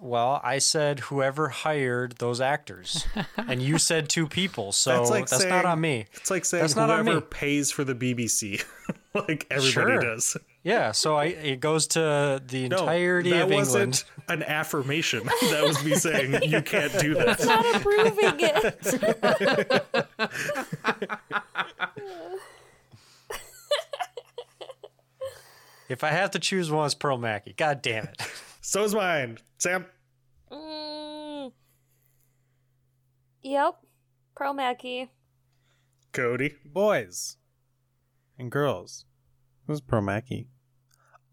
Well, 0.00 0.40
I 0.44 0.58
said 0.58 1.00
whoever 1.00 1.48
hired 1.48 2.18
those 2.18 2.40
actors, 2.40 3.04
and 3.36 3.60
you 3.60 3.78
said 3.78 4.08
two 4.08 4.28
people, 4.28 4.70
so 4.70 4.92
That's 4.92 5.10
that's, 5.30 5.40
like 5.44 5.48
not 5.50 5.64
on 5.64 5.80
me. 5.80 6.06
It's 6.14 6.30
like 6.30 6.44
saying 6.44 6.62
That's 6.62 6.76
not 6.76 6.88
on 6.88 7.04
whoever 7.04 7.20
me. 7.20 7.26
pays 7.30 7.72
for 7.72 7.82
the 7.82 7.96
BBC, 7.96 8.64
like 9.14 9.46
everybody 9.50 9.70
Sure. 9.72 9.98
does. 10.00 10.36
Yeah, 10.62 10.92
so 10.92 11.16
I 11.16 11.24
it 11.26 11.58
goes 11.60 11.88
to 11.88 12.40
the 12.46 12.68
No, 12.68 12.78
entirety 12.78 13.30
that 13.30 13.44
of 13.44 13.50
wasn't 13.50 14.04
England. 14.28 14.42
an 14.42 14.42
affirmation. 14.44 15.24
that 15.50 15.64
was 15.64 15.82
me 15.84 15.94
saying 15.96 16.42
you 16.44 16.62
can't 16.62 16.96
do 17.00 17.14
that. 17.14 17.28
It's 17.30 17.44
Not 17.46 17.76
approving 17.76 18.38
it. 18.38 20.08
If 25.88 26.04
I 26.04 26.08
have 26.10 26.30
to 26.32 26.38
choose 26.38 26.70
one, 26.70 26.84
it's 26.86 26.94
Pearl 26.94 27.16
Mackie. 27.18 27.54
God 27.54 27.80
damn 27.82 28.04
it! 28.04 28.20
So 28.60 28.84
is 28.84 28.94
mine, 28.94 29.38
Sam. 29.58 29.86
Mm. 30.52 31.52
Yep. 33.42 33.74
Pearl 34.34 34.54
Mackie. 34.54 35.10
Cody. 36.12 36.54
Boys 36.64 37.36
and 38.38 38.50
girls. 38.50 39.04
Who's 39.66 39.80
Pearl 39.80 40.02
Mackie? 40.02 40.48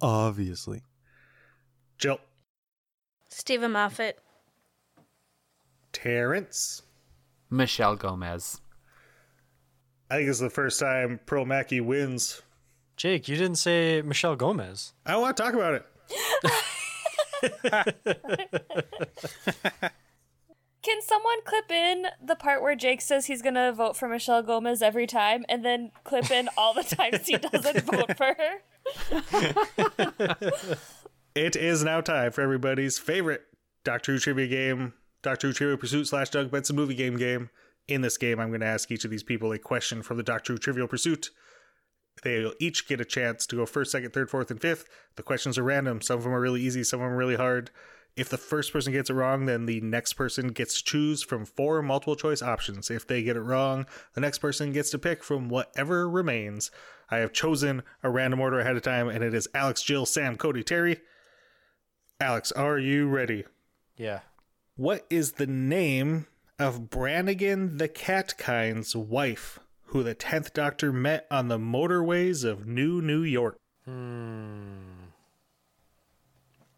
Obviously. 0.02 0.82
Jill. 1.98 2.20
Steven 3.30 3.72
Moffat. 3.72 4.18
Terrence. 5.94 6.82
Michelle 7.50 7.96
Gomez. 7.96 8.60
I 10.10 10.18
think 10.18 10.30
it's 10.30 10.40
the 10.40 10.50
first 10.50 10.80
time 10.80 11.20
Pearl 11.26 11.46
Mackie 11.46 11.82
wins. 11.82 12.42
Jake, 12.98 13.28
you 13.28 13.36
didn't 13.36 13.58
say 13.58 14.02
Michelle 14.02 14.36
Gomez. 14.36 14.94
I 15.06 15.12
don't 15.12 15.22
want 15.22 15.38
to 15.38 15.44
talk 15.44 15.54
about 15.54 15.76
it. 15.76 15.86
Can 20.82 21.02
someone 21.02 21.42
clip 21.46 21.72
in 21.72 22.06
the 22.24 22.36
part 22.36 22.62
where 22.62 22.76
Jake 22.76 23.02
says 23.02 23.26
he's 23.26 23.42
gonna 23.42 23.74
vote 23.74 23.98
for 23.98 24.08
Michelle 24.08 24.44
Gomez 24.44 24.82
every 24.82 25.08
time, 25.08 25.46
and 25.50 25.66
then 25.66 25.92
clip 26.04 26.30
in 26.30 26.50
all 26.58 26.74
the 26.74 26.84
times 26.84 27.28
he 27.28 27.38
doesn't 27.38 27.82
vote 27.86 28.16
for 28.18 28.36
her? 28.38 28.62
It 31.36 31.58
is 31.58 31.84
now 31.84 32.00
time 32.00 32.32
for 32.32 32.42
everybody's 32.42 32.98
favorite 32.98 33.42
Doctor 33.84 34.14
Who 34.14 34.20
trivia 34.20 34.48
game, 34.48 34.94
Doctor 35.22 35.48
Who 35.48 35.54
Trivia 35.54 35.78
Pursuit 35.78 36.08
slash 36.08 36.30
Doug 36.30 36.50
Benson 36.50 36.78
movie 36.78 36.96
game 36.96 37.18
game. 37.18 37.50
In 37.90 38.02
this 38.02 38.18
game, 38.18 38.40
I'm 38.40 38.48
going 38.50 38.62
to 38.62 38.66
ask 38.66 38.90
each 38.90 39.06
of 39.06 39.12
these 39.12 39.22
people 39.22 39.52
a 39.52 39.60
question 39.60 40.02
from 40.02 40.18
the 40.18 40.24
Doctor 40.24 40.54
Who 40.54 40.58
Trivial 40.58 40.88
Pursuit. 40.88 41.30
They'll 42.24 42.54
each 42.60 42.88
get 42.88 43.02
a 43.02 43.06
chance 43.06 43.46
to 43.48 43.56
go 43.56 43.66
first, 43.66 43.92
second, 43.92 44.14
third, 44.14 44.30
fourth, 44.30 44.50
and 44.50 44.62
fifth. 44.62 44.86
The 45.16 45.24
questions 45.24 45.58
are 45.58 45.64
random. 45.64 46.02
Some 46.02 46.18
of 46.18 46.24
them 46.24 46.34
are 46.34 46.42
really 46.42 46.62
easy, 46.62 46.84
some 46.84 47.00
of 47.00 47.06
them 47.06 47.14
are 47.14 47.18
really 47.18 47.36
hard. 47.36 47.72
If 48.16 48.30
the 48.30 48.38
first 48.38 48.72
person 48.72 48.94
gets 48.94 49.10
it 49.10 49.14
wrong, 49.14 49.46
then 49.46 49.66
the 49.66 49.82
next 49.82 50.14
person 50.14 50.48
gets 50.50 50.78
to 50.78 50.84
choose 50.86 51.22
from 51.22 51.44
four 51.46 51.82
multiple 51.82 52.16
choice 52.16 52.42
options. 52.42 52.90
If 52.90 53.06
they 53.06 53.22
get 53.24 53.36
it 53.36 53.42
wrong, 53.42 53.86
the 54.14 54.22
next 54.22 54.38
person 54.38 54.72
gets 54.72 54.90
to 54.92 54.98
pick 54.98 55.22
from 55.22 55.50
whatever 55.50 56.10
remains. 56.10 56.72
I 57.12 57.18
have 57.18 57.34
chosen 57.34 57.84
a 58.02 58.10
random 58.10 58.40
order 58.40 58.60
ahead 58.60 58.78
of 58.78 58.84
time, 58.84 59.10
and 59.10 59.22
it 59.22 59.34
is 59.34 59.50
Alex, 59.54 59.84
Jill, 59.84 60.06
Sam, 60.06 60.38
Cody, 60.38 60.64
Terry. 60.64 61.02
Alex, 62.22 62.54
are 62.54 62.80
you 62.80 63.10
ready? 63.10 63.44
Yeah. 63.98 64.22
What 64.78 65.06
is 65.10 65.34
the 65.34 65.48
name 65.48 66.28
of 66.58 66.90
Brannigan 66.90 67.78
the 67.78 67.90
Catkind's 67.90 68.96
wife, 68.96 69.60
who 69.96 70.04
the 70.04 70.14
10th 70.14 70.52
Doctor 70.52 70.92
met 70.92 71.26
on 71.32 71.48
the 71.48 71.58
motorways 71.58 72.44
of 72.44 72.68
New 72.68 73.02
New 73.02 73.22
York? 73.22 73.58
Hmm. 73.86 75.06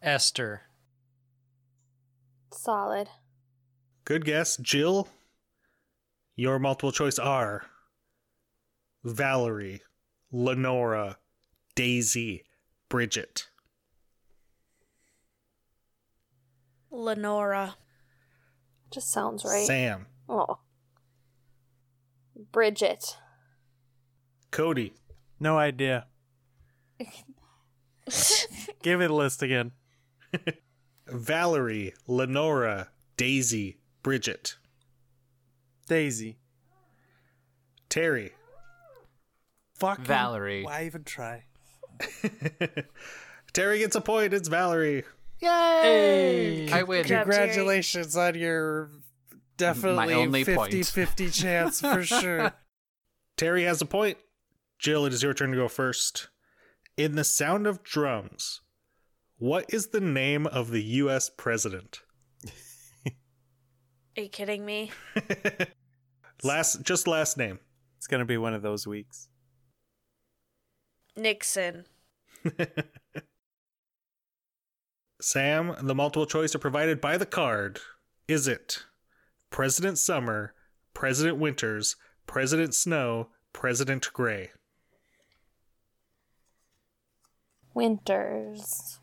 Esther. 0.03 0.61
Solid. 2.53 3.07
Good 4.05 4.23
guess. 4.23 4.55
Jill, 4.57 5.07
your 6.35 6.59
multiple 6.59 6.91
choice 6.91 7.17
are 7.17 7.65
Valerie, 9.03 9.81
Lenora, 10.31 11.17
Daisy, 11.73 12.43
Bridget. 12.87 13.47
Lenora. 16.91 17.77
Just 18.91 19.09
sounds 19.09 19.43
right. 19.43 19.65
Sam, 19.65 20.05
Oh. 20.29 20.59
Bridget. 22.51 23.17
Cody, 24.51 24.93
No 25.39 25.57
idea. 25.57 26.05
Give 28.81 28.99
me 28.99 29.07
the 29.07 29.13
list 29.13 29.43
again. 29.43 29.71
Valerie, 31.07 31.93
Lenora, 32.07 32.89
Daisy, 33.17 33.77
Bridget. 34.03 34.55
Daisy. 35.87 36.37
Terry, 37.89 38.31
Fuck. 39.75 39.99
Valerie. 40.01 40.63
Why 40.63 40.85
even 40.85 41.03
try? 41.03 41.45
Terry 43.53 43.79
gets 43.79 43.95
a 43.95 44.01
point. 44.01 44.33
It's 44.33 44.47
Valerie. 44.47 45.03
Hey. 45.39 46.69
I 46.71 46.83
win. 46.83 47.03
Good 47.03 47.09
job. 47.09 47.23
Congratulations 47.23 48.17
on 48.17 48.35
your 48.35 48.89
definitely 49.57 50.13
only 50.13 50.43
50 50.43 50.55
point. 50.55 50.85
50 50.85 51.29
chance 51.31 51.81
for 51.81 52.03
sure. 52.03 52.53
Terry 53.35 53.63
has 53.63 53.81
a 53.81 53.85
point. 53.85 54.17
Jill, 54.79 55.05
it 55.05 55.13
is 55.13 55.23
your 55.23 55.33
turn 55.33 55.51
to 55.51 55.57
go 55.57 55.67
first. 55.67 56.29
In 56.95 57.15
the 57.15 57.23
sound 57.23 57.67
of 57.67 57.83
drums, 57.83 58.61
what 59.37 59.65
is 59.69 59.87
the 59.87 60.01
name 60.01 60.47
of 60.47 60.71
the 60.71 60.83
U.S. 60.83 61.29
president? 61.29 62.01
Are 64.17 64.23
you 64.23 64.29
kidding 64.29 64.65
me? 64.65 64.91
Last, 66.43 66.81
just 66.83 67.07
last 67.07 67.37
name. 67.37 67.59
It's 67.97 68.07
going 68.07 68.19
to 68.19 68.25
be 68.25 68.37
one 68.37 68.53
of 68.53 68.61
those 68.61 68.87
weeks. 68.87 69.27
Nixon. 71.15 71.85
Sam, 75.21 75.75
the 75.81 75.95
multiple 75.95 76.27
choice 76.27 76.53
are 76.53 76.59
provided 76.59 77.01
by 77.01 77.17
the 77.17 77.25
card. 77.25 77.79
Is 78.27 78.47
it 78.47 78.83
President 79.49 79.97
Summer, 79.97 80.53
President 80.93 81.37
Winters, 81.37 81.95
President 82.25 82.73
Snow, 82.75 83.29
President 83.53 84.11
Gray? 84.13 84.51
Winters. 87.73 88.99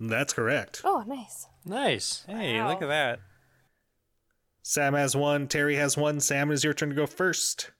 That's 0.00 0.32
correct. 0.32 0.82
Oh, 0.84 1.04
nice. 1.06 1.46
Nice. 1.64 2.24
Hey, 2.26 2.60
Wow. 2.60 2.68
look 2.68 2.82
at 2.82 2.88
that. 2.88 3.20
Sam 4.62 4.94
has 4.94 5.14
one. 5.16 5.46
Terry 5.48 5.76
has 5.76 5.96
one. 5.96 6.20
Sam, 6.20 6.50
it 6.50 6.54
is 6.54 6.64
your 6.64 6.74
turn 6.74 6.90
to 6.90 6.94
go 6.94 7.06
first. 7.06 7.70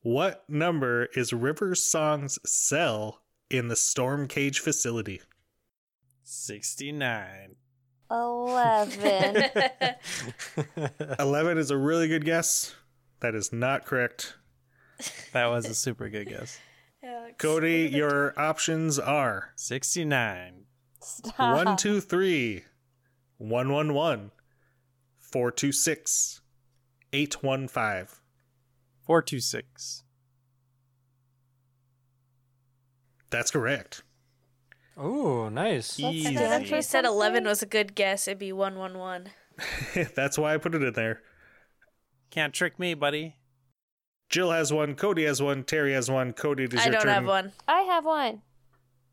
What 0.00 0.48
number 0.48 1.06
is 1.14 1.32
River 1.32 1.74
Song's 1.74 2.38
cell 2.44 3.22
in 3.48 3.68
the 3.68 3.76
Storm 3.76 4.26
Cage 4.26 4.58
facility? 4.60 5.20
69. 6.24 7.56
11. 8.12 9.54
11 11.18 11.58
is 11.58 11.70
a 11.70 11.76
really 11.76 12.08
good 12.08 12.24
guess. 12.24 12.74
That 13.20 13.34
is 13.34 13.52
not 13.52 13.86
correct. 13.86 14.36
That 15.32 15.46
was 15.46 15.66
a 15.66 15.74
super 15.74 16.08
good 16.08 16.28
guess. 16.28 16.58
Alex. 17.04 17.34
Cody, 17.38 17.88
your 17.92 18.38
options 18.38 18.98
are 18.98 19.52
69. 19.56 20.64
Stop. 21.00 21.38
one, 21.38 21.76
two, 21.76 22.00
three, 22.00 22.64
one, 23.38 23.72
one, 23.72 23.92
one, 23.94 24.30
four, 25.18 25.50
two, 25.50 25.72
six, 25.72 26.40
eight, 27.12 27.42
one, 27.42 27.66
five. 27.66 28.20
426. 29.06 30.04
That's 33.30 33.50
correct. 33.50 34.02
Ooh, 34.98 35.48
nice. 35.50 35.96
That's 35.96 36.14
Easy. 36.14 36.34
good. 36.34 36.62
If 36.62 36.70
you 36.70 36.82
said 36.82 37.04
11 37.04 37.44
was 37.44 37.62
a 37.62 37.66
good 37.66 37.94
guess, 37.94 38.28
it'd 38.28 38.38
be 38.38 38.52
111. 38.52 39.30
That's 40.14 40.38
why 40.38 40.54
I 40.54 40.58
put 40.58 40.74
it 40.74 40.82
in 40.82 40.92
there. 40.92 41.22
Can't 42.30 42.52
trick 42.54 42.78
me, 42.78 42.94
buddy. 42.94 43.36
Jill 44.28 44.50
has 44.50 44.72
one. 44.72 44.94
Cody 44.94 45.24
has 45.24 45.42
one. 45.42 45.64
Terry 45.64 45.92
has 45.92 46.10
one. 46.10 46.32
Cody, 46.32 46.64
it 46.64 46.74
is 46.74 46.80
I 46.80 46.84
your 46.84 46.92
don't 46.92 47.02
turn. 47.02 47.12
have 47.12 47.26
one. 47.26 47.52
I 47.68 47.80
have 47.82 48.04
one. 48.04 48.42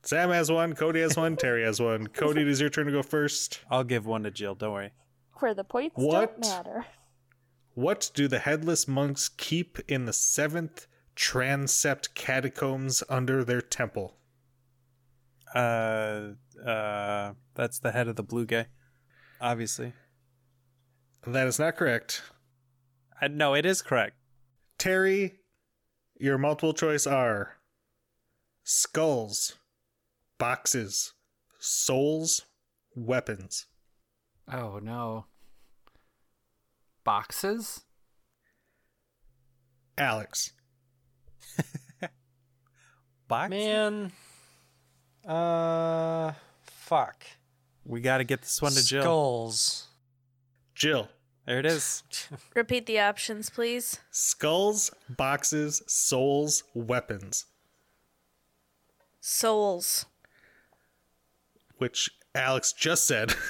Sam 0.03 0.29
has 0.29 0.49
one. 0.49 0.73
Cody 0.75 1.01
has 1.01 1.17
one. 1.17 1.35
Terry 1.35 1.63
has 1.63 1.81
one. 1.81 2.07
Cody, 2.13 2.41
it 2.41 2.47
is 2.47 2.61
your 2.61 2.69
turn 2.69 2.85
to 2.85 2.91
go 2.91 3.03
first. 3.03 3.59
I'll 3.69 3.83
give 3.83 4.05
one 4.05 4.23
to 4.23 4.31
Jill. 4.31 4.55
Don't 4.55 4.71
worry. 4.73 4.91
Where 5.39 5.53
the 5.53 5.63
points 5.65 5.95
What? 5.97 6.41
don't 6.41 6.49
matter. 6.49 6.85
What 7.73 8.11
do 8.13 8.27
the 8.27 8.39
headless 8.39 8.87
monks 8.87 9.29
keep 9.29 9.79
in 9.87 10.05
the 10.05 10.13
seventh 10.13 10.87
transept 11.15 12.13
catacombs 12.15 13.03
under 13.09 13.43
their 13.43 13.61
temple? 13.61 14.15
Uh, 15.53 16.33
uh, 16.65 17.33
that's 17.55 17.79
the 17.79 17.91
head 17.91 18.07
of 18.07 18.15
the 18.15 18.23
blue 18.23 18.45
guy. 18.45 18.67
Obviously. 19.41 19.93
That 21.25 21.47
is 21.47 21.59
not 21.59 21.75
correct. 21.75 22.21
I, 23.21 23.27
no, 23.27 23.53
it 23.53 23.65
is 23.65 23.81
correct. 23.81 24.15
Terry, 24.77 25.39
your 26.17 26.37
multiple 26.37 26.73
choice 26.73 27.05
are 27.05 27.57
skulls, 28.63 29.55
boxes, 30.37 31.13
souls, 31.59 32.45
weapons. 32.95 33.65
Oh 34.51 34.79
no. 34.81 35.25
Boxes? 37.03 37.83
Alex. 39.97 40.53
Box? 43.27 43.49
Man. 43.49 44.11
Uh, 45.29 46.33
fuck. 46.65 47.23
We 47.85 48.01
got 48.01 48.17
to 48.17 48.23
get 48.23 48.41
this 48.41 48.61
one 48.61 48.71
to 48.71 48.83
Jill. 48.85 49.01
Skulls. 49.03 49.87
Jill. 50.75 51.07
There 51.45 51.59
it 51.59 51.65
is. 51.65 52.03
Repeat 52.55 52.85
the 52.85 52.99
options, 52.99 53.49
please. 53.49 53.99
Skulls, 54.11 54.91
boxes, 55.09 55.81
souls, 55.87 56.63
weapons. 56.73 57.45
Souls. 59.19 60.05
Which 61.77 62.09
Alex 62.35 62.73
just 62.73 63.05
said. 63.07 63.33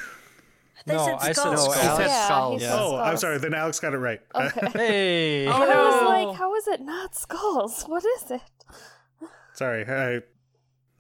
They 0.86 0.94
No, 0.96 1.06
said 1.06 1.16
I 1.16 1.20
said 1.26 1.36
skulls. 1.36 1.60
skulls. 1.62 1.76
He 1.76 1.82
said 1.82 2.08
yeah, 2.08 2.26
skulls. 2.26 2.62
he 2.62 2.68
said 2.68 2.80
oh, 2.80 2.96
I'm 2.96 3.18
sorry. 3.18 3.38
Then 3.38 3.54
Alex 3.54 3.82
got 3.82 3.94
it 3.94 3.98
right. 3.98 4.22
Okay. 4.34 4.68
Hey. 4.74 5.46
Oh, 5.46 5.52
no. 5.52 5.58
I 5.58 5.66
was 5.66 6.02
no. 6.02 6.08
like, 6.30 6.38
how 6.38 6.56
is 6.56 6.68
it 6.70 6.80
not 6.82 7.16
skulls? 7.16 7.84
What 7.84 8.04
is 8.06 8.32
it? 8.32 8.42
sorry, 9.54 9.84
I 9.86 10.22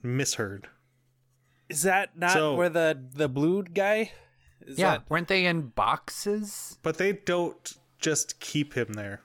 misheard. 0.02 0.68
Is 1.70 1.84
that 1.84 2.18
not 2.18 2.32
So- 2.34 2.56
where 2.56 2.70
the 2.70 3.00
the 3.14 3.30
blue 3.30 3.64
guy? 3.64 4.12
Is 4.62 4.78
yeah, 4.78 4.92
that- 4.98 5.10
weren't 5.10 5.28
they 5.28 5.46
in 5.46 5.70
boxes? 5.70 6.78
But 6.82 6.98
they 6.98 7.14
don't 7.14 7.74
just 8.00 8.40
keep 8.40 8.74
him 8.74 8.94
there. 8.94 9.22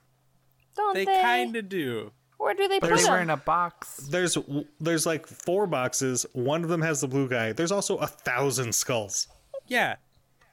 Don't 0.76 0.94
they 0.94 1.05
they? 1.05 1.20
kind 1.22 1.55
of 1.56 1.68
do. 1.68 2.12
Where 2.38 2.55
do 2.55 2.66
they 2.68 2.78
But 2.80 2.90
put 2.90 2.98
they 2.98 3.05
were 3.05 3.16
them? 3.16 3.22
in 3.22 3.30
a 3.30 3.36
box. 3.36 3.96
There's 4.10 4.36
there's 4.80 5.06
like 5.06 5.26
four 5.26 5.66
boxes. 5.66 6.26
One 6.32 6.62
of 6.64 6.68
them 6.68 6.82
has 6.82 7.01
the 7.01 7.09
blue 7.09 7.28
guy. 7.28 7.52
There's 7.52 7.72
also 7.72 7.96
a 7.98 8.06
thousand 8.06 8.74
skulls. 8.74 9.28
Yeah. 9.66 9.96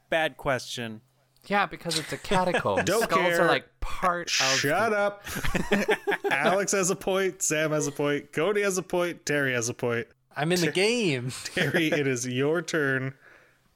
Bad 0.10 0.38
question. 0.38 1.02
Yeah, 1.48 1.66
because 1.66 1.98
it's 1.98 2.14
a 2.14 2.18
catacomb. 2.18 2.86
Don't 2.86 3.04
Skulls 3.04 3.22
care. 3.22 3.42
are 3.42 3.48
like 3.48 3.66
part 3.80 4.28
of. 4.28 4.60
Shut 4.60 4.94
up. 4.94 5.26
Alex 6.32 6.72
has 6.72 6.90
a 6.90 6.96
point. 6.96 7.42
Sam 7.42 7.72
has 7.72 7.88
a 7.88 7.92
point. 7.92 8.32
Cody 8.32 8.62
has 8.62 8.78
a 8.78 8.84
point. 8.84 9.26
Terry 9.26 9.54
has 9.54 9.68
a 9.70 9.74
point. 9.74 10.08
I'm 10.36 10.52
in 10.52 10.62
the 10.62 10.72
game. 10.72 11.32
Terry, 11.44 11.88
it 11.88 12.08
is 12.08 12.28
your 12.28 12.62
turn 12.62 13.16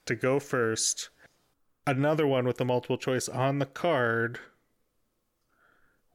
to 0.05 0.15
go 0.15 0.39
first. 0.39 1.09
Another 1.87 2.25
one 2.25 2.45
with 2.45 2.57
the 2.57 2.65
multiple 2.65 2.97
choice 2.97 3.27
on 3.27 3.59
the 3.59 3.65
card, 3.65 4.39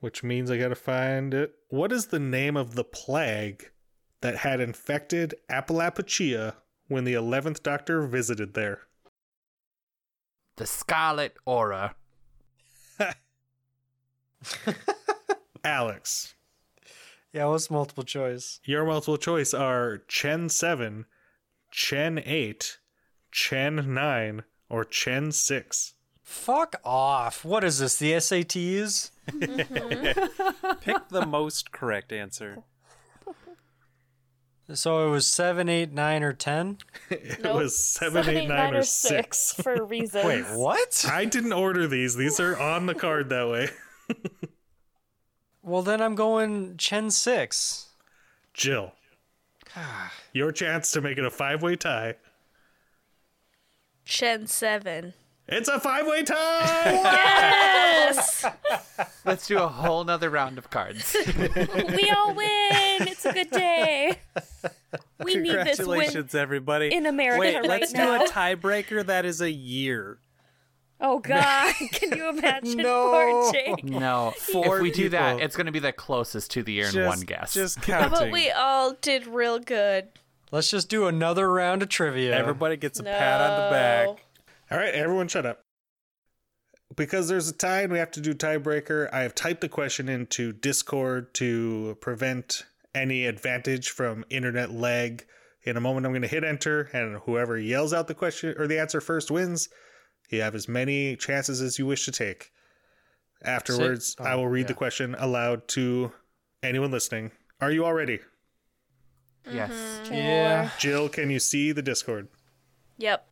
which 0.00 0.22
means 0.22 0.50
I 0.50 0.56
gotta 0.58 0.74
find 0.74 1.34
it. 1.34 1.54
What 1.68 1.92
is 1.92 2.06
the 2.06 2.18
name 2.18 2.56
of 2.56 2.74
the 2.74 2.84
plague 2.84 3.70
that 4.20 4.38
had 4.38 4.60
infected 4.60 5.34
Appalachia 5.50 6.54
when 6.88 7.04
the 7.04 7.14
11th 7.14 7.62
Doctor 7.62 8.02
visited 8.02 8.54
there? 8.54 8.80
The 10.56 10.66
Scarlet 10.66 11.36
Aura. 11.44 11.94
Alex. 15.64 16.34
Yeah, 17.32 17.46
what's 17.46 17.70
multiple 17.70 18.02
choice? 18.02 18.60
Your 18.64 18.84
multiple 18.84 19.16
choice 19.16 19.54
are 19.54 20.02
Chen 20.08 20.48
7, 20.48 21.06
Chen 21.70 22.18
8, 22.24 22.78
Chen 23.30 23.94
9, 23.94 24.42
or 24.68 24.84
Chen 24.84 25.30
6. 25.30 25.94
Fuck 26.22 26.76
off. 26.84 27.44
What 27.44 27.64
is 27.64 27.78
this? 27.78 27.96
The 27.96 28.12
SATs? 28.12 29.10
Pick 30.80 31.08
the 31.08 31.26
most 31.26 31.72
correct 31.72 32.12
answer. 32.12 32.62
So 34.74 35.06
it 35.06 35.10
was 35.10 35.26
seven, 35.26 35.68
eight, 35.68 35.92
nine, 35.92 36.22
or 36.22 36.32
ten. 36.32 36.78
It 37.10 37.42
Nope. 37.42 37.56
was 37.56 37.82
seven, 37.82 38.28
eight, 38.28 38.46
nine, 38.48 38.74
or 38.74 38.82
six. 38.82 39.52
for 39.62 39.84
reasons. 39.84 40.24
Wait, 40.24 40.44
what? 40.56 41.04
I 41.10 41.24
didn't 41.24 41.52
order 41.52 41.86
these. 41.86 42.14
These 42.16 42.38
are 42.40 42.58
on 42.58 42.86
the 42.86 42.94
card 42.94 43.28
that 43.30 43.48
way. 43.48 43.68
Well, 45.62 45.82
then 45.82 46.00
I'm 46.00 46.14
going 46.14 46.76
Chen 46.76 47.10
six. 47.10 47.88
Jill, 48.54 48.92
your 50.32 50.52
chance 50.52 50.92
to 50.92 51.00
make 51.00 51.18
it 51.18 51.24
a 51.24 51.30
five 51.30 51.62
way 51.62 51.76
tie. 51.76 52.14
Chen 54.04 54.46
7. 54.48 55.14
It's 55.50 55.68
a 55.68 55.80
five 55.80 56.06
way 56.06 56.22
tie! 56.22 56.92
Yes! 58.00 58.44
Let's 59.24 59.46
do 59.46 59.58
a 59.58 59.68
whole 59.68 60.04
nother 60.04 60.30
round 60.30 60.58
of 60.58 60.70
cards. 60.70 61.14
we 61.36 62.10
all 62.16 62.34
win. 62.34 63.08
It's 63.08 63.24
a 63.26 63.32
good 63.32 63.50
day. 63.50 64.16
We 65.22 65.34
need 65.36 65.50
this 65.52 65.78
win 65.78 65.86
Congratulations, 65.86 66.34
everybody. 66.34 66.94
in 66.94 67.06
America 67.06 67.40
Wait, 67.40 67.56
right 67.56 67.68
let's 67.68 67.92
now. 67.92 68.18
do 68.18 68.24
a 68.24 68.28
tiebreaker 68.28 69.04
that 69.06 69.24
is 69.24 69.40
a 69.40 69.50
year. 69.50 70.18
Oh 71.00 71.18
God! 71.18 71.74
Can 71.92 72.16
you 72.16 72.28
imagine 72.28 72.76
No. 72.78 73.10
poor 73.10 73.52
Jake? 73.52 73.84
No, 73.84 74.32
Four 74.38 74.76
if 74.76 74.82
we 74.82 74.90
do 74.90 75.08
that, 75.10 75.32
people. 75.34 75.44
it's 75.46 75.56
going 75.56 75.66
to 75.66 75.72
be 75.72 75.78
the 75.78 75.92
closest 75.92 76.50
to 76.52 76.62
the 76.62 76.72
year 76.72 76.86
in 76.86 76.92
Just, 76.92 77.08
one 77.08 77.20
guess. 77.20 77.54
Just 77.54 77.78
How 77.78 78.00
counting. 78.00 78.08
about 78.18 78.30
we 78.32 78.50
all 78.50 78.92
did 79.00 79.26
real 79.26 79.58
good? 79.58 80.08
Let's 80.52 80.70
just 80.70 80.88
do 80.88 81.06
another 81.06 81.50
round 81.50 81.82
of 81.82 81.88
trivia. 81.88 82.36
Everybody 82.36 82.76
gets 82.76 82.98
a 83.00 83.02
pat 83.04 83.40
on 83.40 83.56
the 83.64 83.70
back. 83.70 84.24
No. 84.70 84.76
All 84.76 84.82
right, 84.82 84.94
everyone 84.94 85.28
shut 85.28 85.46
up. 85.46 85.60
Because 86.96 87.28
there's 87.28 87.48
a 87.48 87.52
tie 87.52 87.82
and 87.82 87.92
we 87.92 87.98
have 87.98 88.10
to 88.12 88.20
do 88.20 88.34
tiebreaker, 88.34 89.08
I 89.12 89.20
have 89.20 89.34
typed 89.34 89.60
the 89.60 89.68
question 89.68 90.08
into 90.08 90.52
Discord 90.52 91.32
to 91.34 91.96
prevent 92.00 92.64
any 92.94 93.26
advantage 93.26 93.90
from 93.90 94.24
internet 94.28 94.72
lag. 94.72 95.24
In 95.62 95.76
a 95.76 95.80
moment, 95.80 96.06
I'm 96.06 96.12
going 96.12 96.22
to 96.22 96.28
hit 96.28 96.42
enter, 96.42 96.88
and 96.92 97.18
whoever 97.18 97.58
yells 97.58 97.92
out 97.92 98.08
the 98.08 98.14
question 98.14 98.54
or 98.58 98.66
the 98.66 98.80
answer 98.80 99.00
first 99.00 99.30
wins. 99.30 99.68
You 100.30 100.40
have 100.42 100.54
as 100.54 100.68
many 100.68 101.16
chances 101.16 101.60
as 101.60 101.78
you 101.78 101.86
wish 101.86 102.04
to 102.06 102.12
take. 102.12 102.50
Afterwards, 103.42 104.16
oh, 104.18 104.24
I 104.24 104.34
will 104.34 104.48
read 104.48 104.62
yeah. 104.62 104.66
the 104.68 104.74
question 104.74 105.14
aloud 105.18 105.68
to 105.68 106.12
anyone 106.62 106.90
listening. 106.90 107.30
Are 107.60 107.70
you 107.70 107.84
all 107.84 107.94
ready? 107.94 108.20
yes. 109.50 109.70
Mm-hmm. 110.04 110.14
Yeah. 110.14 110.70
Jill, 110.78 111.08
can 111.08 111.30
you 111.30 111.38
see 111.38 111.72
the 111.72 111.82
Discord? 111.82 112.28
Yep. 112.98 113.26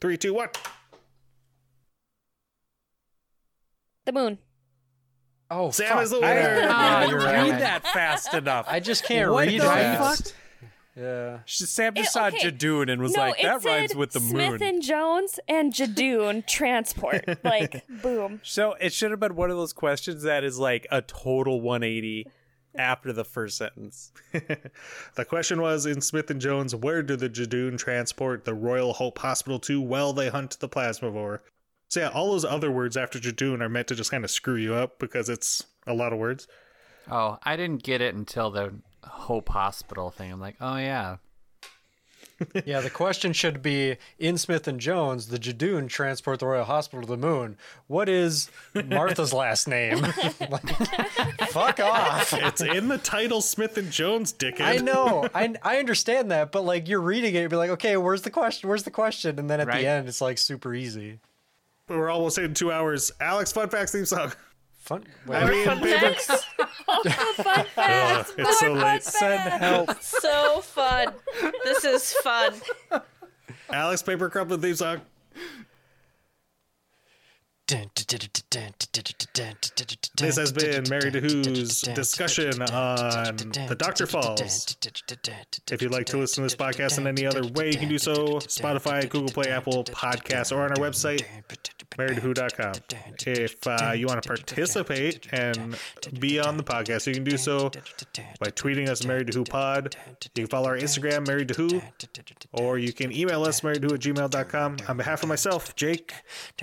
Three, 0.00 0.16
two, 0.16 0.34
one. 0.34 0.48
The 4.04 4.12
moon. 4.12 4.38
Oh, 5.50 5.70
Sam 5.70 5.88
fuck. 5.88 6.02
is 6.02 6.10
the 6.10 6.18
I- 6.18 6.20
winner. 6.20 6.60
Yeah, 6.60 6.76
I 6.76 7.04
you're 7.06 7.18
didn't 7.20 7.34
oh, 7.36 7.42
read 7.50 7.60
that 7.60 7.86
fast 7.88 8.34
enough. 8.34 8.66
I 8.68 8.80
just 8.80 9.04
can't 9.04 9.30
What 9.32 9.46
read 9.46 9.60
the 9.60 9.64
fast. 9.66 10.24
fuck? 10.24 10.34
Yeah. 10.96 11.38
Sam 11.46 11.94
just 11.94 12.08
It- 12.08 12.12
saw 12.12 12.26
okay. 12.26 12.50
Judoon 12.50 12.90
and 12.90 13.00
was 13.00 13.14
no, 13.14 13.22
like, 13.22 13.40
that 13.42 13.64
rhymes 13.64 13.94
with 13.94 14.12
the 14.12 14.20
Smith 14.20 14.60
moon. 14.60 14.62
and 14.62 14.82
Jones 14.82 15.38
and 15.48 15.72
Judoon 15.72 16.46
transport. 16.48 17.24
Like 17.44 17.86
boom. 18.02 18.40
So 18.42 18.74
it 18.80 18.92
should 18.92 19.10
have 19.12 19.20
been 19.20 19.36
one 19.36 19.50
of 19.50 19.56
those 19.56 19.72
questions 19.72 20.22
that 20.24 20.42
is 20.44 20.58
like 20.58 20.86
a 20.90 21.00
total 21.02 21.60
180 21.60 22.26
after 22.78 23.12
the 23.12 23.24
first 23.24 23.58
sentence. 23.58 24.12
the 24.32 25.24
question 25.26 25.60
was 25.60 25.84
in 25.84 26.00
Smith 26.00 26.30
and 26.30 26.40
Jones, 26.40 26.74
where 26.74 27.02
do 27.02 27.16
the 27.16 27.28
Judoon 27.28 27.76
transport 27.76 28.44
the 28.44 28.54
Royal 28.54 28.94
Hope 28.94 29.18
Hospital 29.18 29.58
to 29.60 29.80
while 29.80 30.12
they 30.12 30.28
hunt 30.28 30.58
the 30.60 30.68
Plasmavore? 30.68 31.40
So 31.88 32.00
yeah, 32.00 32.08
all 32.08 32.30
those 32.32 32.44
other 32.44 32.70
words 32.70 32.96
after 32.96 33.18
Judoon 33.18 33.60
are 33.60 33.68
meant 33.68 33.88
to 33.88 33.94
just 33.94 34.10
kind 34.10 34.24
of 34.24 34.30
screw 34.30 34.56
you 34.56 34.74
up 34.74 34.98
because 34.98 35.28
it's 35.28 35.66
a 35.86 35.94
lot 35.94 36.12
of 36.12 36.18
words. 36.18 36.46
Oh, 37.10 37.38
I 37.42 37.56
didn't 37.56 37.82
get 37.82 38.00
it 38.00 38.14
until 38.14 38.50
the 38.50 38.74
Hope 39.04 39.48
Hospital 39.48 40.10
thing. 40.10 40.30
I'm 40.30 40.40
like, 40.40 40.56
oh 40.60 40.76
yeah. 40.76 41.16
Yeah, 42.64 42.80
the 42.80 42.90
question 42.90 43.32
should 43.32 43.62
be 43.62 43.96
in 44.18 44.38
Smith 44.38 44.68
and 44.68 44.78
Jones, 44.78 45.26
the 45.28 45.38
Judoon 45.38 45.88
transport 45.88 46.38
the 46.40 46.46
Royal 46.46 46.64
Hospital 46.64 47.02
to 47.02 47.08
the 47.08 47.16
moon. 47.16 47.56
What 47.88 48.08
is 48.08 48.50
Martha's 48.74 49.32
last 49.32 49.66
name? 49.68 50.06
Like, 50.50 50.68
fuck 51.50 51.80
off. 51.80 52.32
It's 52.32 52.60
in 52.60 52.88
the 52.88 52.98
title 52.98 53.40
Smith 53.40 53.76
and 53.76 53.90
Jones, 53.90 54.32
dickhead. 54.32 54.60
I 54.60 54.76
know. 54.76 55.28
I 55.34 55.54
I 55.62 55.78
understand 55.78 56.30
that, 56.30 56.52
but 56.52 56.62
like 56.64 56.88
you're 56.88 57.00
reading 57.00 57.34
it, 57.34 57.40
you'd 57.42 57.50
be 57.50 57.56
like, 57.56 57.70
okay, 57.70 57.96
where's 57.96 58.22
the 58.22 58.30
question? 58.30 58.68
Where's 58.68 58.84
the 58.84 58.90
question? 58.90 59.38
And 59.38 59.50
then 59.50 59.60
at 59.60 59.66
Right. 59.66 59.80
the 59.82 59.86
end, 59.88 60.08
it's 60.08 60.20
like 60.20 60.38
super 60.38 60.74
easy. 60.74 61.18
We're 61.88 62.08
almost 62.10 62.38
in 62.38 62.54
two 62.54 62.70
hours. 62.70 63.10
Alex, 63.20 63.50
fun 63.52 63.68
facts 63.68 63.92
theme 63.92 64.04
song. 64.06 64.32
Fun. 64.78 65.04
I 65.30 65.50
mean, 65.50 65.64
Fun 65.66 65.80
facts. 65.82 66.44
Fun 66.86 66.98
oh, 66.98 67.64
fact. 67.64 68.34
it's 68.38 68.60
so 68.60 68.72
late. 68.72 69.02
Send 69.02 69.52
help. 69.52 70.00
so 70.00 70.60
fun. 70.60 71.12
This 71.64 71.84
is 71.84 72.12
fun. 72.14 72.54
Alex, 73.70 74.02
paper 74.02 74.30
crumpet 74.30 74.60
theme 74.60 74.74
song. 74.74 75.00
Uh, 77.70 77.84
this 80.16 80.36
has 80.36 80.52
been 80.52 80.84
Married 80.88 81.12
to 81.12 81.20
Who's 81.20 81.82
discussion 81.82 82.62
on 82.62 83.36
The 83.36 83.76
Dr. 83.78 84.06
Falls. 84.06 84.74
If 85.70 85.82
you'd 85.82 85.92
like 85.92 86.06
to 86.06 86.16
listen 86.16 86.42
to 86.42 86.46
this 86.46 86.56
podcast 86.56 86.96
in 86.96 87.06
any 87.06 87.26
other 87.26 87.46
way, 87.46 87.68
you 87.68 87.76
can 87.76 87.90
do 87.90 87.98
so 87.98 88.38
Spotify, 88.38 89.06
Google 89.08 89.28
Play, 89.28 89.50
Apple 89.50 89.84
Podcasts, 89.84 90.50
or 90.50 90.62
on 90.62 90.70
our 90.70 90.76
website, 90.76 91.24
marydewho.com. 91.96 92.72
If 93.26 93.66
uh, 93.66 93.92
you 93.92 94.06
want 94.06 94.22
to 94.22 94.28
participate 94.28 95.32
and 95.32 95.76
be 96.18 96.38
on 96.38 96.56
the 96.56 96.62
podcast, 96.62 97.06
you 97.06 97.14
can 97.14 97.24
do 97.24 97.36
so 97.36 97.70
by 98.38 98.48
tweeting 98.50 98.88
us 98.88 99.04
Married 99.04 99.28
to 99.28 99.38
Who 99.38 99.44
Pod. 99.44 99.96
You 100.34 100.44
can 100.44 100.46
follow 100.46 100.68
our 100.68 100.76
Instagram, 100.76 101.26
Married 101.26 101.48
to 101.48 101.54
Who, 101.54 101.82
or 102.52 102.78
you 102.78 102.92
can 102.92 103.12
email 103.12 103.44
us, 103.44 103.60
marriedwho 103.60 103.94
at 103.94 104.00
gmail.com. 104.00 104.76
On 104.88 104.96
behalf 104.96 105.22
of 105.22 105.28
myself, 105.28 105.74
Jake, 105.76 106.12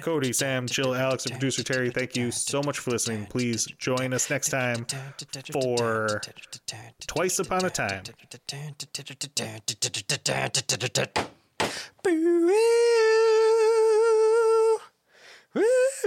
Cody, 0.01 0.33
Sam, 0.33 0.67
Jill, 0.67 0.95
Alex, 0.95 1.25
and 1.25 1.33
producer 1.33 1.63
Terry, 1.63 1.89
thank 1.89 2.15
you 2.15 2.31
so 2.31 2.61
much 2.61 2.79
for 2.79 2.91
listening. 2.91 3.25
Please 3.25 3.65
join 3.77 4.13
us 4.13 4.29
next 4.29 4.49
time 4.49 4.85
for 5.51 6.21
Twice 7.07 7.39
Upon 7.39 7.65
a 7.65 7.69
Time. 7.69 8.03
Boo 15.55 16.05